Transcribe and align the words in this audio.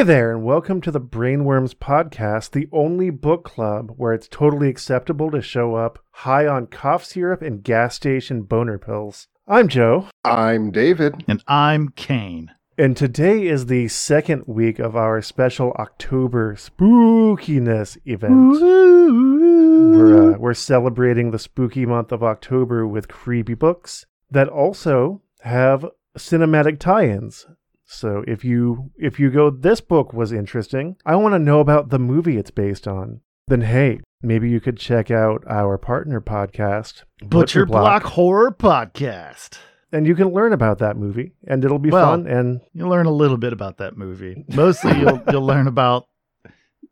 Hey 0.00 0.06
there, 0.06 0.32
and 0.32 0.42
welcome 0.42 0.80
to 0.80 0.90
the 0.90 0.98
Brainworms 0.98 1.74
Podcast, 1.74 2.52
the 2.52 2.70
only 2.72 3.10
book 3.10 3.44
club 3.44 3.92
where 3.98 4.14
it's 4.14 4.28
totally 4.28 4.70
acceptable 4.70 5.30
to 5.30 5.42
show 5.42 5.74
up 5.74 5.98
high 6.10 6.46
on 6.46 6.68
cough 6.68 7.04
syrup 7.04 7.42
and 7.42 7.62
gas 7.62 7.96
station 7.96 8.44
boner 8.44 8.78
pills. 8.78 9.28
I'm 9.46 9.68
Joe, 9.68 10.08
I'm 10.24 10.70
David. 10.70 11.22
And 11.28 11.44
I'm 11.46 11.90
Kane. 11.90 12.50
and 12.78 12.96
today 12.96 13.46
is 13.46 13.66
the 13.66 13.88
second 13.88 14.44
week 14.46 14.78
of 14.78 14.96
our 14.96 15.20
special 15.20 15.72
October 15.72 16.54
spookiness 16.54 17.98
event. 18.06 18.52
We're, 18.58 20.32
uh, 20.32 20.38
we're 20.38 20.54
celebrating 20.54 21.30
the 21.30 21.38
spooky 21.38 21.84
month 21.84 22.10
of 22.10 22.22
October 22.22 22.86
with 22.86 23.08
creepy 23.08 23.52
books 23.52 24.06
that 24.30 24.48
also 24.48 25.20
have 25.40 25.84
cinematic 26.16 26.78
tie-ins. 26.78 27.46
So 27.92 28.22
if 28.28 28.44
you 28.44 28.92
if 28.96 29.18
you 29.18 29.30
go 29.30 29.50
this 29.50 29.80
book 29.80 30.12
was 30.12 30.30
interesting, 30.32 30.96
I 31.04 31.16
want 31.16 31.34
to 31.34 31.38
know 31.40 31.58
about 31.58 31.90
the 31.90 31.98
movie 31.98 32.36
it's 32.36 32.52
based 32.52 32.86
on. 32.86 33.20
Then 33.48 33.62
hey, 33.62 34.00
maybe 34.22 34.48
you 34.48 34.60
could 34.60 34.78
check 34.78 35.10
out 35.10 35.42
our 35.48 35.76
partner 35.76 36.20
podcast, 36.20 37.02
Butcher 37.20 37.66
Block 37.66 38.04
Horror 38.04 38.52
Podcast. 38.52 39.58
and 39.90 40.06
you 40.06 40.14
can 40.14 40.28
learn 40.28 40.52
about 40.52 40.78
that 40.78 40.96
movie 40.96 41.32
and 41.48 41.64
it'll 41.64 41.80
be 41.80 41.90
Well- 41.90 42.06
fun 42.12 42.28
and 42.28 42.60
You'll 42.72 42.90
learn 42.90 43.06
a 43.06 43.10
little 43.12 43.38
bit 43.38 43.52
about 43.52 43.78
that 43.78 43.96
movie. 43.98 44.44
Mostly 44.54 44.96
you'll 45.00 45.20
you'll 45.32 45.44
learn 45.46 45.66
about 45.66 46.06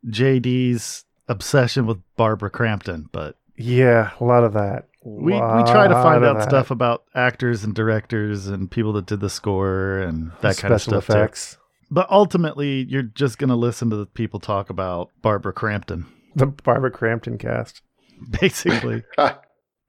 JD's 0.05 1.05
obsession 1.29 1.85
with 1.85 1.99
Barbara 2.17 2.49
Crampton, 2.49 3.07
but 3.13 3.37
yeah, 3.55 4.11
a 4.19 4.23
lot 4.25 4.43
of 4.43 4.51
that. 4.53 4.88
We, 5.03 5.33
we 5.33 5.39
try 5.39 5.87
to 5.87 5.93
find 5.93 6.25
out 6.25 6.39
that. 6.39 6.49
stuff 6.49 6.71
about 6.71 7.05
actors 7.15 7.63
and 7.63 7.73
directors 7.73 8.47
and 8.47 8.69
people 8.69 8.93
that 8.93 9.05
did 9.05 9.19
the 9.19 9.29
score 9.29 9.99
and 9.99 10.31
that 10.41 10.57
kind 10.57 10.73
of 10.73 10.81
Special 10.81 11.01
stuff. 11.01 11.33
too. 11.33 11.57
But 11.91 12.09
ultimately, 12.11 12.83
you're 12.83 13.03
just 13.03 13.37
going 13.37 13.49
to 13.49 13.55
listen 13.55 13.89
to 13.89 13.95
the 13.95 14.05
people 14.05 14.39
talk 14.39 14.69
about 14.69 15.09
Barbara 15.21 15.53
Crampton, 15.53 16.05
The 16.35 16.45
Barbara 16.47 16.91
Crampton 16.91 17.37
cast. 17.37 17.81
basically. 18.41 19.03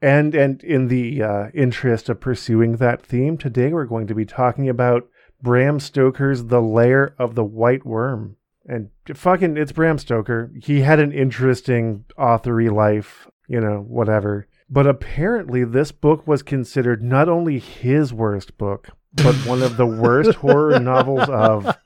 And 0.03 0.35
and 0.35 0.65
in 0.65 0.89
the 0.89 1.23
uh, 1.23 1.49
interest 1.53 2.09
of 2.09 2.21
pursuing 2.21 2.77
that 2.77 3.05
theme, 3.05 3.37
today 3.37 3.71
we're 3.71 3.85
going 3.85 4.07
to 4.07 4.15
be 4.15 4.25
talking 4.25 4.67
about 4.67 5.07
Bram 5.43 5.79
Stoker's 5.79 6.45
The 6.45 6.63
Lair 6.63 7.15
of 7.19 7.35
the 7.35 7.45
White 7.45 7.85
Worm. 7.85 8.37
And 8.65 8.89
fucking, 9.15 9.59
it's 9.59 9.73
Bram 9.73 9.99
Stoker. 9.99 10.53
He 10.63 10.81
had 10.81 11.01
an 11.01 11.13
interesting 11.13 12.07
authory 12.19 12.73
life, 12.73 13.29
you 13.47 13.61
know, 13.61 13.85
whatever. 13.87 14.47
But 14.71 14.87
apparently, 14.87 15.65
this 15.65 15.91
book 15.91 16.27
was 16.27 16.43
considered 16.43 17.03
not 17.03 17.29
only 17.29 17.59
his 17.59 18.15
worst 18.15 18.57
book, 18.57 18.91
but 19.13 19.35
one 19.47 19.63
of 19.63 19.77
the 19.77 19.87
worst 19.87 20.35
horror 20.37 20.79
novels 20.79 21.29
of 21.29 21.77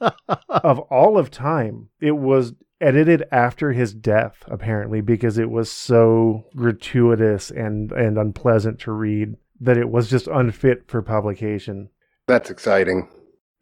of 0.49 0.79
all 0.79 1.17
of 1.17 1.31
time. 1.31 1.89
It 2.01 2.13
was 2.19 2.53
edited 2.81 3.25
after 3.33 3.73
his 3.73 3.95
death, 3.95 4.45
apparently, 4.47 5.01
because 5.01 5.39
it 5.39 5.51
was 5.51 5.71
so 5.71 6.45
gratuitous 6.55 7.51
and, 7.51 7.91
and 7.93 8.19
unpleasant 8.19 8.79
to 8.81 8.93
read 8.93 9.37
that 9.61 9.79
it 9.79 9.89
was 9.89 10.11
just 10.11 10.27
unfit 10.27 10.85
for 10.87 11.01
publication. 11.01 11.89
That's 12.27 12.51
exciting. 12.51 13.09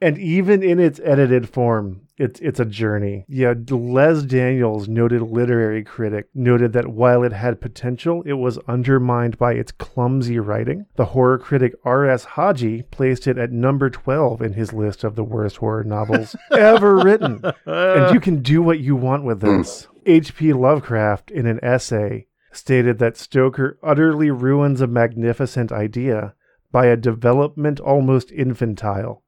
And 0.01 0.19
even 0.19 0.65
in 0.65 0.81
its 0.81 1.01
edited 1.05 1.49
form, 1.49 2.09
it's 2.17 2.41
it's 2.41 2.61
a 2.61 2.65
journey. 2.65 3.25
Yeah, 3.29 3.55
Les 3.71 4.23
Daniels, 4.23 4.89
noted 4.89 5.23
literary 5.23 5.83
critic, 5.83 6.29
noted 6.35 6.73
that 6.75 6.89
while 6.89 7.23
it 7.23 7.33
had 7.33 7.61
potential, 7.61 8.23
it 8.27 8.35
was 8.35 8.59
undermined 8.69 9.39
by 9.39 9.55
its 9.55 9.73
clumsy 9.73 10.39
writing. 10.39 10.87
The 10.97 11.07
horror 11.07 11.39
critic 11.39 11.75
R.S. 11.85 12.25
Hadji 12.25 12.83
placed 12.83 13.27
it 13.27 13.39
at 13.39 13.51
number 13.51 13.91
12 13.91 14.43
in 14.43 14.53
his 14.53 14.73
list 14.73 15.05
of 15.05 15.15
the 15.15 15.25
worst 15.25 15.57
horror 15.57 15.85
novels 15.85 16.37
ever 16.51 16.97
written. 16.97 17.41
And 17.67 18.15
you 18.15 18.21
can 18.21 18.43
do 18.43 18.63
what 18.63 18.81
you 18.81 18.95
want 18.97 19.25
with 19.25 19.41
mm. 19.41 19.59
this. 19.59 19.89
H.P. 20.05 20.53
Lovecraft, 20.53 21.31
in 21.31 21.47
an 21.47 21.61
essay, 21.63 22.27
stated 22.53 22.99
that 22.99 23.17
Stoker 23.17 23.79
utterly 23.83 24.31
ruins 24.31 24.81
a 24.81 24.87
magnificent 24.87 25.73
idea 25.73 26.35
by 26.73 26.87
a 26.87 26.97
development 26.97 27.79
almost 27.81 28.33
infantile, 28.33 29.22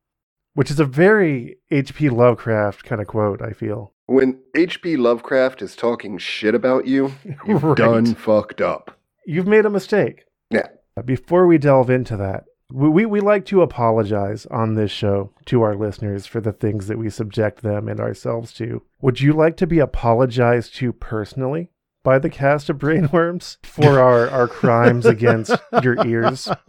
which 0.55 0.71
is 0.71 0.81
a 0.81 0.85
very 0.85 1.57
H.P. 1.71 2.09
Lovecraft 2.11 2.85
kind 2.85 3.01
of 3.01 3.07
quote, 3.07 3.43
I 3.43 3.53
feel. 3.53 3.93
When 4.07 4.41
H.P. 4.57 4.97
Lovecraft 4.97 5.63
is 5.63 5.77
talking 5.77 6.19
shit 6.19 6.55
about 6.55 6.87
you, 6.87 7.13
you've 7.47 7.63
Right. 7.63 7.77
done 7.77 8.15
fucked 8.15 8.61
up. 8.61 8.99
You've 9.27 9.47
made 9.47 9.65
a 9.67 9.71
mistake. 9.71 10.25
Yeah. 10.51 10.69
Before 11.05 11.47
we 11.47 11.59
delve 11.59 11.91
into 11.91 12.17
that, 12.19 12.45
we, 12.71 12.89
we, 12.89 13.07
we 13.07 13.21
like 13.21 13.45
to 13.47 13.63
apologize 13.63 14.47
on 14.47 14.75
this 14.75 14.91
show 14.91 15.33
to 15.47 15.63
our 15.63 15.75
listeners 15.75 16.27
for 16.27 16.41
the 16.41 16.53
things 16.53 16.87
that 16.89 16.99
we 16.99 17.09
subject 17.11 17.63
them 17.63 17.89
and 17.89 17.99
ourselves 18.01 18.53
to. 18.55 18.83
Would 19.01 19.21
you 19.21 19.33
like 19.33 19.57
to 19.59 19.67
be 19.67 19.79
apologized 19.79 20.75
to 20.77 20.93
personally 20.93 21.71
by 22.03 22.19
the 22.19 22.31
cast 22.31 22.69
of 22.69 22.77
Brainworms 22.79 23.57
for 23.65 23.99
our, 23.99 24.29
our 24.29 24.47
crimes 24.49 25.07
against 25.17 25.57
your 25.83 26.07
ears? 26.07 26.49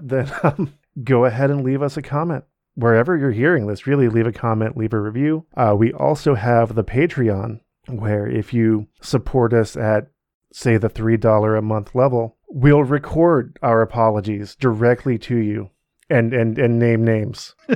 then 0.00 0.32
um, 0.42 0.72
go 1.02 1.24
ahead 1.24 1.50
and 1.50 1.64
leave 1.64 1.82
us 1.82 1.96
a 1.96 2.02
comment. 2.02 2.44
Wherever 2.74 3.16
you're 3.16 3.32
hearing 3.32 3.66
this, 3.66 3.86
really 3.86 4.08
leave 4.08 4.26
a 4.26 4.32
comment, 4.32 4.76
leave 4.76 4.92
a 4.92 5.00
review. 5.00 5.46
Uh, 5.56 5.74
we 5.76 5.92
also 5.92 6.34
have 6.34 6.74
the 6.74 6.84
Patreon, 6.84 7.60
where 7.88 8.26
if 8.26 8.54
you 8.54 8.86
support 9.00 9.52
us 9.52 9.76
at, 9.76 10.08
say, 10.52 10.76
the 10.76 10.88
$3 10.88 11.58
a 11.58 11.62
month 11.62 11.94
level, 11.94 12.36
we'll 12.48 12.84
record 12.84 13.58
our 13.62 13.82
apologies 13.82 14.54
directly 14.54 15.18
to 15.18 15.36
you 15.36 15.70
and, 16.08 16.32
and, 16.32 16.58
and 16.58 16.78
name 16.78 17.04
names. 17.04 17.54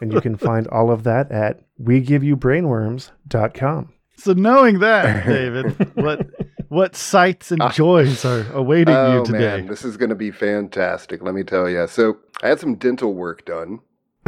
and 0.00 0.12
you 0.12 0.20
can 0.20 0.36
find 0.36 0.68
all 0.68 0.90
of 0.90 1.04
that 1.04 1.30
at 1.30 1.60
wegiveYouBrainworms.com. 1.80 3.92
So 4.16 4.32
knowing 4.34 4.78
that, 4.80 5.26
David, 5.32 5.96
what 5.96 6.26
what 6.72 6.96
sights 6.96 7.52
and 7.52 7.60
joys 7.72 8.24
are 8.24 8.50
awaiting 8.52 8.94
oh 8.94 9.18
you 9.18 9.24
today? 9.26 9.58
man, 9.58 9.66
this 9.66 9.84
is 9.84 9.98
going 9.98 10.08
to 10.08 10.14
be 10.14 10.30
fantastic. 10.30 11.22
Let 11.22 11.34
me 11.34 11.42
tell 11.42 11.68
you. 11.68 11.86
So 11.86 12.16
I 12.42 12.48
had 12.48 12.60
some 12.60 12.76
dental 12.76 13.12
work 13.12 13.44
done 13.44 13.80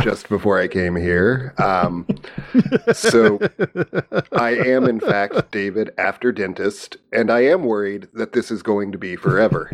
just 0.03 0.29
before 0.29 0.61
I 0.61 0.69
came 0.69 0.95
here. 0.95 1.55
Um, 1.57 2.07
so 2.93 3.39
I 4.33 4.51
am, 4.51 4.85
in 4.85 5.01
fact, 5.01 5.53
David, 5.53 5.91
after 5.97 6.33
dentist, 6.33 6.99
and 7.13 7.31
I 7.31 7.41
am 7.45 7.65
worried 7.65 8.09
that 8.13 8.33
this 8.35 8.51
is 8.51 8.63
going 8.63 8.93
to 8.93 8.99
be 8.99 9.17
forever. 9.17 9.71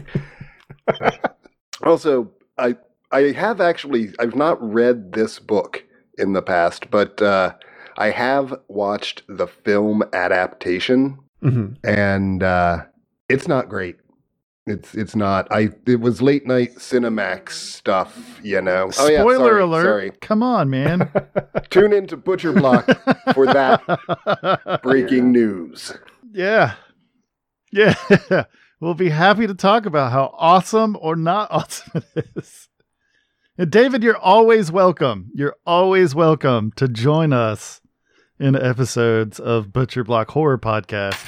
also, 1.82 2.31
I 2.56 2.76
I 3.10 3.32
have 3.32 3.60
actually 3.60 4.12
I've 4.20 4.37
not 4.37 4.62
read 4.62 5.12
this 5.14 5.41
book 5.41 5.84
in 6.19 6.34
the 6.34 6.42
past, 6.42 6.88
but 6.92 7.20
uh, 7.20 7.54
I 7.97 8.10
have 8.10 8.54
watched 8.69 9.25
the 9.26 9.48
film 9.48 10.04
adaptation, 10.12 11.19
Mhm. 11.42 11.76
and 11.84 12.42
uh, 12.42 12.84
it's 13.28 13.48
not 13.48 13.68
great. 13.68 13.96
It's 14.66 14.94
it's 14.94 15.16
not. 15.16 15.48
I 15.50 15.70
it 15.86 16.00
was 16.00 16.20
late 16.20 16.46
night 16.46 16.76
Cinemax 16.76 17.50
stuff, 17.52 18.38
you 18.42 18.60
know. 18.60 18.90
Oh, 18.98 19.08
yeah, 19.08 19.20
Spoiler 19.20 19.50
sorry, 19.50 19.62
alert! 19.62 19.84
Sorry. 19.84 20.10
Come 20.20 20.42
on, 20.42 20.68
man. 20.70 21.10
Tune 21.70 21.92
into 21.92 22.16
Butcher 22.16 22.52
Block 22.52 22.86
for 23.34 23.46
that 23.46 24.80
breaking 24.82 25.32
news. 25.32 25.92
Yeah. 26.32 26.74
Yeah. 27.72 27.94
we'll 28.80 28.94
be 28.94 29.08
happy 29.08 29.46
to 29.46 29.54
talk 29.54 29.86
about 29.86 30.12
how 30.12 30.34
awesome 30.36 30.96
or 31.00 31.16
not 31.16 31.50
awesome 31.50 32.02
it 32.14 32.26
is. 32.36 32.68
And 33.56 33.70
David, 33.70 34.02
you're 34.02 34.16
always 34.16 34.70
welcome. 34.70 35.30
You're 35.34 35.56
always 35.66 36.14
welcome 36.14 36.72
to 36.76 36.86
join 36.86 37.32
us 37.32 37.79
in 38.40 38.56
episodes 38.56 39.38
of 39.38 39.72
Butcher 39.72 40.02
Block 40.02 40.30
Horror 40.30 40.58
Podcast. 40.58 41.18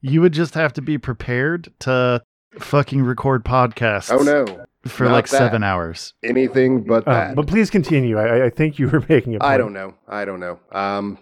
You 0.00 0.20
would 0.22 0.32
just 0.32 0.54
have 0.54 0.72
to 0.74 0.82
be 0.82 0.96
prepared 0.96 1.72
to 1.80 2.22
fucking 2.58 3.02
record 3.02 3.44
podcasts 3.44 4.10
Oh 4.10 4.22
no, 4.22 4.64
for 4.86 5.04
not 5.04 5.12
like 5.12 5.28
that. 5.28 5.36
seven 5.38 5.62
hours. 5.62 6.14
anything 6.24 6.82
but 6.84 7.06
Uh, 7.06 7.12
that. 7.12 7.36
but 7.36 7.46
please 7.46 7.68
continue. 7.70 8.18
I, 8.18 8.46
I 8.46 8.50
think 8.50 8.78
you 8.78 8.88
were 8.88 9.00
making 9.08 9.34
a 9.36 9.40
point. 9.40 9.50
I 9.52 9.58
don't 9.58 9.72
know. 9.72 9.94
I 10.08 10.24
don't 10.24 10.40
know. 10.40 10.58
Um, 10.72 11.18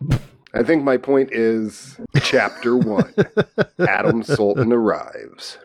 I 0.54 0.62
think 0.62 0.84
my 0.84 0.96
point 0.96 1.30
is 1.32 1.98
chapter 2.22 2.76
one. 2.76 3.12
Adam 3.80 4.22
Salton 4.22 4.72
arrives. 4.72 5.58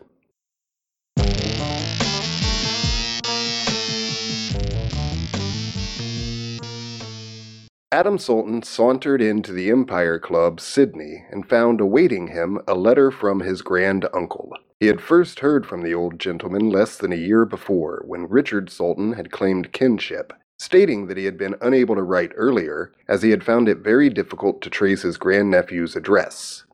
Adam 7.94 8.18
Salton 8.18 8.60
sauntered 8.60 9.22
into 9.22 9.52
the 9.52 9.70
Empire 9.70 10.18
Club, 10.18 10.60
Sydney, 10.60 11.24
and 11.30 11.48
found 11.48 11.80
awaiting 11.80 12.26
him 12.26 12.60
a 12.66 12.74
letter 12.74 13.12
from 13.12 13.38
his 13.38 13.62
grand 13.62 14.08
uncle. 14.12 14.50
He 14.80 14.88
had 14.88 15.00
first 15.00 15.38
heard 15.38 15.64
from 15.64 15.82
the 15.82 15.94
old 15.94 16.18
gentleman 16.18 16.70
less 16.70 16.96
than 16.96 17.12
a 17.12 17.16
year 17.16 17.44
before, 17.44 18.02
when 18.04 18.28
Richard 18.28 18.68
Salton 18.68 19.12
had 19.12 19.30
claimed 19.30 19.72
kinship, 19.72 20.32
stating 20.58 21.06
that 21.06 21.16
he 21.16 21.24
had 21.24 21.38
been 21.38 21.54
unable 21.60 21.94
to 21.94 22.02
write 22.02 22.32
earlier, 22.34 22.92
as 23.06 23.22
he 23.22 23.30
had 23.30 23.44
found 23.44 23.68
it 23.68 23.78
very 23.78 24.10
difficult 24.10 24.60
to 24.62 24.70
trace 24.70 25.02
his 25.02 25.16
grandnephew's 25.16 25.94
address. 25.94 26.64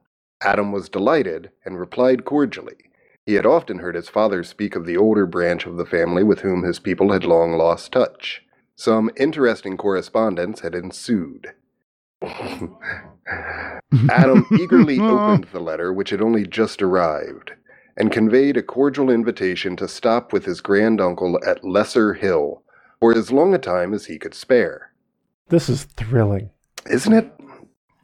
Adam 0.43 0.73
was 0.73 0.89
delighted 0.89 1.51
and 1.67 1.79
replied 1.79 2.25
cordially. 2.25 2.79
He 3.27 3.35
had 3.35 3.45
often 3.45 3.81
heard 3.81 3.95
his 3.95 4.09
father 4.09 4.43
speak 4.43 4.75
of 4.75 4.87
the 4.87 4.97
older 4.97 5.27
branch 5.27 5.67
of 5.67 5.77
the 5.77 5.85
family 5.85 6.23
with 6.25 6.41
whom 6.41 6.63
his 6.63 6.79
people 6.79 7.13
had 7.13 7.25
long 7.27 7.59
lost 7.59 7.93
touch. 7.93 8.43
Some 8.81 9.11
interesting 9.19 9.77
correspondence 9.77 10.61
had 10.61 10.75
ensued. 10.75 11.53
Adam 14.09 14.47
eagerly 14.59 14.99
opened 15.03 15.49
the 15.53 15.61
letter, 15.61 15.93
which 15.93 16.09
had 16.09 16.23
only 16.23 16.47
just 16.47 16.81
arrived, 16.81 17.53
and 17.99 18.11
conveyed 18.11 18.57
a 18.57 18.63
cordial 18.63 19.11
invitation 19.11 19.77
to 19.77 19.87
stop 19.87 20.33
with 20.33 20.47
his 20.47 20.63
grand 20.63 20.99
uncle 20.99 21.39
at 21.47 21.63
Lesser 21.63 22.15
Hill 22.15 22.63
for 23.01 23.15
as 23.15 23.31
long 23.31 23.53
a 23.53 23.59
time 23.59 23.93
as 23.93 24.07
he 24.07 24.19
could 24.19 24.33
spare. 24.33 24.95
This 25.51 25.69
is 25.69 25.85
thrilling. 25.85 26.49
Isn't 26.89 27.13
it? 27.13 27.31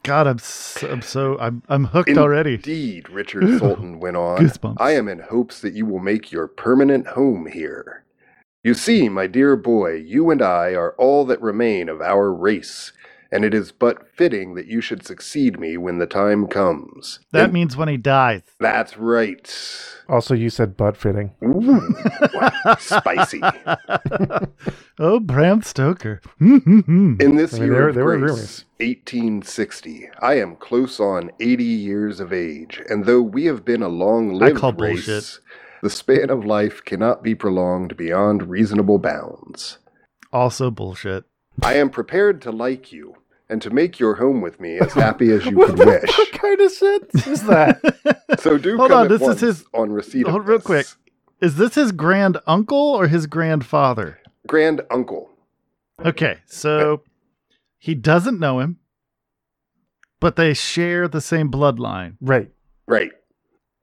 God, 0.03 0.27
I'm 0.27 0.37
so, 0.37 0.91
I'm 0.91 1.01
so 1.01 1.39
I'm 1.39 1.63
I'm 1.69 1.85
hooked 1.85 2.15
already. 2.19 2.53
Indeed, 2.53 3.09
Richard 3.09 3.57
Salton 3.57 3.99
went 3.99 4.15
on. 4.15 4.37
Goosebumps. 4.41 4.77
I 4.77 4.91
am 4.91 5.07
in 5.07 5.21
hopes 5.21 5.59
that 5.59 5.73
you 5.73 5.87
will 5.87 6.01
make 6.01 6.31
your 6.31 6.47
permanent 6.47 7.07
home 7.07 7.47
here. 7.51 8.03
You 8.67 8.73
see, 8.73 9.07
my 9.07 9.27
dear 9.27 9.55
boy, 9.55 9.93
you 9.93 10.29
and 10.29 10.41
I 10.41 10.75
are 10.75 10.93
all 10.97 11.23
that 11.27 11.41
remain 11.41 11.87
of 11.87 12.01
our 12.01 12.33
race, 12.33 12.91
and 13.31 13.45
it 13.45 13.53
is 13.53 13.71
but 13.71 14.13
fitting 14.13 14.55
that 14.55 14.67
you 14.67 14.81
should 14.81 15.05
succeed 15.05 15.57
me 15.57 15.77
when 15.77 15.99
the 15.99 16.05
time 16.05 16.47
comes. 16.47 17.19
That 17.31 17.45
And- 17.45 17.53
means 17.53 17.77
when 17.77 17.87
he 17.87 17.95
dies. 17.95 18.41
that's 18.59 18.97
right. 18.97 19.49
Also, 20.09 20.35
you 20.35 20.49
said 20.49 20.75
butt 20.75 20.97
fitting. 20.97 21.31
Ooh, 21.41 21.79
spicy. 22.77 23.39
oh, 24.99 25.21
Bram 25.21 25.61
Stoker. 25.61 26.19
In 26.41 27.15
In 27.21 27.37
this 27.37 27.53
I 27.53 27.59
mean, 27.59 27.67
year 27.67 27.73
there- 27.79 27.87
of 27.87 27.95
there 27.95 28.03
were 28.03 28.17
grace, 28.17 28.29
rumors. 28.31 28.65
1860, 28.79 30.09
I 30.19 30.33
am 30.41 30.57
close 30.57 30.99
on 30.99 31.31
80 31.39 31.63
years 31.63 32.19
of 32.19 32.33
age, 32.33 32.81
and 32.89 33.05
though 33.05 33.21
we 33.21 33.45
have 33.45 33.63
been 33.63 33.81
a 33.81 33.87
long-lived 33.87 34.57
call 34.57 34.73
race, 34.73 35.05
bullshit. 35.05 35.39
The 35.81 35.89
span 35.89 36.29
of 36.29 36.45
life 36.45 36.83
cannot 36.85 37.23
be 37.23 37.35
prolonged 37.35 37.95
beyond 37.97 38.49
reasonable 38.49 38.99
bounds. 38.99 39.77
also 40.33 40.69
bullshit. 40.71 41.25
I 41.63 41.75
am 41.75 41.89
prepared 41.89 42.41
to 42.43 42.51
like 42.51 42.91
you 42.91 43.15
and 43.49 43.61
to 43.61 43.69
make 43.69 43.99
your 43.99 44.15
home 44.15 44.41
with 44.41 44.59
me 44.59 44.77
as 44.77 44.93
happy 44.93 45.31
as 45.31 45.45
you 45.45 45.55
could 45.55 45.77
wish. 45.85 46.17
what 46.17 46.31
kind 46.33 46.59
of 46.61 46.71
sense 46.71 47.27
is 47.27 47.43
that? 47.43 47.79
So 48.39 48.57
do 48.57 48.77
Hold 48.77 48.89
come 48.91 48.99
on, 48.99 49.11
at 49.11 49.19
this 49.19 49.27
is 49.27 49.39
his- 49.41 49.65
on 49.73 49.89
receipt 49.91 50.25
of 50.25 50.31
Hold 50.31 50.47
real 50.47 50.57
this. 50.59 50.65
quick. 50.65 50.85
Is 51.41 51.55
this 51.55 51.75
his 51.75 51.91
grand 51.91 52.37
uncle 52.45 52.77
or 52.77 53.07
his 53.07 53.25
grandfather? 53.25 54.19
Grand 54.45 54.81
uncle. 54.91 55.29
Okay, 56.05 56.37
so 56.45 57.03
he 57.77 57.95
doesn't 57.95 58.39
know 58.39 58.59
him, 58.59 58.77
but 60.19 60.35
they 60.35 60.53
share 60.53 61.07
the 61.07 61.21
same 61.21 61.49
bloodline. 61.49 62.15
right. 62.21 62.51
Right. 62.87 63.11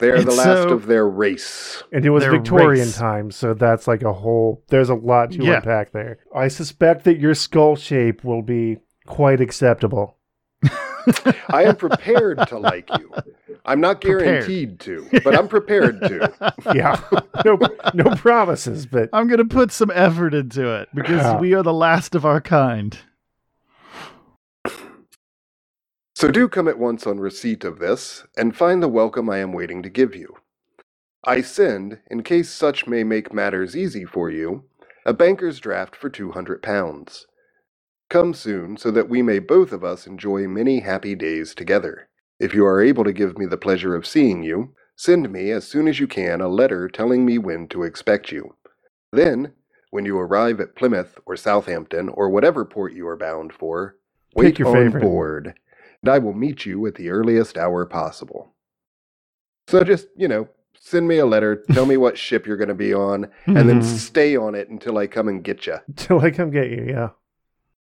They 0.01 0.11
are 0.11 0.17
And 0.17 0.27
the 0.27 0.33
last 0.35 0.65
so- 0.65 0.71
of 0.71 0.87
their 0.87 1.09
race. 1.09 1.83
And 1.93 2.05
it 2.05 2.11
was 2.11 2.25
Their 2.25 2.33
Victorian 2.33 2.87
race. 2.87 2.97
times, 2.99 3.37
so 3.37 3.55
that's 3.55 3.87
like 3.87 4.03
a 4.03 4.13
whole. 4.13 4.63
There's 4.69 4.91
a 4.91 4.95
lot 4.95 5.31
to 5.33 5.45
Yeah. 5.45 5.57
unpack 5.57 5.93
there. 5.93 6.19
I 6.35 6.49
suspect 6.49 7.05
that 7.05 7.19
your 7.21 7.35
skull 7.35 7.77
shape 7.77 8.25
will 8.25 8.43
be 8.43 8.79
quite 9.07 9.41
acceptable. 9.41 10.17
I 11.49 11.65
am 11.65 11.77
prepared 11.77 12.39
to 12.49 12.59
like 12.59 12.89
you. 12.99 13.13
I'm 13.67 13.81
not 13.81 14.01
Prepared. 14.01 14.23
guaranteed 14.25 14.81
to, 14.81 15.07
but 15.23 15.39
I'm 15.39 15.49
prepared 15.49 16.01
to. 16.01 16.33
Yeah, 16.75 16.99
no, 17.45 17.59
no 17.95 18.05
promises, 18.17 18.87
but 18.87 19.11
I'm 19.13 19.27
going 19.29 19.39
to 19.39 19.45
put 19.45 19.71
some 19.71 19.91
effort 19.95 20.35
into 20.35 20.75
it 20.75 20.89
because 20.95 21.23
Yeah. 21.23 21.39
we 21.39 21.55
are 21.55 21.63
the 21.63 21.73
last 21.73 22.15
of 22.15 22.25
our 22.25 22.41
kind. 22.41 22.99
So 26.15 26.31
do 26.31 26.49
come 26.49 26.69
at 26.69 26.79
once 26.79 27.09
on 27.09 27.19
receipt 27.19 27.65
of 27.65 27.81
this, 27.81 28.23
and 28.37 28.57
find 28.57 28.81
the 28.81 28.89
welcome 28.89 29.29
I 29.29 29.39
am 29.39 29.53
waiting 29.53 29.83
to 29.83 29.89
give 29.91 30.15
you. 30.15 30.37
I 31.25 31.41
send, 31.41 31.99
in 32.09 32.23
case 32.23 32.51
such 32.51 32.87
may 32.87 33.03
make 33.03 33.35
matters 33.35 33.77
easy 33.77 34.05
for 34.05 34.31
you, 34.31 34.65
a 35.05 35.13
banker's 35.13 35.59
draft 35.59 35.97
for 35.97 36.09
two 36.09 36.31
hundred 36.31 36.63
pounds. 36.63 37.27
Come 38.11 38.33
soon, 38.33 38.77
so 38.77 38.93
that 38.93 39.09
we 39.09 39.23
may 39.23 39.41
both 39.41 39.73
of 39.73 39.83
us 39.83 40.07
enjoy 40.07 40.47
many 40.47 40.81
happy 40.81 41.17
days 41.17 41.53
together. 41.53 42.09
If 42.39 42.55
you 42.55 42.65
are 42.65 42.81
able 42.81 43.03
to 43.03 43.13
give 43.13 43.37
me 43.37 43.47
the 43.47 43.57
pleasure 43.57 43.97
of 43.97 44.07
seeing 44.07 44.45
you, 44.45 44.73
send 44.95 45.33
me 45.33 45.51
as 45.51 45.67
soon 45.67 45.89
as 45.89 45.99
you 45.99 46.07
can 46.07 46.41
a 46.41 46.49
letter 46.49 46.89
telling 46.89 47.27
me 47.27 47.39
when 47.39 47.67
to 47.69 47.83
expect 47.83 48.31
you. 48.31 48.55
Then, 49.13 49.53
when 49.91 50.05
you 50.05 50.17
arrive 50.19 50.61
at 50.61 50.77
Plymouth 50.77 51.19
or 51.27 51.37
Southampton 51.37 52.09
or 52.09 52.31
whatever 52.31 52.65
port 52.65 52.93
you 52.93 53.09
are 53.09 53.17
bound 53.17 53.53
for, 53.53 53.97
wait 54.37 54.47
Pick 54.47 54.59
your 54.61 54.69
on 54.69 54.75
favorite. 54.75 55.01
board, 55.01 55.55
and 56.05 56.11
I 56.11 56.19
will 56.19 56.35
meet 56.35 56.67
you 56.67 56.87
at 56.87 56.97
the 56.97 57.09
earliest 57.09 57.57
hour 57.57 57.87
possible. 57.87 58.53
So 59.69 59.83
just, 59.85 60.09
you 60.15 60.29
know, 60.29 60.49
send 60.79 61.09
me 61.09 61.17
a 61.17 61.25
letter, 61.25 61.65
tell 61.73 61.87
me 61.87 61.97
what 62.05 62.19
ship 62.19 62.47
you're 62.47 62.59
going 62.59 62.69
to 62.69 62.75
be 62.75 62.93
on, 62.93 63.31
and 63.47 63.67
then 63.67 63.81
Mhm. 63.81 63.85
stay 63.85 64.37
on 64.37 64.55
it 64.55 64.69
until 64.69 64.99
I 64.99 65.07
come 65.07 65.29
and 65.29 65.43
get 65.43 65.67
you. 65.67 65.79
till 65.97 66.21
I 66.21 66.31
come 66.31 66.51
get 66.51 66.69
you. 66.71 66.85
Yeah. 66.87 67.11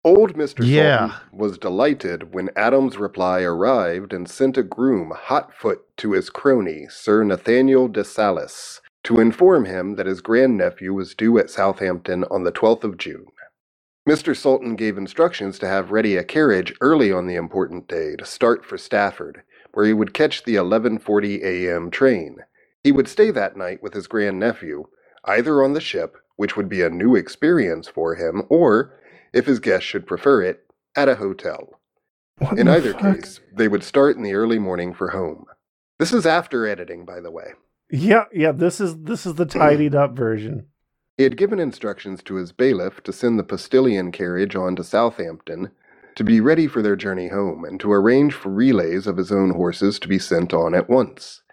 Old 0.05 0.35
Mr. 0.35 0.65
Yeah. 0.65 1.09
Salton 1.09 1.37
was 1.37 1.57
delighted 1.57 2.33
when 2.33 2.49
Adam's 2.55 2.97
reply 2.97 3.41
arrived 3.41 4.13
and 4.13 4.29
sent 4.29 4.57
a 4.57 4.63
groom 4.63 5.11
hotfoot 5.13 5.79
to 5.97 6.13
his 6.13 6.29
crony, 6.29 6.87
Sir 6.89 7.23
Nathaniel 7.25 7.89
de 7.89 8.05
Salis, 8.05 8.79
to 9.03 9.19
inform 9.19 9.65
him 9.65 9.95
that 9.95 10.05
his 10.05 10.21
grandnephew 10.21 10.93
was 10.93 11.13
due 11.13 11.37
at 11.37 11.49
Southampton 11.49 12.23
on 12.31 12.43
the 12.45 12.51
12th 12.53 12.85
of 12.85 12.97
June. 12.97 13.25
Mr. 14.07 14.35
Salton 14.35 14.75
gave 14.75 14.97
instructions 14.97 15.57
to 15.59 15.67
have 15.67 15.91
ready 15.91 16.17
a 16.17 16.23
carriage 16.23 16.73
early 16.81 17.11
on 17.11 17.25
the 17.27 17.35
important 17.35 17.87
day 17.87 18.15
to 18.17 18.25
start 18.25 18.65
for 18.65 18.77
Stafford, 18.77 19.43
where 19.73 19.85
he 19.85 19.93
would 19.93 20.13
catch 20.13 20.43
the 20.43 20.55
11:40 20.55 21.41
a.m. 21.41 21.89
train. 21.89 22.37
He 22.83 22.91
would 22.91 23.07
stay 23.07 23.31
that 23.31 23.55
night 23.55 23.81
with 23.81 23.93
his 23.93 24.07
grandnephew, 24.07 24.83
either 25.23 25.63
on 25.63 25.71
the 25.73 25.79
ship, 25.79 26.17
which 26.35 26.57
would 26.57 26.67
be 26.67 26.81
a 26.81 26.89
new 26.89 27.15
experience 27.15 27.87
for 27.87 28.15
him, 28.15 28.43
or, 28.49 28.99
if 29.31 29.45
his 29.45 29.59
guests 29.59 29.87
should 29.87 30.05
prefer 30.05 30.41
it, 30.43 30.65
at 30.97 31.07
a 31.07 31.15
hotel. 31.15 31.79
What 32.39 32.59
In 32.59 32.67
either 32.67 32.91
fuck? 32.93 33.15
case, 33.21 33.39
they 33.55 33.69
would 33.69 33.83
start 33.83 34.17
in 34.17 34.23
the 34.23 34.33
early 34.33 34.59
morning 34.59 34.93
for 34.93 35.11
home. 35.11 35.45
This 35.97 36.11
is 36.11 36.25
after 36.25 36.67
editing, 36.67 37.05
by 37.05 37.21
the 37.21 37.31
way. 37.31 37.53
Yeah, 37.89 38.25
yeah. 38.33 38.51
This 38.51 38.81
is 38.81 38.97
this 38.97 39.25
is 39.25 39.35
the 39.35 39.45
tidied 39.59 39.95
up 39.95 40.13
version. 40.15 40.67
He 41.17 41.23
had 41.23 41.37
given 41.37 41.59
instructions 41.59 42.23
to 42.23 42.35
his 42.35 42.51
bailiff 42.51 43.01
to 43.03 43.13
send 43.13 43.37
the 43.37 43.43
postilion 43.43 44.11
carriage 44.11 44.55
on 44.55 44.75
to 44.77 44.83
Southampton 44.83 45.69
to 46.15 46.23
be 46.23 46.41
ready 46.41 46.67
for 46.67 46.81
their 46.81 46.95
journey 46.95 47.27
home 47.27 47.63
and 47.65 47.79
to 47.79 47.91
arrange 47.91 48.33
for 48.33 48.49
relays 48.49 49.05
of 49.05 49.17
his 49.17 49.31
own 49.31 49.51
horses 49.51 49.99
to 49.99 50.07
be 50.07 50.17
sent 50.17 50.53
on 50.53 50.73
at 50.73 50.89
once. 50.89 51.43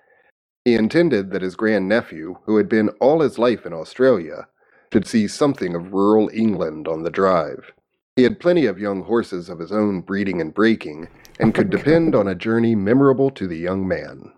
He 0.64 0.74
intended 0.74 1.30
that 1.30 1.42
his 1.42 1.56
grandnephew, 1.56 2.36
who 2.44 2.56
had 2.56 2.68
been 2.68 2.88
all 3.00 3.20
his 3.20 3.38
life 3.38 3.66
in 3.66 3.72
Australia, 3.72 4.48
should 4.92 5.06
see 5.06 5.28
something 5.28 5.74
of 5.74 5.92
rural 5.92 6.30
England 6.32 6.88
on 6.88 7.02
the 7.02 7.10
drive. 7.10 7.72
He 8.16 8.22
had 8.22 8.40
plenty 8.40 8.66
of 8.66 8.78
young 8.78 9.02
horses 9.04 9.48
of 9.48 9.58
his 9.58 9.72
own 9.72 10.00
breeding 10.00 10.40
and 10.40 10.52
breaking, 10.52 11.08
and 11.38 11.54
could 11.54 11.70
depend 11.70 12.14
on 12.14 12.28
a 12.28 12.34
journey 12.34 12.74
memorable 12.74 13.30
to 13.30 13.46
the 13.46 13.56
young 13.56 13.86
man. 13.86 14.32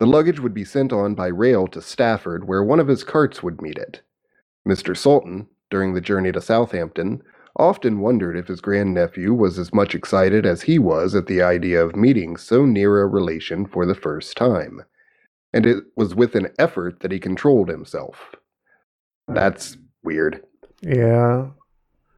The 0.00 0.06
luggage 0.06 0.40
would 0.40 0.54
be 0.54 0.64
sent 0.64 0.92
on 0.92 1.14
by 1.14 1.26
rail 1.26 1.66
to 1.68 1.82
Stafford, 1.82 2.46
where 2.46 2.62
one 2.62 2.80
of 2.80 2.88
his 2.88 3.04
carts 3.04 3.42
would 3.42 3.60
meet 3.60 3.76
it. 3.76 4.00
Mr. 4.68 4.96
Salton, 4.96 5.46
during 5.70 5.94
the 5.94 6.00
journey 6.00 6.30
to 6.32 6.40
Southampton, 6.40 7.22
often 7.56 8.00
wondered 8.00 8.36
if 8.36 8.46
his 8.46 8.60
grandnephew 8.60 9.34
was 9.34 9.58
as 9.58 9.72
much 9.72 9.94
excited 9.94 10.46
as 10.46 10.62
he 10.62 10.78
was 10.78 11.14
at 11.14 11.26
the 11.26 11.42
idea 11.42 11.82
of 11.82 11.96
meeting 11.96 12.36
so 12.36 12.64
near 12.64 13.00
a 13.00 13.06
relation 13.06 13.66
for 13.66 13.86
the 13.86 13.94
first 13.94 14.36
time, 14.36 14.84
and 15.52 15.66
it 15.66 15.84
was 15.96 16.14
with 16.14 16.34
an 16.34 16.48
effort 16.58 17.00
that 17.00 17.10
he 17.10 17.18
controlled 17.18 17.68
himself. 17.68 18.34
That's 19.26 19.76
weird. 20.04 20.44
Yeah. 20.82 21.48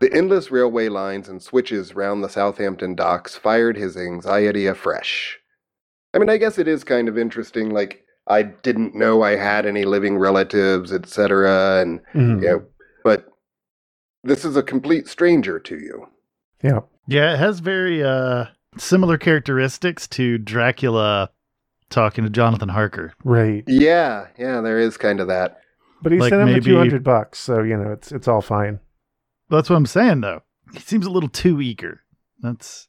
The 0.00 0.12
endless 0.12 0.50
railway 0.50 0.88
lines 0.88 1.28
and 1.28 1.42
switches 1.42 1.94
round 1.94 2.22
the 2.22 2.28
Southampton 2.28 2.94
docks 2.94 3.36
fired 3.36 3.76
his 3.76 3.96
anxiety 3.96 4.66
afresh. 4.66 5.38
I 6.12 6.18
mean, 6.18 6.28
I 6.28 6.38
guess 6.38 6.58
it 6.58 6.66
is 6.66 6.84
kind 6.84 7.08
of 7.08 7.16
interesting, 7.16 7.70
like, 7.70 8.04
I 8.30 8.42
didn't 8.44 8.94
know 8.94 9.22
I 9.22 9.36
had 9.36 9.66
any 9.66 9.84
living 9.84 10.16
relatives, 10.18 10.92
etc., 10.92 11.80
and 11.82 12.00
Mhm. 12.14 12.42
yeah, 12.42 12.58
but 13.04 13.26
this 14.24 14.44
is 14.44 14.56
a 14.56 14.62
complete 14.62 15.08
stranger 15.08 15.58
to 15.58 15.76
you. 15.76 16.06
Yeah. 16.62 16.80
Yeah, 17.06 17.34
it 17.34 17.38
has 17.38 17.58
very 17.60 18.02
uh 18.04 18.46
similar 18.78 19.18
characteristics 19.18 20.06
to 20.08 20.38
Dracula 20.38 21.30
talking 21.88 22.22
to 22.24 22.30
Jonathan 22.30 22.68
Harker. 22.68 23.12
Right. 23.24 23.64
Yeah, 23.66 24.28
yeah, 24.38 24.60
there 24.60 24.78
is 24.78 24.96
kind 24.96 25.18
of 25.20 25.26
that. 25.28 25.58
But 26.02 26.12
he 26.12 26.18
Like 26.18 26.30
sent 26.30 26.42
him 26.42 26.48
the 26.48 26.52
maybe- 26.54 26.66
two 26.66 26.78
hundred 26.78 27.02
bucks, 27.02 27.38
so 27.38 27.62
you 27.62 27.76
know 27.76 27.90
it's 27.92 28.12
it's 28.12 28.28
all 28.28 28.40
fine. 28.42 28.78
That's 29.50 29.68
what 29.68 29.76
I'm 29.76 29.86
saying 29.86 30.20
though. 30.20 30.42
He 30.72 30.78
seems 30.78 31.04
a 31.04 31.10
little 31.10 31.28
too 31.28 31.60
eager. 31.60 32.02
That's 32.40 32.86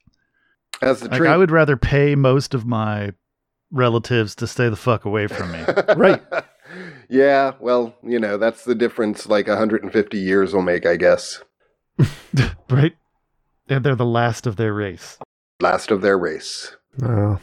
As 0.84 1.00
the 1.00 1.10
like 1.10 1.18
train, 1.18 1.32
I 1.32 1.38
would 1.38 1.50
rather 1.52 1.76
pay 1.78 2.14
most 2.16 2.54
of 2.54 2.66
my 2.66 3.14
relatives 3.72 4.36
to 4.36 4.48
stay 4.48 4.70
the 4.70 4.76
fuck 4.76 5.06
away 5.06 5.28
from 5.28 5.52
me. 5.52 5.64
Right. 5.96 6.22
yeah, 7.10 7.54
well, 7.60 7.96
you 8.04 8.20
know, 8.20 8.38
that's 8.38 8.64
the 8.64 8.76
difference 8.76 9.28
like 9.28 9.48
150 9.48 10.18
years 10.18 10.54
will 10.54 10.62
make, 10.62 10.86
I 10.86 10.96
guess. 10.96 11.44
right? 12.70 12.96
And 13.68 13.84
they're 13.84 13.96
the 13.96 14.06
last 14.06 14.48
of 14.48 14.56
their 14.56 14.74
race. 14.74 15.18
Last 15.60 15.92
of 15.92 16.02
their 16.02 16.18
race. 16.18 16.76
Oh. 17.04 17.40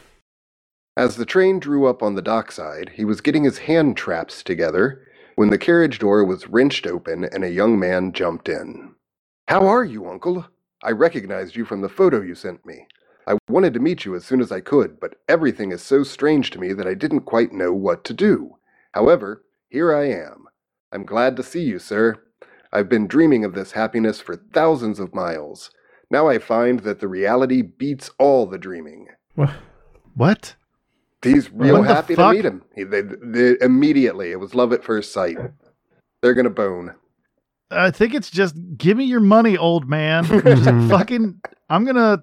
As 0.97 1.17
the 1.17 1.27
train 1.27 1.61
drew 1.61 1.87
up 1.87 2.03
on 2.03 2.15
the 2.15 2.23
dockside, 2.23 2.91
he 2.95 3.05
was 3.05 3.21
getting 3.21 3.45
his 3.45 3.59
hand 3.59 3.97
traps 3.97 4.43
together 4.43 5.01
when 5.37 5.51
the 5.51 5.59
carriage 5.59 6.01
door 6.01 6.25
was 6.25 6.49
wrenched 6.49 6.87
open 6.87 7.25
and 7.25 7.45
a 7.45 7.51
young 7.51 7.79
man 7.79 8.13
jumped 8.13 8.49
in. 8.49 8.95
How 9.47 9.67
are 9.67 9.85
you, 9.85 10.09
Uncle? 10.09 10.47
I 10.83 10.91
recognized 10.91 11.55
you 11.55 11.65
from 11.65 11.81
the 11.81 11.89
photo 11.89 12.21
you 12.21 12.35
sent 12.35 12.67
me. 12.67 12.87
I 13.29 13.37
wanted 13.47 13.75
to 13.75 13.81
meet 13.81 14.07
you 14.07 14.15
as 14.15 14.25
soon 14.25 14.41
as 14.41 14.51
I 14.51 14.61
could, 14.61 14.99
but 14.99 15.17
everything 15.29 15.71
is 15.71 15.83
so 15.83 16.03
strange 16.03 16.51
to 16.51 16.59
me 16.59 16.73
that 16.73 16.87
I 16.87 16.95
didn't 16.95 17.21
quite 17.21 17.53
know 17.53 17.75
what 17.75 18.03
to 18.05 18.15
do. 18.15 18.57
However, 18.93 19.45
here 19.69 19.95
I 19.95 20.09
am. 20.09 20.47
I'm 20.93 21.05
glad 21.05 21.37
to 21.37 21.43
see 21.43 21.63
you, 21.63 21.79
sir. 21.79 22.17
I've 22.73 22.89
been 22.89 23.07
dreaming 23.07 23.45
of 23.45 23.53
this 23.53 23.73
happiness 23.73 24.19
for 24.19 24.37
thousands 24.37 24.99
of 24.99 25.15
miles. 25.15 25.71
Now 26.11 26.27
I 26.27 26.39
find 26.39 26.81
that 26.81 27.01
the 27.01 27.09
reality 27.09 27.61
beats 27.61 28.11
all 28.19 28.47
the 28.47 28.57
dreaming. 28.57 29.09
What? 30.15 30.57
He's 31.23 31.53
real 31.53 31.81
What 31.81 31.89
happy 31.89 32.17
to 32.17 32.31
meet 32.31 32.47
him. 32.47 32.63
He, 32.75 32.85
they, 32.85 33.03
they, 33.03 33.57
immediately, 33.61 34.31
it 34.31 34.41
was 34.41 34.55
love 34.55 34.73
at 34.73 34.83
first 34.83 35.13
sight. 35.13 35.37
They're 36.23 36.35
gonna 36.35 36.49
bone. 36.49 36.95
I 37.71 37.91
think 37.91 38.15
it's 38.15 38.31
just 38.31 38.57
give 38.79 38.97
me 38.97 39.05
your 39.05 39.21
money, 39.21 39.59
old 39.59 39.87
man. 39.87 40.25
Fucking, 40.89 41.41
I'm 41.69 41.85
gonna 41.85 42.23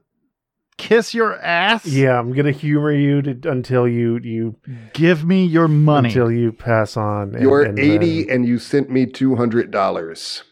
kiss 0.78 1.14
your 1.14 1.36
ass. 1.42 1.86
Yeah, 1.86 2.20
I'm 2.20 2.34
gonna 2.34 2.52
humor 2.52 2.92
you 2.92 3.22
to, 3.22 3.50
until 3.52 3.88
you 3.88 4.20
you 4.24 4.56
Give 4.94 5.24
me 5.26 5.46
your 5.46 5.68
money. 5.68 6.10
until 6.10 6.32
you 6.32 6.52
pass 6.52 6.96
on. 6.98 7.34
and- 7.34 7.42
You're 7.42 7.64
and 7.64 7.80
80 7.80 8.24
then- 8.26 8.36
and 8.36 8.48
you 8.48 8.60
sent 8.60 8.90
me 8.90 9.06
$200. 9.06 10.44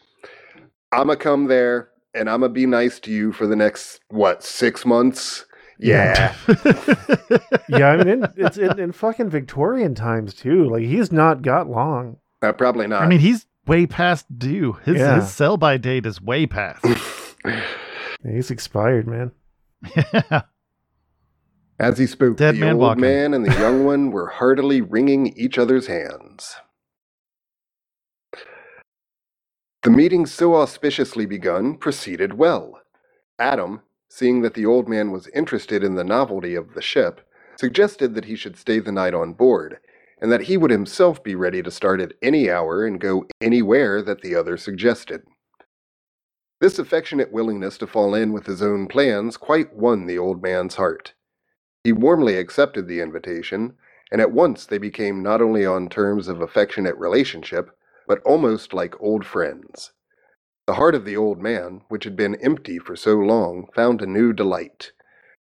I'ma 0.92 1.14
come 1.16 1.46
there 1.46 1.88
and 2.14 2.30
I'ma 2.30 2.48
be 2.48 2.66
nice 2.66 3.00
to 3.00 3.10
you 3.10 3.32
for 3.32 3.46
the 3.46 3.56
next, 3.56 4.00
what, 4.08 4.42
six 4.44 4.86
months? 4.86 5.44
Yeah. 5.78 6.34
yeah, 7.68 7.88
I 7.88 7.96
mean, 7.96 8.08
in, 8.08 8.28
it's 8.36 8.56
in, 8.56 8.78
in 8.78 8.92
fucking 8.92 9.28
Victorian 9.30 9.94
times 9.96 10.32
too. 10.34 10.68
Like 10.70 10.84
he's 10.84 11.10
not 11.10 11.42
got 11.42 11.68
long. 11.68 12.18
Uh, 12.42 12.52
probably 12.52 12.86
not. 12.86 13.02
I 13.02 13.06
mean, 13.08 13.18
he's 13.18 13.46
way 13.66 13.86
past 13.86 14.26
due. 14.38 14.74
His 14.84 14.98
Yeah. 14.98 15.16
his 15.20 15.32
sell 15.32 15.56
by 15.56 15.76
date 15.78 16.06
is 16.06 16.20
way 16.22 16.46
past. 16.46 16.84
He's 18.22 18.50
expired, 18.50 19.06
man. 19.06 19.32
As 21.78 21.98
he 21.98 22.06
spoke, 22.06 22.36
Dead 22.36 22.54
the 22.54 22.60
man 22.60 22.72
old 22.74 22.80
walking. 22.80 23.00
man 23.00 23.34
and 23.34 23.44
the 23.44 23.58
young 23.58 23.84
one 23.84 24.10
were 24.10 24.28
heartily 24.28 24.80
wringing 24.80 25.28
each 25.36 25.58
other's 25.58 25.88
hands. 25.88 26.56
The 29.82 29.90
meeting 29.90 30.24
so 30.24 30.54
auspiciously 30.54 31.26
begun 31.26 31.76
proceeded 31.76 32.34
well. 32.34 32.80
Adam, 33.38 33.82
seeing 34.08 34.40
that 34.42 34.54
the 34.54 34.64
old 34.64 34.88
man 34.88 35.10
was 35.10 35.28
interested 35.34 35.84
in 35.84 35.94
the 35.94 36.04
novelty 36.04 36.54
of 36.54 36.74
the 36.74 36.80
ship, 36.80 37.20
suggested 37.58 38.14
that 38.14 38.24
he 38.24 38.36
should 38.36 38.56
stay 38.56 38.78
the 38.78 38.92
night 38.92 39.12
on 39.12 39.34
board, 39.34 39.78
and 40.20 40.32
that 40.32 40.42
he 40.42 40.56
would 40.56 40.70
himself 40.70 41.22
be 41.22 41.34
ready 41.34 41.62
to 41.62 41.70
start 41.70 42.00
at 42.00 42.14
any 42.22 42.48
hour 42.48 42.86
and 42.86 43.00
go 43.00 43.26
anywhere 43.40 44.00
that 44.00 44.22
the 44.22 44.34
other 44.34 44.56
suggested. 44.56 45.22
This 46.64 46.78
affectionate 46.78 47.30
willingness 47.30 47.76
to 47.76 47.86
fall 47.86 48.14
in 48.14 48.32
with 48.32 48.46
his 48.46 48.62
own 48.62 48.86
plans 48.86 49.36
quite 49.36 49.74
won 49.74 50.06
the 50.06 50.16
old 50.16 50.42
man's 50.42 50.76
heart. 50.76 51.12
He 51.82 51.92
warmly 51.92 52.36
accepted 52.36 52.88
the 52.88 53.02
invitation, 53.02 53.74
and 54.10 54.18
at 54.18 54.32
once 54.32 54.64
they 54.64 54.78
became 54.78 55.22
not 55.22 55.42
only 55.42 55.66
on 55.66 55.90
terms 55.90 56.26
of 56.26 56.40
affectionate 56.40 56.96
relationship, 56.96 57.76
but 58.08 58.22
almost 58.22 58.72
like 58.72 58.98
old 58.98 59.26
friends. 59.26 59.92
The 60.66 60.76
heart 60.76 60.94
of 60.94 61.04
the 61.04 61.18
old 61.18 61.38
man, 61.38 61.82
which 61.88 62.04
had 62.04 62.16
been 62.16 62.36
empty 62.36 62.78
for 62.78 62.96
so 62.96 63.16
long, 63.16 63.68
found 63.74 64.00
a 64.00 64.06
new 64.06 64.32
delight. 64.32 64.92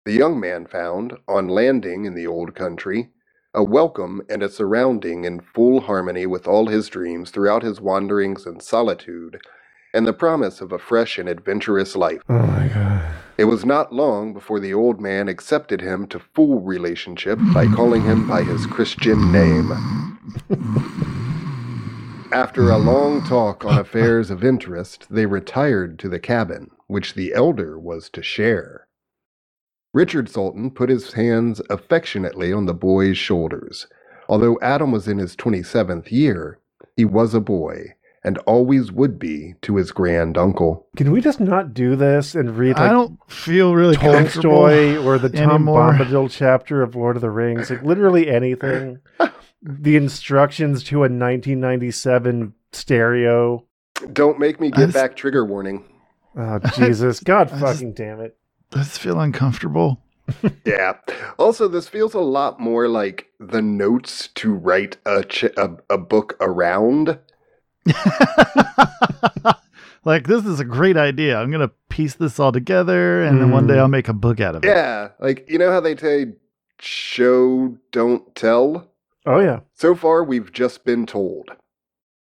The 0.06 0.14
young 0.14 0.40
man 0.40 0.66
found, 0.66 1.14
on 1.28 1.48
landing 1.48 2.06
in 2.06 2.16
the 2.16 2.26
old 2.26 2.56
country, 2.56 3.12
a 3.54 3.64
welcome 3.64 4.24
and 4.32 4.42
a 4.42 4.50
surrounding 4.50 5.26
in 5.26 5.42
full 5.42 5.82
harmony 5.82 6.26
with 6.26 6.48
all 6.48 6.70
his 6.70 6.90
dreams 6.90 7.30
throughout 7.30 7.62
his 7.62 7.80
wanderings 7.80 8.48
and 8.48 8.64
solitude, 8.64 9.40
and 9.94 10.08
the 10.08 10.14
promise 10.14 10.60
of 10.60 10.72
a 10.72 10.80
fresh 10.80 11.18
and 11.18 11.30
adventurous 11.30 11.96
life. 11.96 12.22
Oh 12.28 12.46
my 12.48 12.68
god. 12.68 13.14
It 13.38 13.46
was 13.46 13.66
not 13.66 13.94
long 13.94 14.34
before 14.34 14.60
the 14.60 14.74
old 14.74 15.00
man 15.00 15.28
accepted 15.28 15.82
him 15.82 16.08
to 16.08 16.20
full 16.20 16.62
relationship 16.62 17.40
by 17.54 17.68
calling 17.68 18.04
him 18.04 18.28
by 18.28 18.44
his 18.44 18.66
Christian 18.66 19.32
name. 19.32 19.72
After 22.32 22.70
a 22.72 22.78
long 22.78 23.24
talk 23.24 23.64
on 23.64 23.78
affairs 23.78 24.32
of 24.32 24.44
interest, 24.44 25.06
they 25.10 25.28
retired 25.28 26.00
to 26.00 26.10
the 26.10 26.20
cabin, 26.20 26.72
which 26.88 27.14
the 27.14 27.34
elder 27.34 27.80
was 27.80 28.10
to 28.10 28.24
share. 28.24 28.88
Richard 29.94 30.28
Salton 30.28 30.72
put 30.72 30.90
his 30.90 31.14
hands 31.14 31.62
affectionately 31.70 32.52
on 32.52 32.66
the 32.66 32.74
boy's 32.74 33.18
shoulders. 33.18 33.86
Although 34.28 34.58
Adam 34.62 34.92
was 34.92 35.08
in 35.08 35.20
his 35.20 35.36
27th 35.36 36.12
year, 36.12 36.60
he 36.96 37.06
was 37.06 37.36
a 37.36 37.40
boy, 37.40 37.94
and 38.24 38.38
always 38.40 38.92
would 38.92 39.20
be 39.20 39.56
to 39.62 39.76
his 39.76 39.92
grand 39.92 40.38
uncle. 40.38 40.88
Can 40.96 41.12
we 41.12 41.20
just 41.22 41.40
not 41.40 41.74
do 41.74 41.96
this 41.96 42.36
and 42.36 42.58
read 42.58 42.78
I 42.78 42.90
don't 42.90 43.20
feel 43.30 43.76
really. 43.76 43.96
Tolstoy 43.96 44.98
or 45.04 45.18
the 45.18 45.30
Tom 45.30 45.50
anymore. 45.52 45.94
Bombadil 45.94 46.32
chapter 46.32 46.82
of 46.82 46.96
Lord 46.96 47.16
of 47.18 47.22
the 47.22 47.30
Rings? 47.30 47.70
Like 47.70 47.84
literally 47.84 48.30
anything. 48.30 49.00
the 49.62 49.96
instructions 49.96 50.84
to 50.86 50.98
a 50.98 51.10
1997 51.10 52.54
stereo. 52.72 53.66
Don't 54.12 54.40
make 54.40 54.60
me 54.60 54.68
I 54.68 54.72
get 54.72 54.80
just- 54.88 54.94
back 54.94 55.16
trigger 55.16 55.46
warning. 55.46 55.86
Oh 56.36 56.60
Jesus! 56.76 57.20
God 57.20 57.48
I 57.48 57.60
just- 57.60 57.62
fucking 57.62 57.94
damn 57.94 58.20
it! 58.20 58.38
I 58.74 58.78
just 58.80 59.00
feel 59.00 59.20
uncomfortable. 59.20 60.00
Yeah. 60.66 60.94
Also, 61.38 61.68
this 61.68 61.90
feels 61.90 62.14
a 62.14 62.20
lot 62.22 62.58
more 62.58 62.88
like 62.88 63.28
the 63.42 63.62
notes 63.62 64.30
to 64.36 64.54
write 64.54 64.96
a 65.06 65.24
ch- 65.26 65.44
a, 65.58 65.76
a 65.90 65.98
book 65.98 66.38
around. 66.40 67.20
like 70.06 70.28
this 70.28 70.46
is 70.46 70.60
a 70.60 70.66
great 70.66 70.98
idea. 70.98 71.38
I'm 71.38 71.52
gonna 71.52 71.72
piece 71.90 72.16
this 72.16 72.40
all 72.40 72.52
together, 72.52 73.24
and 73.24 73.40
then 73.42 73.52
one 73.52 73.68
day 73.68 73.76
Mm. 73.76 73.80
I'll 73.80 73.88
make 73.88 74.08
a 74.10 74.14
book 74.14 74.40
out 74.40 74.56
of 74.56 74.64
it. 74.64 74.68
Yeah, 74.68 75.10
like 75.20 75.50
you 75.50 75.58
know 75.58 75.72
how 75.72 75.80
they 75.80 75.96
say 75.96 76.34
show 76.80 77.78
don't 77.92 78.34
tell. 78.36 78.90
Oh 79.26 79.40
yeah, 79.40 79.62
So 79.74 79.96
far, 79.96 80.24
we've 80.24 80.52
just 80.52 80.84
been 80.84 81.06
told. 81.06 81.50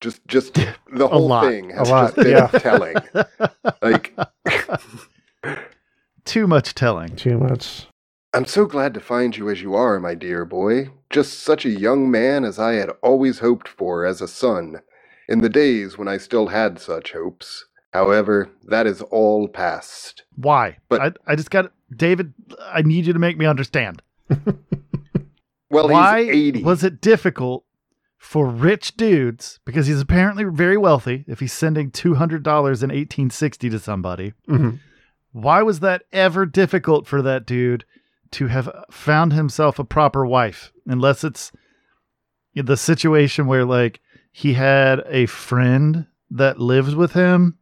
Just, 0.02 0.28
just 0.28 0.54
the 0.94 1.08
whole 1.08 1.28
lot. 1.28 1.46
thing 1.46 1.70
has 1.70 1.88
A 1.88 1.92
lot, 1.92 2.04
just 2.08 2.16
been 2.18 2.28
yeah. 2.32 2.48
telling. 2.60 2.96
Like, 3.82 4.14
Too 6.26 6.48
much 6.48 6.74
telling. 6.76 7.16
too 7.16 7.38
much. 7.38 7.88
I'm 8.34 8.46
so 8.46 8.66
glad 8.66 8.94
to 8.94 9.00
find 9.00 9.38
you 9.38 9.50
as 9.50 9.62
you 9.62 9.74
are, 9.76 10.00
my 10.02 10.16
dear 10.16 10.44
boy. 10.44 10.90
Just 11.10 11.40
such 11.40 11.66
a 11.66 11.70
young 11.70 12.10
man 12.12 12.44
as 12.46 12.60
I 12.60 12.74
had 12.74 12.90
always 13.02 13.40
hoped 13.40 13.68
for 13.70 14.06
as 14.06 14.22
a 14.22 14.28
son, 14.28 14.82
in 15.30 15.42
the 15.42 15.50
days 15.50 15.98
when 15.98 16.08
I 16.08 16.18
still 16.18 16.48
had 16.48 16.80
such 16.80 17.14
hopes. 17.14 17.66
However, 17.94 18.50
that 18.66 18.88
is 18.88 19.02
all 19.04 19.48
past. 19.48 20.24
Why? 20.36 20.78
But- 20.90 21.02
I, 21.28 21.34
I 21.34 21.36
just 21.36 21.52
got 21.52 21.72
David. 21.96 22.34
I 22.66 22.82
need 22.84 23.06
you 23.06 23.14
to 23.14 23.20
make 23.20 23.38
me 23.38 23.46
understand. 23.46 24.02
Well, 25.70 25.88
Why 25.88 26.24
he's 26.26 26.36
80. 26.58 26.64
was 26.64 26.84
it 26.84 27.00
difficult 27.00 27.64
for 28.18 28.46
rich 28.46 28.98
dudes 28.98 29.62
because 29.64 29.88
he's 29.88 30.02
apparently 30.02 30.44
very 30.44 30.76
wealthy? 30.76 31.24
If 31.30 31.40
he's 31.40 31.54
sending 31.54 31.92
two 31.92 32.16
hundred 32.16 32.44
dollars 32.44 32.84
in 32.84 32.90
1860 32.90 33.70
to 33.70 33.80
somebody, 33.80 34.34
Mhm. 34.50 34.80
why 35.32 35.62
was 35.62 35.80
that 35.80 36.04
ever 36.12 36.46
difficult 36.46 37.08
for 37.08 37.22
that 37.22 37.46
dude 37.46 37.86
to 38.32 38.48
have 38.48 38.70
found 38.92 39.32
himself 39.32 39.80
a 39.80 39.86
proper 39.86 40.26
wife? 40.26 40.74
Unless 40.86 41.24
it's 41.24 41.54
the 42.54 42.76
situation 42.76 43.48
where 43.48 43.64
like 43.64 44.02
he 44.32 44.54
had 44.54 45.04
a 45.08 45.26
friend 45.26 46.08
that 46.30 46.60
lived 46.60 46.96
with 46.96 47.14
him 47.14 47.58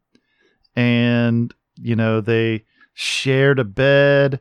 and 0.75 1.53
you 1.81 1.95
know 1.95 2.21
they 2.21 2.63
shared 2.93 3.59
a 3.59 3.63
bed 3.63 4.39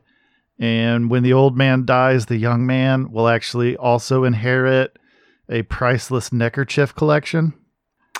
and 0.59 1.09
when 1.09 1.23
the 1.23 1.33
old 1.33 1.57
man 1.57 1.85
dies 1.85 2.25
the 2.27 2.37
young 2.37 2.65
man 2.65 3.11
will 3.11 3.27
actually 3.27 3.75
also 3.77 4.23
inherit 4.23 4.97
a 5.49 5.63
priceless 5.63 6.31
neckerchief 6.31 6.93
collection 6.95 7.53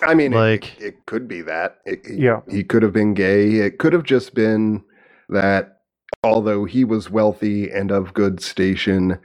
I 0.01 0.13
mean, 0.15 0.31
like- 0.31 0.79
it, 0.79 0.83
it 0.85 1.05
could 1.07 1.27
be 1.27 1.41
that. 1.41 1.79
It, 1.85 1.99
it- 2.05 2.19
Yeah. 2.19 2.39
He 2.49 2.63
could 2.63 2.83
have 2.83 2.93
been 2.93 3.13
gay. 3.13 3.55
It 3.55 3.79
could 3.79 3.91
have 3.91 4.03
just 4.03 4.33
been 4.33 4.81
that 5.27 5.81
although 6.23 6.63
he 6.63 6.85
was 6.85 7.09
wealthy 7.09 7.69
and 7.69 7.91
of 7.91 8.13
good 8.13 8.39
station, 8.41 9.19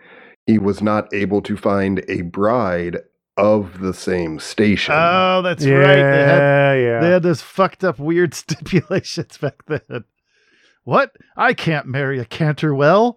he 0.49 0.59
was 0.59 0.83
not 0.83 1.15
able 1.15 1.41
to 1.43 1.57
find 1.57 2.05
a 2.09 2.23
bride 2.23 2.99
of 3.37 3.81
the 3.81 3.93
same 3.95 4.39
station. 4.39 4.95
oh 4.97 5.43
that's 5.43 5.65
yeah, 5.65 5.75
right 5.75 5.97
they 5.97 6.23
had 6.23 6.75
yeah. 6.81 7.01
They 7.01 7.11
had 7.11 7.23
those 7.23 7.43
fucked 7.43 7.83
up 7.85 7.99
weird 7.99 8.33
stipulations 8.45 9.37
back 9.39 9.65
then. 9.67 10.05
What? 10.85 11.13
I 11.37 11.55
can't 11.55 11.87
marry 11.87 12.19
a 12.21 12.25
Canterwell. 12.25 13.17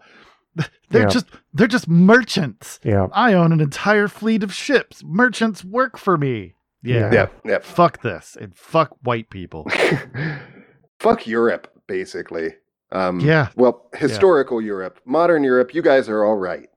They're 0.90 1.04
Yeah. 1.04 1.08
just 1.10 1.26
they're 1.54 1.68
just 1.68 1.88
merchants. 1.88 2.80
yeah. 2.84 3.08
I 3.14 3.34
own 3.34 3.52
an 3.52 3.60
entire 3.60 4.08
fleet 4.08 4.42
of 4.42 4.54
ships. 4.54 5.04
Merchants 5.06 5.64
work 5.64 5.98
for 5.98 6.18
me. 6.18 6.56
Yeah. 6.82 7.12
yeah, 7.12 7.28
yeah. 7.44 7.60
Fuck 7.62 8.02
this 8.02 8.38
and 8.40 8.56
fuck 8.56 8.96
white 9.04 9.30
people. 9.30 9.68
Fuck 11.00 11.28
Europe, 11.28 11.68
basically. 11.88 12.56
Um, 12.92 13.20
Yeah. 13.20 13.50
Well, 13.56 13.90
historical 13.96 14.62
Europe, 14.62 15.00
modern 15.06 15.44
Europe, 15.44 15.74
you 15.74 15.82
guys 15.82 16.08
are 16.10 16.24
all 16.24 16.38
right. 16.38 16.70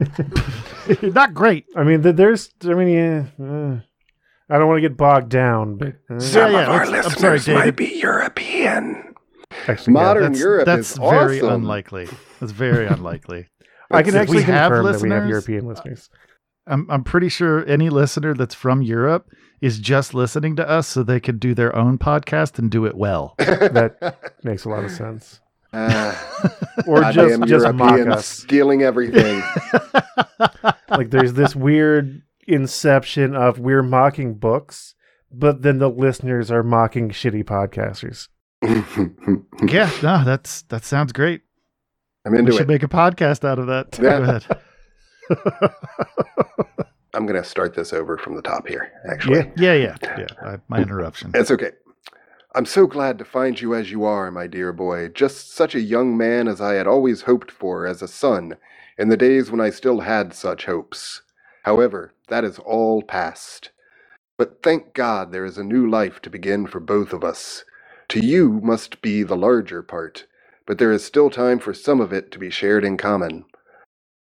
Not 1.02 1.34
great. 1.34 1.66
I 1.76 1.84
mean, 1.84 2.02
th- 2.02 2.16
there's. 2.16 2.50
I 2.64 2.74
mean, 2.74 2.88
yeah. 2.88 3.24
uh, 3.44 3.80
I 4.50 4.58
don't 4.58 4.68
want 4.68 4.78
to 4.82 4.88
get 4.88 4.96
bogged 4.96 5.28
down, 5.30 5.76
but 5.76 5.94
uh, 6.10 6.18
Yeah, 6.20 6.48
yeah, 6.50 6.84
let's- 6.90 7.06
I'm 7.06 7.12
sorry, 7.18 7.38
David. 7.38 7.76
be 7.76 7.86
European. 7.98 9.14
Actually, 9.68 9.92
yeah. 9.94 10.02
Modern 10.02 10.22
That's, 10.32 10.40
Europe 10.40 10.66
that's 10.66 10.92
is 10.92 10.96
very 10.98 11.40
awesome. 11.40 11.54
unlikely. 11.62 12.08
That's 12.40 12.52
very 12.52 12.86
unlikely. 12.86 13.48
I 13.90 14.02
can 14.02 14.16
actually 14.16 14.38
we 14.38 14.42
have 14.44 14.72
confirm 14.72 14.92
that 14.92 15.02
we 15.02 15.10
have 15.10 15.28
European 15.28 15.66
listeners. 15.66 16.08
I'm 16.66 16.90
I'm 16.90 17.04
pretty 17.04 17.28
sure 17.28 17.66
any 17.66 17.90
listener 17.90 18.32
that's 18.34 18.54
from 18.54 18.80
Europe 18.80 19.28
is 19.60 19.78
just 19.78 20.14
listening 20.14 20.56
to 20.56 20.66
us 20.68 20.88
so 20.88 21.02
they 21.02 21.20
could 21.20 21.38
do 21.38 21.54
their 21.54 21.76
own 21.76 21.98
podcast 21.98 22.58
and 22.58 22.70
do 22.70 22.86
it 22.86 22.96
well. 22.96 23.34
That 23.38 24.16
makes 24.42 24.64
a 24.64 24.70
lot 24.70 24.84
of 24.84 24.90
sense. 24.90 25.40
Ah, 25.74 26.18
Or 26.86 27.00
just 27.00 27.16
goddamn 27.16 27.46
just 27.46 27.72
mock 27.74 27.90
Europeans 27.92 28.16
us. 28.16 28.26
stealing 28.26 28.82
everything. 28.82 29.42
Like 30.90 31.10
there's 31.10 31.32
this 31.32 31.56
weird 31.56 32.20
inception 32.46 33.34
of 33.34 33.58
we're 33.58 33.82
mocking 33.82 34.34
books, 34.34 34.94
but 35.32 35.62
then 35.62 35.78
the 35.78 35.88
listeners 35.88 36.50
are 36.50 36.62
mocking 36.62 37.08
shitty 37.10 37.44
podcasters. 37.44 38.28
Yeah, 39.72 39.90
no, 40.02 40.22
that's 40.24 40.62
that 40.62 40.84
sounds 40.84 41.12
great. 41.12 41.42
I'm 42.26 42.34
into 42.34 42.50
it. 42.50 42.52
we 42.52 42.58
should 42.58 42.62
it. 42.62 42.72
make 42.72 42.82
a 42.82 42.88
podcast 42.88 43.44
out 43.48 43.58
of 43.58 43.66
that. 43.68 43.98
Yeah. 44.02 44.18
Go 44.18 44.22
ahead. 44.24 44.44
I'm 47.14 47.26
going 47.26 47.40
to 47.40 47.46
start 47.48 47.74
this 47.74 47.92
over 47.92 48.16
from 48.16 48.36
the 48.36 48.42
top 48.42 48.66
here, 48.66 48.90
actually. 49.10 49.38
Yeah. 49.56 49.74
Yeah, 49.74 49.96
yeah, 50.02 50.16
yeah. 50.18 50.26
I, 50.42 50.56
my 50.68 50.78
interruption. 50.80 51.30
It's 51.34 51.50
okay. 51.50 51.72
I'm 52.54 52.66
so 52.66 52.86
glad 52.86 53.18
to 53.18 53.24
find 53.24 53.58
you 53.58 53.74
as 53.74 53.90
you 53.90 54.04
are, 54.04 54.30
my 54.30 54.46
dear 54.46 54.74
boy. 54.74 55.08
Just 55.08 55.54
such 55.54 55.74
a 55.74 55.80
young 55.80 56.18
man 56.18 56.48
as 56.48 56.60
I 56.60 56.74
had 56.74 56.86
always 56.86 57.22
hoped 57.22 57.50
for 57.50 57.86
as 57.86 58.02
a 58.02 58.08
son 58.08 58.56
in 58.98 59.08
the 59.08 59.16
days 59.16 59.50
when 59.50 59.60
I 59.60 59.70
still 59.70 60.00
had 60.00 60.34
such 60.34 60.66
hopes. 60.66 61.22
However, 61.64 62.12
that 62.28 62.44
is 62.44 62.58
all 62.58 63.02
past. 63.02 63.70
But 64.36 64.62
thank 64.62 64.92
God 64.92 65.32
there 65.32 65.46
is 65.46 65.56
a 65.56 65.64
new 65.64 65.88
life 65.88 66.20
to 66.22 66.30
begin 66.30 66.66
for 66.66 66.78
both 66.78 67.14
of 67.14 67.24
us. 67.24 67.64
To 68.08 68.20
you 68.20 68.60
must 68.62 69.00
be 69.00 69.22
the 69.22 69.36
larger 69.36 69.82
part, 69.82 70.26
but 70.66 70.76
there 70.76 70.92
is 70.92 71.02
still 71.02 71.30
time 71.30 71.58
for 71.58 71.72
some 71.72 72.02
of 72.02 72.12
it 72.12 72.30
to 72.32 72.38
be 72.38 72.50
shared 72.50 72.84
in 72.84 72.98
common. 72.98 73.46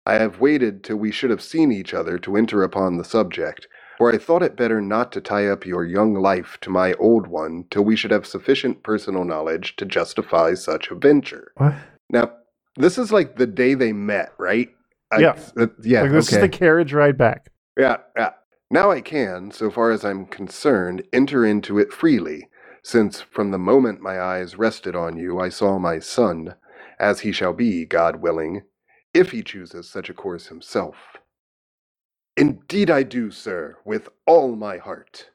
I 0.06 0.16
have 0.16 0.40
waited 0.40 0.84
till 0.84 0.98
we 0.98 1.12
should 1.12 1.32
have 1.32 1.42
seen 1.42 1.72
each 1.72 1.96
other 1.96 2.20
to 2.20 2.36
enter 2.36 2.62
upon 2.62 2.98
the 2.98 3.04
subject, 3.04 3.68
for 4.00 4.12
I 4.12 4.18
thought 4.18 4.42
it 4.42 4.56
better 4.56 4.82
not 4.82 5.12
to 5.12 5.22
tie 5.22 5.48
up 5.48 5.66
your 5.66 5.86
young 5.86 6.14
life 6.16 6.58
to 6.62 6.70
my 6.70 6.94
old 6.94 7.28
one 7.28 7.66
till 7.70 7.84
we 7.84 7.98
should 7.98 8.12
have 8.12 8.26
sufficient 8.26 8.82
personal 8.82 9.26
knowledge 9.26 9.76
to 9.76 9.86
justify 9.86 10.54
such 10.54 10.90
a 10.90 10.96
venture. 10.96 11.52
What? 11.58 11.76
Now, 12.10 12.32
this 12.78 12.98
is 12.98 13.12
like 13.12 13.36
the 13.36 13.46
day 13.46 13.74
they 13.74 13.92
met, 13.92 14.32
right? 14.40 14.70
I- 15.12 15.20
Yeah. 15.20 15.38
uh, 15.58 15.68
yeah. 15.84 16.04
like 16.04 16.12
this 16.12 16.30
okay. 16.30 16.38
is 16.38 16.42
the 16.42 16.50
carriage 16.58 16.94
ride 16.94 17.18
back. 17.18 17.50
Yeah, 17.78 17.98
yeah. 18.18 18.32
Now 18.72 18.90
I 18.90 19.02
can, 19.02 19.52
so 19.52 19.70
far 19.70 19.92
as 19.92 20.06
I'm 20.06 20.26
concerned, 20.28 21.04
enter 21.12 21.46
into 21.46 21.78
it 21.78 21.92
freely, 21.92 22.48
since 22.84 23.20
from 23.20 23.52
the 23.52 23.58
moment 23.58 24.00
my 24.00 24.22
eyes 24.22 24.56
rested 24.58 24.96
on 24.96 25.18
you, 25.18 25.40
I 25.40 25.50
saw 25.50 25.78
my 25.78 26.00
son, 26.00 26.56
as 27.00 27.22
he 27.22 27.32
shall 27.34 27.54
be, 27.54 27.86
God 27.86 28.18
willing, 28.18 28.62
if 29.14 29.32
he 29.32 29.44
chooses 29.44 29.90
such 29.90 30.10
a 30.10 30.14
course 30.14 30.48
himself. 30.48 30.96
Indeed 32.40 32.90
I 32.90 33.04
do, 33.04 33.32
sir, 33.32 33.78
with 33.86 34.10
all 34.28 34.56
my 34.56 34.78
heart. 34.78 35.30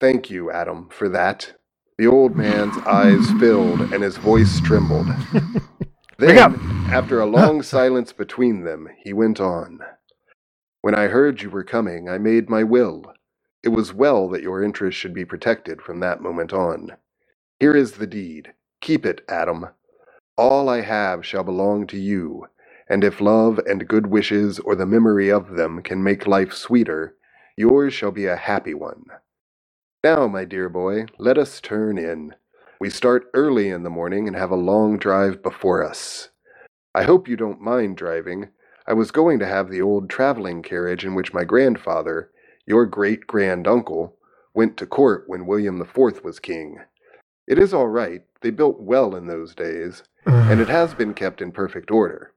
Thank 0.00 0.30
you, 0.30 0.50
Adam, 0.50 0.88
for 0.90 1.08
that. 1.10 1.54
The 1.98 2.06
old 2.06 2.36
man's 2.36 2.78
eyes 2.86 3.30
filled 3.40 3.80
and 3.92 4.02
his 4.02 4.16
voice 4.18 4.60
trembled. 4.60 5.08
Then, 6.18 6.38
after 6.90 7.20
a 7.20 7.26
long 7.26 7.62
silence 7.62 8.12
between 8.12 8.64
them, 8.64 8.88
he 9.04 9.12
went 9.12 9.40
on. 9.40 9.80
When 10.82 10.94
I 10.94 11.08
heard 11.08 11.42
you 11.42 11.50
were 11.50 11.64
coming, 11.64 12.08
I 12.08 12.18
made 12.18 12.48
my 12.50 12.64
will. 12.64 13.04
It 13.62 13.70
was 13.70 13.92
well 13.94 14.28
that 14.30 14.42
your 14.42 14.62
interests 14.62 15.00
should 15.00 15.14
be 15.14 15.26
protected 15.26 15.82
from 15.82 16.00
that 16.00 16.22
moment 16.22 16.54
on. 16.54 16.92
Here 17.60 17.76
is 17.76 17.92
the 17.94 18.06
deed. 18.06 18.54
Keep 18.80 19.06
it, 19.06 19.22
Adam. 19.28 19.66
All 20.38 20.68
I 20.70 20.82
have 20.82 21.26
shall 21.26 21.44
belong 21.44 21.86
to 21.88 21.98
you, 21.98 22.46
and 22.88 23.02
if 23.02 23.20
love 23.20 23.58
and 23.66 23.88
good 23.88 24.06
wishes 24.06 24.58
or 24.60 24.74
the 24.74 24.86
memory 24.86 25.30
of 25.30 25.56
them 25.56 25.82
can 25.82 26.02
make 26.02 26.26
life 26.26 26.52
sweeter, 26.52 27.16
yours 27.56 27.92
shall 27.92 28.12
be 28.12 28.26
a 28.26 28.36
happy 28.36 28.74
one. 28.74 29.04
Now, 30.04 30.28
my 30.28 30.44
dear 30.44 30.68
boy, 30.68 31.06
let 31.18 31.36
us 31.36 31.60
turn 31.60 31.98
in. 31.98 32.34
We 32.80 32.90
start 32.90 33.30
early 33.34 33.68
in 33.70 33.82
the 33.82 33.90
morning 33.90 34.28
and 34.28 34.36
have 34.36 34.50
a 34.50 34.56
long 34.56 34.98
drive 34.98 35.42
before 35.42 35.82
us. 35.82 36.28
I 36.94 37.02
hope 37.02 37.26
you 37.28 37.36
don't 37.36 37.60
mind 37.60 37.96
driving. 37.96 38.50
I 38.86 38.92
was 38.92 39.10
going 39.10 39.38
to 39.40 39.46
have 39.46 39.68
the 39.68 39.82
old 39.82 40.08
traveling 40.08 40.62
carriage 40.62 41.04
in 41.04 41.14
which 41.14 41.34
my 41.34 41.42
grandfather, 41.42 42.30
your 42.66 42.86
great 42.86 43.26
grand 43.26 43.66
uncle, 43.66 44.16
went 44.54 44.76
to 44.76 44.86
court 44.86 45.24
when 45.26 45.46
William 45.46 45.80
IV 45.80 46.22
was 46.22 46.38
king. 46.38 46.78
It 47.48 47.58
is 47.58 47.74
all 47.74 47.88
right, 47.88 48.22
they 48.42 48.50
built 48.50 48.80
well 48.80 49.16
in 49.16 49.26
those 49.26 49.54
days, 49.54 50.04
and 50.24 50.60
it 50.60 50.68
has 50.78 50.94
been 50.94 51.14
kept 51.14 51.42
in 51.42 51.50
perfect 51.50 51.90
order. 51.90 52.32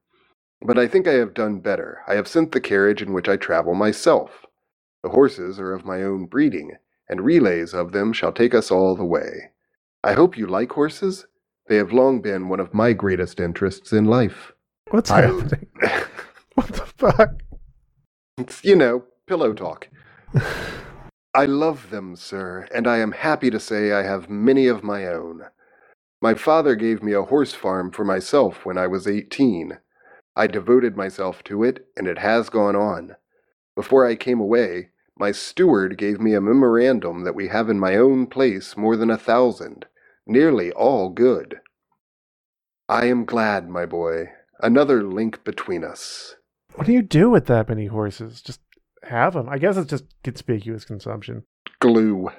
But 0.61 0.77
I 0.77 0.87
think 0.87 1.07
I 1.07 1.13
have 1.13 1.33
done 1.33 1.59
better. 1.59 1.99
I 2.07 2.15
have 2.15 2.27
sent 2.27 2.51
the 2.51 2.59
carriage 2.61 3.01
in 3.01 3.13
which 3.13 3.29
I 3.29 3.37
travel 3.37 3.73
myself. 3.73 4.45
The 5.03 5.09
horses 5.09 5.59
are 5.59 5.73
of 5.73 5.85
my 5.85 6.03
own 6.03 6.25
breeding, 6.25 6.71
and 7.07 7.21
relays 7.21 7.73
of 7.73 7.91
them 7.93 8.11
shall 8.11 8.33
take 8.33 8.53
us 8.53 8.69
all 8.69 8.95
the 8.95 9.05
way. 9.05 9.51
I 10.03 10.13
hope 10.13 10.37
you 10.37 10.47
like 10.47 10.71
horses. 10.73 11.25
They 11.67 11.77
have 11.77 11.93
long 11.93 12.21
been 12.21 12.49
one 12.49 12.59
of 12.59 12.73
my 12.73 12.93
greatest 12.93 13.39
interests 13.39 13.93
in 13.93 14.05
life. 14.05 14.51
What's 14.89 15.11
I- 15.11 15.21
happening? 15.21 15.67
What 16.55 16.67
the 16.73 16.85
fuck? 16.97 17.29
It's, 18.37 18.65
you 18.65 18.75
know, 18.75 19.03
pillow 19.27 19.53
talk. 19.53 19.87
I 21.33 21.45
love 21.45 21.89
them, 21.89 22.17
sir, 22.17 22.67
and 22.73 22.85
I 22.85 22.97
am 22.97 23.13
happy 23.13 23.49
to 23.49 23.59
say 23.61 23.93
I 23.93 24.03
have 24.03 24.29
many 24.29 24.67
of 24.67 24.83
my 24.83 25.05
own. 25.07 25.43
My 26.21 26.33
father 26.33 26.75
gave 26.75 27.01
me 27.01 27.13
a 27.13 27.21
horse 27.23 27.53
farm 27.53 27.91
for 27.91 28.03
myself 28.03 28.65
when 28.65 28.77
I 28.77 28.87
was 28.87 29.07
eighteen. 29.07 29.77
I 30.35 30.47
devoted 30.47 30.95
myself 30.95 31.43
to 31.45 31.63
it, 31.63 31.85
and 31.97 32.07
it 32.07 32.19
has 32.19 32.49
gone 32.49 32.75
on. 32.75 33.15
Before 33.75 34.05
I 34.05 34.15
came 34.15 34.39
away, 34.39 34.89
my 35.17 35.31
steward 35.31 35.97
gave 35.97 36.19
me 36.19 36.33
a 36.33 36.41
memorandum 36.41 37.23
that 37.23 37.35
we 37.35 37.47
have 37.49 37.69
in 37.69 37.79
my 37.79 37.95
own 37.95 38.27
place 38.27 38.77
more 38.77 38.95
than 38.95 39.09
a 39.09 39.17
thousand, 39.17 39.85
nearly 40.25 40.71
all 40.71 41.09
good. 41.09 41.59
I 42.87 43.05
am 43.05 43.25
glad, 43.25 43.69
my 43.69 43.85
boy. 43.85 44.29
Another 44.61 45.03
link 45.03 45.43
between 45.43 45.83
us. 45.83 46.35
What 46.75 46.87
do 46.87 46.93
you 46.93 47.01
do 47.01 47.29
with 47.29 47.45
that 47.47 47.69
many 47.69 47.87
horses? 47.87 48.41
Just 48.41 48.61
have 49.03 49.33
them. 49.33 49.49
I 49.49 49.57
guess 49.57 49.77
it's 49.77 49.89
just 49.89 50.05
conspicuous 50.23 50.85
consumption. 50.85 51.43
Glue 51.79 52.29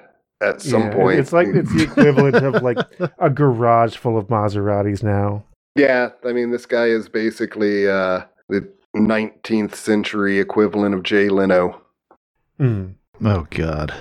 at 0.41 0.61
some 0.61 0.81
Yeah, 0.83 0.93
point. 0.93 1.19
It's 1.19 1.33
like 1.33 1.47
it's 1.47 1.73
the 1.73 1.83
equivalent 1.83 2.35
of 2.37 2.61
like 2.63 2.77
a 3.19 3.29
garage 3.29 3.95
full 3.95 4.17
of 4.17 4.27
Maseratis 4.27 5.03
now. 5.03 5.45
Yeah, 5.75 6.09
I 6.25 6.33
mean, 6.33 6.51
this 6.51 6.65
guy 6.65 6.87
is 6.87 7.07
basically 7.07 7.87
uh, 7.87 8.25
the 8.49 8.71
19th 8.95 9.75
century 9.75 10.39
equivalent 10.39 10.93
of 10.93 11.03
Jay 11.03 11.29
Leno. 11.29 11.81
Mm. 12.59 12.95
Oh 13.23 13.47
God. 13.49 13.93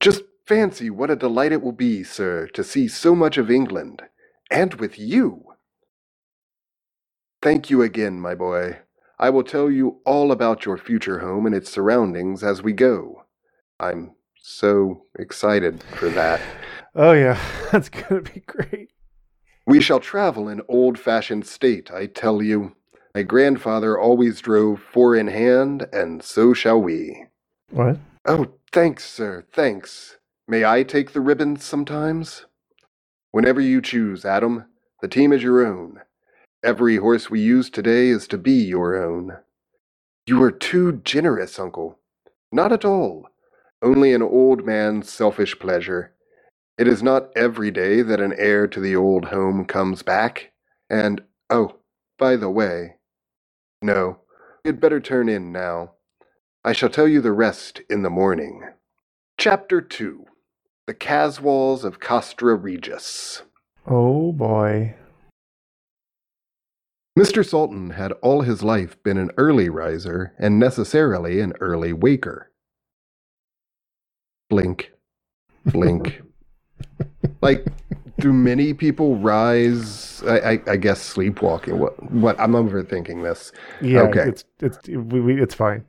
Just 0.00 0.22
fancy 0.46 0.90
what 0.90 1.10
a 1.10 1.16
delight 1.16 1.52
it 1.52 1.62
will 1.62 1.72
be, 1.72 2.04
sir, 2.04 2.46
to 2.48 2.62
see 2.62 2.88
so 2.88 3.14
much 3.14 3.38
of 3.38 3.50
England, 3.50 4.02
and 4.50 4.74
with 4.74 4.98
you. 4.98 5.44
Thank 7.42 7.70
you 7.70 7.82
again, 7.82 8.20
my 8.20 8.34
boy. 8.34 8.78
I 9.18 9.30
will 9.30 9.44
tell 9.44 9.70
you 9.70 10.00
all 10.04 10.30
about 10.30 10.66
your 10.66 10.76
future 10.76 11.20
home 11.20 11.46
and 11.46 11.54
its 11.54 11.70
surroundings 11.70 12.42
as 12.42 12.62
we 12.62 12.72
go. 12.72 13.22
I'm 13.80 14.14
so 14.36 15.04
excited 15.18 15.82
for 15.82 16.10
that. 16.10 16.40
Oh 16.94 17.12
yeah, 17.12 17.40
that's 17.72 17.88
gonna 17.88 18.22
be 18.22 18.40
great. 18.40 18.90
We 19.66 19.80
shall 19.80 20.00
travel 20.00 20.48
in 20.48 20.62
old 20.68 20.98
fashioned 20.98 21.46
state, 21.46 21.90
I 21.90 22.06
tell 22.06 22.40
you. 22.40 22.76
My 23.14 23.22
grandfather 23.22 23.98
always 23.98 24.40
drove 24.40 24.80
four 24.80 25.16
in 25.16 25.26
hand, 25.26 25.88
and 25.92 26.22
so 26.22 26.54
shall 26.54 26.80
we. 26.80 27.26
What? 27.70 27.98
Oh, 28.24 28.46
thanks, 28.72 29.04
sir, 29.04 29.44
thanks. 29.52 30.18
May 30.46 30.64
I 30.64 30.84
take 30.84 31.12
the 31.12 31.20
ribbons 31.20 31.64
sometimes? 31.64 32.46
Whenever 33.32 33.60
you 33.60 33.82
choose, 33.82 34.24
Adam. 34.24 34.66
The 35.02 35.08
team 35.08 35.32
is 35.32 35.42
your 35.42 35.66
own. 35.66 36.00
Every 36.64 36.96
horse 36.96 37.28
we 37.28 37.40
use 37.40 37.68
today 37.68 38.08
is 38.08 38.26
to 38.28 38.38
be 38.38 38.52
your 38.52 38.96
own. 38.96 39.36
You 40.26 40.42
are 40.42 40.50
too 40.50 40.92
generous, 41.04 41.58
uncle. 41.58 41.98
Not 42.52 42.72
at 42.72 42.84
all. 42.84 43.28
Only 43.82 44.14
an 44.14 44.22
old 44.22 44.64
man's 44.64 45.10
selfish 45.10 45.58
pleasure. 45.58 46.12
It 46.78 46.86
is 46.86 47.02
not 47.02 47.30
every 47.34 47.70
day 47.70 48.02
that 48.02 48.20
an 48.20 48.34
heir 48.36 48.66
to 48.66 48.80
the 48.80 48.94
old 48.94 49.26
home 49.26 49.64
comes 49.64 50.02
back. 50.02 50.52
And, 50.90 51.22
oh, 51.48 51.76
by 52.18 52.36
the 52.36 52.50
way, 52.50 52.96
no, 53.80 54.20
you'd 54.64 54.80
better 54.80 55.00
turn 55.00 55.28
in 55.28 55.52
now. 55.52 55.92
I 56.64 56.72
shall 56.72 56.90
tell 56.90 57.08
you 57.08 57.20
the 57.20 57.32
rest 57.32 57.80
in 57.88 58.02
the 58.02 58.10
morning. 58.10 58.62
Chapter 59.38 59.80
2 59.80 60.26
The 60.86 60.94
Caswalls 60.94 61.84
of 61.84 62.00
Castra 62.00 62.62
Regis. 62.62 63.42
Oh 63.86 64.32
boy. 64.32 64.96
Mr. 67.18 67.46
Salton 67.46 67.90
had 67.90 68.12
all 68.20 68.42
his 68.42 68.62
life 68.62 69.02
been 69.02 69.16
an 69.16 69.30
early 69.38 69.70
riser 69.70 70.34
and 70.38 70.58
necessarily 70.58 71.40
an 71.40 71.54
early 71.60 71.92
waker. 71.92 72.50
Blink, 74.50 74.92
blink. 75.64 76.20
Like 77.40 77.66
do 78.18 78.32
many 78.32 78.72
people 78.74 79.16
rise? 79.16 80.22
I, 80.26 80.38
I, 80.38 80.60
I 80.68 80.76
guess 80.76 81.00
sleepwalking. 81.00 81.78
What? 81.78 82.02
What? 82.10 82.40
I'm 82.40 82.52
overthinking 82.52 83.22
this. 83.22 83.52
Yeah, 83.80 84.02
Okay. 84.02 84.28
it's 84.28 84.44
it's 84.60 84.88
we, 84.88 85.20
we, 85.20 85.42
it's 85.42 85.54
fine. 85.54 85.84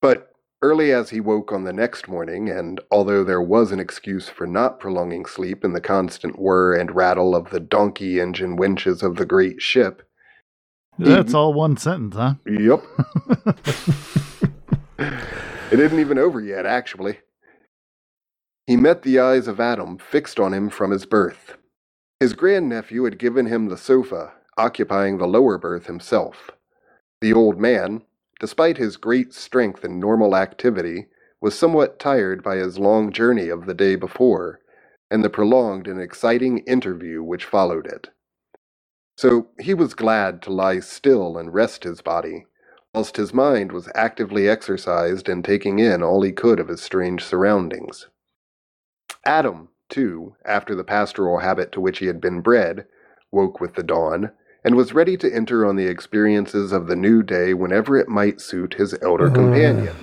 But 0.00 0.32
early 0.62 0.92
as 0.92 1.10
he 1.10 1.20
woke 1.20 1.52
on 1.52 1.64
the 1.64 1.72
next 1.72 2.08
morning, 2.08 2.48
and 2.48 2.80
although 2.90 3.24
there 3.24 3.42
was 3.42 3.72
an 3.72 3.80
excuse 3.80 4.28
for 4.28 4.46
not 4.46 4.80
prolonging 4.80 5.26
sleep 5.26 5.64
in 5.64 5.72
the 5.74 5.80
constant 5.80 6.38
whir 6.38 6.74
and 6.74 6.94
rattle 6.94 7.34
of 7.34 7.50
the 7.50 7.60
donkey 7.60 8.18
engine 8.20 8.56
winches 8.56 9.02
of 9.02 9.16
the 9.16 9.26
great 9.26 9.60
ship, 9.60 10.02
That's 10.98 11.34
all 11.34 11.52
one 11.52 11.76
sentence, 11.76 12.16
huh? 12.16 12.34
Yep. 12.46 12.82
it 14.98 15.80
isn't 15.80 15.98
even 15.98 16.18
over 16.18 16.40
yet, 16.40 16.64
actually. 16.66 17.18
He 18.66 18.76
met 18.76 19.02
the 19.02 19.20
eyes 19.20 19.48
of 19.48 19.60
Adam 19.60 19.98
fixed 19.98 20.40
on 20.40 20.54
him 20.54 20.70
from 20.70 20.92
his 20.92 21.06
berth. 21.06 21.56
His 22.20 22.34
grandnephew 22.34 23.04
had 23.04 23.18
given 23.18 23.46
him 23.46 23.68
the 23.68 23.78
sofa, 23.78 24.32
occupying 24.58 25.18
the 25.18 25.28
lower 25.28 25.58
berth 25.58 25.86
himself. 25.86 26.50
The 27.22 27.34
old 27.34 27.60
man, 27.60 28.02
despite 28.40 28.78
his 28.78 28.96
great 28.98 29.34
strength 29.34 29.84
and 29.84 30.00
normal 30.00 30.36
activity, 30.36 31.08
was 31.40 31.58
somewhat 31.58 31.98
tired 31.98 32.42
by 32.44 32.56
his 32.56 32.78
long 32.78 33.12
journey 33.12 33.48
of 33.50 33.66
the 33.66 33.74
day 33.74 33.96
before, 33.96 34.60
and 35.10 35.24
the 35.24 35.30
prolonged 35.30 35.88
and 35.88 36.00
exciting 36.00 36.58
interview 36.60 37.22
which 37.24 37.46
followed 37.46 37.86
it. 37.86 38.10
So 39.18 39.48
he 39.60 39.74
was 39.74 39.94
glad 39.94 40.42
to 40.44 40.52
lie 40.52 40.80
still 40.80 41.38
and 41.38 41.54
rest 41.54 41.84
his 41.84 42.02
body, 42.02 42.46
whilst 42.94 43.18
his 43.18 43.34
mind 43.34 43.72
was 43.72 43.90
actively 43.94 44.48
exercised 44.48 45.28
in 45.30 45.42
taking 45.44 45.80
in 45.80 46.02
all 46.02 46.22
he 46.22 46.32
could 46.32 46.60
of 46.60 46.68
his 46.68 46.82
strange 46.82 47.24
surroundings. 47.24 48.08
Adam, 49.24 49.68
too, 49.88 50.34
after 50.44 50.74
the 50.74 50.84
pastoral 50.84 51.38
habit 51.38 51.72
to 51.72 51.80
which 51.80 51.98
he 51.98 52.06
had 52.06 52.20
been 52.20 52.40
bred, 52.40 52.86
woke 53.30 53.60
with 53.60 53.74
the 53.74 53.82
dawn, 53.82 54.30
and 54.64 54.74
was 54.74 54.92
ready 54.92 55.16
to 55.16 55.32
enter 55.32 55.66
on 55.66 55.76
the 55.76 55.86
experiences 55.86 56.72
of 56.72 56.86
the 56.86 56.96
new 56.96 57.22
day 57.22 57.54
whenever 57.54 57.96
it 57.96 58.08
might 58.08 58.40
suit 58.40 58.74
his 58.74 58.94
elder 59.02 59.24
oh, 59.24 59.28
Ugh. 59.28 59.34
companion. 59.34 59.96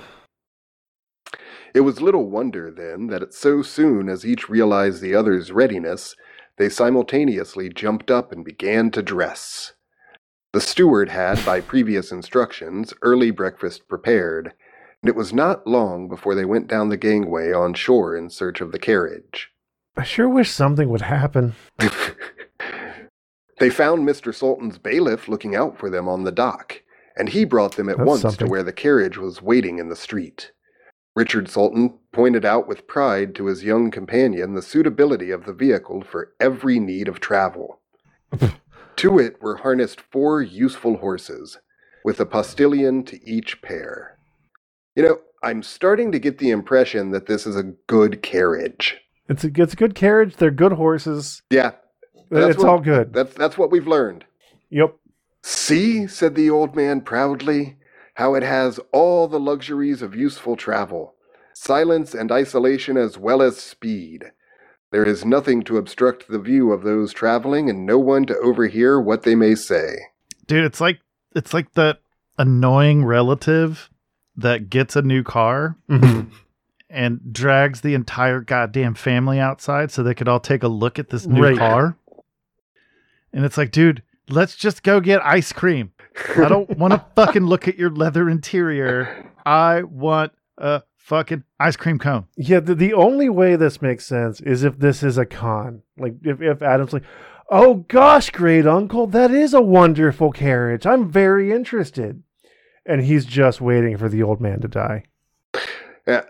It 1.74 1.80
was 1.80 2.00
little 2.00 2.28
wonder, 2.28 2.70
then, 2.70 3.08
that 3.08 3.34
so 3.34 3.62
soon 3.62 4.08
as 4.08 4.26
each 4.26 4.48
realized 4.48 5.00
the 5.00 5.14
other's 5.14 5.52
readiness, 5.52 6.16
they 6.56 6.68
simultaneously 6.68 7.68
jumped 7.68 8.10
up 8.10 8.32
and 8.32 8.44
began 8.44 8.90
to 8.92 9.02
dress. 9.02 9.74
The 10.52 10.60
steward 10.60 11.10
had, 11.10 11.44
by 11.44 11.60
previous 11.60 12.10
instructions, 12.10 12.94
early 13.02 13.30
breakfast 13.30 13.86
prepared, 13.86 14.54
and 15.02 15.08
it 15.08 15.16
was 15.16 15.32
not 15.32 15.66
long 15.66 16.08
before 16.08 16.34
they 16.34 16.44
went 16.44 16.66
down 16.66 16.88
the 16.88 16.96
gangway 16.96 17.52
on 17.52 17.74
shore 17.74 18.16
in 18.16 18.30
search 18.30 18.60
of 18.60 18.72
the 18.72 18.78
carriage. 18.78 19.50
I 19.96 20.04
sure 20.04 20.28
wish 20.28 20.50
something 20.50 20.88
would 20.88 21.02
happen. 21.02 21.54
they 23.58 23.70
found 23.70 24.06
Mr. 24.06 24.34
Salton's 24.34 24.78
bailiff 24.78 25.28
looking 25.28 25.54
out 25.56 25.78
for 25.78 25.90
them 25.90 26.08
on 26.08 26.24
the 26.24 26.32
dock, 26.32 26.82
and 27.16 27.28
he 27.28 27.44
brought 27.44 27.76
them 27.76 27.88
at 27.88 27.98
That's 27.98 28.06
once 28.06 28.22
something. 28.22 28.46
to 28.46 28.50
where 28.50 28.62
the 28.62 28.72
carriage 28.72 29.18
was 29.18 29.42
waiting 29.42 29.78
in 29.78 29.88
the 29.88 29.96
street. 29.96 30.52
Richard 31.16 31.48
Sultan 31.48 31.98
pointed 32.12 32.44
out 32.44 32.68
with 32.68 32.86
pride 32.86 33.34
to 33.36 33.46
his 33.46 33.64
young 33.64 33.90
companion 33.90 34.54
the 34.54 34.62
suitability 34.62 35.30
of 35.30 35.46
the 35.46 35.52
vehicle 35.52 36.02
for 36.02 36.32
every 36.38 36.78
need 36.78 37.08
of 37.08 37.18
travel. 37.18 37.80
to 38.96 39.18
it 39.18 39.40
were 39.40 39.56
harnessed 39.56 40.00
four 40.00 40.42
useful 40.42 40.98
horses, 40.98 41.58
with 42.04 42.20
a 42.20 42.26
postilion 42.26 43.02
to 43.04 43.18
each 43.28 43.62
pair. 43.62 44.17
You 44.98 45.04
know, 45.04 45.18
I'm 45.44 45.62
starting 45.62 46.10
to 46.10 46.18
get 46.18 46.38
the 46.38 46.50
impression 46.50 47.12
that 47.12 47.26
this 47.26 47.46
is 47.46 47.54
a 47.54 47.62
good 47.86 48.20
carriage. 48.20 48.96
It's 49.28 49.44
a, 49.44 49.50
it's 49.54 49.74
a 49.74 49.76
good 49.76 49.94
carriage. 49.94 50.34
They're 50.34 50.50
good 50.50 50.72
horses. 50.72 51.40
Yeah, 51.50 51.70
That's 52.32 52.56
it's 52.56 52.58
what- 52.58 52.68
all 52.68 52.80
good. 52.80 53.12
that's 53.12 53.32
that's 53.34 53.56
what 53.56 53.70
we've 53.70 53.86
learned. 53.86 54.24
Yep. 54.70 54.96
See, 55.44 56.08
said 56.08 56.34
the 56.34 56.50
old 56.50 56.74
man 56.74 57.00
proudly, 57.02 57.76
how 58.14 58.34
it 58.34 58.42
has 58.42 58.80
all 58.92 59.28
the 59.28 59.38
luxuries 59.38 60.02
of 60.02 60.16
useful 60.16 60.56
travel 60.56 61.14
silence 61.54 62.12
and 62.12 62.32
isolation 62.32 62.96
as 62.96 63.16
well 63.16 63.40
as 63.40 63.56
speed. 63.56 64.24
There 64.90 65.04
is 65.04 65.24
nothing 65.24 65.62
to 65.64 65.76
obstruct 65.76 66.26
the 66.28 66.40
view 66.40 66.72
of 66.72 66.82
those 66.82 67.12
traveling 67.12 67.70
and 67.70 67.86
no 67.86 67.98
one 68.00 68.26
to 68.26 68.36
overhear 68.38 69.00
what 69.00 69.22
they 69.22 69.36
may 69.36 69.54
say. 69.54 69.96
Dude, 70.48 70.64
it's 70.64 70.80
like 70.80 70.98
it's 71.36 71.54
like 71.54 71.74
that 71.74 71.98
annoying 72.36 73.04
relative 73.04 73.90
that 74.38 74.70
gets 74.70 74.96
a 74.96 75.02
new 75.02 75.22
car 75.22 75.76
Mhm. 75.90 76.30
and 76.88 77.20
drags 77.32 77.80
the 77.82 77.92
entire 77.94 78.40
goddamn 78.40 78.94
family 78.94 79.38
outside 79.38 79.90
so 79.90 80.02
they 80.02 80.14
could 80.14 80.28
all 80.28 80.40
take 80.40 80.62
a 80.62 80.68
look 80.68 80.98
at 80.98 81.10
this 81.10 81.26
new 81.26 81.42
Right. 81.42 81.58
car. 81.58 81.96
And 83.32 83.44
it's 83.44 83.58
like, 83.58 83.70
dude, 83.72 84.02
let's 84.30 84.56
just 84.56 84.82
go 84.82 85.00
get 85.00 85.20
ice 85.24 85.52
cream. 85.52 85.90
I 86.36 86.48
don't 86.48 86.70
want 86.78 86.92
to 86.94 87.04
fucking 87.14 87.44
look 87.44 87.68
at 87.68 87.76
your 87.78 87.90
leather 87.90 88.28
interior. 88.30 89.26
I 89.44 89.82
want 89.82 90.32
a 90.56 90.82
fucking 90.96 91.44
ice 91.60 91.76
cream 91.76 91.98
cone. 91.98 92.24
Yeah, 92.36 92.60
the, 92.60 92.74
the 92.74 92.94
only 92.94 93.28
way 93.28 93.56
this 93.56 93.82
makes 93.82 94.06
sense 94.06 94.40
is 94.40 94.64
if 94.64 94.78
this 94.78 95.02
is 95.02 95.18
a 95.18 95.26
con. 95.26 95.82
Like 95.98 96.14
if, 96.22 96.40
if 96.40 96.62
Adam's 96.62 96.92
like, 96.92 97.04
"Oh 97.50 97.84
gosh, 97.88 98.30
great 98.30 98.66
uncle, 98.66 99.06
that 99.08 99.30
is 99.30 99.52
a 99.54 99.60
wonderful 99.60 100.32
carriage. 100.32 100.86
I'm 100.86 101.10
very 101.10 101.50
interested." 101.52 102.22
And 102.88 103.02
he's 103.02 103.26
just 103.26 103.60
waiting 103.60 103.96
for 103.98 104.08
the 104.08 104.22
old 104.22 104.40
man 104.40 104.60
to 104.62 104.68
die. 104.68 105.04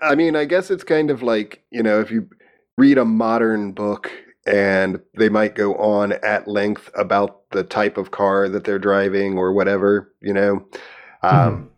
I 0.02 0.16
mean, 0.16 0.34
I 0.34 0.44
guess 0.44 0.70
it's 0.70 0.84
kind 0.84 1.10
of 1.10 1.22
like, 1.22 1.62
you 1.70 1.82
know, 1.82 2.00
if 2.00 2.10
you 2.10 2.28
read 2.76 2.98
a 2.98 3.04
modern 3.04 3.72
book 3.72 4.10
and 4.46 5.00
they 5.16 5.28
might 5.28 5.54
go 5.54 5.74
on 5.76 6.12
at 6.12 6.48
length 6.48 6.90
about 6.96 7.48
the 7.50 7.62
type 7.62 7.96
of 7.96 8.10
car 8.10 8.48
that 8.48 8.64
they're 8.64 8.78
driving 8.78 9.38
or 9.38 9.52
whatever, 9.52 10.12
you 10.20 10.32
know, 10.32 10.66
um, 11.22 11.70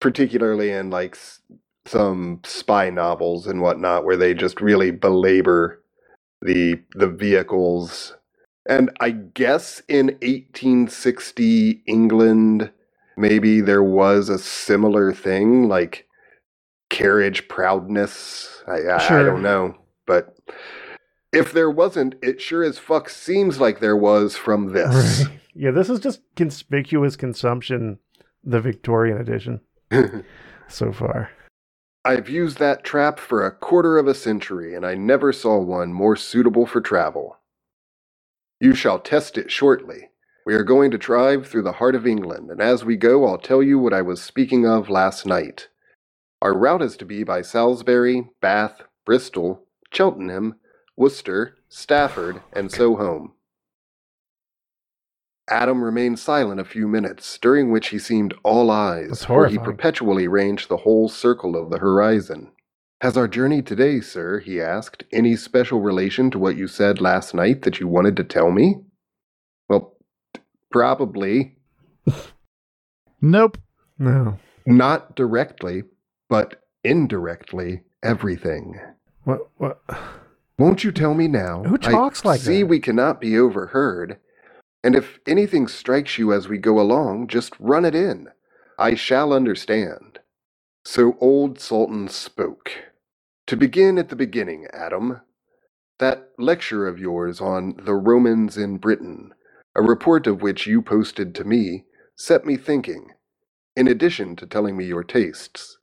particularly 0.00 0.70
in 0.70 0.90
like 0.90 1.14
s- 1.14 1.40
some 1.86 2.40
spy 2.44 2.90
novels 2.90 3.46
and 3.46 3.60
whatnot, 3.60 4.04
where 4.04 4.16
they 4.16 4.34
just 4.34 4.60
really 4.60 4.90
belabor 4.90 5.82
the 6.42 6.80
the 6.94 7.08
vehicles. 7.08 8.16
And 8.66 8.90
I 9.00 9.10
guess 9.10 9.82
in 9.88 10.06
1860 10.22 11.82
England, 11.86 12.70
maybe 13.16 13.60
there 13.60 13.82
was 13.82 14.28
a 14.28 14.38
similar 14.38 15.12
thing, 15.12 15.68
like 15.68 16.06
carriage 16.90 17.48
proudness. 17.48 18.62
I, 18.66 18.80
I, 18.80 19.20
I 19.20 19.22
don't 19.22 19.42
know. 19.42 19.76
But 20.06 20.36
if 21.32 21.52
there 21.52 21.70
wasn't, 21.70 22.14
it 22.22 22.40
sure 22.40 22.62
as 22.62 22.78
fuck 22.78 23.08
seems 23.08 23.60
like 23.60 23.80
there 23.80 23.96
was 23.96 24.36
from 24.36 24.72
this. 24.72 25.24
Right. 25.24 25.38
Yeah, 25.54 25.70
this 25.70 25.88
is 25.88 26.00
just 26.00 26.20
conspicuous 26.34 27.16
consumption, 27.16 27.98
the 28.42 28.60
Victorian 28.60 29.18
edition 29.18 29.60
so 30.68 30.92
far. 30.92 31.30
I've 32.04 32.28
used 32.28 32.58
that 32.58 32.84
trap 32.84 33.18
for 33.18 33.46
a 33.46 33.54
quarter 33.54 33.96
of 33.98 34.06
a 34.06 34.14
century, 34.14 34.74
and 34.74 34.84
I 34.84 34.94
never 34.94 35.32
saw 35.32 35.58
one 35.58 35.92
more 35.92 36.16
suitable 36.16 36.66
for 36.66 36.80
travel. 36.80 37.38
You 38.60 38.74
shall 38.74 38.98
test 38.98 39.38
it 39.38 39.50
shortly. 39.50 40.10
We 40.46 40.54
are 40.54 40.62
going 40.62 40.90
to 40.90 40.98
drive 40.98 41.46
through 41.46 41.62
the 41.62 41.72
heart 41.72 41.94
of 41.94 42.06
England, 42.06 42.50
and 42.50 42.60
as 42.60 42.84
we 42.84 42.96
go, 42.96 43.26
I'll 43.26 43.38
tell 43.38 43.62
you 43.62 43.78
what 43.78 43.94
I 43.94 44.02
was 44.02 44.22
speaking 44.22 44.66
of 44.66 44.90
last 44.90 45.24
night. 45.24 45.68
Our 46.42 46.52
route 46.52 46.82
is 46.82 46.98
to 46.98 47.06
be 47.06 47.24
by 47.24 47.40
Salisbury, 47.40 48.28
Bath, 48.42 48.82
Bristol, 49.06 49.66
Cheltenham, 49.90 50.56
Worcester, 50.96 51.56
Stafford, 51.70 52.42
and 52.52 52.70
so 52.70 52.96
home. 52.96 53.32
Adam 55.48 55.82
remained 55.82 56.18
silent 56.18 56.60
a 56.60 56.64
few 56.64 56.88
minutes, 56.88 57.38
during 57.38 57.70
which 57.70 57.88
he 57.88 57.98
seemed 57.98 58.34
all 58.42 58.70
eyes, 58.70 59.24
for 59.24 59.46
he 59.46 59.58
perpetually 59.58 60.28
ranged 60.28 60.68
the 60.68 60.78
whole 60.78 61.08
circle 61.08 61.56
of 61.56 61.70
the 61.70 61.78
horizon. 61.78 62.50
Has 63.00 63.16
our 63.16 63.28
journey 63.28 63.62
today, 63.62 64.00
sir, 64.00 64.40
he 64.40 64.60
asked, 64.60 65.04
any 65.12 65.36
special 65.36 65.80
relation 65.80 66.30
to 66.30 66.38
what 66.38 66.56
you 66.56 66.66
said 66.66 67.00
last 67.00 67.34
night 67.34 67.62
that 67.62 67.80
you 67.80 67.88
wanted 67.88 68.16
to 68.18 68.24
tell 68.24 68.50
me? 68.50 68.76
Well, 70.74 70.96
t- 70.96 70.96
probably. 70.96 71.56
Nope. 73.20 73.58
No. 73.98 74.38
Not 74.66 75.14
directly, 75.16 75.84
but 76.28 76.62
indirectly, 76.82 77.82
everything. 78.02 78.80
What 79.24 79.48
what 79.56 79.80
Won't 80.58 80.84
you 80.84 80.92
tell 80.92 81.14
me 81.14 81.28
now? 81.28 81.62
Who 81.64 81.78
talks 81.78 82.24
I 82.24 82.30
like 82.30 82.40
see 82.40 82.60
that? 82.62 82.66
we 82.66 82.80
cannot 82.80 83.20
be 83.20 83.38
overheard. 83.38 84.18
And 84.82 84.94
if 84.94 85.18
anything 85.26 85.66
strikes 85.66 86.18
you 86.18 86.32
as 86.32 86.48
we 86.48 86.58
go 86.58 86.78
along, 86.78 87.28
just 87.28 87.54
run 87.58 87.84
it 87.84 87.94
in. 87.94 88.28
I 88.78 88.94
shall 88.94 89.32
understand. 89.32 90.18
So 90.84 91.16
old 91.20 91.58
Salton 91.58 92.08
spoke. 92.08 92.70
To 93.46 93.56
begin 93.56 93.98
at 93.98 94.10
the 94.10 94.16
beginning, 94.16 94.66
Adam, 94.72 95.20
that 95.98 96.30
lecture 96.38 96.86
of 96.86 96.98
yours 96.98 97.40
on 97.40 97.74
the 97.82 97.94
Romans 97.94 98.58
in 98.58 98.76
Britain, 98.76 99.32
a 99.74 99.82
report 99.82 100.26
of 100.26 100.42
which 100.42 100.66
you 100.66 100.80
posted 100.80 101.34
to 101.34 101.44
me, 101.44 101.84
set 102.16 102.46
me 102.46 102.56
thinking, 102.56 103.08
in 103.76 103.88
addition 103.88 104.36
to 104.36 104.46
telling 104.46 104.76
me 104.76 104.84
your 104.84 105.02
tastes. 105.02 105.78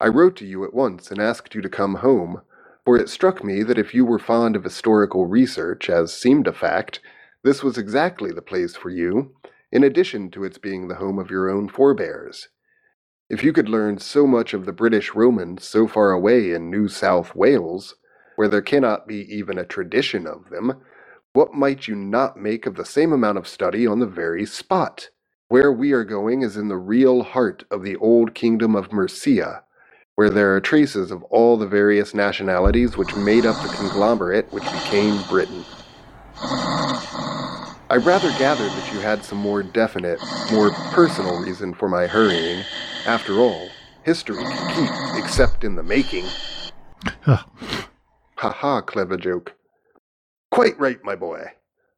I 0.00 0.08
wrote 0.08 0.36
to 0.36 0.46
you 0.46 0.64
at 0.64 0.74
once 0.74 1.10
and 1.10 1.20
asked 1.20 1.54
you 1.54 1.62
to 1.62 1.68
come 1.68 1.96
home, 1.96 2.42
for 2.84 2.96
it 2.96 3.08
struck 3.08 3.42
me 3.44 3.62
that 3.62 3.78
if 3.78 3.94
you 3.94 4.04
were 4.04 4.18
fond 4.18 4.56
of 4.56 4.64
historical 4.64 5.26
research, 5.26 5.88
as 5.88 6.12
seemed 6.16 6.46
a 6.46 6.52
fact, 6.52 7.00
this 7.42 7.62
was 7.62 7.78
exactly 7.78 8.32
the 8.32 8.42
place 8.42 8.76
for 8.76 8.90
you, 8.90 9.34
in 9.72 9.84
addition 9.84 10.30
to 10.30 10.44
its 10.44 10.58
being 10.58 10.88
the 10.88 10.96
home 10.96 11.18
of 11.18 11.30
your 11.30 11.48
own 11.48 11.68
forebears. 11.68 12.48
If 13.30 13.44
you 13.44 13.52
could 13.52 13.68
learn 13.68 13.98
so 13.98 14.26
much 14.26 14.52
of 14.52 14.66
the 14.66 14.72
British 14.72 15.14
Romans 15.14 15.64
so 15.64 15.86
far 15.86 16.10
away 16.10 16.52
in 16.52 16.70
New 16.70 16.88
South 16.88 17.34
Wales, 17.34 17.94
where 18.36 18.48
there 18.48 18.62
cannot 18.62 19.06
be 19.06 19.20
even 19.32 19.56
a 19.56 19.64
tradition 19.64 20.26
of 20.26 20.50
them, 20.50 20.82
what 21.32 21.54
might 21.54 21.86
you 21.86 21.94
not 21.94 22.36
make 22.36 22.66
of 22.66 22.74
the 22.74 22.84
same 22.84 23.12
amount 23.12 23.38
of 23.38 23.46
study 23.46 23.86
on 23.86 24.00
the 24.00 24.06
very 24.06 24.44
spot? 24.44 25.10
Where 25.48 25.72
we 25.72 25.92
are 25.92 26.04
going 26.04 26.42
is 26.42 26.56
in 26.56 26.68
the 26.68 26.76
real 26.76 27.22
heart 27.22 27.64
of 27.70 27.82
the 27.82 27.96
old 27.96 28.34
kingdom 28.34 28.74
of 28.74 28.92
Mercia, 28.92 29.62
where 30.16 30.30
there 30.30 30.54
are 30.54 30.60
traces 30.60 31.10
of 31.10 31.22
all 31.24 31.56
the 31.56 31.68
various 31.68 32.14
nationalities 32.14 32.96
which 32.96 33.14
made 33.14 33.46
up 33.46 33.60
the 33.62 33.72
conglomerate 33.76 34.52
which 34.52 34.64
became 34.64 35.22
Britain. 35.28 35.64
I 36.36 37.96
rather 38.02 38.30
gathered 38.30 38.70
that 38.70 38.92
you 38.92 39.00
had 39.00 39.24
some 39.24 39.38
more 39.38 39.62
definite, 39.62 40.20
more 40.52 40.70
personal 40.92 41.40
reason 41.40 41.74
for 41.74 41.88
my 41.88 42.06
hurrying. 42.06 42.64
After 43.06 43.34
all, 43.34 43.68
history 44.04 44.42
can 44.42 44.74
keep, 44.74 45.24
except 45.24 45.64
in 45.64 45.76
the 45.76 45.82
making. 45.82 46.24
Ha 47.24 48.50
ha, 48.52 48.80
clever 48.80 49.16
joke. 49.16 49.54
Quite 50.60 50.78
right, 50.78 51.02
my 51.02 51.16
boy. 51.16 51.52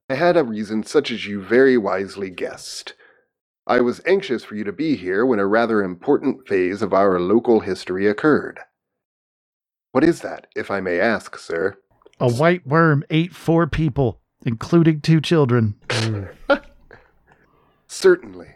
I 0.09 0.15
had 0.15 0.37
a 0.37 0.45
reason 0.45 0.85
such 0.85 1.11
as 1.11 1.27
you 1.27 1.43
very 1.43 1.77
wisely 1.77 2.31
guessed. 2.31 2.95
I 3.67 3.81
was 3.81 4.01
anxious 4.07 4.45
for 4.45 4.55
you 4.55 4.63
to 4.63 4.71
be 4.71 4.95
here 4.95 5.27
when 5.27 5.41
a 5.41 5.49
rather 5.49 5.83
important 5.83 6.47
phase 6.47 6.81
of 6.81 6.93
our 6.93 7.19
local 7.19 7.59
history 7.59 8.07
occurred. 8.07 8.61
What 9.91 10.05
is 10.05 10.21
that, 10.21 10.47
if 10.55 10.71
I 10.71 10.81
may 10.81 11.01
ask, 11.01 11.37
sir? 11.39 11.77
A 12.21 12.31
white 12.31 12.65
worm 12.65 13.03
ate 13.11 13.35
four 13.35 13.67
people, 13.67 14.21
including 14.47 15.01
two 15.01 15.21
children. 15.21 15.75
Hmm. 15.91 16.27
Certainly. 17.89 18.51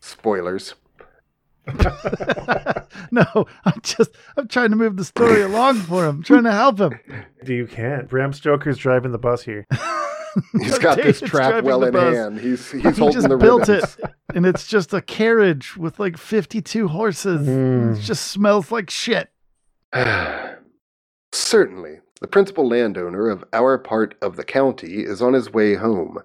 Spoilers. 0.00 0.74
no, 3.10 3.46
I'm 3.64 3.80
just 3.82 4.10
I'm 4.36 4.48
trying 4.48 4.70
to 4.70 4.76
move 4.76 4.96
the 4.96 5.04
story 5.04 5.42
along 5.42 5.76
for 5.76 6.06
him. 6.06 6.16
I'm 6.16 6.22
trying 6.22 6.44
to 6.44 6.52
help 6.52 6.78
him. 6.78 6.98
Do 7.44 7.54
You 7.54 7.66
can't. 7.66 8.08
Bram 8.08 8.32
Stoker's 8.32 8.78
driving 8.78 9.12
the 9.12 9.18
bus 9.18 9.42
here. 9.42 9.66
He's 10.60 10.78
got 10.78 10.98
this 10.98 11.20
trap 11.20 11.50
driving 11.50 11.64
well 11.64 11.80
the 11.80 11.86
in 11.88 11.92
bus. 11.92 12.16
hand. 12.16 12.40
He's 12.40 12.70
he's 12.70 12.82
he 12.82 12.90
holding 12.90 13.12
just 13.12 13.28
the 13.28 13.36
built 13.36 13.68
ribbons. 13.68 13.96
it, 13.98 14.10
and 14.34 14.46
it's 14.46 14.66
just 14.66 14.92
a 14.94 15.00
carriage 15.02 15.76
with 15.76 15.98
like 15.98 16.16
52 16.16 16.88
horses. 16.88 17.46
Mm. 17.48 17.96
It 17.96 18.02
just 18.02 18.26
smells 18.28 18.70
like 18.70 18.90
shit. 18.90 19.30
Certainly. 21.32 22.00
The 22.20 22.26
principal 22.28 22.68
landowner 22.68 23.28
of 23.28 23.44
our 23.52 23.78
part 23.78 24.16
of 24.20 24.36
the 24.36 24.44
county 24.44 25.02
is 25.04 25.22
on 25.22 25.34
his 25.34 25.52
way 25.52 25.74
home, 25.74 26.18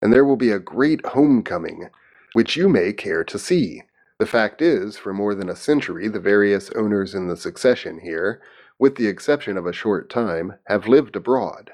and 0.00 0.12
there 0.12 0.24
will 0.24 0.36
be 0.36 0.50
a 0.50 0.58
great 0.58 1.04
homecoming, 1.04 1.90
which 2.32 2.56
you 2.56 2.68
may 2.68 2.92
care 2.94 3.22
to 3.24 3.38
see. 3.38 3.82
The 4.18 4.26
fact 4.26 4.62
is, 4.62 4.96
for 4.96 5.12
more 5.12 5.34
than 5.34 5.48
a 5.48 5.56
century, 5.56 6.08
the 6.08 6.20
various 6.20 6.70
owners 6.70 7.14
in 7.14 7.26
the 7.26 7.36
succession 7.36 7.98
here, 7.98 8.40
with 8.78 8.96
the 8.96 9.08
exception 9.08 9.56
of 9.56 9.66
a 9.66 9.72
short 9.72 10.08
time, 10.08 10.54
have 10.66 10.86
lived 10.86 11.16
abroad. 11.16 11.72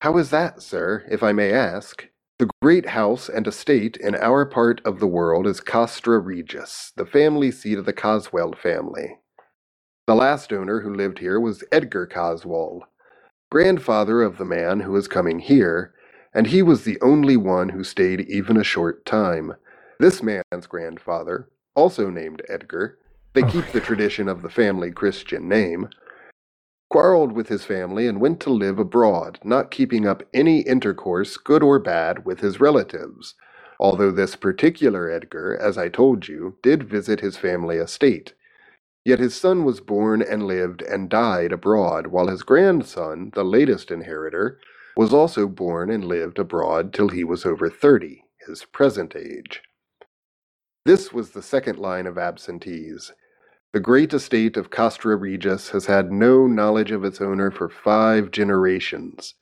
How 0.00 0.16
is 0.16 0.30
that, 0.30 0.62
sir, 0.62 1.04
if 1.10 1.22
I 1.22 1.32
may 1.32 1.52
ask? 1.52 2.06
The 2.38 2.48
great 2.62 2.90
house 2.90 3.28
and 3.28 3.48
estate 3.48 3.96
in 3.96 4.14
our 4.14 4.46
part 4.46 4.80
of 4.84 5.00
the 5.00 5.08
world 5.08 5.44
is 5.44 5.60
Castra 5.60 6.24
Regis, 6.24 6.92
the 6.96 7.04
family 7.04 7.50
seat 7.50 7.78
of 7.78 7.84
the 7.84 7.92
Caswall 7.92 8.56
family. 8.56 9.18
The 10.06 10.14
last 10.14 10.52
owner 10.52 10.80
who 10.80 10.94
lived 10.94 11.18
here 11.18 11.40
was 11.40 11.64
Edgar 11.72 12.06
Caswall, 12.06 12.82
grandfather 13.50 14.22
of 14.22 14.38
the 14.38 14.44
man 14.44 14.80
who 14.80 14.94
is 14.94 15.08
coming 15.08 15.40
here, 15.40 15.92
and 16.32 16.46
he 16.46 16.62
was 16.62 16.84
the 16.84 17.00
only 17.00 17.36
one 17.36 17.70
who 17.70 17.82
stayed 17.82 18.20
even 18.28 18.56
a 18.56 18.62
short 18.62 19.04
time. 19.04 19.54
This 20.00 20.22
man's 20.22 20.66
grandfather, 20.68 21.48
also 21.74 22.08
named 22.08 22.42
Edgar, 22.48 22.98
they 23.32 23.42
keep 23.42 23.66
the 23.72 23.80
tradition 23.80 24.28
of 24.28 24.42
the 24.42 24.50
family 24.50 24.92
Christian 24.92 25.48
name, 25.48 25.88
quarreled 26.88 27.32
with 27.32 27.48
his 27.48 27.64
family 27.64 28.06
and 28.06 28.20
went 28.20 28.40
to 28.40 28.50
live 28.50 28.78
abroad, 28.78 29.40
not 29.42 29.72
keeping 29.72 30.06
up 30.06 30.22
any 30.32 30.60
intercourse, 30.60 31.36
good 31.36 31.62
or 31.62 31.78
bad, 31.78 32.24
with 32.24 32.40
his 32.40 32.60
relatives. 32.60 33.34
Although 33.80 34.12
this 34.12 34.36
particular 34.36 35.10
Edgar, 35.10 35.58
as 35.60 35.76
I 35.76 35.88
told 35.88 36.28
you, 36.28 36.56
did 36.62 36.88
visit 36.88 37.20
his 37.20 37.36
family 37.36 37.76
estate. 37.76 38.34
Yet 39.04 39.18
his 39.18 39.34
son 39.34 39.64
was 39.64 39.80
born 39.80 40.22
and 40.22 40.46
lived 40.46 40.82
and 40.82 41.08
died 41.08 41.52
abroad, 41.52 42.08
while 42.08 42.28
his 42.28 42.42
grandson, 42.42 43.32
the 43.34 43.44
latest 43.44 43.90
inheritor, 43.90 44.58
was 44.96 45.12
also 45.12 45.46
born 45.46 45.90
and 45.90 46.04
lived 46.04 46.38
abroad 46.38 46.92
till 46.92 47.08
he 47.08 47.24
was 47.24 47.44
over 47.44 47.68
thirty, 47.68 48.24
his 48.46 48.64
present 48.64 49.14
age. 49.16 49.62
This 50.88 51.12
was 51.12 51.32
the 51.32 51.42
second 51.42 51.78
line 51.78 52.06
of 52.06 52.16
absentees. 52.16 53.12
The 53.74 53.78
great 53.78 54.14
estate 54.14 54.56
of 54.56 54.70
Castra 54.70 55.20
Regis 55.20 55.68
has 55.68 55.84
had 55.84 56.10
no 56.10 56.46
knowledge 56.46 56.92
of 56.92 57.04
its 57.04 57.20
owner 57.20 57.50
for 57.50 57.68
five 57.68 58.30
generations, 58.30 59.34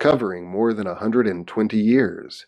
covering 0.00 0.48
more 0.48 0.74
than 0.74 0.88
a 0.88 0.96
hundred 0.96 1.28
and 1.28 1.46
twenty 1.46 1.78
years. 1.78 2.46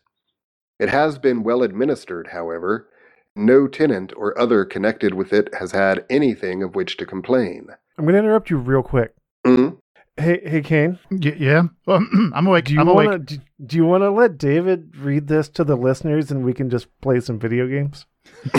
It 0.80 0.88
has 0.88 1.16
been 1.16 1.44
well 1.44 1.62
administered, 1.62 2.30
however. 2.32 2.88
No 3.36 3.68
tenant 3.68 4.12
or 4.16 4.36
other 4.36 4.64
connected 4.64 5.14
with 5.14 5.32
it 5.32 5.54
has 5.60 5.70
had 5.70 6.04
anything 6.10 6.64
of 6.64 6.74
which 6.74 6.96
to 6.96 7.06
complain. 7.06 7.68
I'm 7.96 8.04
going 8.04 8.14
to 8.14 8.18
interrupt 8.18 8.50
you 8.50 8.56
real 8.58 8.82
quick. 8.82 9.14
Hmm? 9.46 9.74
Hey, 10.16 10.40
hey, 10.44 10.60
Kane. 10.60 10.98
Y- 11.10 11.36
yeah, 11.38 11.62
well, 11.86 12.04
I'm 12.34 12.46
awake. 12.46 12.66
Do 12.66 12.74
you 12.74 12.80
I'm 12.80 12.86
want 12.88 13.06
awake. 13.08 13.26
to? 13.26 13.36
Do, 13.36 13.42
do 13.66 13.76
you 13.76 13.84
want 13.86 14.02
to 14.02 14.10
let 14.10 14.38
David 14.38 14.96
read 14.96 15.28
this 15.28 15.48
to 15.50 15.64
the 15.64 15.76
listeners, 15.76 16.30
and 16.30 16.44
we 16.44 16.52
can 16.52 16.68
just 16.68 16.88
play 17.00 17.20
some 17.20 17.38
video 17.38 17.66
games? 17.66 18.06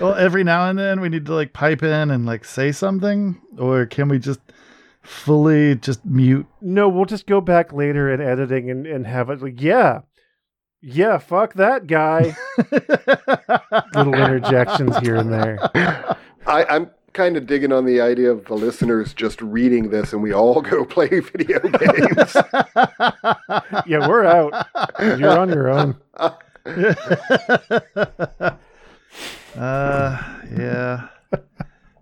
well, 0.00 0.14
every 0.16 0.44
now 0.44 0.68
and 0.68 0.78
then 0.78 1.00
we 1.00 1.08
need 1.08 1.26
to 1.26 1.34
like 1.34 1.52
pipe 1.52 1.82
in 1.82 2.10
and 2.10 2.24
like 2.26 2.44
say 2.44 2.72
something, 2.72 3.40
or 3.58 3.86
can 3.86 4.08
we 4.08 4.18
just 4.18 4.40
fully 5.02 5.74
just 5.74 6.04
mute? 6.04 6.46
No, 6.60 6.88
we'll 6.88 7.04
just 7.04 7.26
go 7.26 7.40
back 7.40 7.72
later 7.72 8.12
in 8.12 8.20
editing 8.20 8.70
and, 8.70 8.86
and 8.86 9.06
have 9.06 9.30
it 9.30 9.42
like, 9.42 9.60
yeah, 9.60 10.00
yeah, 10.80 11.18
fuck 11.18 11.54
that 11.54 11.86
guy. 11.86 12.34
Little 13.94 14.14
interjections 14.14 14.96
here 14.98 15.16
and 15.16 15.32
there. 15.32 15.58
I, 16.46 16.64
I'm 16.64 16.90
kind 17.18 17.36
of 17.36 17.48
digging 17.48 17.72
on 17.72 17.84
the 17.84 18.00
idea 18.00 18.30
of 18.30 18.44
the 18.44 18.54
listeners 18.54 19.12
just 19.12 19.42
reading 19.42 19.90
this 19.90 20.12
and 20.12 20.22
we 20.22 20.32
all 20.32 20.62
go 20.62 20.84
play 20.94 21.08
video 21.08 21.58
games. 21.58 22.36
Yeah, 23.86 24.06
we're 24.06 24.24
out. 24.24 24.66
You're 25.00 25.36
on 25.38 25.48
your 25.48 25.68
own. 25.68 25.96
uh, 29.56 30.12
yeah, 30.56 31.08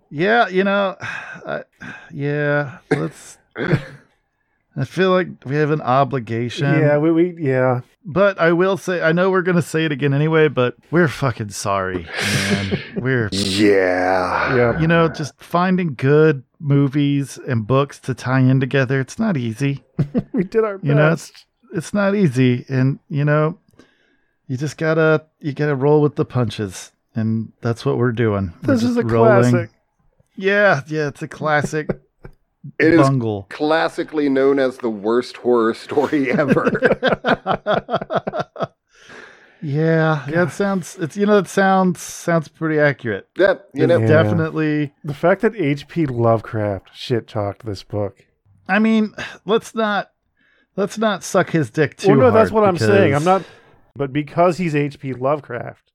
yeah. 0.09 0.47
You 0.49 0.63
know, 0.63 0.97
I, 0.99 1.63
yeah. 2.11 2.79
Let's. 2.91 3.37
I 3.55 4.85
feel 4.85 5.11
like 5.11 5.29
we 5.45 5.55
have 5.55 5.71
an 5.71 5.81
obligation. 5.81 6.65
Yeah, 6.65 6.97
we, 6.97 7.11
we 7.11 7.35
yeah. 7.39 7.81
But 8.09 8.39
I 8.39 8.53
will 8.53 8.77
say, 8.77 9.01
I 9.01 9.11
know 9.11 9.29
we're 9.29 9.41
gonna 9.41 9.61
say 9.61 9.83
it 9.83 9.91
again 9.91 10.13
anyway, 10.13 10.47
but 10.47 10.77
we're 10.91 11.09
fucking 11.09 11.49
sorry, 11.49 12.07
man. 12.21 12.81
we're, 12.95 13.27
yeah. 13.33 14.55
Yeah. 14.55 14.79
you 14.79 14.87
know, 14.87 15.09
just 15.09 15.33
finding 15.43 15.93
good 15.93 16.43
movies 16.57 17.37
and 17.37 17.67
books 17.67 17.99
to 17.99 18.13
tie 18.13 18.39
in 18.39 18.61
together. 18.61 19.01
It's 19.01 19.19
not 19.19 19.35
easy. 19.35 19.83
We 20.31 20.43
did 20.43 20.63
our 20.63 20.77
best. 20.77 20.87
You 20.87 20.93
know, 20.93 21.11
it's 21.11 21.31
it's 21.73 21.93
not 21.93 22.15
easy, 22.15 22.63
and 22.69 22.99
you 23.09 23.25
know, 23.25 23.57
you 24.47 24.55
just 24.55 24.77
gotta 24.77 25.25
you 25.39 25.51
gotta 25.51 25.75
roll 25.75 26.01
with 26.01 26.15
the 26.15 26.25
punches, 26.25 26.91
and 27.15 27.51
that's 27.61 27.85
what 27.85 27.97
we're 27.97 28.11
doing. 28.11 28.53
We're 28.61 28.75
this 28.75 28.83
is 28.83 28.95
just 28.95 28.99
a 28.99 29.09
classic. 29.09 29.71
Yeah, 30.35 30.81
yeah, 30.87 31.07
it's 31.07 31.23
a 31.23 31.27
classic 31.27 31.89
It 32.79 32.93
is 32.93 33.01
bungle. 33.01 33.47
classically 33.49 34.29
known 34.29 34.59
as 34.59 34.77
the 34.77 34.89
worst 34.89 35.37
horror 35.37 35.73
story 35.73 36.31
ever. 36.31 36.71
yeah, 39.61 40.25
yeah, 40.29 40.43
it 40.43 40.51
sounds. 40.51 40.97
It's 40.97 41.17
you 41.17 41.25
know, 41.25 41.37
it 41.37 41.47
sounds 41.47 42.01
sounds 42.01 42.47
pretty 42.47 42.79
accurate. 42.79 43.27
yeah, 43.37 43.55
you 43.73 43.87
know, 43.87 43.99
Yeah. 43.99 44.07
Definitely. 44.07 44.93
The 45.03 45.13
fact 45.13 45.41
that 45.41 45.55
H.P. 45.55 46.05
Lovecraft 46.07 46.89
shit 46.93 47.27
talked 47.27 47.65
this 47.65 47.83
book. 47.83 48.25
I 48.67 48.79
mean, 48.79 49.13
let's 49.45 49.73
not 49.73 50.11
let's 50.75 50.97
not 50.97 51.23
suck 51.23 51.49
his 51.49 51.69
dick 51.69 51.97
too 51.97 52.09
well, 52.09 52.17
no, 52.17 52.31
that's 52.31 52.51
hard 52.51 52.61
what 52.61 52.69
I'm 52.69 52.77
saying. 52.77 53.15
I'm 53.15 53.23
not. 53.23 53.43
But 53.95 54.13
because 54.13 54.57
he's 54.57 54.75
H.P. 54.75 55.13
Lovecraft, 55.13 55.86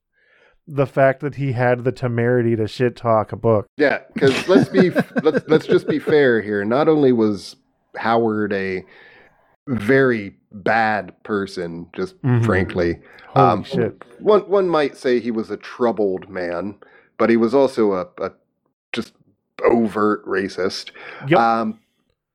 the 0.67 0.85
fact 0.85 1.19
that 1.21 1.35
he 1.35 1.51
had 1.51 1.83
the 1.83 1.91
temerity 1.91 2.55
to 2.55 2.67
shit 2.67 2.95
talk 2.95 3.31
a 3.31 3.35
book. 3.35 3.67
Yeah, 3.77 3.99
because 4.13 4.47
let's 4.47 4.69
be 4.69 4.89
let's 5.23 5.45
let's 5.47 5.65
just 5.67 5.87
be 5.87 5.99
fair 5.99 6.41
here. 6.41 6.63
Not 6.63 6.87
only 6.87 7.11
was 7.11 7.55
Howard 7.97 8.53
a 8.53 8.83
very 9.67 10.35
bad 10.51 11.21
person, 11.23 11.87
just 11.95 12.21
Mhm. 12.21 12.45
frankly, 12.45 12.99
Holy 13.27 13.47
Um, 13.47 13.63
shit. 13.63 14.03
one 14.19 14.41
one 14.41 14.69
might 14.69 14.95
say 14.97 15.19
he 15.19 15.31
was 15.31 15.49
a 15.51 15.57
troubled 15.57 16.29
man, 16.29 16.75
but 17.17 17.29
he 17.29 17.37
was 17.37 17.53
also 17.53 17.93
a, 17.93 18.07
a 18.21 18.31
just 18.91 19.13
overt 19.63 20.25
racist. 20.25 20.91
Yep. 21.27 21.39
Um, 21.39 21.79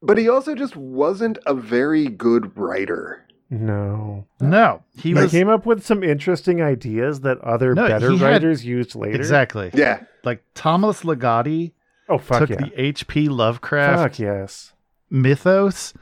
but 0.03 0.17
he 0.19 0.29
also 0.29 0.55
just 0.55 0.77
wasn't 0.77 1.39
a 1.47 1.55
very 1.55 2.07
good 2.09 2.57
writer. 2.57 3.25
No. 3.51 4.27
No, 4.41 4.83
he 4.95 5.09
He 5.11 5.15
was 5.15 5.31
came 5.31 5.49
up 5.49 5.65
with 5.67 5.85
some 5.85 6.03
interesting 6.03 6.61
ideas 6.63 7.21
that 7.21 7.39
other 7.41 7.75
No, 7.75 7.87
better 7.89 8.11
he 8.11 8.19
had- 8.19 8.25
writers 8.33 8.65
used 8.65 8.95
later. 8.95 9.17
exactly 9.17 9.71
Yeah. 9.75 10.01
like 10.25 10.43
Thomas 10.55 11.03
Ligotti 11.03 11.73
Oh 12.09 12.19
fuck 12.19 12.41
took 12.41 12.51
yeah. 12.51 12.57
the 12.67 12.73
H.P. 12.81 13.29
Lovecraft 13.29 14.03
Fuck 14.15 14.19
yes. 14.19 14.73
mythos 15.11 15.93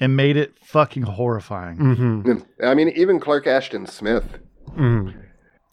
and 0.00 0.16
made 0.16 0.36
it 0.36 0.54
fucking 0.64 1.04
horrifying. 1.04 1.76
Mm-hmm. 1.78 2.38
I 2.64 2.74
mean, 2.74 2.88
even 2.90 3.20
Clark 3.20 3.46
Ashton 3.46 3.86
Smith. 3.86 4.38
mm 4.76 5.14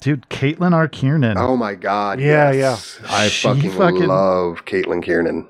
Dude, 0.01 0.29
Caitlin 0.29 0.71
R. 0.73 0.87
Kiernan. 0.87 1.37
Oh 1.37 1.57
my 1.57 1.75
God. 1.75 2.21
Yeah, 2.21 2.51
yes. 2.53 2.99
I 3.09 3.27
fucking, 3.27 3.71
fucking- 3.71 4.07
love 4.07 4.63
Caitlin 4.65 5.03
Kiernan. 5.03 5.45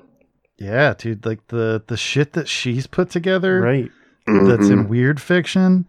Yeah, 0.58 0.94
dude, 0.98 1.24
like 1.24 1.46
the 1.48 1.82
the 1.86 1.96
shit 1.96 2.32
that 2.34 2.48
she's 2.48 2.86
put 2.86 3.10
together 3.10 3.60
Right. 3.60 3.90
That's 4.26 4.66
Mhm. 4.68 4.72
in 4.72 4.88
weird 4.88 5.20
fiction 5.20 5.88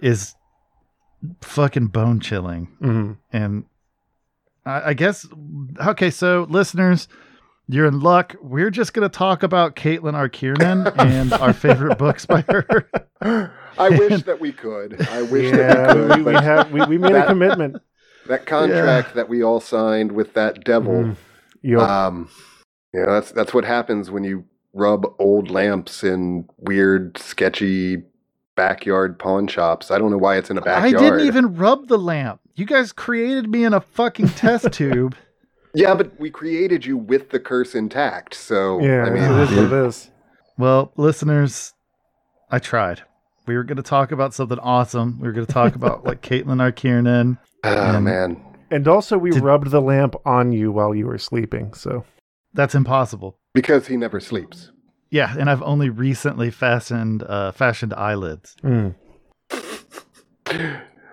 is 0.00 0.34
fucking 1.40 1.86
bone 1.88 2.20
chilling. 2.20 2.66
hmm 2.80 3.12
And 3.32 3.64
I, 4.64 4.90
I 4.90 4.94
guess 4.94 5.26
okay, 5.86 6.10
so 6.10 6.46
listeners, 6.48 7.08
you're 7.66 7.86
in 7.86 8.00
luck. 8.00 8.34
We're 8.42 8.70
just 8.70 8.94
gonna 8.94 9.08
talk 9.08 9.42
about 9.42 9.76
Caitlin 9.76 10.14
R. 10.14 10.28
Kiernan 10.28 10.86
and 10.98 11.32
our 11.34 11.52
favorite 11.52 11.98
books 11.98 12.24
by 12.26 12.44
her. 12.48 12.88
I 13.78 13.88
wish 13.90 14.22
that 14.24 14.40
we 14.40 14.52
could. 14.52 15.06
I 15.08 15.22
wish 15.22 15.50
that 15.52 15.58
Yeah, 15.58 15.94
we 15.94 16.00
we, 16.02 16.06
could. 16.08 16.16
we, 16.18 16.22
but 16.32 16.44
have 16.44 16.70
we, 16.72 16.84
we 16.86 16.98
made 16.98 17.14
a 17.14 17.26
commitment. 17.26 17.76
that 18.28 18.46
contract 18.46 19.14
that 19.14 19.28
we 19.28 19.42
all 19.42 19.60
signed 19.60 20.12
with 20.12 20.34
that 20.34 20.64
devil. 20.64 20.94
Mm. 21.04 21.16
Yup. 21.62 21.88
Um, 21.88 22.28
you 22.94 23.00
know, 23.04 23.12
that's 23.14 23.32
that's 23.32 23.52
what 23.52 23.64
happens 23.64 24.10
when 24.10 24.22
you 24.24 24.44
rub 24.72 25.06
old 25.18 25.50
lamps 25.50 26.02
in 26.04 26.48
weird, 26.58 27.18
sketchy 27.18 28.02
backyard 28.56 29.18
pawn 29.18 29.46
shops. 29.46 29.90
I 29.90 29.98
don't 29.98 30.10
know 30.10 30.18
why 30.18 30.36
it's 30.36 30.50
in 30.50 30.58
a 30.58 30.60
backyard. 30.60 30.94
I 30.94 30.98
didn't 30.98 31.26
even 31.26 31.54
rub 31.56 31.88
the 31.88 31.98
lamp. 31.98 32.40
You 32.54 32.64
guys 32.66 32.92
created 32.92 33.48
me 33.48 33.64
in 33.64 33.72
a 33.72 33.80
fucking 33.80 34.28
test 34.30 34.72
tube. 34.72 35.14
Yeah, 35.74 35.94
but 35.94 36.18
we 36.18 36.30
created 36.30 36.84
you 36.84 36.96
with 36.96 37.30
the 37.30 37.38
curse 37.38 37.74
intact. 37.74 38.34
So 38.34 38.80
yeah, 38.80 39.04
I 39.04 39.10
mean, 39.10 39.22
it 39.22 39.30
is 39.42 39.50
what 39.50 39.64
it 39.66 39.72
is. 39.86 40.10
Well, 40.56 40.92
listeners, 40.96 41.74
I 42.50 42.58
tried. 42.58 43.02
We 43.46 43.54
were 43.56 43.64
going 43.64 43.76
to 43.76 43.82
talk 43.82 44.10
about 44.12 44.34
something 44.34 44.58
awesome. 44.58 45.20
We 45.20 45.28
were 45.28 45.32
going 45.32 45.46
to 45.46 45.52
talk 45.52 45.74
about 45.76 46.04
like 46.04 46.20
Caitlin 46.20 46.60
R. 46.60 46.72
Kiernan. 46.72 47.38
oh 47.64 47.94
Um, 47.96 48.04
man, 48.04 48.42
And 48.70 48.88
also, 48.88 49.16
we 49.18 49.30
Did- 49.30 49.42
rubbed 49.42 49.70
the 49.70 49.80
lamp 49.80 50.16
on 50.26 50.52
you 50.52 50.72
while 50.72 50.94
you 50.94 51.06
were 51.06 51.18
sleeping. 51.18 51.72
So 51.74 52.04
That's 52.54 52.74
impossible. 52.74 53.37
Because 53.54 53.86
he 53.86 53.96
never 53.96 54.20
sleeps. 54.20 54.70
Yeah, 55.10 55.34
and 55.38 55.48
I've 55.48 55.62
only 55.62 55.88
recently 55.88 56.50
fastened 56.50 57.22
uh, 57.22 57.52
fashioned 57.52 57.94
eyelids. 57.94 58.56
mm. 58.62 58.94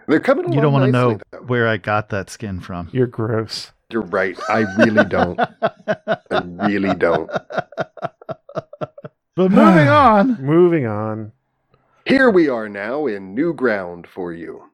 They're 0.08 0.20
coming. 0.20 0.54
You 0.54 0.62
don't 0.62 0.74
want 0.74 0.86
to 0.86 0.92
know 0.92 1.20
where 1.48 1.68
I 1.68 1.78
got 1.78 2.10
that 2.10 2.30
skin 2.30 2.60
from. 2.60 2.90
you're 2.92 3.08
gross. 3.08 3.72
You're 3.90 4.04
right. 4.04 4.38
I 4.50 4.66
really 4.84 5.06
don't. 5.06 5.40
I 5.40 6.42
really 6.44 6.94
don't. 6.96 7.30
But 9.36 9.52
moving 9.52 9.88
on. 9.88 10.42
Moving 10.44 10.86
on. 10.86 11.32
Here 12.06 12.30
we 12.30 12.48
are 12.50 12.70
now 12.70 13.08
in 13.08 13.34
new 13.34 13.54
ground 13.54 14.06
for 14.08 14.32
you. 14.32 14.70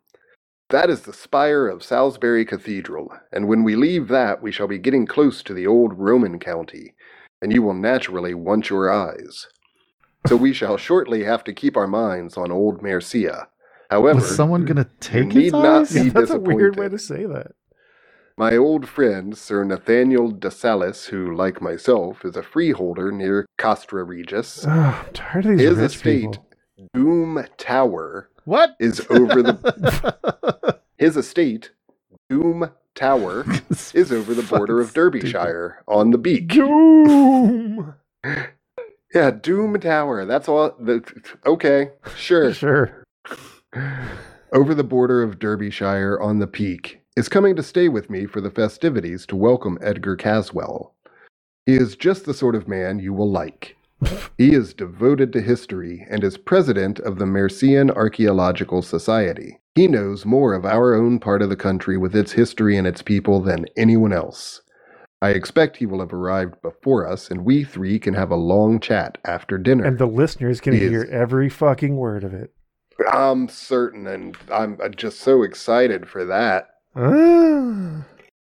That 0.69 0.89
is 0.89 1.01
the 1.01 1.13
spire 1.13 1.67
of 1.67 1.83
Salisbury 1.83 2.45
Cathedral, 2.45 3.13
and 3.31 3.47
when 3.47 3.63
we 3.63 3.75
leave 3.75 4.07
that, 4.09 4.41
we 4.41 4.51
shall 4.51 4.67
be 4.67 4.77
getting 4.77 5.05
close 5.05 5.43
to 5.43 5.53
the 5.53 5.67
old 5.67 5.97
Roman 5.97 6.39
county, 6.39 6.93
and 7.41 7.51
you 7.53 7.61
will 7.63 7.73
naturally 7.73 8.33
want 8.33 8.69
your 8.69 8.91
eyes. 8.91 9.47
So 10.27 10.35
we 10.35 10.53
shall 10.53 10.77
shortly 10.77 11.23
have 11.23 11.43
to 11.45 11.53
keep 11.53 11.75
our 11.77 11.87
minds 11.87 12.37
on 12.37 12.51
old 12.51 12.81
Mercia. 12.81 13.47
However, 13.89 14.19
Was 14.19 14.35
someone 14.35 14.65
going 14.65 14.77
to 14.77 14.89
take 14.99 15.33
need 15.33 15.45
his 15.45 15.53
eyes? 15.53 15.95
Yeah, 16.05 16.11
that's 16.13 16.31
a 16.31 16.39
weird 16.39 16.77
way 16.77 16.89
to 16.89 16.99
say 16.99 17.25
that. 17.25 17.53
my 18.37 18.55
old 18.55 18.87
friend 18.87 19.37
Sir 19.37 19.63
Nathaniel 19.63 20.31
de 20.31 20.51
Salis, 20.51 21.07
who, 21.07 21.35
like 21.35 21.61
myself, 21.61 22.23
is 22.23 22.35
a 22.35 22.43
freeholder 22.43 23.11
near 23.11 23.45
Castra 23.59 24.07
Regis, 24.07 24.65
Oh, 24.67 25.05
tired 25.13 25.45
of 25.47 25.57
these 25.57 25.69
his 25.69 25.79
estate, 25.79 26.21
people. 26.31 26.47
Doom 26.93 27.45
Tower, 27.57 28.29
What? 28.45 28.75
is 28.79 29.05
over 29.09 29.43
the 29.43 30.79
His 30.97 31.17
estate, 31.17 31.71
Doom 32.29 32.69
Tower, 32.95 33.45
is 33.93 34.11
over 34.11 34.33
the 34.33 34.43
border 34.43 34.81
of 34.81 34.93
Derbyshire 34.93 35.83
on 35.87 36.11
the 36.11 36.17
beak. 36.17 36.47
Doom. 36.49 37.95
Yeah, 39.13 39.31
Doom 39.31 39.77
Tower. 39.79 40.25
That's 40.25 40.47
all. 40.47 40.73
The, 40.79 41.03
okay, 41.45 41.91
sure. 42.15 42.53
Sure. 42.53 43.03
over 44.53 44.73
the 44.73 44.83
border 44.83 45.21
of 45.21 45.39
Derbyshire 45.39 46.19
on 46.21 46.39
the 46.39 46.47
peak 46.47 47.01
is 47.17 47.27
coming 47.27 47.55
to 47.57 47.63
stay 47.63 47.89
with 47.89 48.09
me 48.09 48.25
for 48.25 48.39
the 48.41 48.51
festivities 48.51 49.25
to 49.27 49.35
welcome 49.35 49.77
Edgar 49.81 50.15
Caswall. 50.15 50.91
He 51.65 51.75
is 51.75 51.95
just 51.97 52.25
the 52.25 52.33
sort 52.33 52.55
of 52.55 52.67
man 52.69 52.99
you 52.99 53.13
will 53.13 53.29
like. 53.29 53.75
He 54.37 54.53
is 54.55 54.73
devoted 54.73 55.31
to 55.33 55.41
history 55.41 56.05
and 56.09 56.23
is 56.23 56.37
president 56.37 56.99
of 56.99 57.19
the 57.19 57.25
Mercian 57.25 57.91
Archaeological 57.91 58.81
Society. 58.81 59.59
He 59.75 59.87
knows 59.87 60.25
more 60.25 60.53
of 60.53 60.65
our 60.65 60.93
own 60.95 61.19
part 61.19 61.41
of 61.41 61.49
the 61.49 61.55
country 61.55 61.97
with 61.97 62.15
its 62.15 62.31
history 62.31 62.77
and 62.77 62.87
its 62.87 63.01
people 63.01 63.41
than 63.41 63.65
anyone 63.77 64.11
else. 64.13 64.61
I 65.21 65.29
expect 65.29 65.77
he 65.77 65.85
will 65.85 65.99
have 65.99 66.13
arrived 66.13 66.59
before 66.63 67.07
us, 67.07 67.29
and 67.29 67.45
we 67.45 67.63
three 67.63 67.99
can 67.99 68.15
have 68.15 68.31
a 68.31 68.35
long 68.35 68.79
chat 68.79 69.19
after 69.23 69.59
dinner. 69.59 69.85
And 69.85 69.99
the 69.99 70.07
listeners 70.07 70.59
can 70.59 70.73
He 70.73 70.79
hear 70.79 71.03
is- 71.03 71.09
every 71.11 71.47
fucking 71.47 71.95
word 71.95 72.23
of 72.23 72.33
it. 72.33 72.51
I'm 73.11 73.47
certain, 73.47 74.07
and 74.07 74.35
I'm 74.51 74.77
uh, 74.83 74.89
just 74.89 75.19
so 75.21 75.43
excited 75.43 76.07
for 76.09 76.25
that. 76.25 76.69
Ah. 76.95 78.03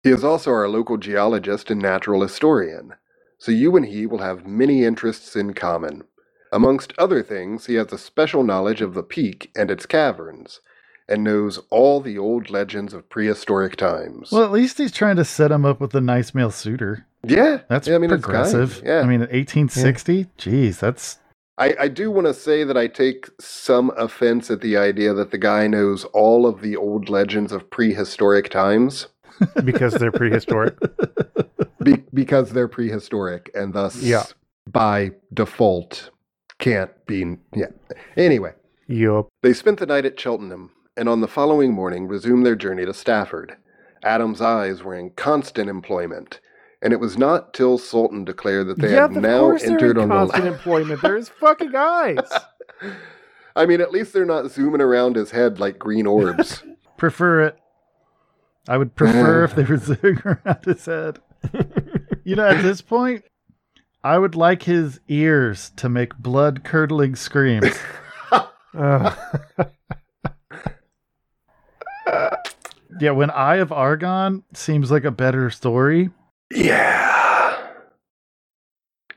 He 0.04 0.10
is 0.10 0.24
also 0.24 0.52
our 0.52 0.68
local 0.68 0.98
geologist 0.98 1.70
and 1.70 1.82
natural 1.82 2.22
historian, 2.22 2.94
so 3.42 3.52
you 3.52 3.76
and 3.76 3.88
he 3.88 4.06
will 4.06 4.20
have 4.20 4.46
many 4.46 4.84
interests 4.86 5.36
in 5.36 5.56
common. 5.56 6.04
Amongst 6.52 6.94
other 7.00 7.24
things, 7.24 7.66
he 7.66 7.74
has 7.74 7.92
a 7.92 7.98
special 7.98 8.44
knowledge 8.44 8.82
of 8.82 8.94
the 8.94 9.02
peak 9.02 9.50
and 9.56 9.72
its 9.72 9.88
caverns, 9.88 10.60
and 11.10 11.24
knows 11.24 11.60
all 11.72 12.02
the 12.02 12.20
old 12.20 12.52
legends 12.52 12.94
of 12.94 13.10
prehistoric 13.10 13.78
times. 13.78 14.32
Well, 14.32 14.44
at 14.44 14.52
least 14.52 14.78
he's 14.78 14.92
trying 14.92 15.16
to 15.16 15.26
set 15.26 15.52
him 15.52 15.66
up 15.66 15.82
with 15.82 15.96
a 15.96 16.02
nice 16.02 16.36
male 16.36 16.52
suitor. 16.52 17.08
yeah, 17.26 17.62
That's 17.68 17.88
yeah, 17.88 17.96
I 17.96 17.98
mean, 17.98 18.12
it's 18.12 18.24
kind, 18.24 18.46
progressive. 18.52 18.84
yeah, 18.86 19.00
I 19.00 19.08
mean, 19.08 19.22
1860? 19.22 20.28
Jeez, 20.38 20.78
that's. 20.78 21.18
I, 21.58 21.74
I 21.80 21.88
do 21.88 22.12
want 22.12 22.28
to 22.28 22.36
say 22.36 22.64
that 22.64 22.78
I 22.78 22.86
take 22.86 23.28
some 23.40 23.92
offense 23.98 24.52
at 24.52 24.62
the 24.62 24.78
idea 24.78 25.16
that 25.16 25.32
the 25.32 25.40
guy 25.40 25.66
knows 25.66 26.04
all 26.14 26.46
of 26.46 26.62
the 26.62 26.76
old 26.76 27.10
legends 27.10 27.52
of 27.52 27.72
prehistoric 27.72 28.52
times. 28.52 29.08
because 29.66 29.94
they're 29.96 30.12
prehistoric. 30.12 30.76
Be- 31.84 32.04
because 32.14 32.52
they're 32.52 32.68
prehistoric 32.68 33.50
and 33.56 33.74
thus 33.74 34.02
Yeah. 34.02 34.24
by 34.70 35.12
default 35.34 36.12
can't 36.60 36.92
be 37.08 37.38
yeah 37.56 37.68
anyway 38.16 38.54
yup. 38.88 39.30
they 39.42 39.52
spent 39.52 39.80
the 39.80 39.88
night 39.88 40.06
at 40.06 40.20
cheltenham 40.20 40.70
and 40.96 41.10
on 41.10 41.22
the 41.22 41.28
following 41.28 41.74
morning 41.74 42.08
resumed 42.08 42.46
their 42.46 42.56
journey 42.56 42.86
to 42.86 42.94
stafford 42.94 43.56
adam's 44.04 44.42
eyes 44.42 44.84
were 44.84 44.94
in 44.94 45.10
constant 45.12 45.72
employment 45.72 46.40
and 46.84 46.94
it 46.94 47.00
was 47.00 47.18
not 47.18 47.52
till 47.52 47.80
salton 47.80 48.24
declared 48.26 48.68
that 48.68 48.78
they 48.78 48.92
yeah, 48.94 49.02
had 49.08 49.14
now 49.14 49.50
entered 49.54 49.98
on 49.98 50.04
in 50.04 50.10
the 50.10 50.16
constant 50.16 50.46
la- 50.46 50.52
employment. 50.52 51.02
There's 51.02 51.30
fucking 51.30 51.76
eyes. 51.76 52.30
i 53.56 53.66
mean 53.66 53.82
at 53.82 53.92
least 53.92 54.14
they're 54.14 54.24
not 54.26 54.52
zooming 54.52 54.82
around 54.82 55.16
his 55.16 55.32
head 55.32 55.60
like 55.60 55.80
green 55.80 56.06
orbs 56.06 56.62
Prefer 56.98 57.42
it. 57.42 57.58
I 58.68 58.78
would 58.78 58.96
prefer 58.96 59.44
if 59.46 59.56
they 59.56 59.64
were 59.64 59.78
zooming 59.78 60.20
around 60.26 60.66
his 60.66 60.86
head. 60.86 61.20
You 62.24 62.36
know, 62.36 62.48
at 62.48 62.62
this 62.62 62.82
point, 62.82 63.24
I 64.04 64.18
would 64.18 64.36
like 64.36 64.64
his 64.64 65.00
ears 65.08 65.72
to 65.78 65.90
make 65.90 66.18
blood 66.18 66.64
curdling 66.64 67.16
screams. 67.16 67.78
Uh, 68.74 69.14
yeah, 73.00 73.12
when 73.12 73.30
Eye 73.32 73.58
of 73.58 73.72
Argon 73.72 74.44
seems 74.54 74.92
like 74.92 75.04
a 75.04 75.12
better 75.12 75.50
story. 75.50 76.10
yeah 76.54 77.58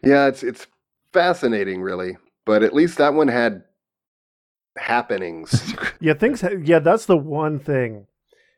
yeah 0.02 0.26
it's 0.26 0.42
it's 0.42 0.66
fascinating 1.12 1.80
really 1.80 2.16
but 2.44 2.62
at 2.62 2.74
least 2.74 2.98
that 2.98 3.14
one 3.14 3.26
had 3.28 3.62
happenings 4.76 5.72
yeah, 6.00 6.14
things. 6.14 6.40
Ha- 6.42 6.50
yeah, 6.62 6.78
that's 6.80 7.06
the 7.06 7.16
one 7.16 7.58
thing 7.58 8.06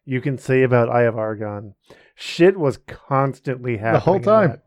you 0.07 0.21
can 0.21 0.39
say 0.39 0.63
about 0.63 0.89
Eye 0.89 1.03
of 1.03 1.19
Argon. 1.19 1.75
Shit 2.15 2.57
was 2.57 2.79
constantly 2.87 3.77
happening 3.77 3.95
the 3.95 4.01
whole 4.01 4.21
time. 4.21 4.63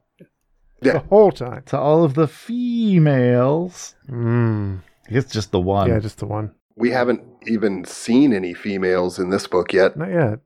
Yeah. 0.81 0.93
The 0.93 0.99
whole 0.99 1.31
time. 1.31 1.63
To 1.67 1.79
all 1.79 2.03
of 2.03 2.13
the 2.13 2.27
females. 2.27 3.95
Mm. 4.07 4.81
I 5.07 5.11
guess 5.11 5.31
just 5.31 5.51
the 5.51 5.59
one. 5.59 5.89
Yeah, 5.89 5.99
just 5.99 6.19
the 6.19 6.27
one. 6.27 6.53
We 6.75 6.91
haven't 6.91 7.23
even 7.47 7.83
seen 7.85 8.33
any 8.33 8.53
females 8.53 9.17
in 9.17 9.29
this 9.29 9.47
book 9.47 9.73
yet. 9.73 9.97
Not 9.97 10.11
yet. 10.11 10.39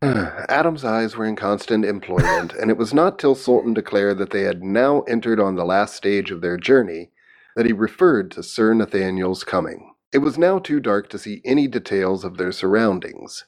Adam's 0.48 0.84
eyes 0.84 1.16
were 1.16 1.26
in 1.26 1.36
constant 1.36 1.84
employment, 1.84 2.52
and 2.54 2.70
it 2.70 2.76
was 2.76 2.94
not 2.94 3.18
till 3.18 3.34
Salton 3.34 3.74
declared 3.74 4.18
that 4.18 4.30
they 4.30 4.42
had 4.42 4.62
now 4.62 5.02
entered 5.02 5.40
on 5.40 5.56
the 5.56 5.64
last 5.64 5.94
stage 5.94 6.30
of 6.30 6.40
their 6.40 6.56
journey 6.56 7.10
that 7.56 7.66
he 7.66 7.72
referred 7.72 8.30
to 8.30 8.42
Sir 8.42 8.74
Nathaniel's 8.74 9.42
coming. 9.42 9.92
It 10.12 10.18
was 10.18 10.38
now 10.38 10.60
too 10.60 10.78
dark 10.78 11.10
to 11.10 11.18
see 11.18 11.42
any 11.44 11.66
details 11.66 12.24
of 12.24 12.36
their 12.36 12.52
surroundings. 12.52 13.44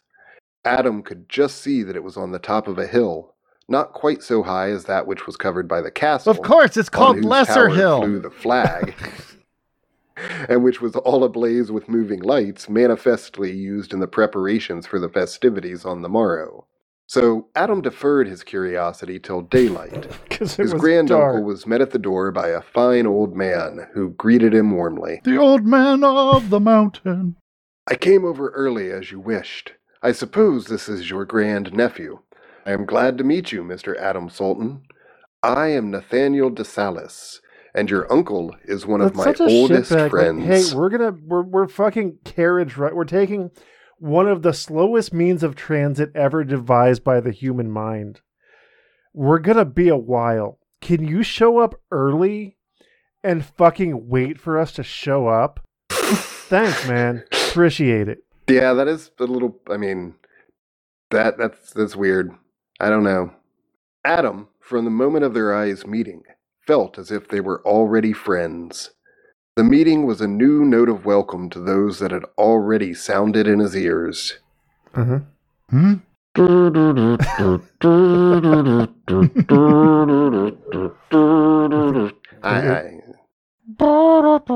Adam 0.64 1.02
could 1.02 1.28
just 1.28 1.58
see 1.58 1.82
that 1.82 1.96
it 1.96 2.04
was 2.04 2.16
on 2.16 2.32
the 2.32 2.38
top 2.38 2.68
of 2.68 2.78
a 2.78 2.86
hill, 2.86 3.34
not 3.68 3.92
quite 3.92 4.22
so 4.22 4.42
high 4.42 4.70
as 4.70 4.84
that 4.84 5.06
which 5.06 5.26
was 5.26 5.36
covered 5.36 5.68
by 5.68 5.80
the 5.80 5.90
castle. 5.90 6.30
Of 6.30 6.42
course, 6.42 6.76
it's 6.76 6.88
called 6.88 7.24
Lesser 7.24 7.68
tower 7.68 7.68
Hill. 7.68 8.02
Flew 8.02 8.20
the 8.20 8.30
flag, 8.30 8.94
and 10.48 10.62
which 10.62 10.80
was 10.80 10.96
all 10.96 11.24
ablaze 11.24 11.72
with 11.72 11.88
moving 11.88 12.20
lights, 12.20 12.68
manifestly 12.68 13.52
used 13.52 13.92
in 13.92 14.00
the 14.00 14.06
preparations 14.08 14.86
for 14.86 14.98
the 14.98 15.08
festivities 15.08 15.84
on 15.84 16.02
the 16.02 16.08
morrow. 16.08 16.66
So 17.06 17.48
Adam 17.56 17.82
deferred 17.82 18.28
his 18.28 18.44
curiosity 18.44 19.18
till 19.18 19.40
daylight. 19.40 20.06
His 20.30 20.56
was 20.56 20.74
grand 20.74 21.08
dark. 21.08 21.34
uncle 21.34 21.44
was 21.44 21.66
met 21.66 21.80
at 21.80 21.90
the 21.90 21.98
door 21.98 22.30
by 22.30 22.50
a 22.50 22.62
fine 22.62 23.04
old 23.04 23.34
man 23.34 23.88
who 23.94 24.10
greeted 24.10 24.54
him 24.54 24.70
warmly. 24.70 25.20
The 25.24 25.36
old 25.36 25.66
man 25.66 26.04
of 26.04 26.50
the 26.50 26.60
mountain. 26.60 27.34
I 27.88 27.96
came 27.96 28.24
over 28.24 28.50
early 28.50 28.92
as 28.92 29.10
you 29.10 29.18
wished. 29.18 29.72
I 30.02 30.12
suppose 30.12 30.66
this 30.66 30.88
is 30.88 31.10
your 31.10 31.24
grand 31.26 31.74
nephew. 31.74 32.20
I 32.64 32.72
am 32.72 32.86
glad 32.86 33.18
to 33.18 33.24
meet 33.24 33.52
you, 33.52 33.62
Mr. 33.62 33.98
Adam 33.98 34.30
Salton. 34.30 34.82
I 35.42 35.68
am 35.68 35.90
Nathaniel 35.90 36.50
de 36.50 36.64
Salis, 36.64 37.40
and 37.74 37.90
your 37.90 38.10
uncle 38.10 38.54
is 38.64 38.86
one 38.86 39.02
of 39.02 39.14
my 39.14 39.34
oldest. 39.40 39.90
Like, 39.90 40.10
friends. 40.10 40.44
hey, 40.44 40.74
we're 40.74 40.88
gonna 40.88 41.14
we're 41.26 41.42
we're 41.42 41.68
fucking 41.68 42.18
carriage 42.24 42.76
right. 42.76 42.94
We're 42.94 43.04
taking 43.04 43.50
one 43.98 44.26
of 44.26 44.42
the 44.42 44.54
slowest 44.54 45.12
means 45.12 45.42
of 45.42 45.54
transit 45.54 46.10
ever 46.14 46.44
devised 46.44 47.04
by 47.04 47.20
the 47.20 47.32
human 47.32 47.70
mind. 47.70 48.20
We're 49.12 49.38
gonna 49.38 49.66
be 49.66 49.88
a 49.88 49.96
while. 49.96 50.58
Can 50.80 51.06
you 51.06 51.22
show 51.22 51.58
up 51.58 51.74
early 51.90 52.56
and 53.22 53.44
fucking 53.44 54.08
wait 54.08 54.40
for 54.40 54.58
us 54.58 54.72
to 54.72 54.82
show 54.82 55.28
up? 55.28 55.60
Thanks, 55.90 56.88
man. 56.88 57.24
Appreciate 57.32 58.08
it. 58.08 58.20
Yeah, 58.50 58.74
that 58.74 58.88
is 58.88 59.12
a 59.20 59.24
little. 59.24 59.58
I 59.70 59.78
mean, 59.78 60.16
that 61.10 61.38
that's 61.38 61.72
that's 61.72 61.96
weird. 61.96 62.32
I 62.80 62.90
don't 62.90 63.04
know. 63.04 63.32
Adam, 64.04 64.48
from 64.60 64.84
the 64.84 64.90
moment 64.90 65.24
of 65.24 65.34
their 65.34 65.54
eyes 65.54 65.86
meeting, 65.86 66.22
felt 66.66 66.98
as 66.98 67.10
if 67.10 67.28
they 67.28 67.40
were 67.40 67.62
already 67.66 68.12
friends. 68.12 68.90
The 69.56 69.64
meeting 69.64 70.06
was 70.06 70.20
a 70.20 70.28
new 70.28 70.64
note 70.64 70.88
of 70.88 71.04
welcome 71.06 71.48
to 71.50 71.60
those 71.60 71.98
that 72.00 72.10
had 72.12 72.24
already 72.38 72.94
sounded 72.94 73.46
in 73.48 73.58
his 73.60 73.76
ears. 73.76 74.38
Uh-huh. 74.94 75.20
Hmm? 75.70 75.94
I, 82.42 82.70
I, 82.70 83.00
What? 83.76 84.46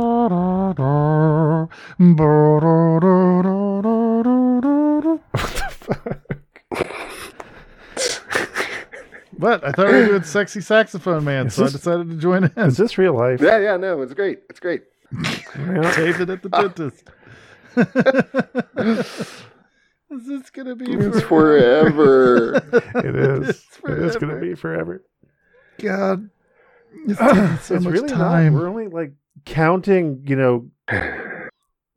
the 4.30 5.20
fuck? 5.70 6.20
but 9.38 9.64
I 9.64 9.72
thought 9.72 9.86
we 9.86 9.92
were 9.92 10.06
doing 10.06 10.22
sexy 10.22 10.60
saxophone 10.60 11.24
man, 11.24 11.46
Is 11.48 11.54
so 11.54 11.64
this- 11.64 11.74
I 11.74 11.76
decided 11.76 12.10
to 12.10 12.16
join 12.16 12.44
in. 12.44 12.52
Is 12.56 12.76
this 12.76 12.96
real 12.98 13.14
life? 13.14 13.40
yeah, 13.40 13.58
yeah, 13.58 13.76
no, 13.76 14.00
it's 14.02 14.14
great. 14.14 14.40
It's 14.50 14.60
great. 14.60 14.82
Yeah. 15.56 15.94
David 15.94 16.30
at 16.30 16.42
the 16.42 16.48
dentist. 16.48 17.08
Is 20.10 20.26
this 20.26 20.50
gonna 20.50 20.74
be 20.74 20.92
It's 20.92 21.20
forever? 21.22 22.60
forever. 22.60 23.08
It 23.08 23.14
is. 23.16 23.48
It's 23.48 23.78
It 23.84 23.98
is 23.98 24.16
gonna 24.16 24.40
be 24.40 24.54
forever. 24.56 25.04
God, 25.78 26.28
it's 27.08 27.66
so 27.66 27.74
it's 27.76 27.84
much 27.84 27.92
really 27.92 28.08
time. 28.08 28.52
not. 28.54 28.60
We're 28.60 28.68
only 28.68 28.88
like 28.88 29.12
counting, 29.44 30.22
you 30.26 30.36
know, 30.36 30.70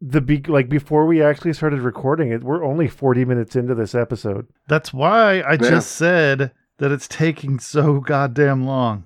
the 0.02 0.22
be- 0.22 0.44
like 0.48 0.70
before 0.70 1.06
we 1.06 1.22
actually 1.24 1.54
started 1.54 1.80
recording 1.82 2.32
it. 2.32 2.44
We're 2.44 2.64
only 2.64 2.88
40 2.88 3.26
minutes 3.26 3.56
into 3.56 3.74
this 3.76 3.96
episode. 3.96 4.48
That's 4.68 4.94
why 4.94 5.40
I 5.42 5.54
Yeah. 5.54 5.58
just 5.58 5.92
said 5.94 6.52
that 6.80 6.92
it's 6.92 7.08
taking 7.08 7.60
so 7.60 8.00
goddamn 8.00 8.66
long. 8.66 9.06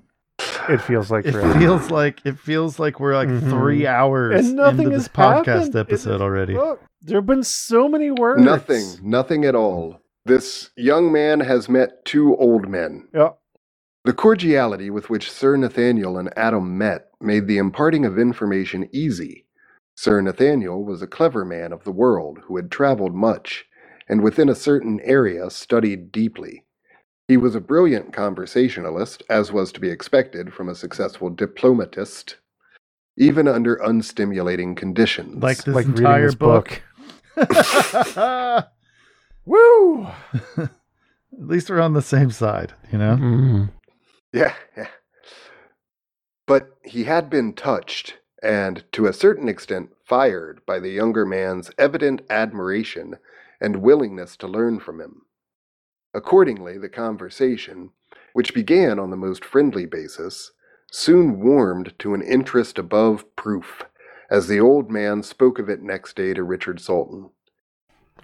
It 0.70 0.82
feels 0.82 1.10
like 1.12 1.26
It 1.26 1.32
forever. 1.34 1.60
feels 1.60 1.92
like 1.92 2.20
it 2.26 2.38
feels 2.38 2.80
like 2.80 3.00
we're 3.00 3.16
like 3.16 3.30
Mhm. 3.30 3.50
three 3.50 3.88
hours 3.88 4.48
and 4.48 4.56
nothing 4.58 4.86
into 4.88 4.98
this 4.98 5.08
podcast 5.08 5.46
happened. 5.46 5.76
episode 5.76 6.16
It- 6.16 6.22
already. 6.22 6.54
Look, 6.56 6.82
there 7.02 7.18
have 7.18 7.26
been 7.26 7.44
so 7.44 7.88
many 7.88 8.12
words. 8.12 8.42
nothing, 8.44 8.84
nothing 9.04 9.46
at 9.46 9.56
all. 9.56 10.02
This 10.26 10.70
young 10.76 11.12
man 11.12 11.40
has 11.40 11.68
met 11.70 12.06
two 12.06 12.36
old 12.38 12.68
men. 12.70 13.08
Yeah. 13.14 13.30
The 14.04 14.14
cordiality 14.14 14.90
with 14.90 15.12
which 15.12 15.32
Sir 15.32 15.56
Nathaniel 15.58 16.18
and 16.18 16.36
Adam 16.36 16.76
met 16.76 17.12
made 17.20 17.46
the 17.46 17.60
imparting 17.60 18.04
of 18.04 18.18
information 18.18 18.90
easy. 18.92 19.46
Sir 19.96 20.22
Nathaniel 20.22 20.84
was 20.84 21.04
a 21.04 21.08
clever 21.08 21.46
man 21.46 21.72
of 21.72 21.84
the 21.84 21.92
world 21.92 22.40
who 22.46 22.56
had 22.56 22.72
traveled 22.72 23.14
much, 23.14 23.66
and 24.10 24.22
within 24.22 24.50
a 24.50 24.56
certain 24.56 25.00
area 25.02 25.52
studied 25.52 26.12
deeply. 26.12 26.66
He 27.28 27.38
was 27.38 27.54
a 27.54 27.62
brilliant 27.62 28.12
conversationalist, 28.12 29.22
as 29.30 29.52
was 29.52 29.72
to 29.74 29.80
be 29.80 29.90
expected 29.90 30.52
from 30.52 30.68
a 30.68 30.76
successful 30.76 31.30
diplomatist, 31.30 32.38
even 33.18 33.48
under 33.48 33.76
unstimulating 33.78 34.76
conditions. 34.76 35.44
Like 35.44 35.64
this 35.64 35.76
like 35.76 35.86
reading 35.86 36.04
entire 36.04 36.26
this 36.26 36.36
book. 36.36 36.82
book. 37.36 38.68
Woo! 39.46 40.08
At 40.58 41.48
least 41.48 41.70
we're 41.70 41.80
on 41.80 41.94
the 41.94 42.02
same 42.02 42.32
side, 42.32 42.74
you 42.92 42.98
know? 42.98 43.16
Mm-hmm. 43.16 43.66
Yeah, 44.34 44.56
yeah. 44.78 44.88
But 46.48 46.78
he 46.84 47.06
had 47.06 47.30
been 47.30 47.54
touched, 47.54 48.18
and 48.42 48.84
to 48.94 49.08
a 49.08 49.14
certain 49.14 49.48
extent 49.48 49.92
fired 50.06 50.66
by 50.66 50.80
the 50.80 50.90
younger 50.90 51.26
man's 51.26 51.72
evident 51.78 52.22
admiration 52.30 53.18
and 53.60 53.82
willingness 53.82 54.36
to 54.38 54.48
learn 54.48 54.80
from 54.80 55.00
him. 55.00 55.22
Accordingly, 56.14 56.78
the 56.78 56.90
conversation, 56.90 57.92
which 58.34 58.54
began 58.54 59.00
on 59.00 59.12
the 59.12 59.18
most 59.18 59.46
friendly 59.46 59.86
basis, 59.86 60.52
soon 60.92 61.40
warmed 61.40 61.98
to 62.00 62.14
an 62.14 62.22
interest 62.22 62.78
above 62.78 63.34
proof, 63.36 63.84
as 64.30 64.48
the 64.48 64.60
old 64.60 64.92
man 64.92 65.24
spoke 65.24 65.60
of 65.60 65.70
it 65.70 65.82
next 65.82 66.16
day 66.16 66.34
to 66.34 66.44
Richard 66.44 66.82
Salton. 66.82 67.30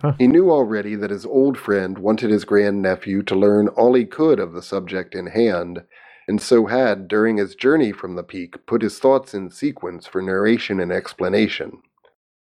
Huh. 0.01 0.13
He 0.17 0.27
knew 0.27 0.51
already 0.51 0.95
that 0.95 1.11
his 1.11 1.25
old 1.25 1.57
friend 1.57 1.97
wanted 1.99 2.31
his 2.31 2.45
grandnephew 2.45 3.23
to 3.23 3.35
learn 3.35 3.67
all 3.69 3.93
he 3.95 4.05
could 4.05 4.39
of 4.39 4.53
the 4.53 4.63
subject 4.63 5.15
in 5.15 5.27
hand, 5.27 5.83
and 6.27 6.41
so 6.41 6.67
had, 6.67 7.07
during 7.07 7.37
his 7.37 7.55
journey 7.55 7.91
from 7.91 8.15
the 8.15 8.23
peak, 8.23 8.65
put 8.67 8.81
his 8.81 8.99
thoughts 8.99 9.33
in 9.33 9.49
sequence 9.49 10.07
for 10.07 10.21
narration 10.21 10.79
and 10.79 10.91
explanation. 10.91 11.81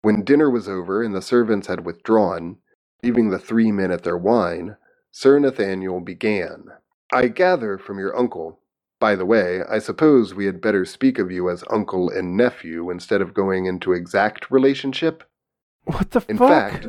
When 0.01 0.23
dinner 0.23 0.49
was 0.49 0.69
over 0.69 1.03
and 1.03 1.15
the 1.15 1.21
servants 1.21 1.67
had 1.67 1.85
withdrawn, 1.85 2.57
leaving 3.03 3.29
the 3.29 3.39
three 3.39 3.71
men 3.71 3.91
at 3.91 4.03
their 4.03 4.17
wine, 4.17 4.77
Sir 5.11 5.39
Nathaniel 5.39 6.01
began. 6.01 6.65
I 7.13 7.27
gather 7.29 7.77
from 7.77 7.99
your 7.99 8.17
uncle. 8.17 8.59
By 8.99 9.15
the 9.15 9.25
way, 9.25 9.63
I 9.69 9.79
suppose 9.79 10.33
we 10.33 10.45
had 10.45 10.61
better 10.61 10.85
speak 10.85 11.19
of 11.19 11.31
you 11.31 11.49
as 11.49 11.63
uncle 11.69 12.09
and 12.09 12.37
nephew 12.37 12.89
instead 12.91 13.21
of 13.21 13.33
going 13.33 13.65
into 13.65 13.93
exact 13.93 14.51
relationship? 14.51 15.23
What 15.85 16.11
the 16.11 16.21
In 16.27 16.37
fuck? 16.37 16.49
fact, 16.49 16.87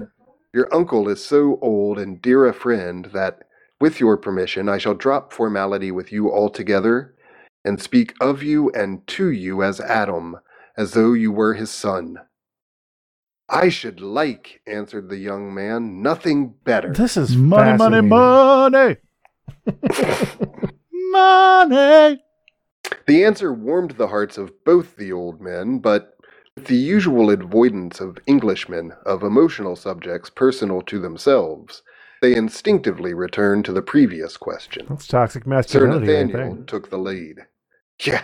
your 0.55 0.72
uncle 0.72 1.09
is 1.09 1.22
so 1.22 1.59
old 1.61 1.98
and 1.98 2.22
dear 2.22 2.46
a 2.46 2.55
friend 2.55 3.11
that, 3.12 3.40
with 3.80 3.98
your 3.98 4.16
permission, 4.16 4.68
I 4.68 4.78
shall 4.78 4.94
drop 4.94 5.32
formality 5.32 5.90
with 5.90 6.12
you 6.12 6.32
altogether 6.32 7.16
and 7.64 7.82
speak 7.82 8.14
of 8.20 8.40
you 8.40 8.70
and 8.70 9.05
to 9.09 9.30
you 9.30 9.64
as 9.64 9.80
Adam, 9.80 10.36
as 10.76 10.92
though 10.92 11.12
you 11.12 11.32
were 11.32 11.55
his 11.55 11.72
son. 11.72 12.18
I 13.48 13.68
should 13.68 14.00
like, 14.00 14.61
answered 14.64 15.09
the 15.09 15.18
young 15.18 15.52
man, 15.52 16.00
nothing 16.00 16.55
better. 16.62 16.92
this 16.92 17.16
is 17.16 17.36
Money, 17.36 17.76
money, 17.76 18.00
money. 18.00 18.96
money. 20.92 22.22
The 23.07 23.24
answer 23.24 23.52
warmed 23.52 23.92
the 23.92 24.09
hearts 24.09 24.38
of 24.38 24.64
both 24.64 24.94
the 24.94 25.11
old 25.11 25.40
men, 25.40 25.80
but 25.80 26.13
with 26.57 26.66
the 26.66 26.76
usual 26.76 27.30
avoidance 27.30 28.00
of 28.00 28.18
Englishmen 28.28 28.92
of 29.05 29.22
emotional 29.22 29.74
subjects 29.76 30.30
personal 30.30 30.82
to 30.82 31.00
themselves, 31.00 31.82
they 32.22 32.36
instinctively 32.36 33.12
returned 33.12 33.64
to 33.64 33.72
the 33.72 33.82
previous 33.82 34.36
question. 34.36 34.86
That's 34.88 35.07
toxic 35.07 35.44
Sir 35.44 35.50
masculinity. 35.50 36.16
I 36.16 36.22
Nathaniel 36.24 36.55
think. 36.57 36.66
took 36.68 36.90
the 36.90 36.98
lead. 36.98 37.40
Yeah. 38.05 38.22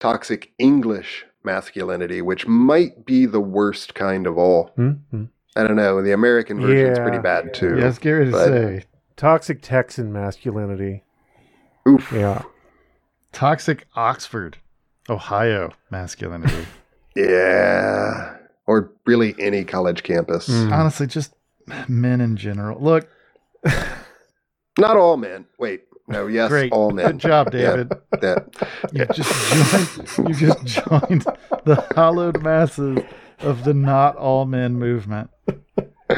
Toxic 0.00 0.52
English 0.58 1.26
masculinity, 1.44 2.22
which 2.22 2.46
might 2.46 3.04
be 3.04 3.26
the 3.26 3.40
worst 3.40 3.94
kind 3.94 4.26
of 4.26 4.38
all. 4.38 4.70
Mhm. 4.78 5.28
I 5.56 5.62
don't 5.62 5.76
know. 5.76 6.02
The 6.02 6.12
American 6.12 6.60
version's 6.60 6.98
pretty 6.98 7.18
bad 7.18 7.52
too. 7.54 7.78
Yeah, 7.78 7.90
scary 7.92 8.24
to 8.26 8.30
but- 8.32 8.46
say. 8.48 8.84
Toxic 9.16 9.60
Texan 9.62 10.12
masculinity. 10.12 11.04
Oof. 11.86 12.10
Yeah. 12.10 12.42
Toxic 13.32 13.86
Oxford, 13.94 14.56
Ohio 15.10 15.72
masculinity. 15.90 16.66
Yeah. 17.16 18.36
Or 18.66 18.92
really 19.06 19.34
any 19.38 19.64
college 19.64 20.02
campus. 20.02 20.48
Mm. 20.48 20.72
Honestly, 20.72 21.06
just 21.06 21.34
men 21.88 22.20
in 22.20 22.36
general. 22.36 22.80
Look, 22.80 23.08
Not 24.78 24.96
all 24.96 25.16
men. 25.16 25.46
Wait. 25.58 25.82
No, 26.08 26.26
yes, 26.26 26.50
Great. 26.50 26.72
all 26.72 26.90
men. 26.90 27.12
Good 27.12 27.18
job, 27.18 27.54
Yeah. 27.54 27.60
David. 27.70 27.92
That 28.20 28.48
You 28.92 29.06
just 29.06 30.16
joined. 30.16 30.28
You 30.28 30.34
just 30.34 30.64
joined 30.66 31.24
the 31.64 31.86
hallowed 31.94 32.42
masses 32.42 32.98
of 33.40 33.64
the 33.64 33.72
not 33.72 34.16
all 34.16 34.44
men 34.44 34.74
movement. 34.78 35.30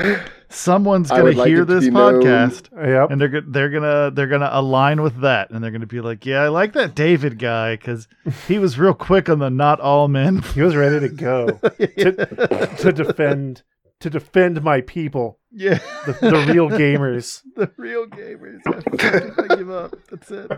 Someone's 0.48 1.10
gonna 1.10 1.24
would 1.24 1.36
like 1.36 1.48
hear 1.48 1.58
to 1.58 1.64
this 1.64 1.84
be 1.86 1.90
known- 1.90 2.22
podcast. 2.22 2.68
Yep. 2.72 3.10
and 3.10 3.20
they're 3.20 3.28
go- 3.28 3.42
they're 3.46 3.68
gonna 3.70 4.10
they're 4.12 4.26
gonna 4.28 4.48
align 4.52 5.02
with 5.02 5.20
that, 5.22 5.50
and 5.50 5.62
they're 5.62 5.70
gonna 5.72 5.86
be 5.86 6.00
like, 6.00 6.24
"Yeah, 6.24 6.42
I 6.42 6.48
like 6.48 6.72
that 6.74 6.94
David 6.94 7.38
guy 7.38 7.74
because 7.76 8.06
he 8.46 8.58
was 8.58 8.78
real 8.78 8.94
quick 8.94 9.28
on 9.28 9.38
the 9.40 9.50
not 9.50 9.80
all 9.80 10.08
men." 10.08 10.42
He 10.54 10.62
was 10.62 10.76
ready 10.76 11.00
to 11.00 11.08
go 11.08 11.46
to, 11.62 12.68
to 12.78 12.92
defend 12.92 13.62
to 14.00 14.10
defend 14.10 14.62
my 14.62 14.82
people, 14.82 15.38
yeah, 15.50 15.78
the, 16.06 16.12
the 16.12 16.52
real 16.52 16.68
gamers. 16.68 17.42
the 17.56 17.70
real 17.76 18.06
gamers. 18.06 18.60
I, 18.66 19.42
I 19.52 19.56
give 19.56 19.70
up. 19.70 19.94
That's 20.10 20.30
it. 20.30 20.50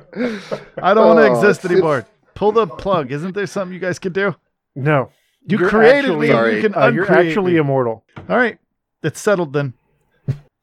I 0.82 0.93
don't 0.93 1.07
want 1.07 1.18
to 1.20 1.28
Oh, 1.28 1.34
exist 1.34 1.64
anymore. 1.64 2.05
Pull 2.34 2.53
the 2.53 2.66
plug. 2.66 3.11
Isn't 3.12 3.34
there 3.34 3.47
something 3.47 3.72
you 3.72 3.80
guys 3.80 3.99
could 3.99 4.12
do? 4.12 4.34
No, 4.76 5.11
You 5.47 5.59
You're 5.59 5.68
created 5.70 6.11
actually- 6.11 6.26
me. 6.28 6.32
Sorry. 6.32 6.57
You 6.57 6.62
can 6.62 6.74
uh, 6.74 6.89
you're 6.89 7.11
actually 7.11 7.53
me. 7.55 7.59
immortal. 7.59 8.05
All 8.28 8.36
right, 8.36 8.59
it's 9.03 9.20
settled 9.20 9.53
then. 9.53 9.74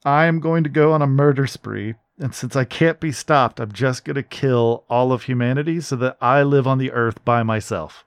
I 0.04 0.26
am 0.26 0.40
going 0.40 0.62
to 0.64 0.70
go 0.70 0.92
on 0.92 1.02
a 1.02 1.06
murder 1.06 1.46
spree, 1.46 1.94
and 2.18 2.34
since 2.34 2.54
I 2.54 2.64
can't 2.64 3.00
be 3.00 3.10
stopped, 3.10 3.58
I'm 3.58 3.72
just 3.72 4.04
going 4.04 4.14
to 4.14 4.22
kill 4.22 4.84
all 4.88 5.12
of 5.12 5.24
humanity 5.24 5.80
so 5.80 5.96
that 5.96 6.16
I 6.20 6.42
live 6.42 6.66
on 6.66 6.78
the 6.78 6.92
earth 6.92 7.24
by 7.24 7.42
myself. 7.42 8.04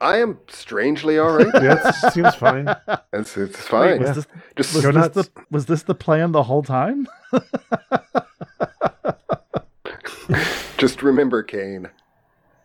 I 0.00 0.16
am 0.18 0.38
strangely 0.48 1.18
all 1.18 1.32
right. 1.32 1.46
Yeah, 1.54 1.74
that 1.74 2.12
seems 2.12 2.34
fine. 2.34 2.74
It's, 3.14 3.36
it's 3.36 3.58
Wait, 3.58 3.68
fine. 3.68 4.00
was 4.00 4.08
yeah. 4.08 4.12
this 4.14 4.26
Just 4.56 4.74
was 4.74 4.82
Go 4.82 4.92
this, 4.92 5.08
the, 5.28 5.30
was 5.50 5.66
this 5.66 5.82
the 5.82 5.94
plan 5.94 6.32
the 6.32 6.42
whole 6.44 6.62
time? 6.62 7.06
just 10.78 11.02
remember, 11.02 11.42
Kane. 11.42 11.90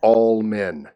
All 0.00 0.42
men. 0.42 0.88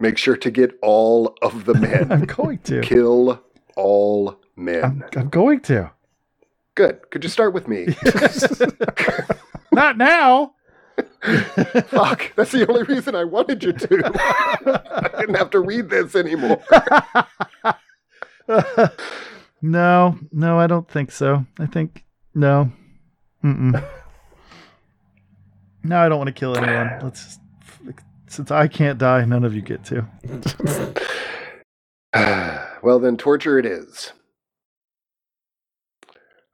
Make 0.00 0.18
sure 0.18 0.36
to 0.36 0.50
get 0.50 0.76
all 0.82 1.36
of 1.40 1.66
the 1.66 1.74
men. 1.74 2.10
I'm 2.12 2.24
going 2.24 2.58
to. 2.64 2.80
Kill 2.80 3.40
all 3.76 4.40
men. 4.56 4.84
I'm, 4.84 5.04
I'm 5.16 5.28
going 5.28 5.60
to. 5.62 5.90
Good. 6.74 7.10
Could 7.10 7.22
you 7.22 7.30
start 7.30 7.54
with 7.54 7.68
me? 7.68 7.86
Not 9.72 9.96
now. 9.96 10.54
Fuck. 11.86 12.32
That's 12.36 12.52
the 12.52 12.66
only 12.68 12.82
reason 12.84 13.14
I 13.14 13.24
wanted 13.24 13.62
you 13.62 13.72
to. 13.72 14.12
I 15.14 15.20
didn't 15.20 15.36
have 15.36 15.50
to 15.50 15.60
read 15.60 15.90
this 15.90 16.14
anymore. 16.14 16.62
no, 19.62 20.18
no, 20.32 20.58
I 20.58 20.66
don't 20.66 20.88
think 20.88 21.10
so. 21.10 21.44
I 21.58 21.66
think 21.66 22.04
no. 22.34 22.70
Mm-mm. 23.42 23.84
No, 25.82 25.98
I 25.98 26.08
don't 26.08 26.18
want 26.18 26.28
to 26.28 26.32
kill 26.32 26.56
anyone. 26.56 26.98
Let's 27.02 27.24
just, 27.24 27.40
since 28.28 28.50
I 28.50 28.68
can't 28.68 28.98
die, 28.98 29.24
none 29.24 29.44
of 29.44 29.54
you 29.54 29.62
get 29.62 29.84
to. 29.84 30.06
well, 32.82 32.98
then, 32.98 33.16
torture 33.16 33.58
it 33.58 33.66
is. 33.66 34.12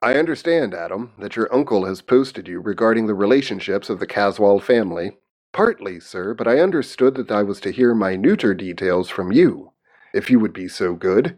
I 0.03 0.15
understand, 0.15 0.73
Adam, 0.73 1.11
that 1.19 1.35
your 1.35 1.53
uncle 1.53 1.85
has 1.85 2.01
posted 2.01 2.47
you 2.47 2.59
regarding 2.61 3.07
the 3.07 3.13
relationships 3.15 3.89
of 3.89 3.99
the 3.99 4.07
Caswall 4.07 4.61
family. 4.61 5.17
Partly, 5.53 5.99
sir, 5.99 6.33
but 6.33 6.47
I 6.47 6.59
understood 6.59 7.15
that 7.15 7.31
I 7.31 7.43
was 7.43 7.59
to 7.61 7.71
hear 7.71 7.93
minuter 7.93 8.55
details 8.55 9.09
from 9.09 9.31
you, 9.31 9.73
if 10.13 10.31
you 10.31 10.39
would 10.39 10.53
be 10.53 10.67
so 10.67 10.95
good. 10.95 11.37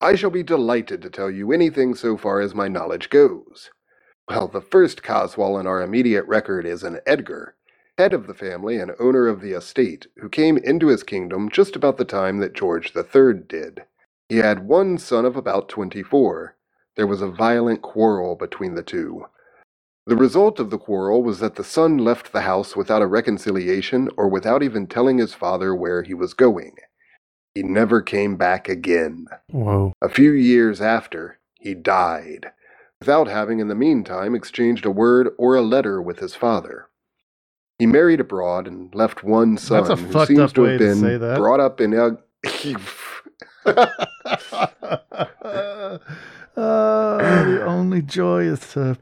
I 0.00 0.14
shall 0.14 0.30
be 0.30 0.44
delighted 0.44 1.02
to 1.02 1.10
tell 1.10 1.30
you 1.30 1.52
anything 1.52 1.96
so 1.96 2.16
far 2.16 2.40
as 2.40 2.54
my 2.54 2.68
knowledge 2.68 3.10
goes. 3.10 3.70
Well, 4.28 4.48
the 4.48 4.60
first 4.60 5.02
Caswall 5.02 5.58
in 5.58 5.66
our 5.66 5.82
immediate 5.82 6.26
record 6.26 6.66
is 6.66 6.84
an 6.84 7.00
Edgar, 7.06 7.56
head 7.98 8.12
of 8.12 8.28
the 8.28 8.34
family 8.34 8.78
and 8.78 8.92
owner 9.00 9.28
of 9.28 9.40
the 9.40 9.52
estate, 9.52 10.06
who 10.18 10.28
came 10.28 10.58
into 10.58 10.88
his 10.88 11.02
kingdom 11.02 11.50
just 11.50 11.76
about 11.76 11.96
the 11.96 12.04
time 12.04 12.38
that 12.38 12.54
George 12.54 12.92
III 12.96 13.34
did. 13.48 13.82
He 14.28 14.38
had 14.38 14.68
one 14.68 14.98
son 14.98 15.24
of 15.24 15.36
about 15.36 15.68
twenty 15.68 16.02
four. 16.04 16.55
There 16.96 17.06
was 17.06 17.22
a 17.22 17.28
violent 17.28 17.82
quarrel 17.82 18.36
between 18.36 18.74
the 18.74 18.82
two. 18.82 19.26
The 20.06 20.16
result 20.16 20.60
of 20.60 20.70
the 20.70 20.78
quarrel 20.78 21.22
was 21.22 21.40
that 21.40 21.56
the 21.56 21.64
son 21.64 21.98
left 21.98 22.32
the 22.32 22.42
house 22.42 22.76
without 22.76 23.02
a 23.02 23.06
reconciliation 23.06 24.08
or 24.16 24.28
without 24.28 24.62
even 24.62 24.86
telling 24.86 25.18
his 25.18 25.34
father 25.34 25.74
where 25.74 26.04
he 26.04 26.14
was 26.14 26.32
going. 26.32 26.76
He 27.54 27.62
never 27.62 28.00
came 28.02 28.36
back 28.36 28.68
again. 28.68 29.26
Whoa. 29.50 29.92
A 30.00 30.08
few 30.08 30.32
years 30.32 30.80
after, 30.80 31.38
he 31.58 31.74
died, 31.74 32.52
without 33.00 33.28
having 33.28 33.58
in 33.58 33.68
the 33.68 33.74
meantime 33.74 34.34
exchanged 34.34 34.86
a 34.86 34.90
word 34.90 35.30
or 35.38 35.56
a 35.56 35.62
letter 35.62 36.00
with 36.00 36.20
his 36.20 36.34
father. 36.34 36.88
He 37.78 37.86
married 37.86 38.20
abroad 38.20 38.66
and 38.66 38.94
left 38.94 39.24
one 39.24 39.58
son 39.58 39.84
That's 39.84 40.00
a 40.00 40.02
who 40.02 40.12
fucked 40.12 40.28
seems 40.28 40.52
to 40.54 40.62
have 40.62 40.78
been 40.78 41.20
that. 41.20 41.36
brought 41.36 41.60
up 41.60 41.80
in 41.80 41.92
a. 41.92 42.16
uh, 46.56 47.44
the 47.44 47.64
only 47.64 48.02
joy 48.02 48.44
is 48.44 48.60
to 48.72 48.98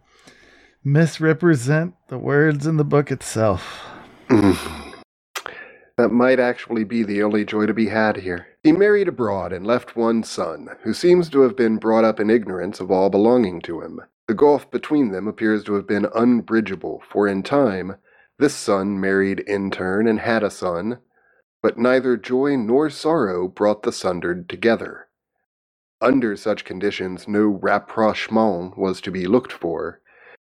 misrepresent 0.83 1.95
the 2.09 2.19
words 2.19 2.67
in 2.67 2.77
the 2.77 2.85
book 2.85 3.11
itself. 3.11 3.87
that 4.29 6.11
might 6.11 6.41
actually 6.41 6.85
be 6.85 7.03
the 7.03 7.23
only 7.23 7.45
joy 7.45 7.67
to 7.67 7.75
be 7.75 7.89
had 7.89 8.17
here. 8.17 8.47
He 8.63 8.73
married 8.73 9.09
abroad 9.09 9.53
and 9.53 9.67
left 9.67 9.97
one 9.97 10.23
son, 10.23 10.69
who 10.83 10.93
seems 10.93 11.29
to 11.31 11.41
have 11.43 11.57
been 11.57 11.77
brought 11.77 12.05
up 12.05 12.19
in 12.19 12.31
ignorance 12.31 12.81
of 12.81 12.91
all 12.91 13.11
belonging 13.11 13.61
to 13.63 13.81
him. 13.81 14.01
The 14.27 14.35
gulf 14.35 14.71
between 14.71 15.13
them 15.13 15.29
appears 15.29 15.65
to 15.65 15.75
have 15.75 15.87
been 15.87 16.07
unbridgeable, 16.15 17.03
for 17.09 17.29
in 17.29 17.43
time, 17.43 17.97
this 18.39 18.55
son 18.55 19.01
married 19.01 19.41
in 19.41 19.71
turn 19.71 20.09
and 20.09 20.19
had 20.19 20.43
a 20.43 20.51
son, 20.51 20.99
but 21.63 21.79
neither 21.79 22.17
joy 22.17 22.57
nor 22.57 22.91
sorrow 22.91 23.47
brought 23.49 23.83
the 23.83 23.93
sundered 23.93 24.49
together. 24.49 25.04
Under 26.05 26.37
such 26.37 26.67
conditions, 26.67 27.27
no 27.27 27.47
rapprochement 27.47 28.77
was 28.77 29.01
to 29.01 29.11
be 29.11 29.27
looked 29.27 29.53
for, 29.53 30.03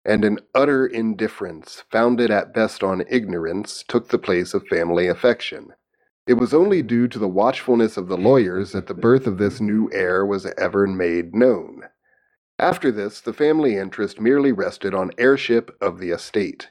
and 0.04 0.22
an 0.22 0.38
utter 0.54 0.86
indifference, 0.86 1.82
founded 1.90 2.30
at 2.30 2.52
best 2.52 2.84
on 2.84 3.06
ignorance, 3.08 3.82
took 3.88 4.08
the 4.08 4.18
place 4.18 4.52
of 4.52 4.66
family 4.66 5.06
affection. 5.06 5.72
It 6.26 6.34
was 6.34 6.52
only 6.52 6.82
due 6.82 7.08
to 7.08 7.18
the 7.18 7.26
watchfulness 7.26 7.96
of 7.96 8.08
the 8.08 8.18
lawyers 8.18 8.72
that 8.72 8.86
the 8.86 8.92
birth 8.92 9.26
of 9.26 9.38
this 9.38 9.58
new 9.58 9.88
heir 9.94 10.26
was 10.26 10.44
ever 10.58 10.86
made 10.86 11.34
known. 11.34 11.84
After 12.58 12.92
this, 12.92 13.22
the 13.22 13.32
family 13.32 13.78
interest 13.78 14.20
merely 14.20 14.52
rested 14.52 14.92
on 14.92 15.10
heirship 15.16 15.74
of 15.80 16.00
the 16.00 16.10
estate. 16.10 16.68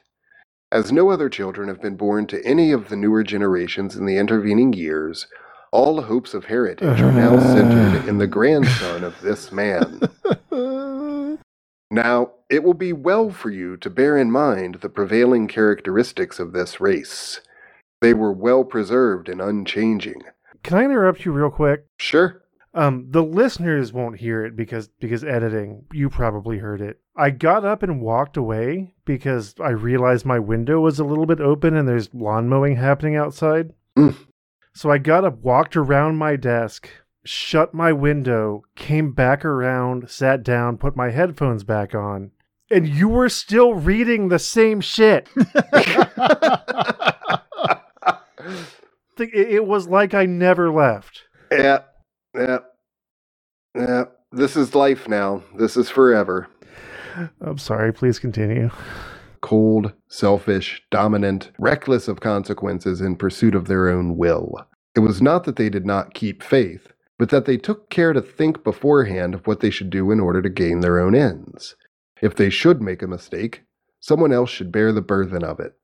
As 0.70 0.92
no 0.92 1.10
other 1.10 1.28
children 1.28 1.66
have 1.66 1.82
been 1.82 1.96
born 1.96 2.28
to 2.28 2.44
any 2.46 2.70
of 2.70 2.88
the 2.88 2.96
newer 2.96 3.24
generations 3.24 3.96
in 3.96 4.06
the 4.06 4.16
intervening 4.16 4.74
years, 4.74 5.26
all 5.72 6.00
hopes 6.02 6.34
of 6.34 6.44
heritage 6.44 7.00
are 7.00 7.12
now 7.12 7.38
centered 7.40 8.08
in 8.08 8.18
the 8.18 8.26
grandson 8.26 9.04
of 9.04 9.20
this 9.20 9.52
man. 9.52 10.00
Now, 11.90 12.32
it 12.50 12.64
will 12.64 12.74
be 12.74 12.92
well 12.92 13.30
for 13.30 13.50
you 13.50 13.76
to 13.78 13.90
bear 13.90 14.18
in 14.18 14.30
mind 14.30 14.76
the 14.76 14.88
prevailing 14.88 15.46
characteristics 15.46 16.38
of 16.38 16.52
this 16.52 16.80
race. 16.80 17.40
They 18.00 18.12
were 18.12 18.32
well 18.32 18.64
preserved 18.64 19.28
and 19.28 19.40
unchanging. 19.40 20.22
Can 20.62 20.78
I 20.78 20.84
interrupt 20.84 21.24
you 21.24 21.32
real 21.32 21.50
quick? 21.50 21.86
Sure. 21.98 22.42
Um, 22.74 23.06
the 23.08 23.22
listeners 23.22 23.92
won't 23.92 24.18
hear 24.18 24.44
it 24.44 24.54
because 24.54 24.88
because 25.00 25.24
editing. 25.24 25.86
You 25.92 26.10
probably 26.10 26.58
heard 26.58 26.82
it. 26.82 27.00
I 27.16 27.30
got 27.30 27.64
up 27.64 27.82
and 27.82 28.02
walked 28.02 28.36
away 28.36 28.92
because 29.06 29.54
I 29.58 29.70
realized 29.70 30.26
my 30.26 30.38
window 30.38 30.80
was 30.80 30.98
a 30.98 31.04
little 31.04 31.24
bit 31.24 31.40
open 31.40 31.74
and 31.74 31.88
there's 31.88 32.12
lawn 32.12 32.48
mowing 32.50 32.76
happening 32.76 33.16
outside. 33.16 33.72
Mm. 33.96 34.14
So 34.76 34.90
I 34.90 34.98
got 34.98 35.24
up, 35.24 35.38
walked 35.38 35.74
around 35.74 36.18
my 36.18 36.36
desk, 36.36 36.90
shut 37.24 37.72
my 37.72 37.92
window, 37.92 38.62
came 38.74 39.12
back 39.12 39.42
around, 39.42 40.10
sat 40.10 40.42
down, 40.42 40.76
put 40.76 40.94
my 40.94 41.10
headphones 41.10 41.64
back 41.64 41.94
on, 41.94 42.32
and 42.70 42.86
you 42.86 43.08
were 43.08 43.30
still 43.30 43.72
reading 43.72 44.28
the 44.28 44.38
same 44.38 44.82
shit. 44.82 45.28
It 49.18 49.32
it 49.32 49.66
was 49.66 49.88
like 49.88 50.12
I 50.12 50.26
never 50.26 50.70
left. 50.70 51.22
Yeah, 51.50 51.78
yeah, 52.34 52.58
yeah. 53.74 54.04
This 54.30 54.56
is 54.56 54.74
life 54.74 55.08
now. 55.08 55.42
This 55.56 55.78
is 55.78 55.88
forever. 55.88 56.48
I'm 57.40 57.56
sorry. 57.56 57.94
Please 57.94 58.18
continue. 58.18 58.70
Cold, 59.40 59.92
selfish, 60.08 60.82
dominant, 60.90 61.50
reckless 61.58 62.08
of 62.08 62.20
consequences 62.20 63.00
in 63.00 63.16
pursuit 63.16 63.54
of 63.54 63.66
their 63.66 63.88
own 63.88 64.16
will. 64.16 64.66
It 64.94 65.00
was 65.00 65.20
not 65.20 65.44
that 65.44 65.56
they 65.56 65.68
did 65.68 65.86
not 65.86 66.14
keep 66.14 66.42
faith, 66.42 66.88
but 67.18 67.30
that 67.30 67.44
they 67.44 67.56
took 67.56 67.90
care 67.90 68.12
to 68.12 68.20
think 68.20 68.64
beforehand 68.64 69.34
of 69.34 69.46
what 69.46 69.60
they 69.60 69.70
should 69.70 69.90
do 69.90 70.10
in 70.10 70.20
order 70.20 70.42
to 70.42 70.48
gain 70.48 70.80
their 70.80 70.98
own 70.98 71.14
ends. 71.14 71.76
If 72.22 72.34
they 72.36 72.50
should 72.50 72.80
make 72.80 73.02
a 73.02 73.06
mistake, 73.06 73.62
someone 74.00 74.32
else 74.32 74.50
should 74.50 74.72
bear 74.72 74.92
the 74.92 75.02
burthen 75.02 75.44
of 75.44 75.60
it. 75.60 75.74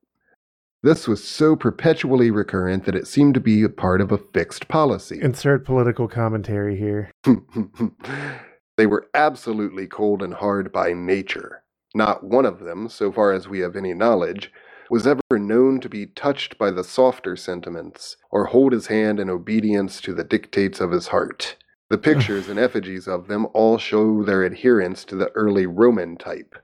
This 0.82 1.06
was 1.06 1.22
so 1.22 1.54
perpetually 1.54 2.30
recurrent 2.32 2.86
that 2.86 2.96
it 2.96 3.06
seemed 3.06 3.34
to 3.34 3.40
be 3.40 3.62
a 3.62 3.68
part 3.68 4.00
of 4.00 4.10
a 4.10 4.18
fixed 4.18 4.66
policy. 4.66 5.20
Insert 5.22 5.64
political 5.64 6.08
commentary 6.08 6.76
here. 6.76 7.12
they 8.76 8.86
were 8.86 9.06
absolutely 9.14 9.86
cold 9.86 10.22
and 10.22 10.34
hard 10.34 10.72
by 10.72 10.92
nature. 10.92 11.61
Not 11.94 12.24
one 12.24 12.46
of 12.46 12.60
them, 12.60 12.88
so 12.88 13.12
far 13.12 13.32
as 13.32 13.48
we 13.48 13.60
have 13.60 13.76
any 13.76 13.94
knowledge, 13.94 14.52
was 14.90 15.06
ever 15.06 15.22
known 15.32 15.80
to 15.80 15.88
be 15.88 16.06
touched 16.06 16.58
by 16.58 16.70
the 16.70 16.84
softer 16.84 17.36
sentiments 17.36 18.16
or 18.30 18.46
hold 18.46 18.72
his 18.72 18.88
hand 18.88 19.20
in 19.20 19.30
obedience 19.30 20.00
to 20.02 20.12
the 20.12 20.24
dictates 20.24 20.80
of 20.80 20.90
his 20.90 21.08
heart. 21.08 21.56
The 21.90 21.98
pictures 22.10 22.48
and 22.48 22.58
effigies 22.58 23.06
of 23.06 23.28
them 23.28 23.46
all 23.54 23.78
show 23.78 24.22
their 24.22 24.42
adherence 24.42 25.04
to 25.06 25.16
the 25.16 25.30
early 25.30 25.66
Roman 25.66 26.16
type. 26.16 26.56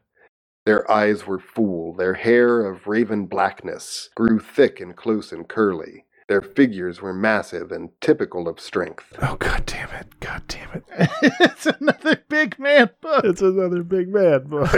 Their 0.66 0.91
eyes 0.91 1.26
were 1.26 1.39
full, 1.39 1.95
their 1.95 2.14
hair 2.14 2.66
of 2.66 2.87
raven 2.87 3.26
blackness 3.26 4.11
grew 4.14 4.39
thick 4.39 4.81
and 4.81 4.95
close 4.95 5.33
and 5.33 5.49
curly. 5.49 6.05
Their 6.29 6.43
figures 6.43 7.01
were 7.01 7.14
massive 7.14 7.72
and 7.72 7.89
typical 8.03 8.49
of 8.49 8.61
strength. 8.61 9.05
Oh 9.22 9.37
god 9.37 9.64
damn 9.64 9.89
it! 9.91 10.09
God 10.20 10.43
damn 10.47 10.68
it! 10.74 10.85
it's 11.41 11.64
another 11.66 12.22
big 12.29 12.59
man 12.59 12.91
book. 13.01 13.24
It's 13.24 13.41
another 13.41 13.83
big 13.83 14.09
man 14.12 14.45
book. 14.47 14.68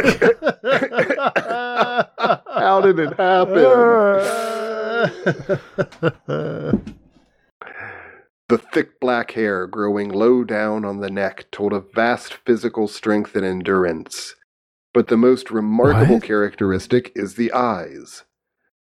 How 2.47 2.81
did 2.81 3.01
it 3.01 3.17
happen? 3.19 3.57
The 8.49 8.59
thick 8.59 8.99
black 9.01 9.33
hair 9.33 9.67
growing 9.67 10.09
low 10.09 10.45
down 10.45 10.85
on 10.85 11.01
the 11.01 11.11
neck 11.11 11.47
told 11.53 11.73
of 11.73 11.93
vast 11.95 12.35
physical 12.47 12.89
strength 12.89 13.35
and 13.37 13.45
endurance. 13.45 14.35
But 14.93 15.07
the 15.09 15.17
most 15.17 15.51
remarkable 15.53 16.17
What? 16.17 16.25
characteristic 16.25 17.13
is 17.15 17.35
the 17.35 17.53
eyes. 17.53 18.25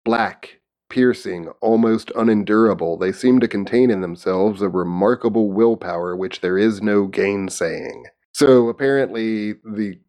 Black, 0.05 0.56
piercing, 0.89 1.47
almost 1.61 2.11
unendurable, 2.15 2.97
they 2.97 3.11
seem 3.11 3.39
to 3.39 3.47
contain 3.47 3.89
in 3.91 4.01
themselves 4.01 4.61
a 4.61 4.69
remarkable 4.69 5.51
willpower 5.51 6.15
which 6.15 6.41
there 6.41 6.57
is 6.57 6.81
no 6.81 7.07
gainsaying. 7.07 8.03
So 8.31 8.69
apparently, 8.69 9.53
the 9.63 9.99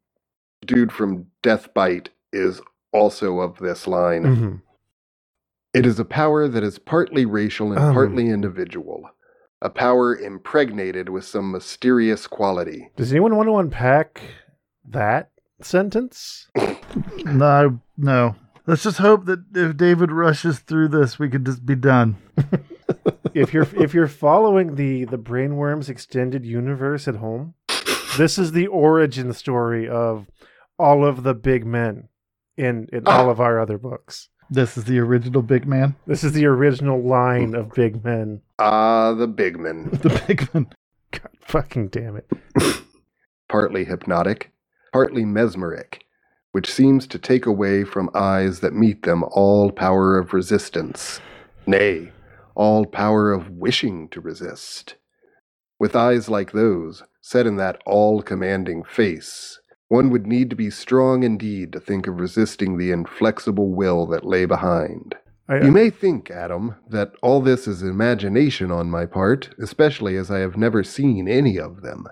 dude 0.66 0.92
from 0.92 1.26
Death 1.42 1.72
Bite 1.74 2.10
is 2.32 2.60
also 2.92 3.40
of 3.40 3.58
this 3.58 3.86
line. 3.86 4.22
Mhm. 4.24 4.62
It 5.74 5.86
is 5.86 5.98
a 5.98 6.04
power 6.04 6.48
that 6.48 6.62
is 6.62 6.78
partly 6.78 7.24
racial 7.26 7.72
and 7.72 7.80
Um. 7.80 7.94
partly 7.94 8.28
individual. 8.28 9.10
A 9.60 9.70
power 9.70 10.14
impregnated 10.16 11.08
with 11.08 11.24
some 11.24 11.50
mysterious 11.50 12.26
quality. 12.26 12.90
Does 12.96 13.10
anyone 13.12 13.34
want 13.36 13.48
to 13.48 13.56
unpack 13.56 14.20
that 14.88 15.30
sentence? 15.60 16.48
no, 17.24 17.80
no. 17.96 18.34
Let's 18.68 18.82
just 18.82 18.98
hope 18.98 19.24
that 19.24 19.44
if 19.54 19.78
David 19.78 20.12
rushes 20.12 20.58
through 20.58 20.88
this, 20.88 21.18
we 21.18 21.30
could 21.30 21.46
just 21.46 21.64
be 21.64 21.74
done. 21.74 22.16
if 23.34 23.54
you're 23.54 23.66
if 23.76 23.94
you're 23.94 24.06
following 24.08 24.74
the 24.74 25.04
the 25.04 25.18
brainworms 25.18 25.88
extended 25.88 26.44
universe 26.44 27.06
at 27.08 27.16
home 27.16 27.54
this 28.16 28.38
is 28.38 28.52
the 28.52 28.66
origin 28.66 29.32
story 29.32 29.88
of 29.88 30.26
all 30.78 31.04
of 31.04 31.22
the 31.22 31.34
big 31.34 31.64
men 31.66 32.08
in 32.56 32.88
in 32.92 33.06
all 33.06 33.30
of 33.30 33.40
our 33.40 33.60
other 33.60 33.76
books 33.78 34.28
This 34.50 34.76
is 34.78 34.84
the 34.84 34.98
original 34.98 35.42
big 35.42 35.66
man. 35.66 35.94
this 36.06 36.24
is 36.24 36.32
the 36.32 36.46
original 36.46 37.00
line 37.02 37.54
of 37.54 37.72
big 37.74 38.02
men 38.04 38.40
Ah, 38.58 39.12
the 39.12 39.28
Bigman. 39.28 39.90
The 40.02 40.22
big 40.26 40.52
man. 40.54 40.68
god 41.12 41.30
fucking 41.40 41.88
damn 41.88 42.16
it 42.16 42.30
partly 43.48 43.84
hypnotic, 43.84 44.52
partly 44.92 45.24
mesmeric, 45.24 46.04
which 46.52 46.72
seems 46.72 47.06
to 47.06 47.18
take 47.18 47.46
away 47.46 47.84
from 47.84 48.10
eyes 48.14 48.60
that 48.60 48.74
meet 48.74 49.02
them 49.02 49.24
all 49.30 49.70
power 49.70 50.18
of 50.18 50.32
resistance, 50.32 51.20
nay, 51.66 52.10
all 52.54 52.86
power 52.86 53.32
of 53.32 53.50
wishing 53.50 54.08
to 54.08 54.20
resist. 54.20 54.96
With 55.78 55.94
eyes 55.94 56.28
like 56.28 56.52
those, 56.52 57.02
set 57.20 57.46
in 57.46 57.56
that 57.56 57.80
all 57.86 58.22
commanding 58.22 58.82
face, 58.82 59.60
one 59.88 60.10
would 60.10 60.26
need 60.26 60.50
to 60.50 60.56
be 60.56 60.70
strong 60.70 61.22
indeed 61.22 61.72
to 61.72 61.80
think 61.80 62.06
of 62.06 62.20
resisting 62.20 62.76
the 62.76 62.90
inflexible 62.90 63.74
will 63.74 64.06
that 64.08 64.24
lay 64.24 64.44
behind. 64.44 65.14
I, 65.48 65.60
You 65.60 65.70
may 65.70 65.88
think, 65.88 66.30
Adam, 66.30 66.74
that 66.90 67.12
all 67.22 67.40
this 67.40 67.66
is 67.66 67.82
imagination 67.82 68.70
on 68.70 68.90
my 68.90 69.06
part, 69.06 69.50
especially 69.58 70.16
as 70.16 70.30
I 70.30 70.40
have 70.40 70.56
never 70.58 70.82
seen 70.84 71.26
any 71.26 71.58
of 71.58 71.80
them. 71.80 72.06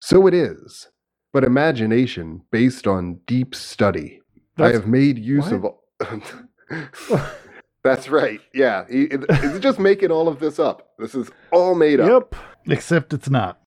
So 0.00 0.26
it 0.26 0.32
is, 0.32 0.88
but 1.36 1.44
imagination 1.44 2.40
based 2.50 2.86
on 2.86 3.20
deep 3.26 3.54
study. 3.54 4.22
I 4.56 4.70
have 4.70 4.86
made 4.86 5.18
use 5.18 5.52
of. 5.52 5.66
That's 7.84 8.08
right. 8.08 8.40
Yeah, 8.54 8.86
he, 8.88 9.08
he's 9.42 9.58
just 9.58 9.78
making 9.78 10.10
all 10.10 10.28
of 10.28 10.38
this 10.38 10.58
up. 10.58 10.92
This 10.98 11.14
is 11.14 11.30
all 11.52 11.74
made 11.74 12.00
up. 12.00 12.08
yep 12.32 12.42
Except 12.74 13.12
it's 13.12 13.28
not. 13.28 13.60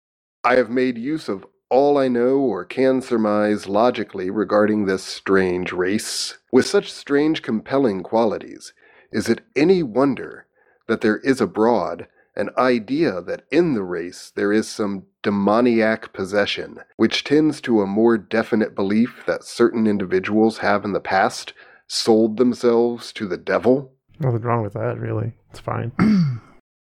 I 0.43 0.55
have 0.55 0.72
made 0.72 0.97
use 0.97 1.30
of 1.30 1.45
all 1.70 1.99
I 1.99 2.07
know 2.07 2.39
or 2.39 2.65
can 2.65 3.03
surmise 3.03 3.67
logically 3.67 4.32
regarding 4.32 4.88
this 4.88 5.03
strange 5.03 5.72
race. 5.72 6.39
With 6.51 6.65
such 6.65 6.91
strange, 6.91 7.43
compelling 7.43 8.01
qualities, 8.01 8.74
is 9.11 9.30
it 9.30 9.41
any 9.55 9.84
wonder 9.84 10.47
that 10.88 11.01
there 11.01 11.17
is 11.17 11.39
abroad 11.39 12.07
an 12.36 12.49
idea 12.57 13.22
that 13.22 13.43
in 13.51 13.76
the 13.76 13.84
race 13.84 14.32
there 14.36 14.51
is 14.51 14.67
some 14.67 15.05
demoniac 15.24 16.13
possession, 16.13 16.80
which 16.97 17.24
tends 17.24 17.59
to 17.61 17.82
a 17.82 17.88
more 17.88 18.17
definite 18.17 18.74
belief 18.76 19.24
that 19.28 19.43
certain 19.43 19.86
individuals 19.88 20.59
have 20.59 20.86
in 20.86 20.93
the 20.93 20.99
past 20.99 21.53
sold 21.88 22.38
themselves 22.38 23.11
to 23.13 23.28
the 23.28 23.38
devil? 23.38 23.93
nothing 24.22 24.41
wrong 24.41 24.61
with 24.63 24.74
that 24.74 24.97
really 24.99 25.32
it's 25.49 25.59
fine 25.61 25.91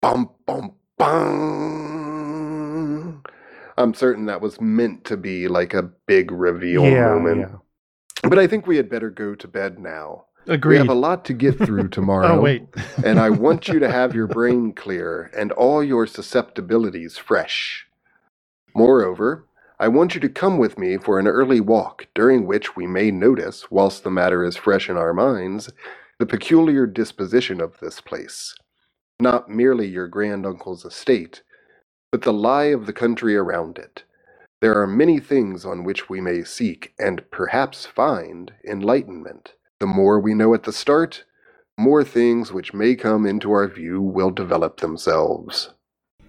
Bum, 0.00 0.30
bum, 0.46 0.72
bum. 1.88 3.22
I'm 3.76 3.94
certain 3.94 4.26
that 4.26 4.40
was 4.40 4.60
meant 4.60 5.04
to 5.04 5.16
be 5.16 5.46
like 5.48 5.74
a 5.74 5.82
big 5.82 6.30
reveal 6.30 6.84
yeah 6.84 7.08
moment. 7.14 7.40
yeah 7.40 7.56
But 8.28 8.38
I 8.38 8.46
think 8.46 8.66
we 8.66 8.76
had 8.76 8.88
better 8.88 9.10
go 9.10 9.34
to 9.34 9.48
bed 9.48 9.78
now. 9.78 10.24
We 10.64 10.76
have 10.76 10.88
a 10.88 10.94
lot 10.94 11.24
to 11.26 11.34
get 11.34 11.58
through 11.58 11.88
tomorrow. 11.98 12.38
oh, 12.38 12.40
wait. 12.40 12.62
and 13.04 13.18
I 13.20 13.28
want 13.30 13.68
you 13.68 13.78
to 13.80 13.90
have 13.90 14.14
your 14.18 14.26
brain 14.26 14.72
clear 14.72 15.30
and 15.36 15.52
all 15.52 15.84
your 15.84 16.06
susceptibilities 16.06 17.18
fresh. 17.18 17.86
Moreover, 18.74 19.44
I 19.80 19.88
want 19.88 20.14
you 20.14 20.20
to 20.20 20.28
come 20.28 20.58
with 20.58 20.78
me 20.78 20.96
for 20.96 21.18
an 21.18 21.28
early 21.28 21.60
walk, 21.60 22.06
during 22.14 22.46
which 22.46 22.76
we 22.76 22.86
may 22.86 23.10
notice, 23.10 23.70
whilst 23.70 24.02
the 24.04 24.10
matter 24.10 24.44
is 24.44 24.56
fresh 24.56 24.88
in 24.90 24.96
our 24.96 25.14
minds, 25.14 25.70
the 26.18 26.26
peculiar 26.26 26.86
disposition 26.86 27.60
of 27.60 27.78
this 27.80 28.00
place. 28.00 28.54
Not 29.20 29.48
merely 29.48 29.86
your 29.86 30.08
grand 30.08 30.44
uncle's 30.44 30.84
estate, 30.84 31.42
but 32.10 32.22
the 32.22 32.32
lie 32.32 32.64
of 32.64 32.86
the 32.86 32.92
country 32.92 33.36
around 33.36 33.78
it. 33.78 34.04
There 34.60 34.80
are 34.80 34.86
many 34.86 35.20
things 35.20 35.64
on 35.64 35.84
which 35.84 36.08
we 36.08 36.20
may 36.20 36.42
seek, 36.42 36.92
and 36.98 37.22
perhaps 37.30 37.86
find, 37.86 38.52
enlightenment. 38.68 39.54
The 39.78 39.86
more 39.86 40.18
we 40.18 40.34
know 40.34 40.54
at 40.54 40.64
the 40.64 40.72
start, 40.72 41.24
more 41.78 42.02
things 42.02 42.52
which 42.52 42.74
may 42.74 42.96
come 42.96 43.24
into 43.24 43.52
our 43.52 43.68
view 43.68 44.02
will 44.02 44.30
develop 44.30 44.80
themselves. 44.80 45.70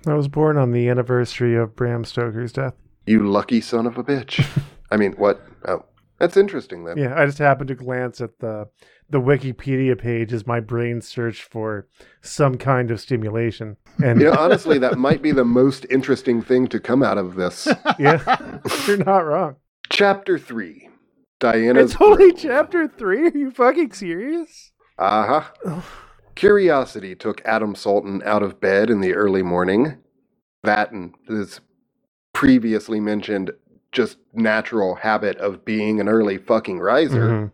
I 0.08 0.14
was 0.14 0.28
born 0.28 0.58
on 0.58 0.72
the 0.72 0.88
anniversary 0.89 1.56
of 1.56 1.76
bram 1.76 2.04
stoker's 2.06 2.52
death 2.54 2.74
You 3.06 3.28
lucky 3.28 3.62
son 3.62 3.86
of 3.88 3.97
a 3.97 4.04
bitch. 4.04 4.45
I 4.91 4.97
mean, 4.97 5.14
what? 5.14 5.45
Oh, 5.68 5.86
that's 6.18 6.36
interesting 6.38 6.84
then. 6.86 6.97
yeah 6.97 7.20
i 7.20 7.26
just 7.26 7.38
happened 7.38 7.68
to 7.70 7.76
glance 7.76 8.20
at 8.22 8.39
the 8.39 8.68
the 9.12 9.20
wikipedia 9.20 9.97
page 9.97 10.32
as 10.34 10.45
my 10.45 10.60
brain 10.60 11.02
searched 11.02 11.41
for 11.43 11.88
some 12.22 12.58
kind 12.58 12.91
of 12.91 13.00
stimulation 13.02 13.76
and 14.04 14.20
You 14.22 14.28
know, 14.32 14.36
honestly, 14.39 14.78
that 14.80 14.97
might 15.00 15.22
be 15.22 15.32
the 15.32 15.45
most 15.45 15.86
interesting 15.89 16.41
thing 16.43 16.68
to 16.68 16.80
come 16.80 17.02
out 17.04 17.18
of 17.18 17.36
this. 17.36 17.68
yeah 18.00 18.60
you're 18.88 18.97
not 18.97 19.26
wrong 19.26 19.56
Chapter 19.89 20.38
3 20.38 20.88
Diana's. 21.39 21.93
it's 21.93 22.02
only 22.02 22.34
chapter 22.34 22.88
three 22.88 23.28
are 23.30 23.38
you 23.38 23.50
fucking 23.52 23.93
serious 23.93 24.72
Uh 24.97 25.41
huh. 25.41 25.82
Curiosity 26.40 27.16
took 27.16 27.42
Adam 27.44 27.76
Salton 27.76 28.22
out 28.24 28.42
of 28.42 28.62
bed 28.62 28.90
in 28.90 29.02
the 29.02 29.14
early 29.14 29.44
morning. 29.44 29.98
That 30.64 30.94
and 30.94 31.14
his 31.28 31.60
previously 32.34 33.02
mentioned 33.02 33.52
just 33.92 34.20
natural 34.32 34.96
habit 34.96 35.36
of 35.40 35.66
being 35.66 36.00
an 36.00 36.08
early 36.08 36.38
fucking 36.38 36.80
riser. 36.80 37.28
Mhm. 37.28 37.52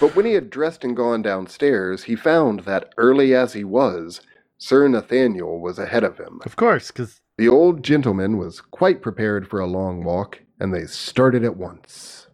But 0.00 0.16
when 0.16 0.26
he 0.26 0.32
had 0.32 0.50
dressed 0.50 0.82
and 0.82 0.96
gone 0.96 1.22
downstairs, 1.22 2.02
he 2.02 2.16
found 2.16 2.64
that, 2.64 2.92
early 2.98 3.32
as 3.32 3.52
he 3.52 3.62
was, 3.62 4.20
Sir 4.58 4.88
Nathaniel 4.88 5.60
was 5.60 5.78
ahead 5.78 6.02
of 6.02 6.18
him. 6.18 6.40
Of 6.44 6.56
course, 6.56 6.90
because 6.90 7.20
The 7.38 7.48
old 7.48 7.84
gentleman 7.84 8.38
was 8.38 8.60
quite 8.60 9.02
prepared 9.02 9.46
for 9.46 9.60
a 9.60 9.66
long 9.68 10.02
walk, 10.02 10.40
and 10.58 10.74
they 10.74 10.86
started 10.86 11.44
at 11.44 11.56
once. 11.56 12.26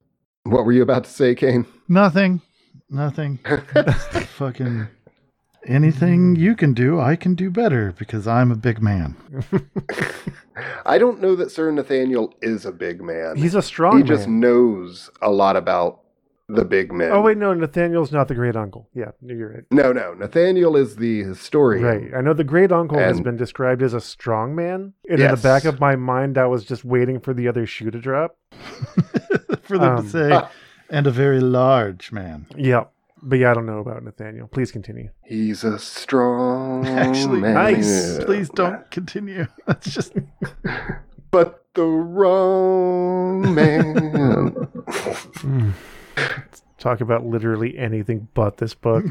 What 0.44 0.64
were 0.64 0.72
you 0.72 0.80
about 0.82 1.04
to 1.04 1.10
say, 1.10 1.34
Kane? 1.34 1.66
nothing. 1.86 2.40
Nothing. 2.90 3.38
Fucking 4.36 4.88
anything 5.66 6.36
you 6.36 6.56
can 6.56 6.72
do, 6.74 6.98
I 7.00 7.16
can 7.16 7.34
do 7.34 7.50
better 7.50 7.94
because 7.98 8.26
I'm 8.26 8.50
a 8.50 8.56
big 8.56 8.82
man. 8.82 9.16
I 10.86 10.98
don't 10.98 11.20
know 11.20 11.36
that 11.36 11.50
Sir 11.50 11.70
Nathaniel 11.70 12.34
is 12.42 12.66
a 12.66 12.72
big 12.72 13.00
man. 13.02 13.36
he's 13.36 13.54
a 13.54 13.62
strong 13.62 13.98
he 13.98 14.02
just 14.02 14.26
knows 14.28 15.10
a 15.22 15.30
lot 15.30 15.56
about 15.56 16.00
the 16.48 16.64
big 16.64 16.92
men. 16.92 17.12
oh 17.12 17.20
wait 17.20 17.38
no 17.38 17.54
nathaniel's 17.54 18.10
not 18.10 18.26
the 18.26 18.34
great 18.34 18.56
uncle 18.56 18.88
yeah 18.92 19.12
you're 19.22 19.50
right 19.54 19.62
No, 19.70 19.92
no. 19.92 20.14
Nathaniel 20.14 20.76
is 20.76 20.96
the 20.96 21.22
historian. 21.22 21.84
Right. 21.84 22.10
I 22.12 22.20
know 22.22 22.34
the 22.34 22.42
great 22.42 22.72
uncle 22.72 22.98
has 22.98 23.20
been 23.20 23.36
described 23.36 23.82
as 23.82 23.94
a 23.94 24.00
strong 24.00 24.56
man. 24.56 24.92
And 25.08 25.20
in 25.20 25.30
the 25.30 25.36
back 25.36 25.64
of 25.64 25.78
my 25.78 25.94
mind, 25.94 26.36
I 26.36 26.46
was 26.46 26.64
just 26.64 26.84
waiting 26.84 27.20
for 27.20 27.32
the 27.32 27.46
other 27.46 27.66
shoe 27.66 27.92
to 27.92 28.00
drop. 28.00 28.36
for 29.62 29.78
them 29.78 29.98
Um, 29.98 30.02
to 30.04 30.10
say, 30.10 30.42
and 30.90 31.06
a 31.06 31.10
very 31.10 31.40
large 31.40 32.12
man. 32.12 32.46
Yeah. 32.56 32.84
But 33.22 33.38
yeah, 33.38 33.50
I 33.50 33.54
don't 33.54 33.66
know 33.66 33.80
about 33.80 34.02
Nathaniel. 34.02 34.48
Please 34.48 34.72
continue. 34.72 35.10
He's 35.24 35.62
a 35.62 35.78
strong 35.78 36.86
Actually, 36.86 37.40
man. 37.40 37.54
nice. 37.54 38.18
Please 38.24 38.48
don't 38.50 38.90
continue. 38.90 39.46
That's 39.66 39.92
just 39.92 40.12
But 41.30 41.64
the 41.74 41.84
wrong 41.84 43.54
man. 43.54 44.72
Talk 46.78 47.00
about 47.02 47.24
literally 47.26 47.76
anything 47.78 48.26
but 48.34 48.56
this 48.56 48.74
book. 48.74 49.04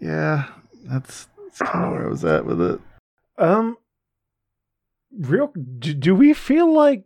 yeah. 0.00 0.46
That's, 0.84 1.28
that's 1.36 1.58
kind 1.58 1.84
of 1.84 1.92
where 1.92 2.06
I 2.06 2.08
was 2.08 2.24
at 2.24 2.44
with 2.46 2.60
it. 2.60 2.80
Um, 3.38 3.76
real. 5.16 5.52
Do, 5.78 5.94
do 5.94 6.14
we 6.14 6.32
feel 6.34 6.72
like 6.72 7.04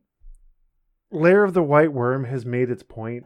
Lair 1.14 1.44
of 1.44 1.54
the 1.54 1.62
White 1.62 1.92
Worm 1.92 2.24
has 2.24 2.44
made 2.44 2.70
its 2.70 2.82
point? 2.82 3.24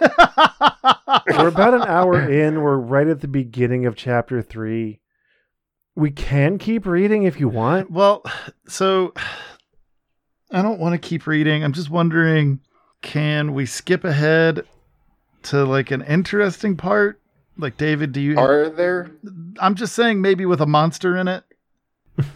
We're 0.00 1.48
about 1.48 1.74
an 1.74 1.82
hour 1.82 2.18
in. 2.30 2.62
We're 2.62 2.78
right 2.78 3.06
at 3.06 3.20
the 3.20 3.28
beginning 3.28 3.86
of 3.86 3.94
chapter 3.94 4.42
three. 4.42 5.00
We 5.94 6.10
can 6.10 6.58
keep 6.58 6.86
reading 6.86 7.24
if 7.24 7.38
you 7.38 7.48
want. 7.48 7.90
Well, 7.90 8.22
so 8.68 9.12
I 10.50 10.62
don't 10.62 10.80
want 10.80 11.00
to 11.00 11.08
keep 11.08 11.26
reading. 11.26 11.62
I'm 11.62 11.72
just 11.72 11.90
wondering 11.90 12.60
can 13.02 13.52
we 13.54 13.66
skip 13.66 14.04
ahead 14.04 14.66
to 15.44 15.64
like 15.64 15.90
an 15.90 16.02
interesting 16.02 16.76
part? 16.76 17.20
Like 17.58 17.76
David, 17.76 18.12
do 18.12 18.20
you 18.20 18.38
Are 18.38 18.68
there? 18.68 19.10
I'm 19.58 19.74
just 19.74 19.94
saying 19.94 20.20
maybe 20.20 20.44
with 20.44 20.60
a 20.60 20.66
monster 20.66 21.16
in 21.16 21.28
it. 21.28 21.44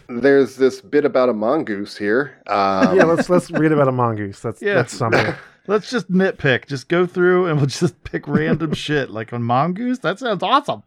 There's 0.07 0.55
this 0.57 0.81
bit 0.81 1.05
about 1.05 1.29
a 1.29 1.33
mongoose 1.33 1.97
here. 1.97 2.39
Um, 2.47 2.95
yeah, 2.97 3.03
let's 3.03 3.29
let's 3.29 3.49
read 3.51 3.71
about 3.71 3.87
a 3.87 3.91
mongoose. 3.91 4.39
That's 4.39 4.61
Yeah. 4.61 4.75
that's 4.75 4.93
something. 4.93 5.33
Let's 5.67 5.91
just 5.91 6.11
nitpick. 6.11 6.65
Just 6.65 6.89
go 6.89 7.05
through 7.05 7.45
and 7.45 7.57
we'll 7.57 7.65
just 7.67 8.03
pick 8.03 8.27
random 8.27 8.73
shit 8.73 9.11
like 9.11 9.31
on 9.31 9.43
mongoose. 9.43 9.99
That 9.99 10.17
sounds 10.17 10.41
awesome. 10.41 10.81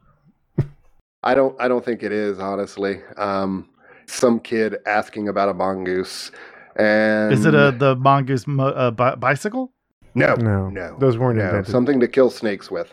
I 1.23 1.35
don't. 1.35 1.59
I 1.61 1.69
don't 1.69 1.85
think 1.85 2.03
it 2.03 2.11
is 2.13 2.41
honestly. 2.41 3.01
Um, 3.17 3.69
some 4.07 4.41
kid 4.41 4.77
asking 4.85 5.29
about 5.29 5.49
a 5.49 5.55
mongoose, 5.55 6.33
and 6.77 7.33
Is 7.33 7.47
it 7.47 7.55
a 7.55 7.71
the 7.71 7.95
mongoose 7.97 8.47
mo- 8.49 8.67
uh, 8.67 8.91
bi- 8.91 9.15
bicycle? 9.15 9.73
no? 10.17 10.35
No, 10.35 10.69
no, 10.69 10.97
those 10.99 11.17
weren't 11.19 11.39
no. 11.39 11.45
invented. 11.47 11.71
Something 11.71 12.01
to 12.01 12.09
kill 12.09 12.29
snakes 12.31 12.69
with. 12.71 12.93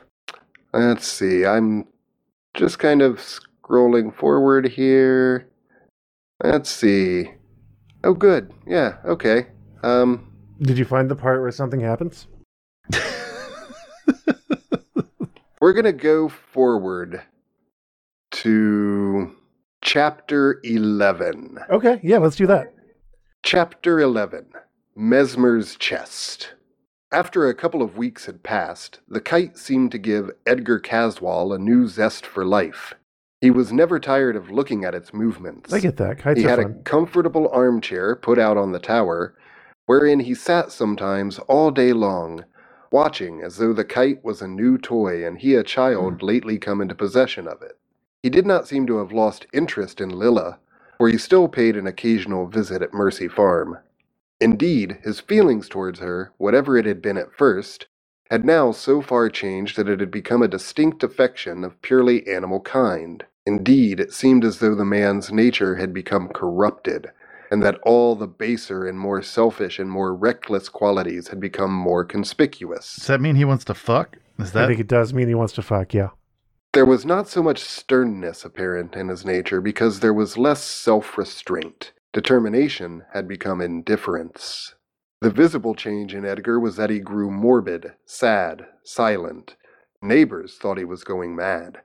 Let's 0.74 1.08
see. 1.08 1.45
I'm 1.47 1.86
just 2.54 2.78
kind 2.80 3.02
of 3.02 3.18
scrolling 3.18 4.16
forward 4.16 4.68
here. 4.70 5.47
Let's 6.44 6.70
see. 6.70 7.32
Oh, 8.04 8.14
good. 8.14 8.54
Yeah. 8.66 8.98
Okay. 9.06 9.48
Um, 9.84 10.32
Did 10.62 10.78
you 10.78 10.86
find 10.86 11.10
the 11.10 11.16
part 11.16 11.42
where 11.42 11.52
something 11.52 11.80
happens? 11.80 12.28
we're 15.62 15.74
gonna 15.74 15.94
go 15.94 16.30
forward 16.30 17.22
to 18.32 19.36
chapter 19.82 20.60
eleven. 20.64 21.60
Okay, 21.70 22.00
yeah, 22.04 22.18
let's 22.18 22.36
do 22.36 22.48
that. 22.48 22.74
Chapter 23.44 24.00
11 24.00 24.52
Mesmer's 24.96 25.76
Chest. 25.76 26.54
After 27.12 27.48
a 27.50 27.56
couple 27.56 27.82
of 27.82 27.98
weeks 27.98 28.26
had 28.26 28.44
passed, 28.44 29.00
the 29.08 29.20
kite 29.20 29.58
seemed 29.58 29.92
to 29.92 29.98
give 29.98 30.30
Edgar 30.46 30.80
Caswall 30.80 31.54
a 31.54 31.60
new 31.60 31.88
zest 31.88 32.26
for 32.26 32.46
life. 32.46 32.94
He 33.42 33.52
was 33.52 33.74
never 33.74 34.00
tired 34.00 34.36
of 34.36 34.52
looking 34.52 34.86
at 34.86 34.96
its 34.96 35.14
movements. 35.14 35.74
I 35.74 35.80
get 35.80 35.98
that. 35.98 36.20
Kites 36.20 36.39
he 36.39 36.46
had 36.46 36.60
a 36.60 36.64
fun. 36.64 36.84
comfortable 36.86 37.50
armchair 37.50 38.16
put 38.16 38.39
out 38.39 38.58
on 38.58 38.72
the 38.72 38.80
tower, 38.80 39.36
wherein 39.88 40.22
he 40.22 40.36
sat 40.36 40.72
sometimes 40.72 41.39
all 41.39 41.72
day 41.72 41.94
long, 41.94 42.46
watching 42.92 43.42
as 43.42 43.58
though 43.58 43.74
the 43.74 43.86
kite 43.86 44.24
was 44.24 44.42
a 44.42 44.48
new 44.48 44.78
toy 44.78 45.26
and 45.26 45.39
he 45.39 45.56
a 45.56 45.64
child 45.64 46.22
hmm. 46.22 46.26
lately 46.28 46.60
come 46.60 46.82
into 46.82 46.96
possession 46.96 47.48
of 47.48 47.62
it. 47.64 47.80
He 48.24 48.30
did 48.30 48.46
not 48.46 48.68
seem 48.68 48.88
to 48.88 48.98
have 49.00 49.12
lost 49.12 49.48
interest 49.54 50.02
in 50.02 50.10
Lilla, 50.10 50.60
for 51.00 51.10
he 51.10 51.18
still 51.18 51.48
paid 51.48 51.76
an 51.78 51.88
occasional 51.88 52.48
visit 52.48 52.84
at 52.84 52.94
Mercy 52.94 53.28
Farm. 53.28 53.80
Indeed, 54.39 55.00
his 55.04 55.20
feelings 55.20 55.68
towards 55.68 56.00
her, 56.00 56.32
whatever 56.38 56.78
it 56.78 56.86
had 56.86 57.02
been 57.02 57.18
at 57.18 57.34
first, 57.34 57.88
had 58.30 58.46
now 58.46 58.72
so 58.72 59.02
far 59.02 59.30
changed 59.30 59.78
that 59.78 59.89
it 59.89 60.00
had 60.00 60.12
become 60.12 60.44
a 60.44 60.48
distinct 60.48 61.04
affection 61.04 61.64
of 61.64 61.82
purely 61.82 62.28
animal 62.28 62.60
kind. 62.62 63.26
Indeed, 63.46 64.00
it 64.00 64.14
seemed 64.14 64.46
as 64.46 64.60
though 64.60 64.76
the 64.76 64.86
man's 64.86 65.32
nature 65.32 65.76
had 65.76 65.94
become 65.94 66.30
corrupted, 66.30 67.08
and 67.50 67.64
that 67.64 67.80
all 67.84 68.16
the 68.16 68.28
baser 68.28 68.88
and 68.88 69.00
more 69.00 69.22
selfish 69.22 69.80
and 69.80 69.89
more 69.89 70.16
reckless 70.16 70.70
qualities 70.70 71.30
had 71.30 71.39
become 71.39 71.74
more 71.74 72.06
conspicuous. 72.06 72.96
Does 72.96 73.08
that 73.08 73.22
mean 73.22 73.36
he 73.36 73.46
wants 73.46 73.66
to 73.66 73.74
fuck? 73.74 74.18
Is 74.39 74.52
that? 74.52 74.60
I 74.60 74.62
that 74.62 74.68
think 74.70 74.80
it 74.80 74.88
does 74.88 75.14
mean 75.14 75.28
he 75.28 75.36
wants 75.36 75.54
to 75.54 75.62
fuck. 75.62 75.94
Yeah. 75.94 76.10
There 76.74 76.86
was 76.86 77.06
not 77.06 77.28
so 77.28 77.44
much 77.44 77.60
sternness 77.60 78.46
apparent 78.46 78.96
in 78.96 79.10
his 79.10 79.26
nature 79.26 79.60
because 79.60 80.00
there 80.00 80.14
was 80.14 80.38
less 80.38 80.64
self 80.64 81.18
restraint. 81.18 81.92
Determination 82.14 83.04
had 83.14 83.28
become 83.28 83.60
indifference. 83.60 84.76
The 85.20 85.30
visible 85.30 85.76
change 85.76 86.14
in 86.16 86.26
Edgar 86.26 86.60
was 86.60 86.78
that 86.78 86.89
he 86.89 87.00
grew 87.00 87.30
morbid, 87.30 87.94
sad, 88.06 88.66
silent. 88.84 89.56
Neighbors 90.02 90.58
thought 90.58 90.78
he 90.78 90.86
was 90.86 91.04
going 91.04 91.36
mad. 91.36 91.82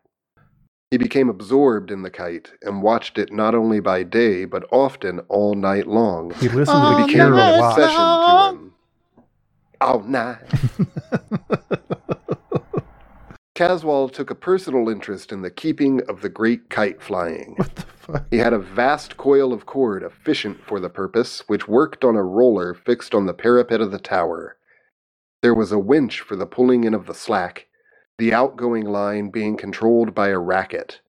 He 0.91 0.97
became 0.99 1.29
absorbed 1.29 1.91
in 1.91 2.03
the 2.03 2.11
kite 2.11 2.53
and 2.63 2.83
watched 2.83 3.19
it 3.19 3.31
not 3.33 3.55
only 3.55 3.81
by 3.81 4.03
day 4.05 4.45
but 4.47 4.65
often 4.73 5.21
all 5.29 5.55
night 5.55 5.87
long. 5.87 6.33
He 6.41 6.49
listened 6.49 6.67
to 6.87 6.93
Oh, 6.95 6.97
the 6.97 7.05
It 7.05 7.09
Cure 7.09 7.31
became 7.31 7.35
a 7.35 7.37
an 7.37 7.61
lot. 7.61 7.79
obsession 7.79 8.23
to 8.23 8.49
him. 8.51 8.75
All 9.81 10.01
night. 10.01 10.39
Caswall 13.55 14.11
took 14.13 14.31
a 14.31 14.35
personal 14.37 14.89
interest 14.89 15.31
in 15.33 15.43
the 15.43 15.51
keeping 15.51 16.01
of 16.09 16.21
the 16.23 16.29
great 16.29 16.69
kite 16.71 17.01
flying. 17.03 17.55
What 17.57 17.75
the 17.77 17.83
fuck? 17.83 18.27
He 18.31 18.39
had 18.39 18.53
a 18.53 18.59
vast 18.59 19.17
coil 19.17 19.53
of 19.53 19.67
cord 19.67 20.03
efficient 20.03 20.63
for 20.65 20.81
the 20.81 20.91
purpose, 20.91 21.43
which 21.49 21.69
worked 21.69 22.05
on 22.05 22.17
a 22.17 22.23
roller 22.25 22.75
fixed 22.75 23.15
on 23.15 23.27
the 23.27 23.35
parapet 23.35 23.81
of 23.81 23.91
the 23.93 23.99
tower. 23.99 24.57
There 25.43 25.55
was 25.55 25.73
a 25.73 25.79
winch 25.79 26.21
for 26.21 26.37
the 26.37 26.47
pulling 26.47 26.85
in 26.85 26.95
of 26.95 27.07
the 27.07 27.15
slack, 27.15 27.66
the 28.19 28.33
outgoing 28.33 28.85
line 28.85 29.29
being 29.29 29.57
controlled 29.57 30.15
by 30.15 30.29
a 30.29 30.39
racket. 30.39 31.01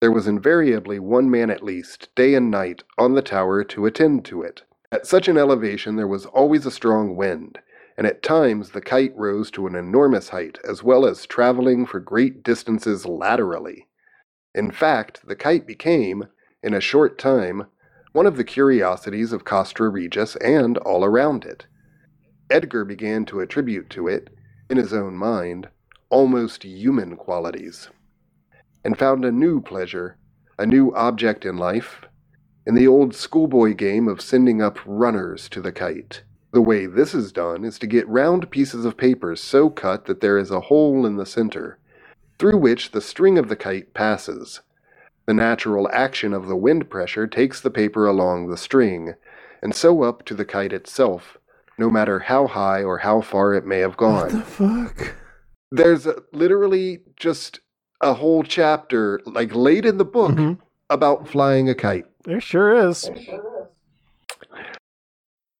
There 0.00 0.12
was 0.12 0.28
invariably 0.28 0.98
one 0.98 1.30
man 1.30 1.50
at 1.50 1.62
least, 1.62 2.14
day 2.14 2.34
and 2.34 2.50
night, 2.50 2.82
on 2.96 3.14
the 3.14 3.22
tower 3.22 3.64
to 3.64 3.86
attend 3.86 4.24
to 4.26 4.42
it. 4.42 4.62
At 4.92 5.06
such 5.06 5.26
an 5.26 5.36
elevation 5.36 5.96
there 5.96 6.06
was 6.06 6.26
always 6.26 6.64
a 6.64 6.70
strong 6.70 7.16
wind, 7.16 7.58
and 7.96 8.06
at 8.06 8.22
times 8.22 8.70
the 8.70 8.80
kite 8.80 9.16
rose 9.16 9.50
to 9.52 9.66
an 9.66 9.74
enormous 9.74 10.28
height, 10.28 10.58
as 10.68 10.82
well 10.82 11.04
as 11.04 11.26
traveling 11.26 11.86
for 11.86 11.98
great 11.98 12.42
distances 12.44 13.06
laterally. 13.06 13.88
In 14.54 14.70
fact, 14.70 15.26
the 15.26 15.36
kite 15.36 15.66
became, 15.66 16.26
in 16.62 16.74
a 16.74 16.80
short 16.80 17.18
time, 17.18 17.66
one 18.12 18.26
of 18.26 18.36
the 18.36 18.44
curiosities 18.44 19.32
of 19.32 19.44
Castra 19.44 19.92
Regis 19.92 20.36
and 20.36 20.78
all 20.78 21.04
around 21.04 21.44
it. 21.44 21.66
Edgar 22.48 22.84
began 22.84 23.24
to 23.26 23.40
attribute 23.40 23.90
to 23.90 24.06
it, 24.06 24.30
in 24.70 24.76
his 24.76 24.92
own 24.92 25.16
mind, 25.16 25.68
almost 26.08 26.64
human 26.64 27.16
qualities, 27.16 27.88
and 28.84 28.98
found 28.98 29.24
a 29.24 29.32
new 29.32 29.60
pleasure, 29.60 30.16
a 30.58 30.66
new 30.66 30.94
object 30.94 31.44
in 31.44 31.56
life, 31.56 32.02
in 32.66 32.74
the 32.74 32.86
old 32.86 33.14
schoolboy 33.14 33.74
game 33.74 34.08
of 34.08 34.20
sending 34.20 34.60
up 34.60 34.78
runners 34.84 35.48
to 35.48 35.60
the 35.60 35.72
kite. 35.72 36.22
The 36.52 36.62
way 36.62 36.86
this 36.86 37.14
is 37.14 37.32
done 37.32 37.64
is 37.64 37.78
to 37.80 37.86
get 37.86 38.08
round 38.08 38.50
pieces 38.50 38.84
of 38.84 38.96
paper 38.96 39.36
so 39.36 39.68
cut 39.68 40.06
that 40.06 40.20
there 40.20 40.38
is 40.38 40.50
a 40.50 40.60
hole 40.60 41.04
in 41.04 41.16
the 41.16 41.26
center, 41.26 41.78
through 42.38 42.58
which 42.58 42.92
the 42.92 43.00
string 43.00 43.38
of 43.38 43.48
the 43.48 43.56
kite 43.56 43.92
passes. 43.94 44.60
The 45.26 45.34
natural 45.34 45.88
action 45.92 46.32
of 46.32 46.46
the 46.46 46.56
wind 46.56 46.88
pressure 46.88 47.26
takes 47.26 47.60
the 47.60 47.70
paper 47.70 48.06
along 48.06 48.48
the 48.48 48.56
string, 48.56 49.14
and 49.62 49.74
so 49.74 50.02
up 50.02 50.24
to 50.26 50.34
the 50.34 50.44
kite 50.44 50.72
itself, 50.72 51.36
no 51.78 51.90
matter 51.90 52.20
how 52.20 52.46
high 52.46 52.82
or 52.82 52.98
how 52.98 53.20
far 53.20 53.54
it 53.54 53.66
may 53.66 53.80
have 53.80 53.96
gone. 53.96 54.32
What 54.32 54.32
the 54.32 54.40
fuck? 54.42 55.14
There's 55.76 56.06
a, 56.06 56.22
literally 56.32 57.00
just 57.16 57.60
a 58.00 58.14
whole 58.14 58.42
chapter, 58.42 59.20
like 59.26 59.54
late 59.54 59.84
in 59.84 59.98
the 59.98 60.04
book, 60.06 60.32
Mhm. 60.32 60.58
about 60.88 61.28
flying 61.28 61.68
a 61.68 61.74
kite. 61.74 62.06
There 62.24 62.40
sure 62.40 62.74
is. 62.88 63.10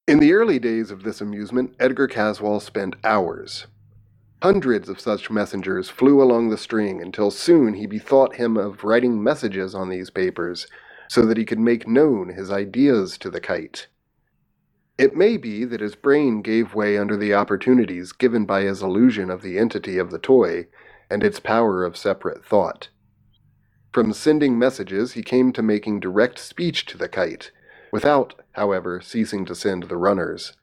In 0.09 0.19
the 0.21 0.33
early 0.33 0.59
days 0.59 0.91
of 0.91 1.03
this 1.03 1.21
amusement, 1.21 1.75
Edgar 1.79 2.09
Caswall 2.09 2.61
spent 2.63 2.97
hours. 3.05 3.67
Hundreds 4.43 4.89
of 4.89 5.01
such 5.01 5.31
messengers 5.31 5.91
flew 5.91 6.23
along 6.23 6.49
the 6.49 6.57
string 6.59 7.03
until 7.03 7.31
soon 7.31 7.75
he 7.75 7.87
bethought 7.87 8.37
him 8.37 8.57
of 8.57 8.85
writing 8.85 9.23
messages 9.23 9.75
on 9.75 9.89
these 9.91 10.09
papers 10.11 10.67
so 11.09 11.27
that 11.27 11.37
he 11.37 11.45
could 11.45 11.59
make 11.59 11.87
known 11.87 12.31
his 12.31 12.51
ideas 12.51 13.19
to 13.19 13.29
the 13.31 13.41
kite. 13.41 13.87
It 14.99 15.15
may 15.15 15.37
be 15.37 15.65
that 15.65 15.81
his 15.81 15.95
brain 15.95 16.41
gave 16.41 16.75
way 16.75 16.97
under 16.97 17.17
the 17.17 17.35
opportunities 17.35 18.13
given 18.13 18.47
by 18.47 18.63
his 18.63 18.83
illusion 18.83 19.31
of 19.31 19.43
the 19.43 19.59
entity 19.59 19.99
of 19.99 20.11
the 20.11 20.19
toy 20.19 20.69
and 21.11 21.23
its 21.23 21.39
power 21.39 21.85
of 21.85 21.99
separate 21.99 22.45
thought. 22.45 22.89
From 23.93 24.13
sending 24.13 24.59
messages, 24.59 25.13
he 25.13 25.23
came 25.23 25.53
to 25.53 25.63
making 25.63 26.01
direct 26.01 26.39
speech 26.39 26.87
to 26.87 26.99
the 26.99 27.09
kite, 27.09 27.51
without, 27.93 28.35
however, 28.53 29.01
ceasing 29.03 29.45
to 29.47 29.55
send 29.55 29.85
the 29.85 29.97
runners. 29.97 30.55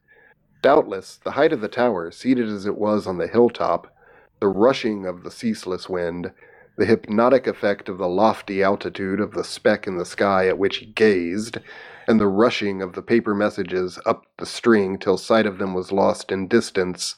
Doubtless, 0.61 1.17
the 1.17 1.31
height 1.31 1.53
of 1.53 1.61
the 1.61 1.67
tower, 1.67 2.09
seated 2.09 2.47
as 2.47 2.65
it 2.65 2.77
was 2.77 3.05
on 3.05 3.19
the 3.19 3.27
hilltop, 3.27 3.95
the 4.39 4.47
rushing 4.47 5.05
of 5.05 5.23
the 5.23 5.31
ceaseless 5.31 5.88
wind, 5.88 6.31
the 6.75 6.86
hypnotic 6.86 7.45
effect 7.45 7.88
of 7.88 7.99
the 7.99 8.07
lofty 8.07 8.63
altitude 8.63 9.19
of 9.19 9.34
the 9.34 9.43
speck 9.43 9.86
in 9.86 9.97
the 9.97 10.05
sky 10.05 10.47
at 10.47 10.57
which 10.57 10.77
he 10.77 10.88
gazed, 10.88 11.59
and 12.08 12.20
the 12.20 12.28
rushing 12.28 12.82
of 12.82 12.93
the 12.93 13.01
paper 13.01 13.34
messages 13.34 13.99
up 14.06 14.26
the 14.38 14.45
string 14.45 14.97
till 14.97 15.18
sight 15.18 15.45
of 15.45 15.58
them 15.58 15.74
was 15.74 15.91
lost 15.91 16.32
in 16.32 16.47
distance, 16.47 17.16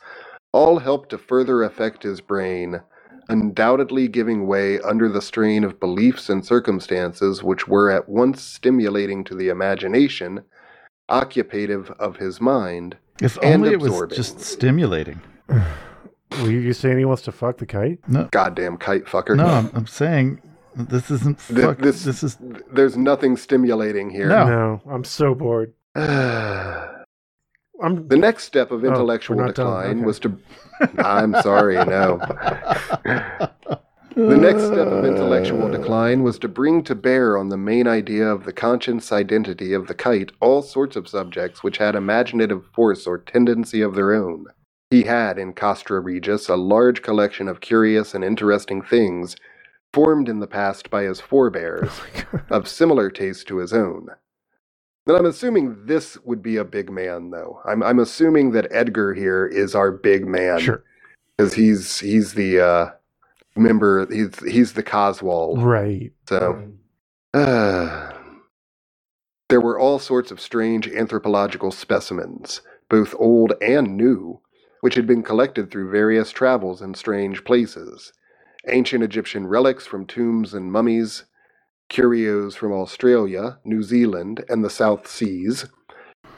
all 0.52 0.80
helped 0.80 1.10
to 1.10 1.18
further 1.18 1.64
affect 1.64 2.04
his 2.04 2.22
brain, 2.22 2.82
undoubtedly 3.30 4.08
giving 4.08 4.48
way 4.48 4.80
under 4.82 5.10
the 5.10 5.22
strain 5.22 5.64
of 5.64 5.80
beliefs 5.80 6.30
and 6.30 6.46
circumstances 6.46 7.44
which 7.44 7.68
were 7.68 7.90
at 7.90 8.08
once 8.08 8.42
stimulating 8.42 9.24
to 9.24 9.36
the 9.36 9.50
imagination, 9.50 10.44
occupative 11.10 11.92
of 12.00 12.18
his 12.18 12.40
mind, 12.40 12.98
If 13.22 13.38
And 13.42 13.64
only 13.64 13.72
it 13.74 13.80
was 13.80 14.16
just 14.16 14.40
stimulating. 14.40 15.22
Were 16.42 16.50
you 16.52 16.74
saying 16.74 16.98
he 16.98 17.06
wants 17.06 17.22
to 17.24 17.32
fuck 17.32 17.58
the 17.58 17.66
kite? 17.66 18.00
No, 18.10 18.28
goddamn 18.32 18.78
kite 18.78 19.06
fucker. 19.06 19.38
no, 19.38 19.46
I'm, 19.46 19.72
I'm 19.74 19.88
saying 19.88 20.42
this 20.76 21.12
isn't. 21.12 21.40
Th- 21.48 21.60
Fuck, 21.62 21.80
this- 21.80 22.04
this, 22.04 22.24
is. 22.24 22.38
There's 22.72 22.98
nothing 22.98 23.38
stimulating 23.38 24.10
here. 24.10 24.30
No. 24.30 24.46
No, 24.46 24.82
I'm 24.90 25.04
so 25.04 25.34
bored. 25.34 25.74
the 25.94 27.06
I'm 27.84 28.08
the 28.08 28.18
next 28.18 28.44
step 28.44 28.72
of 28.72 28.84
oh, 28.84 28.88
intellectual 28.88 29.38
not 29.38 29.56
done, 29.56 29.66
decline 29.66 29.98
okay. 29.98 30.06
was 30.06 30.20
to. 30.20 30.38
I'm 31.00 31.34
sorry, 31.42 31.76
no. 31.86 32.20
The 34.16 34.38
next 34.38 34.68
step 34.68 34.88
of 34.88 35.04
intellectual 35.04 35.70
decline 35.70 36.24
was 36.24 36.40
to 36.40 36.48
bring 36.48 36.84
to 36.84 36.96
bear 36.96 37.38
on 37.38 37.50
the 37.50 37.58
main 37.58 37.86
idea 37.86 38.26
of 38.26 38.46
the 38.46 38.54
conscience 38.54 39.12
identity 39.12 39.74
of 39.74 39.88
the 39.88 39.94
kite 39.94 40.32
all 40.40 40.62
sorts 40.62 40.96
of 40.96 41.10
subjects 41.10 41.64
which 41.64 41.80
had 41.80 41.96
imaginative 41.96 42.66
force 42.74 43.06
or 43.06 43.18
tendency 43.18 43.82
of 43.82 43.94
their 43.94 44.14
own. 44.14 44.46
He 44.90 45.04
had 45.04 45.38
in 45.38 45.52
Castra 45.52 46.02
Regis 46.02 46.48
a 46.48 46.56
large 46.56 47.02
collection 47.02 47.50
of 47.50 47.60
curious 47.60 48.14
and 48.14 48.24
interesting 48.24 48.82
things, 48.82 49.36
formed 49.96 50.28
in 50.28 50.41
the 50.41 50.48
past 50.48 50.89
by 50.89 51.04
his 51.04 51.22
forebears, 51.22 52.02
of 52.50 52.68
similar 52.68 53.10
taste 53.10 53.48
to 53.48 53.60
his 53.60 53.72
own. 53.72 54.10
Then 55.06 55.16
I'm 55.16 55.26
assuming 55.26 55.86
this 55.86 56.18
would 56.26 56.43
be 56.43 56.58
a 56.58 56.66
big 56.66 56.91
man, 56.91 57.30
though. 57.30 57.62
I'm, 57.66 57.82
I'm 57.82 58.00
assuming 58.00 58.52
that 58.52 58.68
Edgar 58.72 59.14
here 59.14 59.48
is 59.48 59.74
our 59.74 59.93
big 59.93 60.28
man 60.28 60.60
sure. 60.60 60.84
because 61.38 61.54
he's 61.54 61.98
he's 62.00 62.34
the 62.34 62.60
uh, 62.60 62.89
member. 63.56 64.06
He's 64.12 64.38
he's 64.46 64.74
the 64.74 64.84
Coswald. 64.84 65.64
Right. 65.64 66.12
So 66.28 66.74
uh, 67.34 68.12
there 69.48 69.62
were 69.62 69.80
all 69.80 70.00
sorts 70.00 70.30
of 70.30 70.41
strange 70.41 70.89
anthropological 70.89 71.72
specimens, 71.72 72.62
both 72.89 73.16
old 73.18 73.54
and 73.62 73.96
new, 73.96 74.41
which 74.82 74.96
had 74.96 75.08
been 75.08 75.24
collected 75.24 75.72
through 75.72 75.89
various 75.89 76.32
travels 76.32 76.82
in 76.82 76.96
strange 76.96 77.46
places. 77.46 78.12
Ancient 78.68 79.03
Egyptian 79.03 79.47
relics 79.47 79.86
from 79.86 80.05
tombs 80.05 80.53
and 80.53 80.72
mummies, 80.72 81.26
curios 81.89 82.55
from 82.55 82.72
Australia, 82.72 83.59
New 83.63 83.84
Zealand, 83.84 84.43
and 84.49 84.63
the 84.63 84.70
South 84.70 85.07
Seas, 85.07 85.66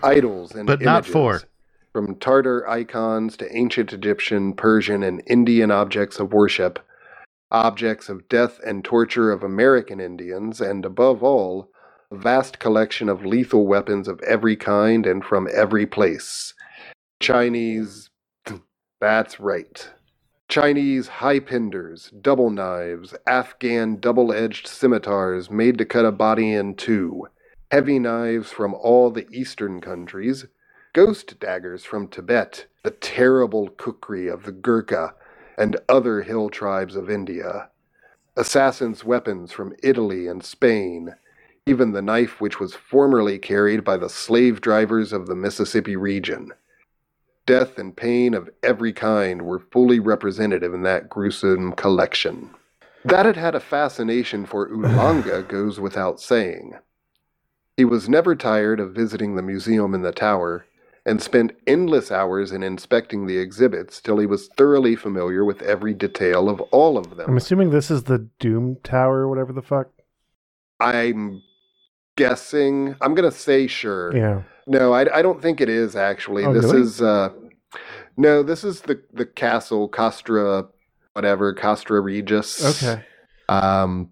idols 0.03 0.53
and 0.53 0.67
But 0.67 0.81
not 0.81 1.05
four. 1.05 1.41
From 1.93 2.15
Tartar 2.15 2.67
icons 2.69 3.37
to 3.37 3.55
ancient 3.55 3.93
Egyptian, 3.93 4.53
Persian, 4.53 5.03
and 5.03 5.23
Indian 5.25 5.71
objects 5.71 6.19
of 6.19 6.33
worship, 6.33 6.79
objects 7.51 8.09
of 8.09 8.27
death 8.29 8.59
and 8.65 8.83
torture 8.83 9.31
of 9.31 9.41
American 9.41 9.99
Indians, 9.99 10.61
and 10.61 10.85
above 10.85 11.23
all, 11.23 11.71
a 12.11 12.17
vast 12.17 12.59
collection 12.59 13.09
of 13.09 13.25
lethal 13.25 13.65
weapons 13.65 14.07
of 14.07 14.21
every 14.21 14.55
kind 14.55 15.05
and 15.05 15.23
from 15.23 15.47
every 15.53 15.85
place. 15.85 16.53
Chinese. 17.19 18.09
That's 19.01 19.39
right. 19.39 19.89
Chinese 20.49 21.09
high 21.09 21.41
pinders, 21.41 22.09
double 22.21 22.49
knives, 22.49 23.13
Afghan 23.27 23.97
double 23.97 24.31
edged 24.31 24.65
scimitars 24.65 25.51
made 25.51 25.77
to 25.77 25.83
cut 25.83 26.05
a 26.05 26.11
body 26.11 26.53
in 26.53 26.73
two, 26.73 27.27
heavy 27.69 27.99
knives 27.99 28.49
from 28.49 28.73
all 28.73 29.11
the 29.11 29.27
eastern 29.29 29.81
countries, 29.81 30.45
ghost 30.93 31.37
daggers 31.41 31.83
from 31.83 32.07
Tibet, 32.07 32.65
the 32.83 32.91
terrible 32.91 33.67
kukri 33.71 34.29
of 34.29 34.43
the 34.43 34.53
Gurkha, 34.53 35.15
and 35.57 35.75
other 35.89 36.21
hill 36.21 36.49
tribes 36.49 36.95
of 36.95 37.09
India, 37.09 37.69
assassins' 38.37 39.03
weapons 39.03 39.51
from 39.51 39.75
Italy 39.83 40.27
and 40.27 40.41
Spain, 40.41 41.13
even 41.65 41.91
the 41.91 42.01
knife 42.01 42.39
which 42.39 42.57
was 42.57 42.73
formerly 42.73 43.37
carried 43.37 43.83
by 43.83 43.97
the 43.97 44.09
slave 44.09 44.61
drivers 44.61 45.11
of 45.11 45.27
the 45.27 45.35
Mississippi 45.35 45.97
region. 45.97 46.53
Death 47.47 47.79
and 47.79 47.95
pain 47.95 48.35
of 48.35 48.49
every 48.61 48.93
kind 48.93 49.41
were 49.41 49.57
fully 49.71 49.99
representative 49.99 50.73
in 50.73 50.83
that 50.83 51.09
gruesome 51.09 51.71
collection. 51.71 52.51
That 53.05 53.25
it 53.25 53.37
had 53.37 53.55
a 53.55 53.59
fascination 53.59 54.45
for 54.45 54.69
Oolanga 54.69 55.47
goes 55.47 55.79
without 55.79 56.19
saying. 56.19 56.73
He 57.77 57.85
was 57.85 58.09
never 58.09 58.35
tired 58.35 58.79
of 58.79 58.93
visiting 58.93 59.35
the 59.35 59.41
museum 59.41 59.95
in 59.95 60.01
the 60.01 60.11
tower, 60.11 60.65
and 61.05 61.21
spent 61.21 61.55
endless 61.65 62.11
hours 62.11 62.51
in 62.51 62.63
inspecting 62.63 63.27
the 63.27 63.37
exhibits 63.37 64.01
till 64.01 64.17
he 64.17 64.25
was 64.25 64.49
thoroughly 64.57 64.97
familiar 64.97 65.45
with 65.45 65.61
every 65.61 65.93
detail 65.93 66.49
of 66.49 66.59
all 66.59 66.97
of 66.97 67.15
them. 67.15 67.29
I'm 67.29 67.37
assuming 67.37 67.69
this 67.69 67.89
is 67.89 68.03
the 68.03 68.27
Doom 68.39 68.75
Tower 68.83 69.19
or 69.19 69.29
whatever 69.29 69.53
the 69.53 69.61
fuck. 69.61 69.87
I'm 70.81 71.41
guessing. 72.17 72.97
I'm 72.99 73.15
gonna 73.15 73.31
say 73.31 73.67
sure. 73.67 74.13
Yeah. 74.13 74.41
No, 74.67 74.93
I, 74.93 75.19
I 75.19 75.21
don't 75.21 75.41
think 75.41 75.61
it 75.61 75.69
is 75.69 75.95
actually. 75.95 76.43
Oh, 76.45 76.53
this 76.53 76.65
really? 76.65 76.81
is 76.81 77.01
uh, 77.01 77.29
no, 78.17 78.43
this 78.43 78.63
is 78.63 78.81
the 78.81 79.01
the 79.13 79.25
castle 79.25 79.89
Castra, 79.89 80.67
whatever 81.13 81.53
Castra 81.53 82.03
Regis. 82.03 82.83
Okay. 82.83 83.03
Um, 83.49 84.09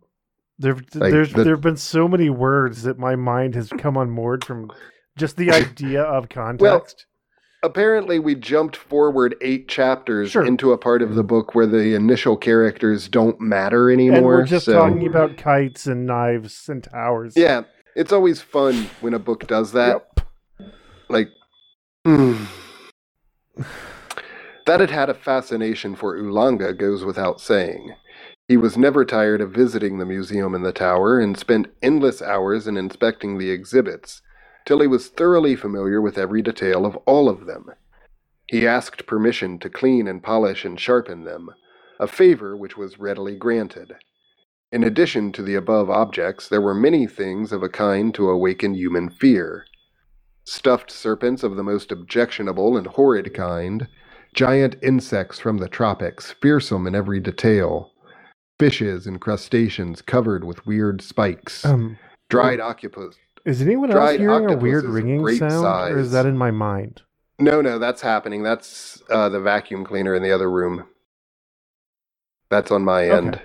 There, 0.58 0.76
Like 0.76 1.12
there's 1.12 1.34
the- 1.34 1.44
there 1.44 1.56
have 1.56 1.62
been 1.62 1.76
so 1.78 2.08
many 2.08 2.30
words 2.30 2.84
that 2.84 2.98
my 2.98 3.16
mind 3.16 3.56
has 3.56 3.70
come 3.78 3.98
on 3.98 4.16
board 4.16 4.46
from 4.46 4.72
just 5.18 5.36
the 5.38 5.52
idea 5.64 6.02
of 6.04 6.30
context. 6.30 7.06
apparently 7.64 8.20
we 8.20 8.36
jumped 8.36 8.76
forward 8.78 9.36
eight 9.42 9.68
chapters 9.68 10.32
Sure. 10.32 10.46
into 10.46 10.72
a 10.72 10.78
part 10.78 11.02
of 11.02 11.16
the 11.16 11.24
book 11.24 11.54
where 11.56 11.66
the 11.68 11.96
initial 11.96 12.38
characters 12.38 13.10
don't 13.10 13.42
matter 13.42 13.92
anymore. 13.92 14.18
and 14.18 14.26
we're 14.26 14.46
just 14.46 14.66
so- 14.68 14.74
talking 14.74 15.06
about 15.08 15.36
kites 15.38 15.86
and 15.88 16.06
knives 16.06 16.70
and 16.70 16.82
towers. 16.84 17.34
Yeah, 17.36 17.64
it's 17.96 18.14
always 18.14 18.40
fun 18.42 18.88
when 19.02 19.14
a 19.14 19.20
book 19.20 19.48
does 19.48 19.74
that. 19.74 20.08
Like, 21.10 21.30
hmm. 22.04 22.46
that 24.66 24.82
it 24.82 24.90
had 24.90 25.10
a 25.10 25.14
fascination 25.14 25.96
for 25.96 26.18
Oolanga 26.18 26.78
goes 26.78 27.04
without 27.06 27.40
saying. 27.40 27.94
He 28.48 28.58
was 28.58 28.78
never 28.78 29.06
tired 29.06 29.42
of 29.42 29.52
visiting 29.52 29.98
the 29.98 30.06
museum 30.06 30.54
in 30.54 30.62
the 30.62 30.72
tower 30.72 31.20
and 31.20 31.38
spent 31.38 31.74
endless 31.82 32.22
hours 32.22 32.68
in 32.68 32.78
inspecting 32.78 33.38
the 33.38 33.50
exhibits, 33.50 34.22
till 34.66 34.82
he 34.82 34.88
was 34.88 35.08
thoroughly 35.08 35.56
familiar 35.56 36.00
with 36.02 36.18
every 36.18 36.42
detail 36.42 36.86
of 36.86 36.96
all 37.08 37.28
of 37.28 37.46
them. 37.46 37.72
He 38.48 38.68
asked 38.68 39.08
permission 39.08 39.58
to 39.60 39.70
clean 39.70 40.08
and 40.08 40.22
polish 40.22 40.66
and 40.66 40.80
sharpen 40.80 41.24
them, 41.24 41.50
a 42.00 42.08
favor 42.08 42.56
which 42.56 42.78
was 42.78 43.00
readily 43.00 43.36
granted. 43.36 43.96
In 44.72 44.84
addition 44.84 45.32
to 45.34 45.42
the 45.42 45.56
above 45.56 45.90
objects, 45.90 46.48
there 46.48 46.62
were 46.62 46.76
many 46.76 47.08
things 47.08 47.52
of 47.52 47.64
a 47.64 47.70
kind 47.70 48.14
to 48.16 48.30
awaken 48.30 48.76
human 48.76 49.10
fear. 49.10 49.66
Stuffed 50.50 50.92
serpents 50.92 51.42
of 51.44 51.56
the 51.56 51.64
most 51.64 51.92
objectionable 51.92 52.78
and 52.78 52.86
horrid 52.86 53.34
kind, 53.34 53.88
giant 54.34 54.76
insects 54.84 55.40
from 55.40 55.58
the 55.58 55.68
tropics, 55.68 56.36
fearsome 56.40 56.86
in 56.86 56.94
every 56.94 57.20
detail, 57.20 57.92
fishes 58.60 59.08
and 59.08 59.20
crustaceans 59.20 60.04
covered 60.04 60.44
with 60.44 60.66
weird 60.68 61.02
spikes, 61.02 61.66
Um, 61.66 61.98
dried 62.30 62.60
octopus. 62.60 63.16
is 63.44 63.60
anyone 63.62 63.90
else 63.92 64.18
hearing 64.18 64.52
a 64.52 64.56
weird 64.58 64.86
ringing 64.86 65.24
great 65.24 65.40
sound, 65.40 65.94
or 65.94 65.98
is 65.98 66.12
that 66.12 66.28
in 66.28 66.38
my 66.38 66.52
mind? 66.52 67.02
No, 67.40 67.60
no, 67.62 67.80
that's 67.80 68.02
happening. 68.02 68.44
That's 68.44 69.02
uh, 69.10 69.30
the 69.30 69.42
vacuum 69.42 69.84
cleaner 69.84 70.14
in 70.14 70.22
the 70.22 70.32
other 70.32 70.50
room. 70.50 70.86
That's 72.52 72.70
on 72.72 72.86
my 72.86 73.10
Okay. 73.10 73.18
end. 73.18 73.42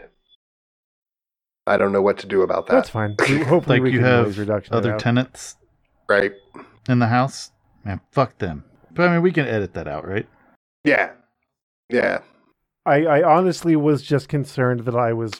I 1.66 1.76
don't 1.78 1.92
know 1.92 2.02
what 2.02 2.18
to 2.18 2.26
do 2.26 2.42
about 2.42 2.66
that. 2.66 2.74
That's 2.74 2.90
fine. 2.90 3.16
We- 3.18 3.42
Hopefully, 3.42 3.78
Like 3.78 3.82
we 3.84 3.92
you 3.92 3.98
can 3.98 4.06
have 4.06 4.26
noise 4.26 4.38
reduction. 4.38 4.74
Other 4.74 4.96
tenants 4.98 5.56
Right? 6.08 6.32
In 6.88 6.98
the 6.98 7.08
house. 7.08 7.52
Man, 7.84 8.00
fuck 8.10 8.38
them. 8.38 8.64
But 8.92 9.08
I 9.08 9.12
mean, 9.12 9.22
we 9.22 9.32
can 9.32 9.46
edit 9.46 9.74
that 9.74 9.88
out, 9.88 10.06
right? 10.06 10.26
Yeah. 10.84 11.12
Yeah. 11.88 12.20
I, 12.86 13.04
I 13.04 13.22
honestly 13.22 13.76
was 13.76 14.02
just 14.02 14.28
concerned 14.28 14.80
that 14.80 14.96
I 14.96 15.12
was 15.12 15.32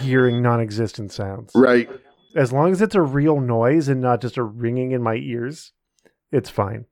hearing 0.00 0.42
non-existent 0.42 1.12
sounds. 1.12 1.52
Right. 1.54 1.88
As 2.34 2.52
long 2.52 2.72
as 2.72 2.82
it's 2.82 2.94
a 2.94 3.00
real 3.00 3.40
noise 3.40 3.88
and 3.88 4.00
not 4.00 4.20
just 4.20 4.36
a 4.36 4.42
ringing 4.42 4.92
in 4.92 5.02
my 5.02 5.14
ears, 5.14 5.72
it's 6.32 6.50
fine. 6.50 6.86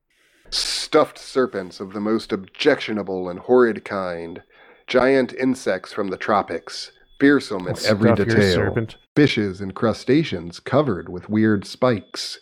Stuffed 0.51 1.19
serpents 1.19 1.81
of 1.81 1.93
the 1.93 2.01
most 2.01 2.33
objectionable 2.33 3.29
and 3.29 3.41
horrid 3.41 3.85
kind, 3.85 4.43
giant 4.87 5.33
insects 5.35 5.93
from 5.93 6.09
the 6.09 6.17
tropics, 6.17 6.93
fearsome 7.19 7.67
in 7.67 7.75
every 7.87 8.15
detail, 8.15 8.75
fishes 9.17 9.61
and 9.61 9.75
crustaceans 9.75 10.61
covered 10.61 11.09
with 11.09 11.29
weird 11.29 11.67
spikes, 11.67 12.39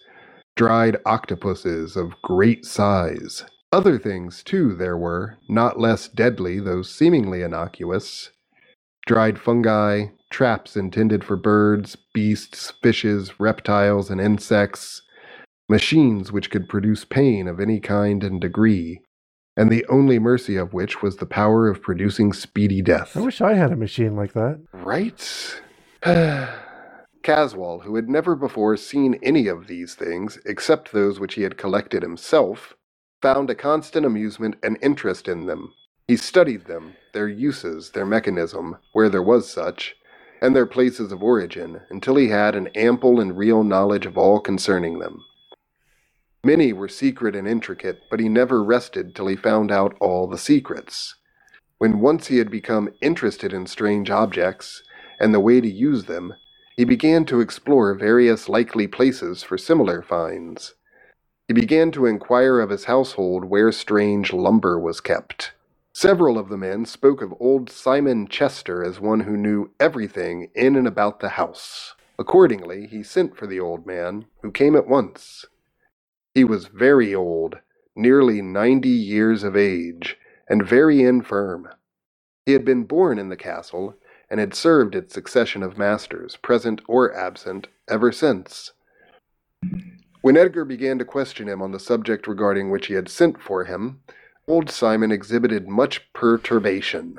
dried 0.57 0.97
octopuses 1.07 1.97
of 1.97 2.21
great 2.23 2.65
size, 2.65 3.45
Other 3.73 3.99
things, 3.99 4.43
too, 4.43 4.75
there 4.75 4.99
were, 4.99 5.39
not 5.49 5.81
less 5.81 6.07
deadly, 6.07 6.61
though 6.61 6.83
seemingly 6.83 7.41
innocuous 7.43 8.31
dried 9.07 9.39
fungi, 9.39 10.07
traps 10.31 10.77
intended 10.77 11.25
for 11.25 11.37
birds, 11.37 11.97
beasts, 12.15 12.73
fishes, 12.83 13.41
reptiles, 13.41 14.11
and 14.11 14.21
insects, 14.21 15.03
machines 15.69 16.31
which 16.31 16.51
could 16.51 16.69
produce 16.69 17.05
pain 17.05 17.49
of 17.49 17.59
any 17.61 17.81
kind 17.81 18.23
and 18.23 18.41
degree, 18.41 19.01
and 19.57 19.71
the 19.71 19.85
only 19.89 20.19
mercy 20.19 20.57
of 20.57 20.73
which 20.73 21.03
was 21.03 21.17
the 21.17 21.27
power 21.27 21.69
of 21.69 21.83
producing 21.83 22.33
speedy 22.33 22.83
death. 22.83 23.17
I 23.17 23.21
wish 23.21 23.41
I 23.41 23.55
had 23.55 23.73
a 23.73 23.77
machine 23.77 24.17
like 24.17 24.35
that. 24.35 24.61
Right? 24.73 25.61
Caswall, 27.23 27.83
who 27.83 27.97
had 27.97 28.09
never 28.09 28.35
before 28.35 28.77
seen 28.77 29.19
any 29.23 29.47
of 29.47 29.67
these 29.67 29.95
things 29.95 30.39
except 30.45 30.93
those 30.93 31.21
which 31.21 31.35
he 31.35 31.43
had 31.43 31.57
collected 31.57 32.03
himself, 32.03 32.75
found 33.21 33.49
a 33.49 33.55
constant 33.55 34.05
amusement 34.05 34.57
and 34.63 34.79
interest 34.83 35.29
in 35.29 35.47
them. 35.47 35.73
He 36.09 36.17
studied 36.17 36.67
them, 36.67 36.95
their 37.13 37.29
uses, 37.29 37.91
their 37.91 38.05
mechanism, 38.05 38.77
where 38.93 39.09
there 39.09 39.23
was 39.23 39.49
such, 39.49 39.95
and 40.41 40.55
their 40.55 40.67
places 40.67 41.13
of 41.13 41.23
origin, 41.23 41.81
until 41.89 42.17
he 42.17 42.29
had 42.29 42.57
an 42.57 42.69
ample 42.75 43.21
and 43.21 43.37
real 43.37 43.63
knowledge 43.63 44.07
of 44.07 44.19
all 44.19 44.41
concerning 44.41 44.99
them. 44.99 45.25
Many 46.45 46.73
were 46.73 46.89
secret 46.89 47.37
and 47.37 47.47
intricate, 47.47 48.01
but 48.11 48.19
he 48.19 48.29
never 48.29 48.65
rested 48.65 49.15
till 49.15 49.29
he 49.29 49.37
found 49.37 49.71
out 49.71 49.97
all 50.01 50.27
the 50.27 50.39
secrets. 50.39 51.15
When 51.79 52.01
once 52.01 52.27
he 52.27 52.39
had 52.39 52.51
become 52.51 52.93
interested 53.01 53.53
in 53.53 53.67
strange 53.67 54.11
objects, 54.11 54.83
and 55.21 55.33
the 55.33 55.41
way 55.41 55.61
to 55.61 55.71
use 55.71 56.07
them, 56.07 56.35
he 56.77 56.85
began 56.85 57.25
to 57.27 57.41
explore 57.41 57.95
various 57.95 58.49
likely 58.49 58.87
places 58.87 59.43
for 59.43 59.59
similar 59.59 60.03
finds. 60.03 60.75
He 61.49 61.55
began 61.55 61.91
to 61.93 62.07
inquire 62.07 62.61
of 62.61 62.71
his 62.71 62.85
household 62.85 63.45
where 63.45 63.73
strange 63.73 64.33
lumber 64.33 64.79
was 64.79 65.01
kept. 65.01 65.53
Several 65.93 66.39
of 66.39 66.49
the 66.49 66.57
men 66.57 66.87
spoke 66.87 67.21
of 67.21 67.35
old 67.39 67.69
Simon 67.69 68.27
Chester 68.27 68.83
as 68.83 68.99
one 68.99 69.21
who 69.21 69.37
knew 69.37 69.71
everything 69.79 70.49
in 70.55 70.77
and 70.77 70.87
about 70.87 71.21
the 71.21 71.31
house. 71.31 71.95
Accordingly, 72.19 72.87
he 72.87 73.03
sent 73.03 73.37
for 73.37 73.47
the 73.47 73.61
old 73.61 73.87
man, 73.87 74.27
who 74.43 74.51
came 74.51 74.75
at 74.75 74.89
once. 74.89 75.45
He 76.35 76.45
was 76.45 76.69
very 76.69 77.15
old, 77.15 77.57
nearly 77.95 78.41
ninety 78.41 78.89
years 78.89 79.45
of 79.45 79.57
age, 79.57 80.17
and 80.49 80.67
very 80.67 81.03
infirm. 81.03 81.69
He 82.47 82.53
had 82.53 82.65
been 82.65 82.85
born 82.85 83.19
in 83.19 83.29
the 83.29 83.37
castle, 83.37 83.97
and 84.33 84.41
had 84.41 84.55
served 84.55 84.95
its 84.95 85.13
succession 85.13 85.63
of 85.63 85.77
masters, 85.77 86.37
present 86.37 86.81
or 86.89 87.15
absent, 87.15 87.69
ever 87.87 88.11
since. 88.11 88.73
When 90.23 90.39
Edgar 90.39 90.65
began 90.65 90.99
to 91.01 91.05
question 91.05 91.51
him 91.51 91.61
on 91.61 91.73
the 91.73 91.79
subject 91.79 92.27
regarding 92.27 92.71
which 92.71 92.87
he 92.87 92.95
had 92.95 93.11
sent 93.11 93.43
for 93.43 93.65
him, 93.65 94.01
old 94.49 94.71
Simon 94.71 95.13
exhibited 95.13 95.69
much 95.69 96.11
perturbation. 96.15 97.19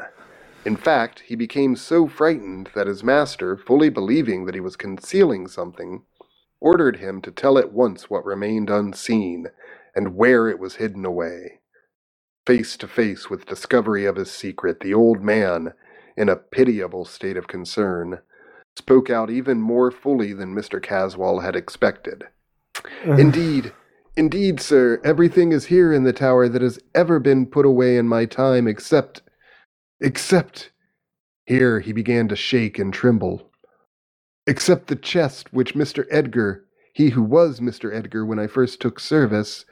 In 0.66 0.76
fact, 0.76 1.20
he 1.28 1.36
became 1.36 1.76
so 1.76 2.07
frightened 2.07 2.72
that 2.74 2.88
his 2.88 3.03
master, 3.03 3.57
fully 3.57 3.89
believing 3.89 4.45
that 4.45 4.55
he 4.55 4.61
was 4.61 4.76
concealing 4.76 5.45
something, 5.47 6.01
ordered 6.59 6.97
him 6.97 7.22
to 7.22 7.32
tell 7.32 7.59
at 7.59 7.72
once 7.72 8.09
what 8.09 8.26
remained 8.26 8.72
unseen 8.72 9.49
and 9.95 10.16
where 10.16 10.49
it 10.49 10.57
was 10.57 10.78
hidden 10.78 11.05
away. 11.05 11.59
Face 12.47 12.76
to 12.78 12.88
face 12.88 13.30
with 13.30 13.45
discovery 13.45 14.03
of 14.03 14.16
his 14.16 14.32
secret, 14.32 14.80
the 14.80 14.95
old 14.95 15.22
man, 15.22 15.74
in 16.18 16.30
a 16.30 16.36
pitiable 16.36 17.05
state 17.05 17.38
of 17.38 17.47
concern, 17.47 18.20
spoke 18.76 19.09
out 19.09 19.30
even 19.30 19.61
more 19.61 19.91
fully 19.91 20.34
than 20.34 20.55
Mr. 20.55 20.82
Caswall 20.82 21.41
had 21.43 21.55
expected. 21.55 22.26
Indeed, 23.05 23.72
indeed, 24.16 24.59
sir, 24.59 24.99
everything 25.03 25.51
is 25.51 25.66
here 25.66 25.93
in 25.93 26.03
the 26.03 26.14
tower 26.14 26.49
that 26.49 26.61
has 26.61 26.80
ever 26.95 27.20
been 27.20 27.45
put 27.45 27.66
away 27.66 27.97
in 27.97 28.07
my 28.07 28.26
time 28.26 28.68
except. 28.68 29.22
except. 29.99 30.72
Here 31.45 31.82
he 31.82 31.91
began 31.91 32.28
to 32.30 32.36
shake 32.36 32.80
and 32.80 32.93
tremble. 32.93 33.51
Except 34.47 34.88
the 34.88 34.95
chest 34.95 35.53
which 35.53 35.76
Mr. 35.76 36.05
Edgar, 36.09 36.66
he 36.93 37.09
who 37.09 37.24
was 37.24 37.59
Mr. 37.59 37.93
Edgar 37.93 38.26
when 38.26 38.39
I 38.39 38.47
first 38.47 38.80
took 38.82 38.99
service, 38.99 39.66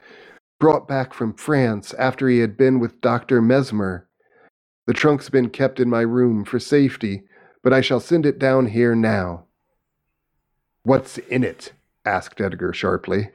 brought 0.60 0.86
back 0.86 1.12
from 1.12 1.34
France 1.34 1.92
after 1.94 2.28
he 2.28 2.38
had 2.38 2.56
been 2.56 2.78
with 2.78 3.00
Dr. 3.00 3.42
Mesmer. 3.42 4.08
The 4.86 4.92
trunk's 4.94 5.30
been 5.30 5.48
kept 5.50 5.78
in 5.80 5.88
my 5.88 6.00
room 6.00 6.44
for 6.44 6.58
safety, 6.58 7.22
but 7.62 7.72
I 7.72 7.80
shall 7.80 8.00
send 8.00 8.26
it 8.26 8.38
down 8.38 8.66
here 8.66 8.94
now. 8.94 9.44
What's 10.82 11.18
in 11.18 11.44
it? 11.44 11.72
asked 12.04 12.40
Edgar 12.40 12.72
sharply. 12.72 13.30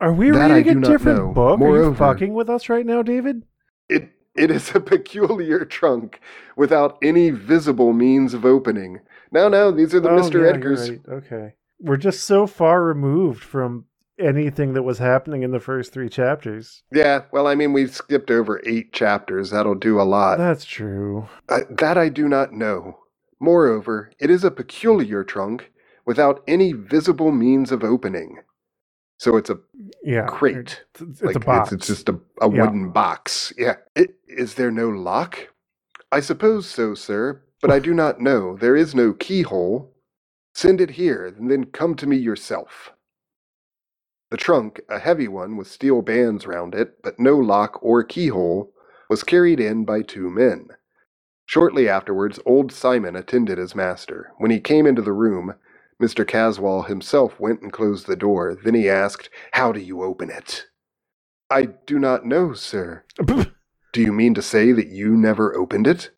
Are 0.00 0.12
we 0.12 0.30
That 0.30 0.50
reading 0.50 0.80
do 0.82 0.88
a 0.88 0.92
different 0.92 1.18
know. 1.18 1.32
book? 1.32 1.60
Are 1.60 1.76
you 1.84 1.94
fucking 1.94 2.34
with 2.34 2.50
us 2.50 2.68
right 2.68 2.84
now, 2.84 3.02
David? 3.02 3.44
It 3.88 4.10
it 4.34 4.50
is 4.50 4.74
a 4.74 4.80
peculiar 4.92 5.64
trunk 5.64 6.20
without 6.56 6.98
any 7.02 7.30
visible 7.30 7.92
means 7.92 8.34
of 8.34 8.44
opening. 8.44 9.00
No, 9.30 9.48
no, 9.48 9.70
these 9.70 9.94
are 9.94 10.00
the 10.00 10.10
Oh, 10.10 10.18
Mr. 10.20 10.44
yeah, 10.44 10.58
Edgars. 10.58 10.90
right. 10.90 11.00
Okay. 11.24 11.54
We're 11.78 11.96
just 11.96 12.24
so 12.24 12.46
far 12.46 12.82
removed 12.84 13.42
from 13.42 13.86
anything 14.18 14.74
that 14.74 14.82
was 14.82 14.98
happening 14.98 15.42
in 15.42 15.50
the 15.52 15.60
first 15.60 15.92
three 15.92 16.08
chapters. 16.08 16.82
Yeah, 16.92 17.22
well, 17.32 17.46
I 17.46 17.54
mean, 17.54 17.72
we've 17.72 17.94
skipped 17.94 18.30
over 18.30 18.62
eight 18.66 18.92
chapters. 18.92 19.50
That'll 19.50 19.74
do 19.74 20.00
a 20.00 20.04
lot. 20.04 20.38
That's 20.38 20.64
true. 20.64 21.28
Uh, 21.48 21.60
that 21.70 21.98
I 21.98 22.08
do 22.08 22.28
not 22.28 22.52
know. 22.52 22.98
Moreover, 23.40 24.12
it 24.20 24.30
is 24.30 24.44
a 24.44 24.50
peculiar 24.50 25.24
trunk 25.24 25.72
without 26.06 26.42
any 26.46 26.72
visible 26.72 27.32
means 27.32 27.72
of 27.72 27.82
opening. 27.84 28.38
So 29.18 29.36
it's 29.36 29.50
a 29.50 29.58
Yeah. 30.02 30.26
crate. 30.26 30.82
It's, 30.94 31.00
it's 31.02 31.22
like 31.22 31.36
a 31.36 31.40
box. 31.40 31.72
It's, 31.72 31.86
just 31.86 32.08
a, 32.08 32.18
a 32.40 32.50
Yeah. 32.52 32.62
wooden 32.62 32.90
box. 32.90 33.52
Yeah. 33.56 33.76
It, 33.94 34.16
is 34.28 34.54
there 34.54 34.70
no 34.70 34.88
lock? 34.88 35.48
I 36.10 36.20
suppose 36.20 36.68
so, 36.68 36.94
sir, 36.94 37.42
but 37.60 37.70
I 37.70 37.78
do 37.78 37.94
not 37.94 38.20
know. 38.20 38.56
There 38.56 38.76
is 38.76 38.94
no 38.94 39.12
keyhole. 39.12 39.92
Send 40.54 40.80
it 40.80 40.90
here, 40.90 41.26
and 41.26 41.50
then 41.50 41.64
come 41.66 41.94
to 41.96 42.06
me 42.06 42.16
yourself. 42.16 42.91
The 44.32 44.38
trunk, 44.38 44.80
a 44.88 44.98
heavy 44.98 45.28
one 45.28 45.58
with 45.58 45.66
steel 45.66 46.00
bands 46.00 46.46
round 46.46 46.74
it, 46.74 47.02
but 47.02 47.20
no 47.20 47.36
lock 47.36 47.78
or 47.82 48.02
keyhole, 48.02 48.72
was 49.10 49.24
carried 49.24 49.60
in 49.60 49.84
by 49.84 50.00
two 50.00 50.30
men. 50.30 50.68
Shortly 51.44 51.86
afterwards, 51.86 52.40
old 52.46 52.72
Simon 52.72 53.14
attended 53.14 53.58
his 53.58 53.74
master. 53.74 54.32
When 54.38 54.50
he 54.50 54.58
came 54.58 54.86
into 54.86 55.02
the 55.02 55.12
room, 55.12 55.56
Mr. 56.02 56.26
Caswall 56.26 56.84
himself 56.84 57.38
went 57.38 57.60
and 57.60 57.70
closed 57.70 58.06
the 58.06 58.16
door. 58.16 58.56
Then 58.64 58.72
he 58.72 58.88
asked, 58.88 59.28
How 59.50 59.70
do 59.70 59.80
you 59.80 60.02
open 60.02 60.30
it? 60.30 60.64
I 61.50 61.64
do 61.84 61.98
not 61.98 62.24
know, 62.24 62.54
sir. 62.54 63.04
Do 63.92 64.00
you 64.00 64.14
mean 64.14 64.32
to 64.32 64.40
say 64.40 64.72
that 64.72 64.88
you 64.88 65.14
never 65.14 65.54
opened 65.54 65.86
it? 65.86 66.08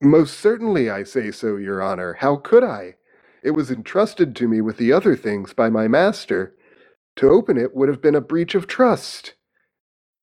Most 0.00 0.40
certainly 0.40 0.88
I 0.88 1.02
say 1.02 1.30
so, 1.30 1.56
your 1.56 1.82
honor. 1.82 2.14
How 2.14 2.36
could 2.36 2.64
I? 2.64 2.94
It 3.42 3.50
was 3.50 3.70
entrusted 3.70 4.34
to 4.36 4.48
me 4.48 4.62
with 4.62 4.78
the 4.78 4.90
other 4.90 5.16
things 5.16 5.52
by 5.52 5.68
my 5.68 5.86
master. 5.86 6.56
To 7.16 7.28
open 7.28 7.56
it 7.58 7.74
would 7.74 7.88
have 7.88 8.02
been 8.02 8.14
a 8.14 8.20
breach 8.20 8.54
of 8.54 8.66
trust. 8.66 9.34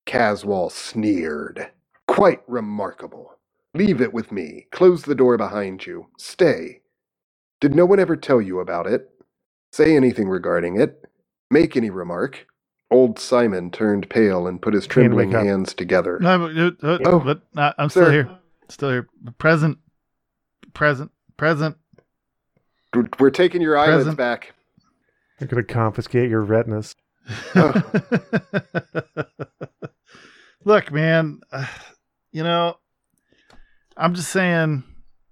Caswall 0.06 0.72
sneered. 0.72 1.72
Quite 2.08 2.42
remarkable. 2.48 3.36
Leave 3.76 4.02
it 4.02 4.14
with 4.14 4.32
me. 4.32 4.66
Close 4.72 5.04
the 5.04 5.14
door 5.16 5.38
behind 5.38 5.86
you. 5.86 6.08
Stay. 6.18 6.82
Did 7.62 7.76
no 7.76 7.86
one 7.86 8.00
ever 8.00 8.16
tell 8.16 8.42
you 8.42 8.60
about 8.60 8.88
it? 8.88 9.10
Say 9.72 9.96
anything 9.96 10.28
regarding 10.28 10.80
it? 10.80 11.04
Make 11.52 11.78
any 11.78 11.90
remark? 11.90 12.48
Old 12.90 13.20
Simon 13.20 13.70
turned 13.70 14.10
pale 14.10 14.48
and 14.48 14.60
put 14.60 14.74
his 14.74 14.88
trembling 14.88 15.32
hands 15.32 15.76
together. 15.76 16.18
No, 16.20 16.40
but, 16.40 16.84
uh, 16.84 16.94
uh, 16.94 16.98
Oh, 17.06 17.20
but 17.20 17.42
uh, 17.56 17.74
I'm 17.78 17.90
still 17.90 18.10
here. 18.10 18.30
Still 18.70 18.90
here. 18.90 19.08
Present. 19.38 19.78
Present. 20.74 21.12
Present. 21.38 21.78
We're 23.20 23.30
taking 23.30 23.62
your 23.62 23.78
eyelids 23.78 23.98
Present. 24.06 24.18
back. 24.18 24.54
They're 25.40 25.48
going 25.48 25.66
to 25.66 25.74
confiscate 25.74 26.30
your 26.30 26.44
retinas. 26.44 26.96
Look, 30.66 30.92
man, 30.92 31.42
uh, 31.52 31.66
you 32.32 32.44
know, 32.44 32.78
I'm 33.98 34.14
just 34.14 34.30
saying, 34.30 34.84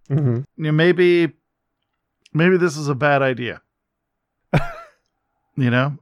hmm 0.08 0.38
you 0.56 0.64
know, 0.64 0.72
maybe, 0.72 1.34
maybe 2.34 2.58
this 2.58 2.78
is 2.78 2.88
a 2.88 2.96
bad 2.96 3.22
idea. 3.22 3.62
you 5.56 5.70
know, 5.70 5.98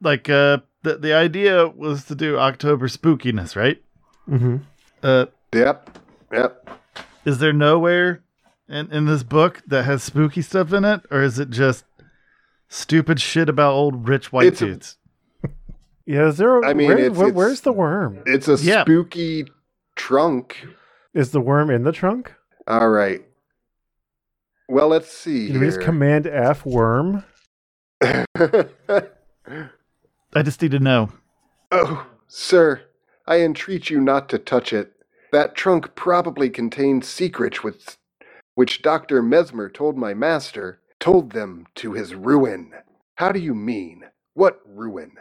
like 0.00 0.30
uh, 0.30 0.58
the 0.82 0.96
the 0.98 1.12
idea 1.12 1.66
was 1.68 2.04
to 2.06 2.14
do 2.14 2.38
October 2.38 2.88
spookiness, 2.88 3.56
right? 3.56 3.82
Mm-hmm. 4.28 4.56
Uh, 5.02 5.26
Yep. 5.54 5.98
Yep. 6.32 6.70
is 7.26 7.38
there 7.38 7.52
nowhere 7.52 8.22
in 8.68 8.90
in 8.90 9.04
this 9.04 9.22
book 9.22 9.60
that 9.66 9.82
has 9.84 10.02
spooky 10.02 10.40
stuff 10.40 10.72
in 10.72 10.84
it, 10.84 11.02
or 11.10 11.22
is 11.22 11.38
it 11.38 11.50
just 11.50 11.84
stupid 12.72 13.20
shit 13.20 13.48
about 13.48 13.72
old 13.72 14.08
rich 14.08 14.32
white 14.32 14.48
It's 14.48 14.62
a- 14.62 14.66
dudes? 14.66 14.96
Yeah, 16.04 16.26
is 16.28 16.36
there? 16.36 16.58
A, 16.58 16.66
I 16.66 16.74
mean, 16.74 16.88
where's, 16.88 17.00
it's- 17.00 17.16
where- 17.16 17.28
it's- 17.28 17.36
where's 17.36 17.60
the 17.60 17.72
worm? 17.72 18.22
It's 18.26 18.48
a 18.48 18.56
Yeah. 18.56 18.82
spooky 18.82 19.46
trunk. 19.94 20.66
Is 21.14 21.30
the 21.30 21.40
worm 21.40 21.70
in 21.70 21.84
the 21.84 21.92
trunk? 21.92 22.32
All 22.66 22.88
right. 22.88 23.22
Well, 24.68 24.88
let's 24.88 25.12
see 25.12 25.48
Can 25.48 25.60
we 25.60 25.66
just 25.66 25.80
command 25.80 26.26
F 26.26 26.64
worm? 26.66 27.22
I 28.00 28.24
just 30.42 30.60
need 30.62 30.70
to 30.72 30.78
know. 30.80 31.10
oh, 31.70 32.06
Sir, 32.26 32.82
I 33.26 33.40
entreat 33.40 33.90
you 33.90 34.00
not 34.00 34.28
to 34.30 34.38
touch 34.38 34.72
it. 34.72 34.92
That 35.30 35.54
trunk 35.54 35.94
probably 35.94 36.50
contains 36.50 37.06
secrets 37.06 37.62
which, 37.62 37.96
which 38.54 38.82
Dr. 38.82 39.22
Mesmer 39.22 39.68
told 39.68 39.96
my 39.96 40.14
master, 40.14 40.80
told 41.02 41.32
them 41.32 41.66
to 41.76 41.94
his 41.94 42.16
ruin. 42.16 42.72
How 43.16 43.32
do 43.32 43.40
you 43.40 43.54
mean? 43.54 44.04
What 44.34 44.60
ruin? 44.66 45.12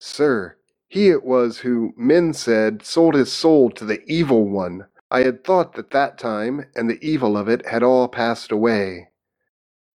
Sir, 0.00 0.58
he 0.88 1.10
it 1.10 1.24
was 1.24 1.60
who, 1.60 1.94
men 1.96 2.34
said, 2.34 2.84
sold 2.84 3.14
his 3.16 3.32
soul 3.32 3.70
to 3.72 3.86
the 3.86 4.02
evil 4.06 4.48
one. 4.48 4.86
I 5.10 5.22
had 5.22 5.44
thought 5.44 5.74
that 5.74 5.92
that 5.92 6.18
time 6.18 6.66
and 6.76 6.90
the 6.90 7.04
evil 7.06 7.36
of 7.38 7.48
it 7.48 7.66
had 7.66 7.82
all 7.84 8.08
passed 8.08 8.52
away. 8.52 9.08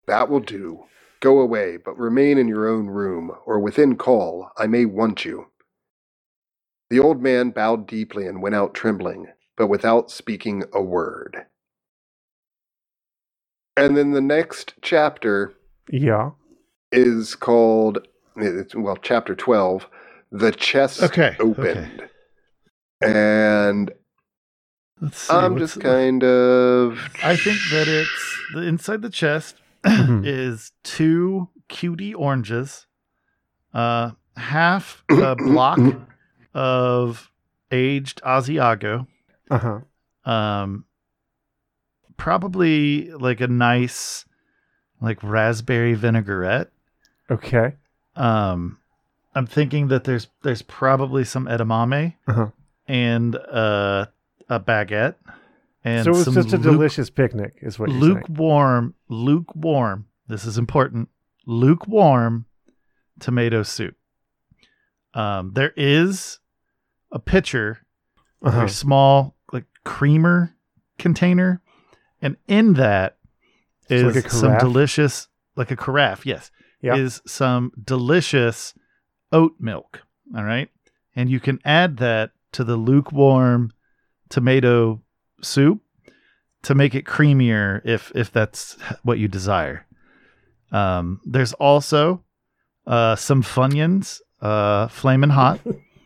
That 0.07 0.29
will 0.29 0.41
do. 0.41 0.85
Go 1.21 1.39
away, 1.39 1.77
but 1.77 1.97
remain 1.99 2.37
in 2.37 2.47
your 2.49 2.67
own 2.69 2.87
room, 2.87 3.31
or 3.45 3.59
within 3.59 3.97
call. 3.97 4.51
I 4.57 4.67
may 4.67 4.85
want 4.85 5.25
you. 5.25 5.47
The 6.89 6.99
old 6.99 7.21
man 7.23 7.51
bowed 7.51 7.87
deeply 7.87 8.27
and 8.27 8.41
went 8.41 8.55
out 8.55 8.75
trembling, 8.75 9.27
but 9.57 9.67
without 9.67 10.11
speaking 10.11 10.63
a 10.73 10.81
word. 10.83 11.47
And 13.77 13.95
then 13.97 14.11
the 14.11 14.21
next 14.21 14.73
chapter 14.81 15.53
Yeah. 15.89 16.31
is 16.91 17.35
called, 17.35 18.07
it's, 18.37 18.73
well, 18.75 18.97
chapter 18.97 19.35
12, 19.35 19.87
The 20.31 20.51
Chest 20.51 21.01
Okay, 21.03 21.35
Opened. 21.39 22.03
And 23.01 23.91
Let's 25.01 25.17
see. 25.17 25.33
I'm 25.33 25.57
just 25.57 25.79
kind 25.81 26.23
of. 26.23 26.97
I 27.21 27.35
think 27.35 27.57
that 27.71 27.87
it's 27.89 28.39
the 28.55 28.61
inside 28.61 29.01
the 29.01 29.09
chest 29.09 29.57
Mhm. 29.85 30.25
is 30.25 30.71
two 30.83 31.49
cutie 31.67 32.13
oranges, 32.13 32.87
uh, 33.73 34.11
half 34.37 35.03
a 35.09 35.35
block 35.35 35.79
of 36.53 37.29
aged 37.71 38.21
Asiago, 38.23 39.05
Uh 39.51 39.57
huh. 39.57 40.31
um, 40.31 40.84
probably 42.17 43.11
like 43.11 43.41
a 43.41 43.47
nice, 43.47 44.25
like 45.01 45.21
raspberry 45.23 45.93
vinaigrette. 45.93 46.71
Okay. 47.29 47.73
Um, 48.15 48.77
I'm 49.33 49.45
thinking 49.47 49.87
that 49.89 50.03
there's 50.05 50.27
there's 50.43 50.61
probably 50.61 51.23
some 51.25 51.45
edamame 51.47 52.13
Uh-huh. 52.27 52.47
and 52.87 53.35
uh, 53.35 54.05
a 54.49 54.59
baguette. 54.59 55.15
And 55.83 56.03
so 56.05 56.11
it 56.11 56.13
was 56.15 56.25
just 56.33 56.53
a 56.53 56.57
luke- 56.57 56.63
delicious 56.63 57.09
picnic, 57.09 57.55
is 57.61 57.77
what 57.77 57.89
you're 57.91 58.01
saying. 58.01 58.13
lukewarm, 58.15 58.95
lukewarm. 59.09 60.07
This 60.27 60.45
is 60.45 60.57
important. 60.57 61.09
Lukewarm 61.45 62.45
tomato 63.19 63.61
soup. 63.63 63.95
Um, 65.13 65.51
there 65.53 65.73
is 65.77 66.39
a 67.11 67.19
pitcher, 67.19 67.79
a 68.43 68.47
Uh-huh. 68.47 68.57
very 68.57 68.69
small, 68.69 69.35
like 69.53 69.65
creamer 69.83 70.55
container, 70.97 71.61
and 72.21 72.37
in 72.47 72.73
that 72.73 73.17
is 73.89 74.15
like 74.15 74.29
some 74.31 74.57
delicious, 74.57 75.27
like 75.55 75.71
a 75.71 75.75
carafe. 75.75 76.25
Yes, 76.25 76.51
Yeah. 76.81 76.95
is 76.95 77.21
some 77.25 77.71
delicious 77.83 78.73
oat 79.31 79.55
milk. 79.59 80.01
All 80.35 80.43
right, 80.43 80.69
and 81.15 81.29
you 81.29 81.39
can 81.39 81.59
add 81.63 81.97
that 81.97 82.31
to 82.53 82.63
the 82.63 82.77
lukewarm 82.77 83.71
tomato 84.29 85.01
soup 85.41 85.81
to 86.63 86.73
make 86.73 86.95
it 86.95 87.05
creamier 87.05 87.81
if 87.85 88.11
if 88.15 88.31
that's 88.31 88.75
what 89.03 89.19
you 89.19 89.27
desire. 89.27 89.85
Um, 90.71 91.21
there's 91.25 91.53
also 91.53 92.23
uh, 92.87 93.15
some 93.15 93.43
Funyuns, 93.43 94.19
uh, 94.41 94.87
flaming 94.87 95.29
hot, 95.29 95.59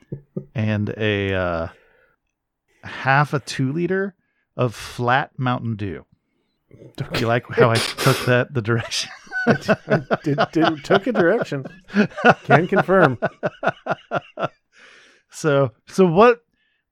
and 0.56 0.94
a 0.98 1.34
uh, 1.34 1.68
half 2.84 3.34
a 3.34 3.40
two 3.40 3.72
liter 3.72 4.16
of 4.60 4.76
flat 4.76 5.32
Mountain 5.40 5.78
Dew. 5.78 6.06
Do 6.98 7.06
you 7.18 7.28
like 7.28 7.48
how 7.48 7.72
I 7.72 7.76
took 7.76 8.26
that 8.26 8.54
the 8.54 8.62
direction? 8.62 9.10
did, 10.24 10.38
did, 10.52 10.84
took 10.84 11.08
a 11.08 11.14
direction. 11.14 11.66
Can 12.44 12.68
confirm. 12.68 13.18
so 15.32 15.72
so 15.88 16.06
what, 16.06 16.44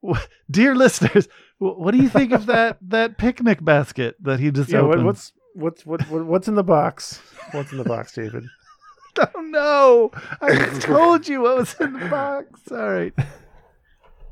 wh- 0.04 0.24
dear 0.50 0.74
listeners, 0.74 1.28
what 1.58 1.90
do 1.92 1.98
you 1.98 2.08
think 2.08 2.32
of 2.32 2.46
that 2.46 2.78
that 2.80 3.18
picnic 3.18 3.62
basket 3.62 4.16
that 4.22 4.40
he 4.40 4.50
just 4.50 4.70
Yeah. 4.70 4.80
What, 4.80 4.92
opened? 4.92 5.04
what's 5.06 5.32
what's 5.54 5.84
what, 5.84 6.00
what 6.08 6.24
what's 6.24 6.48
in 6.48 6.54
the 6.54 6.64
box? 6.64 7.20
What's 7.52 7.70
in 7.70 7.78
the 7.78 7.84
box, 7.84 8.14
David? 8.14 8.44
I 9.18 9.28
don't 9.34 9.50
know. 9.50 10.10
I 10.40 10.56
told 10.80 11.28
you 11.28 11.42
what 11.42 11.58
was 11.58 11.74
in 11.80 11.92
the 11.92 12.06
box. 12.06 12.60
All 12.72 12.88
right. 12.90 13.12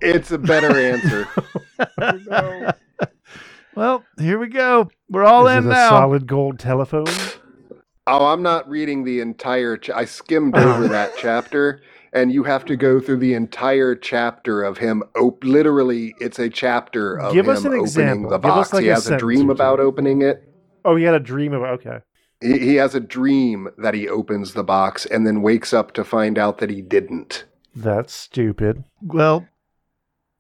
It's 0.01 0.31
a 0.31 0.39
better 0.39 0.75
answer. 0.79 1.29
no. 2.29 2.73
Well, 3.77 4.05
here 4.19 4.39
we 4.39 4.49
go. 4.49 4.91
We're 5.11 5.25
all 5.25 5.47
Is 5.49 5.59
in 5.59 5.65
it 5.65 5.67
a 5.67 5.75
now. 5.75 5.89
solid 5.91 6.27
gold 6.27 6.59
telephone? 6.59 7.07
Oh, 8.07 8.27
I'm 8.27 8.43
not 8.43 8.69
reading 8.69 9.05
the 9.05 9.21
entire. 9.21 9.77
Ch- 9.77 9.91
I 9.91 10.05
skimmed 10.07 10.57
Uh-huh. 10.57 10.69
over 10.77 10.89
that 10.89 11.13
chapter, 11.19 11.83
and 12.13 12.33
you 12.33 12.45
have 12.45 12.65
to 12.67 12.77
go 12.77 13.01
through 13.01 13.19
the 13.19 13.35
entire 13.35 13.95
chapter 13.95 14.63
of 14.63 14.79
him. 14.79 15.03
Op- 15.17 15.45
literally, 15.45 16.15
it's 16.21 16.39
a 16.39 16.49
chapter 16.49 17.19
of 17.19 17.35
Give 17.35 17.47
him 17.47 17.53
us 17.53 17.61
an 17.61 17.67
opening 17.69 17.83
example. 17.85 18.31
the 18.31 18.39
Give 18.39 18.51
us 18.51 18.57
box. 18.57 18.73
like 18.73 18.83
he 18.85 18.89
a 18.89 18.95
has 18.95 19.03
a 19.05 19.09
sentence 19.09 19.21
dream 19.21 19.41
or 19.43 19.47
two. 19.47 19.51
about 19.53 19.81
opening 19.81 20.23
it. 20.23 20.43
Oh, 20.85 20.97
he 20.97 21.05
had 21.05 21.15
a 21.15 21.21
dream 21.21 21.53
about. 21.53 21.81
Okay. 21.87 21.99
He, 22.41 22.59
he 22.61 22.75
has 22.77 22.95
a 22.95 23.01
dream 23.01 23.69
that 23.79 23.95
he 23.95 24.09
opens 24.09 24.55
the 24.55 24.65
box 24.65 25.05
and 25.05 25.27
then 25.27 25.43
wakes 25.43 25.73
up 25.75 25.93
to 25.95 26.05
find 26.05 26.39
out 26.39 26.59
that 26.59 26.71
he 26.71 26.81
didn't. 26.83 27.45
That's 27.75 28.15
stupid. 28.15 28.85
Well, 29.03 29.47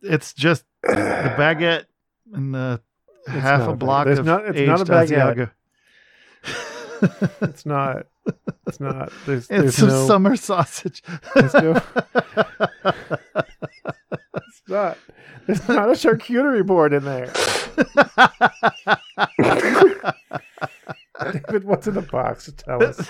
it's 0.02 0.32
just 0.32 0.64
the 0.82 0.94
baguette 1.36 1.86
and 2.32 2.54
the 2.54 2.80
It's 3.26 3.42
half 3.42 3.60
not 3.60 3.68
a 3.68 3.72
a 3.72 3.76
block 3.76 4.06
bag- 4.06 4.18
of 4.18 4.26
not- 4.26 4.46
it's 4.46 4.58
aged 4.58 4.68
not 4.68 4.80
a 4.80 4.84
baguette. 4.84 5.36
Asiago. 5.36 5.50
It's 7.42 7.66
not. 7.66 8.06
It's 8.66 8.80
not. 8.80 9.12
There's. 9.26 9.40
it's 9.42 9.48
there's 9.48 9.74
some 9.76 9.88
no. 9.90 10.06
summer 10.06 10.34
sausage. 10.36 11.02
There's 11.34 11.52
no. 11.52 11.78
It's 14.48 14.62
not. 14.68 14.96
There's 15.46 15.68
not 15.68 15.88
a 15.90 15.92
charcuterie 15.92 16.66
board 16.66 16.94
in 16.94 17.04
there. 17.04 17.26
David, 21.32 21.64
what's 21.64 21.86
in 21.86 21.94
the 21.94 22.02
box? 22.02 22.50
Tell 22.56 22.82
us. 22.82 23.06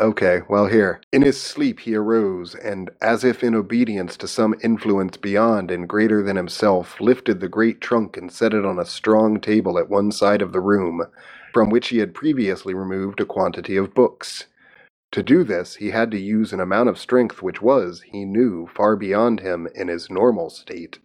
Okay, 0.00 0.42
well, 0.48 0.66
here. 0.66 1.00
In 1.12 1.22
his 1.22 1.40
sleep, 1.40 1.80
he 1.80 1.96
arose, 1.96 2.54
and, 2.54 2.88
as 3.00 3.24
if 3.24 3.42
in 3.42 3.56
obedience 3.56 4.16
to 4.18 4.28
some 4.28 4.54
influence 4.62 5.16
beyond 5.16 5.72
and 5.72 5.88
greater 5.88 6.22
than 6.22 6.36
himself, 6.36 7.00
lifted 7.00 7.40
the 7.40 7.48
great 7.48 7.80
trunk 7.80 8.16
and 8.16 8.30
set 8.30 8.54
it 8.54 8.64
on 8.64 8.78
a 8.78 8.84
strong 8.84 9.40
table 9.40 9.76
at 9.76 9.88
one 9.88 10.12
side 10.12 10.40
of 10.40 10.52
the 10.52 10.60
room, 10.60 11.02
from 11.52 11.68
which 11.68 11.88
he 11.88 11.98
had 11.98 12.14
previously 12.14 12.74
removed 12.74 13.18
a 13.18 13.24
quantity 13.24 13.76
of 13.76 13.92
books. 13.92 14.46
To 15.12 15.22
do 15.22 15.42
this, 15.42 15.76
he 15.76 15.90
had 15.90 16.12
to 16.12 16.20
use 16.20 16.52
an 16.52 16.60
amount 16.60 16.90
of 16.90 16.98
strength 16.98 17.42
which 17.42 17.60
was, 17.60 18.02
he 18.02 18.24
knew, 18.24 18.68
far 18.72 18.94
beyond 18.94 19.40
him 19.40 19.66
in 19.74 19.88
his 19.88 20.08
normal 20.08 20.48
state. 20.48 21.00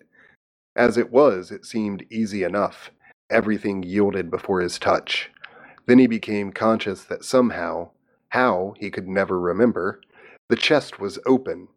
As 0.75 0.97
it 0.97 1.11
was, 1.11 1.49
it 1.49 1.65
seemed 1.65 2.05
easy 2.11 2.43
enough. 2.43 2.91
Everything 3.31 3.81
yielded 3.81 4.29
before 4.29 4.61
his 4.61 4.77
touch. 4.77 5.31
Then 5.87 5.97
he 5.97 6.05
became 6.05 6.51
conscious 6.51 7.03
that 7.05 7.25
somehow, 7.25 7.89
how 8.33 8.73
he 8.79 8.89
could 8.89 9.07
never 9.07 9.39
remember, 9.39 10.01
the 10.49 10.55
chest 10.55 10.99
was 10.99 11.19
open. 11.23 11.67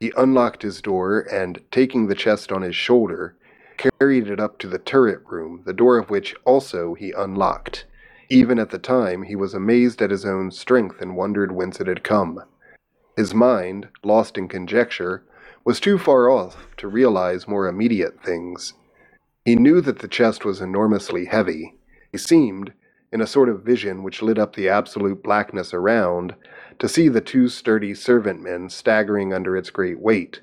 He 0.00 0.12
unlocked 0.16 0.62
his 0.62 0.82
door 0.82 1.20
and, 1.32 1.60
taking 1.70 2.08
the 2.08 2.16
chest 2.16 2.50
on 2.50 2.62
his 2.62 2.74
shoulder, 2.74 3.36
carried 3.76 4.26
it 4.26 4.40
up 4.40 4.58
to 4.58 4.66
the 4.66 4.78
turret 4.78 5.22
room, 5.24 5.62
the 5.66 5.72
door 5.72 5.98
of 5.98 6.10
which 6.10 6.34
also 6.44 6.94
he 6.94 7.12
unlocked. 7.12 7.86
Even 8.28 8.58
at 8.58 8.70
the 8.70 8.78
time, 8.78 9.22
he 9.22 9.36
was 9.36 9.54
amazed 9.54 10.02
at 10.02 10.10
his 10.10 10.24
own 10.24 10.50
strength 10.50 11.00
and 11.00 11.16
wondered 11.16 11.52
whence 11.52 11.80
it 11.80 11.86
had 11.86 12.02
come. 12.02 12.42
His 13.16 13.32
mind, 13.32 13.86
lost 14.02 14.36
in 14.36 14.48
conjecture, 14.48 15.22
was 15.64 15.78
too 15.78 15.96
far 15.96 16.28
off 16.28 16.74
to 16.78 16.88
realize 16.88 17.46
more 17.46 17.68
immediate 17.68 18.20
things. 18.24 18.74
He 19.44 19.54
knew 19.54 19.80
that 19.82 20.00
the 20.00 20.08
chest 20.08 20.44
was 20.44 20.60
enormously 20.60 21.26
heavy. 21.26 21.74
He 22.10 22.18
seemed, 22.18 22.72
in 23.12 23.20
a 23.20 23.26
sort 23.26 23.48
of 23.48 23.62
vision 23.62 24.02
which 24.02 24.22
lit 24.22 24.38
up 24.38 24.54
the 24.54 24.68
absolute 24.68 25.22
blackness 25.22 25.74
around, 25.74 26.34
to 26.78 26.88
see 26.88 27.08
the 27.08 27.20
two 27.20 27.48
sturdy 27.48 27.94
servant 27.94 28.40
men 28.42 28.68
staggering 28.68 29.32
under 29.32 29.56
its 29.56 29.70
great 29.70 29.98
weight. 29.98 30.40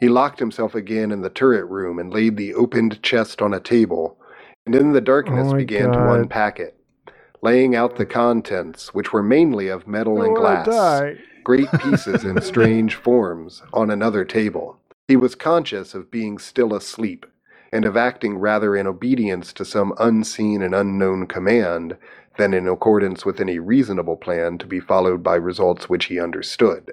He 0.00 0.08
locked 0.08 0.38
himself 0.38 0.74
again 0.74 1.12
in 1.12 1.22
the 1.22 1.30
turret 1.30 1.66
room 1.66 1.98
and 1.98 2.12
laid 2.12 2.36
the 2.36 2.54
opened 2.54 3.02
chest 3.02 3.40
on 3.40 3.54
a 3.54 3.60
table, 3.60 4.18
and 4.66 4.74
in 4.74 4.92
the 4.92 5.00
darkness 5.00 5.52
Oh 5.52 5.56
began 5.56 5.92
to 5.92 6.12
unpack 6.12 6.58
it, 6.58 6.76
laying 7.40 7.74
out 7.74 7.96
the 7.96 8.06
contents, 8.06 8.94
which 8.94 9.12
were 9.12 9.22
mainly 9.22 9.68
of 9.68 9.86
metal 9.86 10.22
and 10.22 10.36
I 10.36 10.40
wanna 10.40 10.64
glass 10.64 10.66
great 11.44 11.70
pieces 11.80 12.24
in 12.24 12.40
strange 12.40 12.94
forms, 12.94 13.62
on 13.72 13.90
another 13.90 14.24
table. 14.24 14.78
He 15.08 15.16
was 15.16 15.34
conscious 15.34 15.94
of 15.94 16.10
being 16.10 16.38
still 16.38 16.74
asleep, 16.74 17.26
and 17.72 17.84
of 17.84 17.96
acting 17.96 18.36
rather 18.36 18.76
in 18.76 18.86
obedience 18.86 19.52
to 19.54 19.64
some 19.64 19.94
unseen 19.98 20.62
and 20.62 20.74
unknown 20.74 21.26
command 21.26 21.96
than 22.38 22.54
in 22.54 22.68
accordance 22.68 23.24
with 23.24 23.40
any 23.40 23.58
reasonable 23.58 24.16
plan 24.16 24.58
to 24.58 24.66
be 24.66 24.80
followed 24.80 25.22
by 25.22 25.34
results 25.34 25.88
which 25.88 26.06
he 26.06 26.20
understood. 26.20 26.92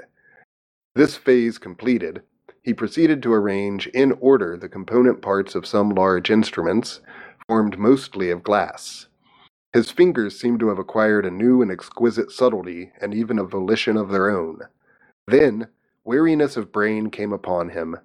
This 0.96 1.16
phase 1.16 1.58
completed, 1.58 2.22
he 2.62 2.74
proceeded 2.74 3.24
to 3.24 3.34
arrange 3.34 3.88
in 3.88 4.12
order 4.20 4.58
the 4.58 4.70
component 4.70 5.22
parts 5.22 5.56
of 5.56 5.66
some 5.66 5.90
large 5.90 6.30
instruments, 6.30 7.02
formed 7.48 7.80
mostly 7.80 8.30
of 8.30 8.44
glass. 8.44 9.08
His 9.74 9.92
fingers 9.92 10.40
seemed 10.40 10.60
to 10.62 10.70
have 10.70 10.80
acquired 10.80 11.26
a 11.26 11.32
new 11.32 11.62
and 11.62 11.72
exquisite 11.72 12.32
subtlety 12.32 12.92
and 13.02 13.14
even 13.14 13.40
a 13.40 13.44
volition 13.44 13.98
of 13.98 14.10
their 14.10 14.30
own. 14.30 14.62
Then, 15.28 15.68
weariness 16.04 16.58
of 16.58 16.72
brain 16.72 17.10
came 17.10 17.32
upon 17.32 17.70
him. 17.70 17.98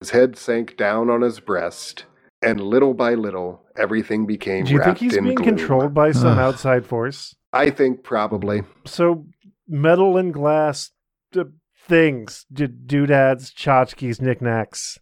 His 0.00 0.10
head 0.10 0.36
sank 0.36 0.76
down 0.76 1.10
on 1.10 1.22
his 1.22 1.40
breast, 1.40 2.06
and 2.42 2.60
little 2.60 2.94
by 2.94 3.14
little, 3.14 3.62
everything 3.76 4.26
became 4.26 4.64
Do 4.64 4.72
you 4.72 4.78
think 4.78 4.86
wrapped 4.86 5.00
he's 5.00 5.12
being 5.18 5.34
gloom. 5.34 5.56
controlled 5.56 5.94
by 5.94 6.12
some 6.12 6.32
Ugh. 6.32 6.38
outside 6.38 6.86
force? 6.86 7.34
I 7.52 7.70
think 7.70 8.02
probably. 8.04 8.62
So, 8.84 9.26
metal 9.68 10.16
and 10.16 10.32
glass 10.32 10.90
uh, 11.36 11.44
things, 11.86 12.44
d- 12.52 12.66
doodads, 12.66 13.50
tchotchkes, 13.52 14.20
knickknacks. 14.20 14.98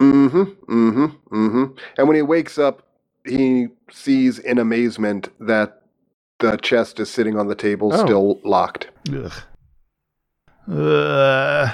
Mm-hmm. 0.00 0.42
Mm-hmm. 0.72 1.36
Mm-hmm. 1.36 1.64
And 1.98 2.06
when 2.08 2.14
he 2.16 2.22
wakes 2.22 2.58
up, 2.58 2.86
he 3.26 3.66
sees 3.90 4.38
in 4.38 4.58
amazement 4.58 5.28
that 5.40 5.82
the 6.38 6.56
chest 6.56 7.00
is 7.00 7.10
sitting 7.10 7.36
on 7.36 7.48
the 7.48 7.54
table, 7.56 7.90
Oh. 7.92 8.04
still 8.04 8.40
locked. 8.44 8.88
Ugh. 9.12 9.32
Uh, 10.70 11.72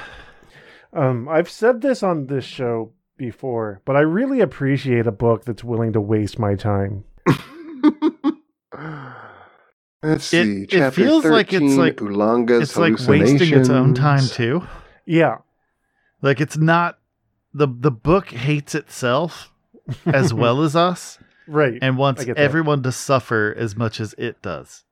Um, 0.92 1.28
I've 1.28 1.50
said 1.50 1.80
this 1.80 2.02
on 2.04 2.26
this 2.28 2.44
show 2.44 2.92
before, 3.16 3.80
but 3.84 3.96
I 3.96 4.00
really 4.00 4.40
appreciate 4.40 5.06
a 5.06 5.12
book 5.12 5.44
that's 5.44 5.62
willing 5.64 5.92
to 5.92 6.00
waste 6.00 6.38
my 6.38 6.54
time. 6.54 7.04
Let's 10.02 10.24
see. 10.24 10.62
it 10.64 10.70
Chapter 10.70 10.90
feels 11.02 11.24
like 11.24 11.52
it's 11.52 11.76
like- 11.76 11.96
Oolanga's 11.96 12.62
it's 12.70 12.76
like 12.76 12.98
wasting 13.08 13.58
its 13.58 13.70
own 13.70 13.94
time 13.94 14.26
too. 14.26 14.66
Yeah, 15.06 15.38
Like 16.22 16.40
it's 16.40 16.56
not 16.56 16.98
the 17.52 17.68
the 17.68 17.90
book 17.90 18.28
hates 18.30 18.74
itself 18.74 19.50
as 20.06 20.32
well 20.42 20.62
as 20.62 20.74
us 20.76 21.18
right. 21.46 21.78
and 21.80 21.96
wants 21.96 22.24
get 22.24 22.36
that. 22.36 22.42
everyone 22.42 22.82
to 22.82 22.92
suffer 22.92 23.54
as 23.56 23.76
much 23.76 24.00
as 24.00 24.14
it 24.18 24.40
does. 24.42 24.84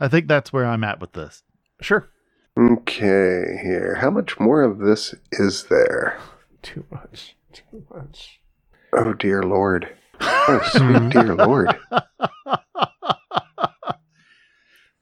I 0.00 0.08
think 0.08 0.26
that's 0.28 0.52
where 0.52 0.66
I'm 0.66 0.84
at 0.84 1.00
with 1.00 1.12
this. 1.12 1.42
Sure. 1.80 2.08
Okay, 2.58 3.58
here. 3.62 3.96
How 4.00 4.10
much 4.10 4.38
more 4.40 4.62
of 4.62 4.78
this 4.78 5.14
is 5.32 5.64
there? 5.64 6.18
Too 6.66 6.84
much. 6.90 7.36
Too 7.52 7.84
much. 7.94 8.40
Oh, 8.92 9.12
dear 9.14 9.42
Lord. 9.44 9.88
Oh, 10.48 10.60
sweet 10.72 11.10
dear 11.10 11.34
Lord. 11.34 11.76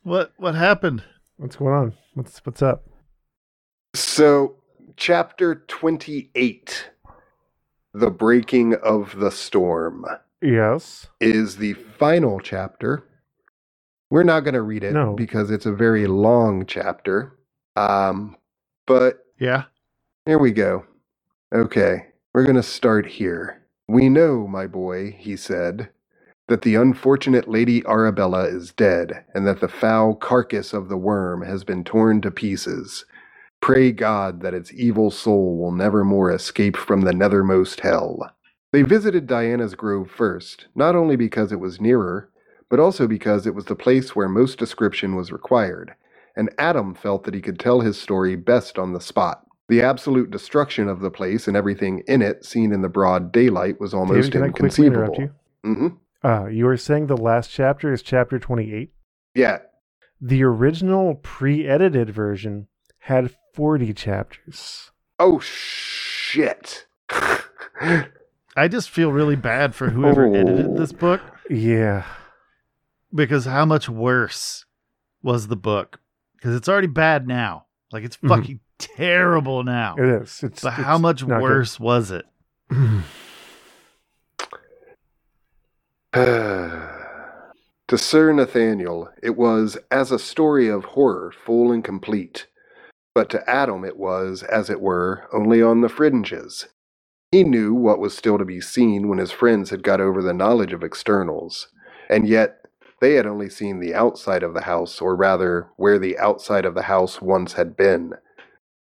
What 0.03 0.32
what 0.36 0.55
happened? 0.55 1.03
What's 1.39 1.57
going 1.57 1.73
on? 1.74 1.93
What's 2.15 2.39
what's 2.45 2.61
up? 2.62 2.85
So, 3.95 4.57
chapter 4.97 5.65
28 5.69 6.91
The 7.95 8.11
Breaking 8.11 8.74
of 8.77 9.19
the 9.19 9.31
Storm 9.31 10.05
Yes. 10.43 11.07
is 11.20 11.57
the 11.57 11.74
final 11.74 12.41
chapter. 12.41 13.05
We're 14.11 14.24
not 14.24 14.41
going 14.41 14.55
to 14.55 14.62
read 14.62 14.85
it 14.85 14.93
No. 14.93 15.15
because 15.15 15.51
it's 15.51 15.66
a 15.66 15.73
very 15.73 16.07
long 16.07 16.66
chapter. 16.66 17.39
Um, 17.77 18.36
but 18.86 19.24
Yeah. 19.39 19.65
Here 20.27 20.39
we 20.39 20.53
go. 20.53 20.85
Okay, 21.53 22.07
we're 22.33 22.45
going 22.45 22.57
to 22.57 22.62
start 22.62 23.07
here. 23.07 23.65
We 23.89 24.09
know, 24.09 24.47
my 24.47 24.69
boy, 24.69 25.16
he 25.19 25.37
said, 25.37 25.91
that 26.49 26.62
the 26.62 26.77
unfortunate 26.77 27.49
Lady 27.49 27.85
Arabella 27.89 28.45
is 28.45 28.73
dead, 28.73 29.25
and 29.35 29.49
that 29.49 29.61
the 29.61 29.69
foul 29.69 30.15
carcass 30.15 30.73
of 30.73 30.89
the 30.89 30.97
worm 30.97 31.43
has 31.43 31.65
been 31.65 31.83
torn 31.83 32.21
to 32.21 32.31
pieces. 32.31 33.05
Pray 33.61 33.93
God 33.93 34.43
that 34.43 34.55
its 34.55 34.73
evil 34.75 35.11
soul 35.11 35.59
will 35.59 35.73
never 35.73 36.05
more 36.05 36.31
escape 36.33 36.77
from 36.77 37.03
the 37.03 37.12
nethermost 37.12 37.81
hell. 37.81 38.31
They 38.73 38.83
visited 38.83 39.27
Diana's 39.27 39.75
Grove 39.75 40.11
first, 40.11 40.69
not 40.77 40.97
only 40.97 41.16
because 41.16 41.53
it 41.53 41.61
was 41.61 41.81
nearer, 41.81 42.31
but 42.71 42.81
also 42.81 43.09
because 43.09 43.47
it 43.47 43.57
was 43.57 43.66
the 43.66 43.77
place 43.77 44.16
where 44.16 44.29
most 44.29 44.59
description 44.59 45.16
was 45.16 45.33
required, 45.33 45.95
and 46.37 46.55
Adam 46.59 46.95
felt 46.95 47.25
that 47.25 47.35
he 47.35 47.41
could 47.41 47.59
tell 47.59 47.81
his 47.81 48.01
story 48.01 48.37
best 48.37 48.79
on 48.79 48.93
the 48.93 49.01
spot. 49.01 49.44
The 49.69 49.81
absolute 49.82 50.31
destruction 50.31 50.89
of 50.89 51.01
the 51.01 51.11
place 51.11 51.49
and 51.49 51.57
everything 51.57 52.03
in 52.07 52.20
it, 52.23 52.45
seen 52.45 52.73
in 52.73 52.82
the 52.82 52.89
broad 52.89 53.32
daylight, 53.32 53.81
was 53.81 53.95
almost 53.95 54.31
David, 54.31 54.32
can 54.32 54.43
I 54.43 54.45
interrupt 54.47 55.19
inconceivable. 55.19 55.20
you? 55.65 55.74
hmm 55.74 55.89
Uh, 56.23 56.47
you 56.47 56.66
were 56.66 56.77
saying 56.77 57.07
the 57.07 57.16
last 57.16 57.51
chapter 57.51 57.93
is 57.93 58.03
chapter 58.03 58.39
28? 58.39 58.93
Yeah, 59.35 59.59
The 60.20 60.43
original 60.45 61.15
pre 61.16 61.66
edited 61.66 62.11
version 62.11 62.69
had 63.01 63.35
40 63.55 63.93
chapters. 63.95 64.91
Oh 65.19 65.39
shit. 65.41 66.86
I 67.81 68.69
just 68.69 68.91
feel 68.91 69.11
really 69.12 69.36
bad 69.36 69.74
for 69.74 69.91
whoever 69.91 70.27
Oh. 70.27 70.35
edited 70.35 70.77
this 70.77 70.93
book 70.93 71.20
Yeah. 71.51 72.05
because 73.15 73.45
how 73.47 73.65
much 73.65 73.89
worse 73.89 74.65
was 75.23 75.49
the 75.49 75.57
book? 75.57 76.01
Because 76.36 76.55
it's 76.55 76.69
already 76.69 76.86
bad 76.86 77.27
now. 77.27 77.66
Like 77.93 78.05
it's 78.05 78.16
Mhm. 78.19 78.28
fucking 78.28 78.61
terrible 78.97 79.62
now. 79.65 79.97
It 79.98 80.23
is. 80.23 80.40
It's, 80.43 80.62
But 80.62 80.74
it's 80.78 80.86
how 80.86 80.98
much 80.98 81.27
not 81.27 81.40
good. 81.40 81.43
worse 81.43 81.81
was 81.81 82.11
it? 82.11 82.24
to 86.15 87.98
Sir 87.98 88.32
Nathaniel, 88.32 89.11
it 89.23 89.36
was 89.36 89.77
as 89.90 90.11
a 90.11 90.19
story 90.19 90.69
of 90.69 90.85
horror, 90.85 91.32
full 91.44 91.73
and 91.73 91.85
complete. 91.85 92.47
But 93.15 93.31
to 93.31 93.48
Adam, 93.48 93.85
it 93.85 93.97
was, 93.97 94.43
as 94.43 94.70
it 94.70 94.81
were, 94.81 95.28
only 95.32 95.62
on 95.62 95.81
the 95.82 95.89
fringes. 95.89 96.66
He 97.32 97.44
knew 97.44 97.74
what 97.74 97.98
was 97.98 98.16
still 98.16 98.39
to 98.39 98.44
be 98.44 98.61
seen 98.61 99.09
when 99.09 99.19
his 99.19 99.32
friends 99.32 99.70
had 99.70 99.82
got 99.82 100.01
over 100.01 100.23
the 100.23 100.35
knowledge 100.35 100.73
of 100.73 100.82
externals, 100.85 101.69
and 102.09 102.28
yet 102.28 102.59
they 103.01 103.15
had 103.15 103.27
only 103.27 103.51
seen 103.51 103.81
the 103.81 103.94
outside 103.94 104.43
of 104.43 104.55
the 104.55 104.62
house, 104.62 105.01
or 105.01 105.16
rather, 105.16 105.69
where 105.77 105.98
the 105.98 106.19
outside 106.19 106.65
of 106.65 106.74
the 106.74 106.82
house 106.82 107.20
once 107.20 107.55
had 107.55 107.77
been. 107.77 108.15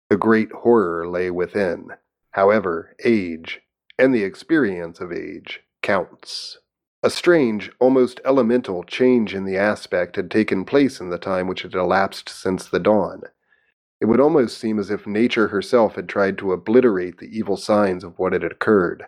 The 0.09 0.17
great 0.17 0.51
horror 0.51 1.07
lay 1.07 1.29
within. 1.29 1.89
However, 2.31 2.95
age, 3.03 3.61
and 3.97 4.13
the 4.13 4.23
experience 4.23 4.99
of 4.99 5.11
age, 5.11 5.61
counts. 5.81 6.57
A 7.03 7.09
strange, 7.09 7.71
almost 7.79 8.19
elemental 8.25 8.83
change 8.83 9.35
in 9.35 9.45
the 9.45 9.57
aspect 9.57 10.15
had 10.15 10.31
taken 10.31 10.65
place 10.65 10.99
in 10.99 11.09
the 11.09 11.17
time 11.17 11.47
which 11.47 11.61
had 11.61 11.75
elapsed 11.75 12.27
since 12.27 12.67
the 12.67 12.79
dawn. 12.79 13.21
It 14.01 14.05
would 14.05 14.19
almost 14.19 14.57
seem 14.57 14.79
as 14.79 14.89
if 14.89 15.05
nature 15.05 15.49
herself 15.49 15.95
had 15.95 16.09
tried 16.09 16.37
to 16.39 16.53
obliterate 16.53 17.19
the 17.19 17.29
evil 17.37 17.55
signs 17.55 18.03
of 18.03 18.17
what 18.17 18.33
had 18.33 18.43
occurred. 18.43 19.05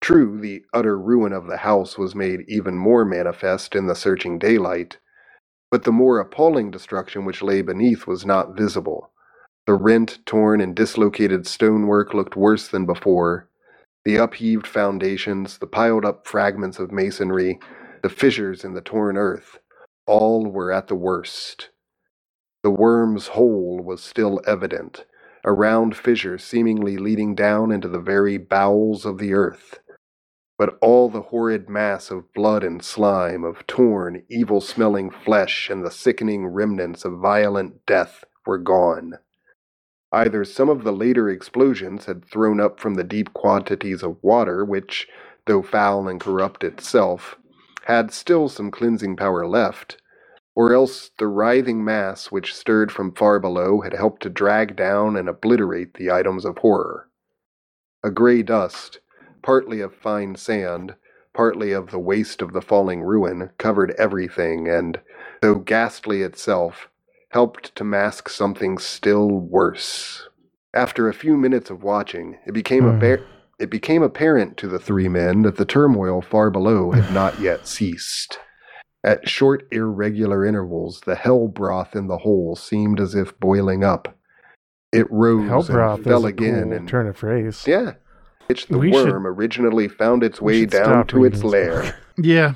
True, 0.00 0.40
the 0.40 0.64
utter 0.72 0.98
ruin 0.98 1.32
of 1.32 1.46
the 1.46 1.58
house 1.58 1.98
was 1.98 2.14
made 2.14 2.44
even 2.48 2.76
more 2.76 3.04
manifest 3.04 3.74
in 3.74 3.86
the 3.86 3.94
searching 3.94 4.38
daylight, 4.38 4.98
but 5.70 5.84
the 5.84 5.92
more 5.92 6.18
appalling 6.18 6.70
destruction 6.70 7.24
which 7.24 7.42
lay 7.42 7.62
beneath 7.62 8.06
was 8.06 8.24
not 8.24 8.56
visible. 8.56 9.10
The 9.66 9.74
rent, 9.74 10.18
torn, 10.26 10.60
and 10.60 10.74
dislocated 10.74 11.46
stonework 11.46 12.14
looked 12.14 12.36
worse 12.36 12.66
than 12.66 12.84
before, 12.84 13.48
the 14.04 14.16
upheaved 14.16 14.66
foundations, 14.66 15.58
the 15.58 15.68
piled 15.68 16.04
up 16.04 16.26
fragments 16.26 16.80
of 16.80 16.90
masonry, 16.90 17.60
the 18.02 18.08
fissures 18.08 18.64
in 18.64 18.74
the 18.74 18.80
torn 18.80 19.16
earth, 19.16 19.60
all 20.06 20.50
were 20.50 20.72
at 20.72 20.88
the 20.88 20.96
worst. 20.96 21.70
The 22.64 22.70
worm's 22.70 23.28
hole 23.28 23.80
was 23.80 24.02
still 24.02 24.40
evident, 24.46 25.04
a 25.44 25.52
round 25.52 25.96
fissure 25.96 26.38
seemingly 26.38 26.96
leading 26.96 27.36
down 27.36 27.70
into 27.70 27.88
the 27.88 28.00
very 28.00 28.38
bowels 28.38 29.04
of 29.04 29.18
the 29.18 29.32
earth. 29.32 29.78
But 30.58 30.76
all 30.80 31.08
the 31.08 31.22
horrid 31.22 31.68
mass 31.68 32.10
of 32.10 32.32
blood 32.34 32.64
and 32.64 32.82
slime, 32.82 33.44
of 33.44 33.66
torn, 33.68 34.24
evil 34.28 34.60
smelling 34.60 35.10
flesh, 35.10 35.70
and 35.70 35.84
the 35.84 35.90
sickening 35.92 36.48
remnants 36.48 37.04
of 37.04 37.20
violent 37.20 37.86
death 37.86 38.24
were 38.44 38.58
gone. 38.58 39.18
Either 40.12 40.44
some 40.44 40.68
of 40.68 40.84
the 40.84 40.92
later 40.92 41.30
explosions 41.30 42.04
had 42.04 42.24
thrown 42.24 42.60
up 42.60 42.78
from 42.78 42.94
the 42.94 43.04
deep 43.04 43.32
quantities 43.32 44.02
of 44.02 44.22
water, 44.22 44.62
which, 44.64 45.08
though 45.46 45.62
foul 45.62 46.06
and 46.06 46.20
corrupt 46.20 46.62
itself, 46.62 47.36
had 47.84 48.12
still 48.12 48.48
some 48.48 48.70
cleansing 48.70 49.16
power 49.16 49.46
left, 49.46 49.96
or 50.54 50.74
else 50.74 51.10
the 51.18 51.26
writhing 51.26 51.82
mass 51.82 52.30
which 52.30 52.54
stirred 52.54 52.92
from 52.92 53.10
far 53.12 53.40
below 53.40 53.80
had 53.80 53.94
helped 53.94 54.22
to 54.22 54.28
drag 54.28 54.76
down 54.76 55.16
and 55.16 55.28
obliterate 55.28 55.94
the 55.94 56.10
items 56.10 56.44
of 56.44 56.58
horror. 56.58 57.08
A 58.04 58.10
gray 58.10 58.42
dust, 58.42 59.00
partly 59.42 59.80
of 59.80 59.94
fine 59.94 60.36
sand, 60.36 60.94
partly 61.32 61.72
of 61.72 61.90
the 61.90 61.98
waste 61.98 62.42
of 62.42 62.52
the 62.52 62.60
falling 62.60 63.02
ruin, 63.02 63.50
covered 63.56 63.92
everything, 63.92 64.68
and, 64.68 65.00
though 65.40 65.54
ghastly 65.54 66.20
itself, 66.20 66.90
helped 67.32 67.74
to 67.76 67.84
mask 67.84 68.28
something 68.28 68.78
still 68.78 69.28
worse. 69.28 70.28
After 70.74 71.08
a 71.08 71.14
few 71.14 71.36
minutes 71.36 71.70
of 71.70 71.82
watching, 71.82 72.38
it 72.46 72.52
became 72.52 72.84
Hmm. 72.84 72.96
appa- 72.96 73.24
it 73.58 73.70
became 73.70 74.02
apparent 74.02 74.56
to 74.56 74.66
the 74.68 74.78
three 74.78 75.08
men 75.08 75.42
that 75.42 75.56
the 75.56 75.64
turmoil 75.64 76.20
far 76.20 76.50
below 76.50 76.90
had 76.92 77.12
not 77.14 77.38
yet 77.40 77.66
ceased. 77.66 78.38
At 79.04 79.28
short, 79.28 79.66
irregular 79.70 80.44
intervals, 80.44 81.00
the 81.06 81.14
hell 81.16 81.48
broth 81.48 81.94
in 81.96 82.06
the 82.06 82.18
hole 82.18 82.54
seemed 82.56 83.00
as 83.00 83.14
if 83.14 83.38
boiling 83.40 83.82
up. 83.84 84.16
it 84.92 85.10
rose 85.10 85.48
Hell 85.48 85.60
and 85.60 85.68
broth 85.68 86.04
fell 86.04 86.18
is 86.18 86.24
a 86.24 86.28
again, 86.28 86.62
cool 86.64 86.72
and 86.74 86.88
turn 86.88 87.06
of 87.06 87.16
phrase. 87.16 87.64
yeah, 87.66 87.92
which 88.46 88.66
the 88.66 88.78
We 88.78 88.92
should- 88.92 89.10
worm 89.10 89.26
originally 89.26 89.88
found 89.88 90.22
its 90.22 90.40
way 90.40 90.66
down 90.66 91.06
to 91.08 91.24
its 91.24 91.42
lair. 91.42 91.96
Yeah. 92.18 92.54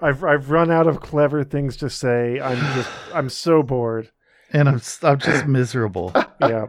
I've 0.00 0.22
I've 0.24 0.50
run 0.50 0.70
out 0.70 0.86
of 0.88 1.00
clever 1.00 1.42
things 1.44 1.76
to 1.78 1.88
say. 1.88 2.38
I'm 2.40 2.58
just 2.74 2.90
I'm 3.14 3.28
so 3.30 3.62
bored. 3.62 4.10
And 4.52 4.68
I'm 4.68 4.76
s- 4.76 5.02
I'm 5.02 5.18
just 5.18 5.46
miserable. 5.46 6.12
Yeah. 6.40 6.66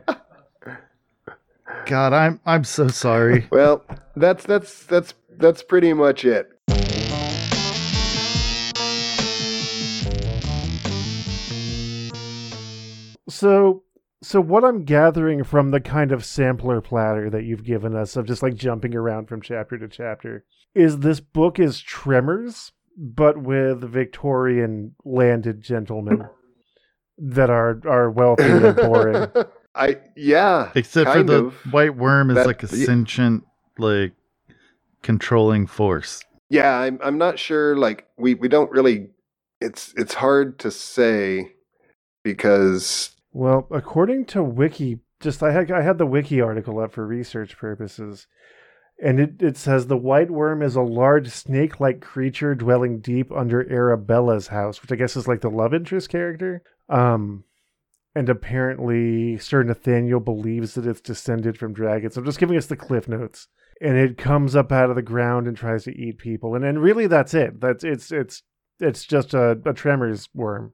God, 1.85 2.13
I'm 2.13 2.39
I'm 2.45 2.63
so 2.63 2.87
sorry. 2.87 3.47
Well, 3.51 3.83
that's 4.15 4.45
that's 4.45 4.85
that's 4.85 5.13
that's 5.37 5.61
pretty 5.61 5.93
much 5.93 6.23
it. 6.23 6.49
So 13.29 13.83
so 14.23 14.41
what 14.41 14.63
I'm 14.63 14.83
gathering 14.83 15.43
from 15.43 15.71
the 15.71 15.79
kind 15.79 16.11
of 16.11 16.25
sampler 16.25 16.81
platter 16.81 17.29
that 17.29 17.43
you've 17.43 17.63
given 17.63 17.95
us 17.95 18.15
of 18.15 18.25
just 18.25 18.41
like 18.41 18.55
jumping 18.55 18.95
around 18.95 19.27
from 19.27 19.41
chapter 19.41 19.77
to 19.77 19.87
chapter 19.87 20.43
is 20.73 20.99
this 20.99 21.19
book 21.19 21.59
is 21.59 21.79
Tremors 21.79 22.71
but 22.97 23.37
with 23.37 23.81
Victorian 23.81 24.95
landed 25.05 25.61
gentlemen 25.61 26.27
that 27.17 27.49
are 27.49 27.79
are 27.87 28.09
wealthy 28.11 28.43
and 28.43 28.75
boring. 28.75 29.27
I 29.75 29.97
yeah, 30.15 30.71
Except 30.75 31.11
for 31.11 31.23
the 31.23 31.45
of. 31.45 31.53
white 31.71 31.95
worm 31.95 32.29
is 32.31 32.35
That- 32.35 32.47
like 32.47 32.63
a 32.63 32.67
y- 32.71 32.77
sentient, 32.83 33.43
like 33.77 34.13
controlling 35.03 35.67
force. 35.67 36.23
Yeah, 36.49 36.77
I'm 36.77 36.99
I'm 37.03 37.17
not 37.17 37.37
sure. 37.39 37.75
Like 37.77 38.07
we 38.17 38.33
we 38.35 38.47
don't 38.47 38.71
really. 38.71 39.09
It's 39.59 39.93
it's 39.97 40.13
hard 40.15 40.59
to 40.59 40.71
say 40.71 41.53
because 42.23 43.11
Well, 43.33 43.67
according 43.71 44.25
to 44.27 44.43
Wiki, 44.43 44.99
just 45.19 45.41
I 45.43 45.51
had 45.51 45.71
I 45.71 45.81
had 45.81 45.97
the 45.97 46.05
Wiki 46.05 46.41
article 46.41 46.79
up 46.79 46.93
for 46.93 47.05
research 47.07 47.57
purposes, 47.57 48.27
and 49.03 49.19
it, 49.19 49.41
it 49.41 49.57
says 49.57 49.87
the 49.87 49.97
white 49.97 50.29
worm 50.31 50.61
is 50.61 50.75
a 50.75 50.81
large 50.81 51.29
snake-like 51.29 52.01
creature 52.01 52.53
dwelling 52.55 52.99
deep 52.99 53.31
under 53.31 53.61
Arabella's 53.69 54.47
house, 54.47 54.81
which 54.81 54.91
I 54.91 54.95
guess 54.95 55.15
is 55.15 55.27
like 55.27 55.41
the 55.41 55.49
love 55.49 55.73
interest 55.73 56.09
character. 56.09 56.61
Um, 56.89 57.43
and 58.15 58.29
apparently, 58.29 59.37
Sir 59.37 59.63
Nathaniel 59.63 60.19
believes 60.19 60.73
that 60.73 60.87
it's 60.87 61.01
descended 61.01 61.57
from 61.57 61.73
dragons. 61.73 62.17
I'm 62.17 62.25
just 62.25 62.39
giving 62.39 62.57
us 62.57 62.65
the 62.65 62.75
cliff 62.75 63.07
notes, 63.07 63.47
and 63.79 63.95
it 63.97 64.17
comes 64.17 64.55
up 64.55 64.71
out 64.71 64.89
of 64.89 64.95
the 64.95 65.01
ground 65.01 65.47
and 65.47 65.55
tries 65.55 65.83
to 65.83 65.95
eat 65.95 66.17
people, 66.17 66.55
and 66.55 66.65
and 66.65 66.81
really 66.81 67.07
that's 67.07 67.33
it. 67.33 67.61
That's 67.61 67.83
it's 67.83 68.11
it's 68.11 68.41
it's 68.79 69.05
just 69.05 69.33
a, 69.33 69.59
a 69.65 69.73
tremors 69.73 70.29
worm. 70.33 70.73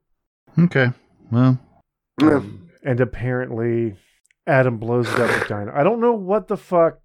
Okay. 0.57 0.91
Well, 1.31 1.60
Um, 2.22 2.69
and 2.84 2.99
apparently 2.99 3.95
Adam 4.45 4.77
blows 4.77 5.11
it 5.11 5.19
up 5.19 5.30
with 5.40 5.48
dynamite. 5.48 5.76
I 5.76 5.84
don't 5.84 6.02
know 6.02 6.14
what 6.14 6.48
the 6.48 6.57
fuck 6.57 6.99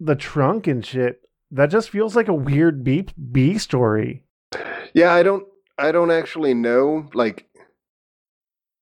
the 0.00 0.14
trunk 0.14 0.66
and 0.66 0.84
shit. 0.84 1.20
That 1.50 1.70
just 1.70 1.90
feels 1.90 2.14
like 2.14 2.28
a 2.28 2.34
weird 2.34 2.84
B 2.84 3.06
B 3.32 3.58
story. 3.58 4.24
yeah, 4.94 5.12
I 5.12 5.22
don't 5.22 5.44
I 5.78 5.92
don't 5.92 6.10
actually 6.10 6.54
know. 6.54 7.08
Like 7.14 7.47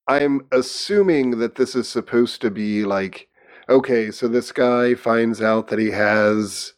I'm 0.09 0.47
assuming 0.53 1.39
that 1.41 1.57
this 1.57 1.75
is 1.77 1.89
supposed 1.89 2.41
to 2.43 2.51
be 2.51 2.85
like 2.85 3.29
okay, 3.71 4.11
so 4.13 4.29
this 4.29 4.53
guy 4.53 4.95
finds 4.95 5.43
out 5.43 5.69
that 5.69 5.79
he 5.79 5.91
has 5.91 6.73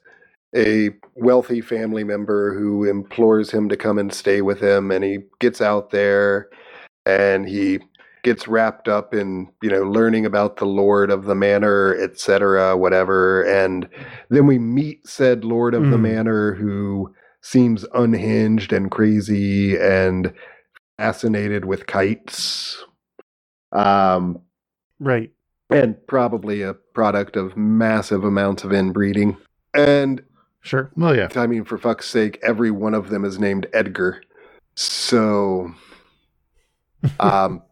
a 0.56 0.90
wealthy 1.16 1.60
family 1.60 2.04
member 2.04 2.54
who 2.58 2.84
implores 2.84 3.50
him 3.52 3.68
to 3.68 3.76
come 3.76 3.98
and 3.98 4.12
stay 4.12 4.42
with 4.42 4.60
him 4.60 4.90
and 4.90 5.04
he 5.04 5.18
gets 5.40 5.60
out 5.60 5.90
there 5.90 6.48
and 7.06 7.48
he 7.48 7.80
gets 8.24 8.48
wrapped 8.48 8.88
up 8.88 9.14
in 9.14 9.48
you 9.62 9.70
know 9.70 9.82
learning 9.82 10.26
about 10.26 10.56
the 10.56 10.66
lord 10.66 11.10
of 11.10 11.24
the 11.26 11.34
manor 11.34 11.96
etc 12.00 12.76
whatever 12.76 13.42
and 13.44 13.88
then 14.30 14.46
we 14.46 14.58
meet 14.58 15.06
said 15.08 15.44
lord 15.44 15.74
of 15.74 15.90
the 15.90 15.96
Mm. 15.96 16.02
manor 16.02 16.54
who 16.54 17.12
seems 17.42 17.84
unhinged 17.94 18.72
and 18.72 18.90
crazy 18.90 19.76
and 19.78 20.32
fascinated 20.98 21.64
with 21.66 21.86
kites 21.86 22.84
um 23.72 24.40
Right. 25.00 25.30
and 25.70 25.94
probably 26.06 26.62
a 26.62 26.74
product 26.74 27.36
of 27.36 27.56
massive 27.56 28.24
amounts 28.24 28.64
of 28.64 28.72
inbreeding 28.72 29.36
and 29.74 30.22
Sure. 30.60 30.90
well, 30.96 31.16
yeah. 31.16 31.28
I 31.36 31.46
mean, 31.46 31.64
for 31.64 31.78
fuck's 31.78 32.08
sake, 32.08 32.38
every 32.42 32.70
one 32.70 32.92
of 32.94 33.10
them 33.10 33.24
is 33.24 33.38
named 33.38 33.66
Edgar. 33.72 34.20
So, 34.74 35.72
um, 37.20 37.62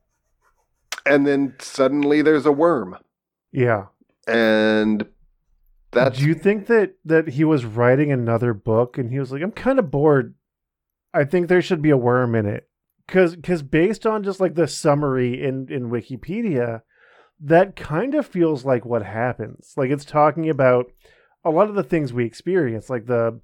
and 1.04 1.26
then 1.26 1.54
suddenly 1.58 2.22
there's 2.22 2.46
a 2.46 2.52
worm, 2.52 2.96
Yeah. 3.52 3.86
and 4.26 5.06
that's 5.90 6.18
Do 6.18 6.26
you 6.26 6.34
think 6.34 6.66
that 6.68 6.94
that 7.04 7.28
he 7.30 7.44
was 7.44 7.64
writing 7.64 8.12
another 8.12 8.54
book 8.54 8.98
and 8.98 9.10
he 9.10 9.18
was 9.18 9.32
like, 9.32 9.42
I'm 9.42 9.52
kind 9.52 9.78
of 9.78 9.90
bored. 9.90 10.34
I 11.14 11.24
think 11.24 11.48
there 11.48 11.62
should 11.62 11.82
be 11.82 11.90
a 11.90 11.96
worm 11.96 12.34
in 12.34 12.46
it. 12.46 12.68
Cause 13.08 13.36
cause 13.42 13.62
based 13.62 14.04
on 14.04 14.24
just 14.24 14.40
like 14.40 14.54
the 14.54 14.66
summary 14.66 15.42
in, 15.42 15.68
in 15.70 15.90
Wikipedia, 15.90 16.82
that 17.40 17.76
kind 17.76 18.14
of 18.14 18.26
feels 18.26 18.64
like 18.64 18.84
what 18.84 19.04
happens. 19.04 19.74
Like 19.76 19.90
it's 19.90 20.04
talking 20.04 20.50
about 20.50 20.86
a 21.44 21.50
lot 21.50 21.68
of 21.68 21.76
the 21.76 21.84
things 21.84 22.12
we 22.12 22.24
experience, 22.24 22.90
like 22.90 23.06
the 23.06 23.40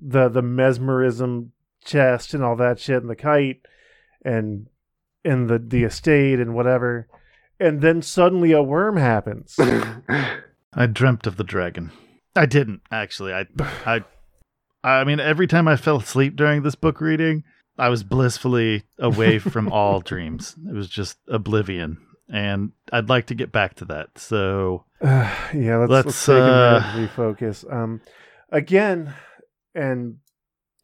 the 0.00 0.28
the 0.28 0.42
mesmerism 0.42 1.52
chest 1.84 2.32
and 2.32 2.44
all 2.44 2.56
that 2.56 2.78
shit 2.78 3.02
and 3.02 3.10
the 3.10 3.16
kite 3.16 3.62
and 4.24 4.68
and 5.24 5.48
the 5.48 5.58
the 5.58 5.82
estate 5.82 6.38
and 6.38 6.54
whatever. 6.54 7.08
And 7.58 7.80
then 7.80 8.02
suddenly 8.02 8.52
a 8.52 8.62
worm 8.62 8.96
happens. 8.96 9.56
I 10.74 10.86
dreamt 10.86 11.26
of 11.26 11.36
the 11.36 11.44
dragon. 11.44 11.92
I 12.34 12.46
didn't 12.46 12.82
actually. 12.90 13.32
I 13.32 13.46
I 13.84 14.04
I 14.84 15.04
mean 15.04 15.20
every 15.20 15.46
time 15.46 15.68
I 15.68 15.76
fell 15.76 15.96
asleep 15.96 16.36
during 16.36 16.62
this 16.62 16.74
book 16.74 17.00
reading, 17.00 17.44
I 17.82 17.88
was 17.88 18.04
blissfully 18.04 18.84
away 19.00 19.38
from 19.52 19.72
all 19.72 19.98
dreams. 20.00 20.54
It 20.68 20.72
was 20.72 20.88
just 20.88 21.18
oblivion. 21.26 21.98
And 22.32 22.70
I'd 22.92 23.08
like 23.08 23.26
to 23.26 23.34
get 23.34 23.50
back 23.50 23.74
to 23.76 23.84
that. 23.86 24.18
So 24.18 24.84
yeah, 25.02 25.78
let's, 25.78 25.90
let's, 25.90 26.06
Let's, 26.06 26.26
take 26.26 26.36
a 26.36 26.40
minute 26.40 26.46
uh, 26.46 26.92
refocus. 26.94 27.72
Um, 27.72 28.00
again, 28.50 29.12
and 29.74 30.18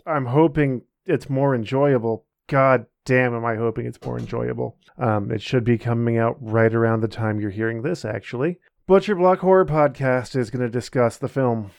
I'm 0.04 0.26
hoping 0.26 0.82
it's 1.06 1.30
more 1.30 1.54
enjoyable. 1.54 2.24
God 2.48 2.86
damn, 3.04 3.32
am 3.32 3.44
I 3.44 3.54
hoping 3.54 3.86
it's 3.86 4.04
more 4.04 4.18
enjoyable? 4.18 4.76
Um, 4.98 5.30
it 5.30 5.40
should 5.40 5.62
be 5.62 5.78
coming 5.78 6.18
out 6.18 6.36
right 6.40 6.74
around 6.74 7.00
the 7.02 7.08
time 7.08 7.38
you're 7.38 7.50
hearing 7.50 7.82
this. 7.82 8.04
Actually, 8.04 8.58
Butcher 8.88 9.14
Block 9.14 9.38
Horror 9.38 9.66
Podcast 9.66 10.34
is 10.34 10.50
going 10.50 10.64
to 10.64 10.68
discuss 10.68 11.16
the 11.16 11.28
film 11.28 11.70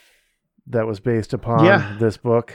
that 0.66 0.86
was 0.86 0.98
based 0.98 1.34
upon 1.34 1.64
Yeah. 1.66 1.96
this 2.00 2.16
book, 2.16 2.54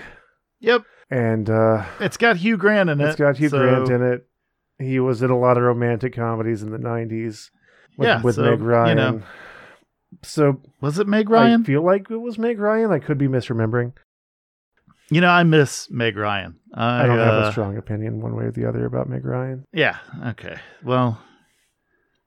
Yep. 0.61 0.83
And 1.09 1.49
uh, 1.49 1.85
It's 1.99 2.17
got 2.17 2.37
Hugh 2.37 2.57
Grant 2.57 2.89
in 2.89 2.99
it. 3.01 3.07
it's 3.07 3.15
got 3.15 3.37
Hugh 3.37 3.49
so- 3.49 3.59
Grant 3.59 3.89
in 3.89 4.01
it. 4.01 4.27
He 4.77 4.99
was 4.99 5.21
in 5.21 5.29
a 5.31 5.37
lot 5.39 5.57
of 5.57 5.63
romantic 5.63 6.13
comedies 6.13 6.61
in 6.61 6.71
the 6.71 6.77
'90s 6.77 7.49
with, 7.97 8.07
Yeah, 8.07 8.21
with 8.21 8.35
so, 8.35 8.41
Meg 8.43 8.59
you 8.59 8.65
Ryan. 8.65 8.97
know. 8.97 9.21
So 10.21 10.61
Was 10.81 10.99
it 10.99 11.07
Meg 11.07 11.29
Ryan? 11.29 11.61
I 11.61 11.63
feel 11.65 11.81
like 11.85 12.09
it 12.11 12.17
was 12.17 12.37
Meg 12.37 12.59
Ryan. 12.59 12.91
I 12.91 12.99
could 12.99 13.17
be 13.17 13.27
misremembering. 13.27 13.93
you 15.09 15.21
know, 15.21 15.29
I 15.29 15.43
miss 15.43 15.89
Meg 15.89 16.17
Ryan. 16.17 16.59
I, 16.73 17.03
I 17.03 17.05
don't 17.07 17.17
have 17.19 17.43
uh, 17.45 17.47
a 17.47 17.51
strong 17.51 17.77
opinion 17.77 18.19
one 18.21 18.35
way 18.35 18.45
or 18.45 18.51
the 18.51 18.67
other 18.67 18.85
about 18.85 19.07
Meg 19.07 19.23
Ryan. 19.25 19.65
Yeah. 19.71 19.97
Okay. 20.27 20.57
Well, 20.83 21.21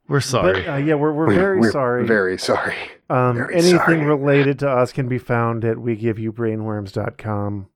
we're 0.08 0.20
sorry. 0.20 0.62
But, 0.62 0.68
uh, 0.72 0.76
yeah, 0.76 0.94
we're 0.94 1.12
we're 1.12 1.26
We- 1.28 1.34
very 1.34 1.60
we're 1.60 1.70
sorry. 1.70 2.06
Very 2.06 2.38
sorry. 2.38 2.76
um, 3.10 3.36
very 3.36 3.54
anything 3.56 3.76
sorry. 3.78 4.04
related 4.06 4.58
to 4.60 4.70
us 4.70 4.92
can 4.92 5.06
be 5.08 5.18
found 5.18 5.66
at 5.66 5.76
wegiveYouBrainworms.com. 5.76 7.68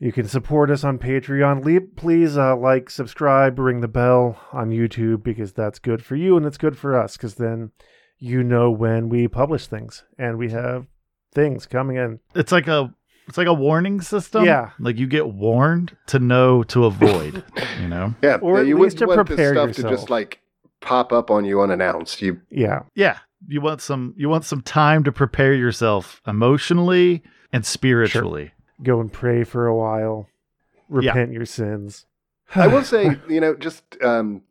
You 0.00 0.12
can 0.12 0.26
support 0.26 0.70
us 0.70 0.82
on 0.82 0.98
Patreon. 0.98 1.62
Leave, 1.62 1.94
please 1.94 2.38
uh, 2.38 2.56
like, 2.56 2.88
subscribe, 2.88 3.58
ring 3.58 3.82
the 3.82 3.88
bell 3.88 4.40
on 4.50 4.70
YouTube 4.70 5.22
because 5.22 5.52
that's 5.52 5.78
good 5.78 6.02
for 6.02 6.16
you 6.16 6.38
and 6.38 6.46
it's 6.46 6.56
good 6.56 6.78
for 6.78 6.98
us 6.98 7.18
because 7.18 7.34
then 7.34 7.70
you 8.18 8.42
know 8.42 8.70
when 8.70 9.10
we 9.10 9.28
publish 9.28 9.66
things 9.66 10.04
and 10.18 10.38
we 10.38 10.50
have 10.50 10.86
things 11.34 11.66
coming 11.66 11.96
in. 11.96 12.18
it's 12.34 12.50
like 12.50 12.66
a 12.66 12.94
it's 13.28 13.36
like 13.36 13.46
a 13.46 13.54
warning 13.54 14.00
system. 14.00 14.44
Yeah. 14.46 14.70
Like 14.80 14.96
you 14.96 15.06
get 15.06 15.28
warned 15.28 15.94
to 16.06 16.18
know 16.18 16.62
to 16.64 16.86
avoid. 16.86 17.44
you 17.80 17.86
know. 17.86 18.14
Yeah, 18.22 18.38
Or 18.40 18.56
yeah, 18.56 18.60
at 18.62 18.66
you 18.66 18.78
least 18.78 18.98
to 18.98 19.06
want 19.06 19.28
this 19.28 19.36
prepare 19.36 19.52
stuff 19.54 19.72
to 19.76 19.82
just 19.82 20.08
like 20.08 20.40
pop 20.80 21.12
up 21.12 21.30
on 21.30 21.44
you 21.44 21.60
unannounced. 21.60 22.22
You 22.22 22.40
Yeah. 22.50 22.84
Yeah. 22.94 23.18
You 23.46 23.60
want 23.60 23.82
some 23.82 24.14
you 24.16 24.30
want 24.30 24.46
some 24.46 24.62
time 24.62 25.04
to 25.04 25.12
prepare 25.12 25.52
yourself 25.52 26.22
emotionally 26.26 27.22
and 27.52 27.66
spiritually. 27.66 28.52
Go 28.82 29.00
and 29.00 29.12
pray 29.12 29.44
for 29.44 29.66
a 29.66 29.76
while. 29.76 30.28
Repent 30.88 31.32
your 31.32 31.46
sins. 31.46 32.06
I 32.54 32.66
will 32.66 32.82
say, 32.94 33.16
you 33.28 33.40
know, 33.40 33.54
just 33.54 33.82
um, 34.02 34.42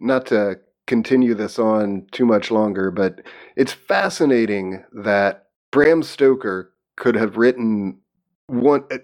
not 0.00 0.26
to 0.26 0.58
continue 0.86 1.34
this 1.34 1.58
on 1.58 2.06
too 2.12 2.24
much 2.24 2.50
longer, 2.50 2.90
but 2.90 3.20
it's 3.56 3.72
fascinating 3.72 4.84
that 4.92 5.46
Bram 5.72 6.02
Stoker 6.02 6.72
could 6.96 7.16
have 7.16 7.36
written 7.36 7.98
one. 8.46 8.84
uh, 8.90 8.98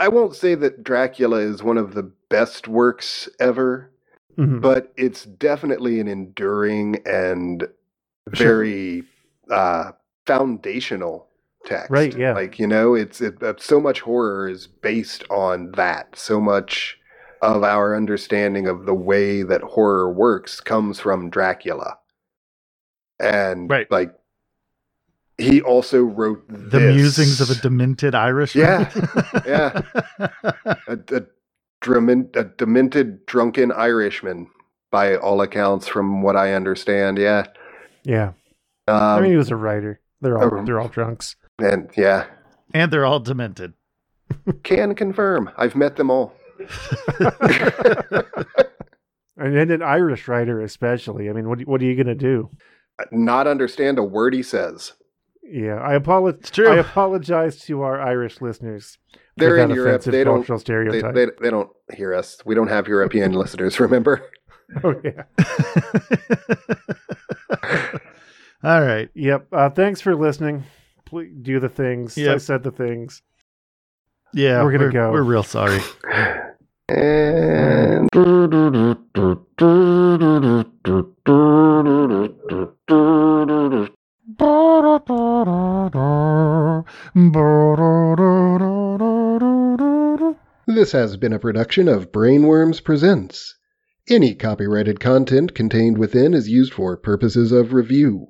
I 0.00 0.08
won't 0.08 0.34
say 0.34 0.54
that 0.56 0.82
Dracula 0.82 1.38
is 1.38 1.62
one 1.62 1.78
of 1.78 1.94
the 1.94 2.10
best 2.28 2.66
works 2.66 3.28
ever, 3.38 3.90
Mhm. 4.38 4.60
but 4.60 4.92
it's 4.96 5.24
definitely 5.24 6.00
an 6.00 6.08
enduring 6.08 6.96
and 7.06 7.68
very 8.30 9.04
uh, 9.50 9.92
foundational 10.26 11.28
text. 11.64 11.90
Right, 11.90 12.16
yeah. 12.16 12.32
Like 12.34 12.58
you 12.58 12.66
know, 12.66 12.94
it's 12.94 13.20
it, 13.20 13.34
so 13.60 13.80
much 13.80 14.00
horror 14.00 14.48
is 14.48 14.66
based 14.66 15.24
on 15.30 15.72
that. 15.72 16.16
So 16.16 16.40
much 16.40 16.98
of 17.42 17.62
our 17.62 17.94
understanding 17.96 18.66
of 18.66 18.86
the 18.86 18.94
way 18.94 19.42
that 19.42 19.62
horror 19.62 20.10
works 20.12 20.60
comes 20.60 21.00
from 21.00 21.30
Dracula, 21.30 21.98
and 23.20 23.68
Right. 23.68 23.90
like 23.90 24.14
he 25.38 25.60
also 25.60 26.02
wrote 26.02 26.44
the 26.48 26.78
this. 26.78 26.94
musings 26.94 27.40
of 27.40 27.50
a 27.50 27.60
demented 27.60 28.14
Irish. 28.14 28.54
Yeah, 28.54 28.90
yeah. 29.46 29.82
a, 30.86 30.98
a, 31.10 31.22
a 32.34 32.44
demented 32.56 33.26
drunken 33.26 33.72
Irishman, 33.72 34.48
by 34.90 35.16
all 35.16 35.40
accounts, 35.40 35.88
from 35.88 36.22
what 36.22 36.36
I 36.36 36.52
understand. 36.54 37.18
Yeah. 37.18 37.46
Yeah. 38.04 38.32
Um, 38.86 38.96
I 39.02 39.20
mean, 39.20 39.30
he 39.32 39.36
was 39.36 39.50
a 39.50 39.56
writer. 39.56 40.00
They're 40.20 40.38
all 40.38 40.58
um, 40.58 40.64
they're 40.66 40.80
all 40.80 40.88
drunks. 40.88 41.36
And 41.58 41.90
yeah, 41.96 42.26
and 42.72 42.92
they're 42.92 43.06
all 43.06 43.20
demented. 43.20 43.74
can 44.62 44.94
confirm. 44.94 45.50
I've 45.56 45.76
met 45.76 45.96
them 45.96 46.10
all. 46.10 46.34
And, 49.36 49.56
and 49.56 49.70
an 49.70 49.82
Irish 49.82 50.28
writer, 50.28 50.60
especially. 50.60 51.28
I 51.28 51.32
mean, 51.32 51.48
what 51.48 51.60
what 51.62 51.80
are 51.80 51.84
you 51.84 51.96
gonna 51.96 52.14
do? 52.14 52.50
Not 53.10 53.46
understand 53.46 53.98
a 53.98 54.04
word 54.04 54.34
he 54.34 54.42
says. 54.42 54.92
Yeah, 55.42 55.76
I 55.76 55.94
apologize. 55.94 56.40
It's 56.40 56.50
true. 56.50 56.68
I 56.68 56.76
apologize 56.76 57.60
to 57.64 57.82
our 57.82 58.00
Irish 58.00 58.40
listeners. 58.40 58.98
They're 59.36 59.58
in 59.58 59.70
Europe. 59.70 60.02
They 60.02 60.24
don't. 60.24 60.46
They, 60.46 61.02
they, 61.02 61.26
they 61.40 61.50
don't 61.50 61.70
hear 61.94 62.14
us. 62.14 62.38
We 62.46 62.54
don't 62.54 62.68
have 62.68 62.88
European 62.88 63.32
listeners. 63.38 63.78
Remember? 63.78 64.30
oh 64.82 64.94
yeah. 65.04 65.24
all 68.62 68.80
right. 68.80 69.10
Yep. 69.14 69.48
Uh, 69.52 69.70
thanks 69.70 70.00
for 70.00 70.14
listening. 70.14 70.64
Please 71.06 71.32
do 71.42 71.60
the 71.60 71.68
things. 71.68 72.16
I 72.18 72.38
said 72.38 72.62
the 72.62 72.70
things. 72.70 73.22
Yeah, 74.32 74.62
We're 74.62 74.72
gonna 74.72 74.90
go. 74.90 75.12
We're 75.12 75.22
real 75.22 75.42
sorry. 75.42 75.80
And 76.86 78.10
this 90.66 90.92
has 90.92 91.16
been 91.16 91.32
a 91.32 91.38
production 91.38 91.88
of 91.88 92.12
Brainworms 92.12 92.84
Presents. 92.84 93.54
Any 94.10 94.34
copyrighted 94.34 95.00
content 95.00 95.54
contained 95.54 95.96
within 95.96 96.34
is 96.34 96.48
used 96.48 96.74
for 96.74 96.96
purposes 96.96 97.50
of 97.50 97.72
review. 97.72 98.26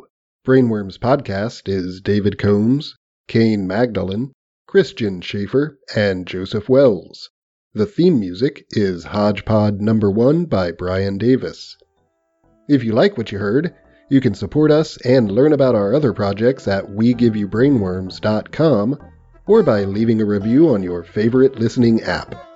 Brainworms 0.46 0.98
Podcast 0.98 1.70
is 1.70 2.02
David 2.02 2.36
Combs, 2.36 2.98
Kane 3.28 3.66
Magdalen, 3.66 4.32
Christian 4.66 5.22
Schaefer, 5.22 5.78
and 5.96 6.26
Joseph 6.26 6.68
Wells. 6.68 7.30
The 7.72 7.86
theme 7.86 8.20
music 8.20 8.66
is 8.72 9.04
Hodgepod 9.04 9.80
Number 9.80 10.10
1 10.10 10.44
by 10.44 10.70
Brian 10.70 11.16
Davis. 11.16 11.78
If 12.68 12.84
you 12.84 12.92
like 12.92 13.16
what 13.16 13.32
you 13.32 13.38
heard, 13.38 13.72
you 14.10 14.20
can 14.20 14.34
support 14.34 14.70
us 14.70 14.98
and 14.98 15.32
learn 15.32 15.54
about 15.54 15.74
our 15.74 15.94
other 15.94 16.12
projects 16.12 16.68
at 16.68 16.90
WeGiveYouBrainworms.com 16.90 18.98
or 19.46 19.62
by 19.62 19.84
leaving 19.84 20.20
a 20.20 20.26
review 20.26 20.74
on 20.74 20.82
your 20.82 21.04
favorite 21.04 21.58
listening 21.58 22.02
app. 22.02 22.53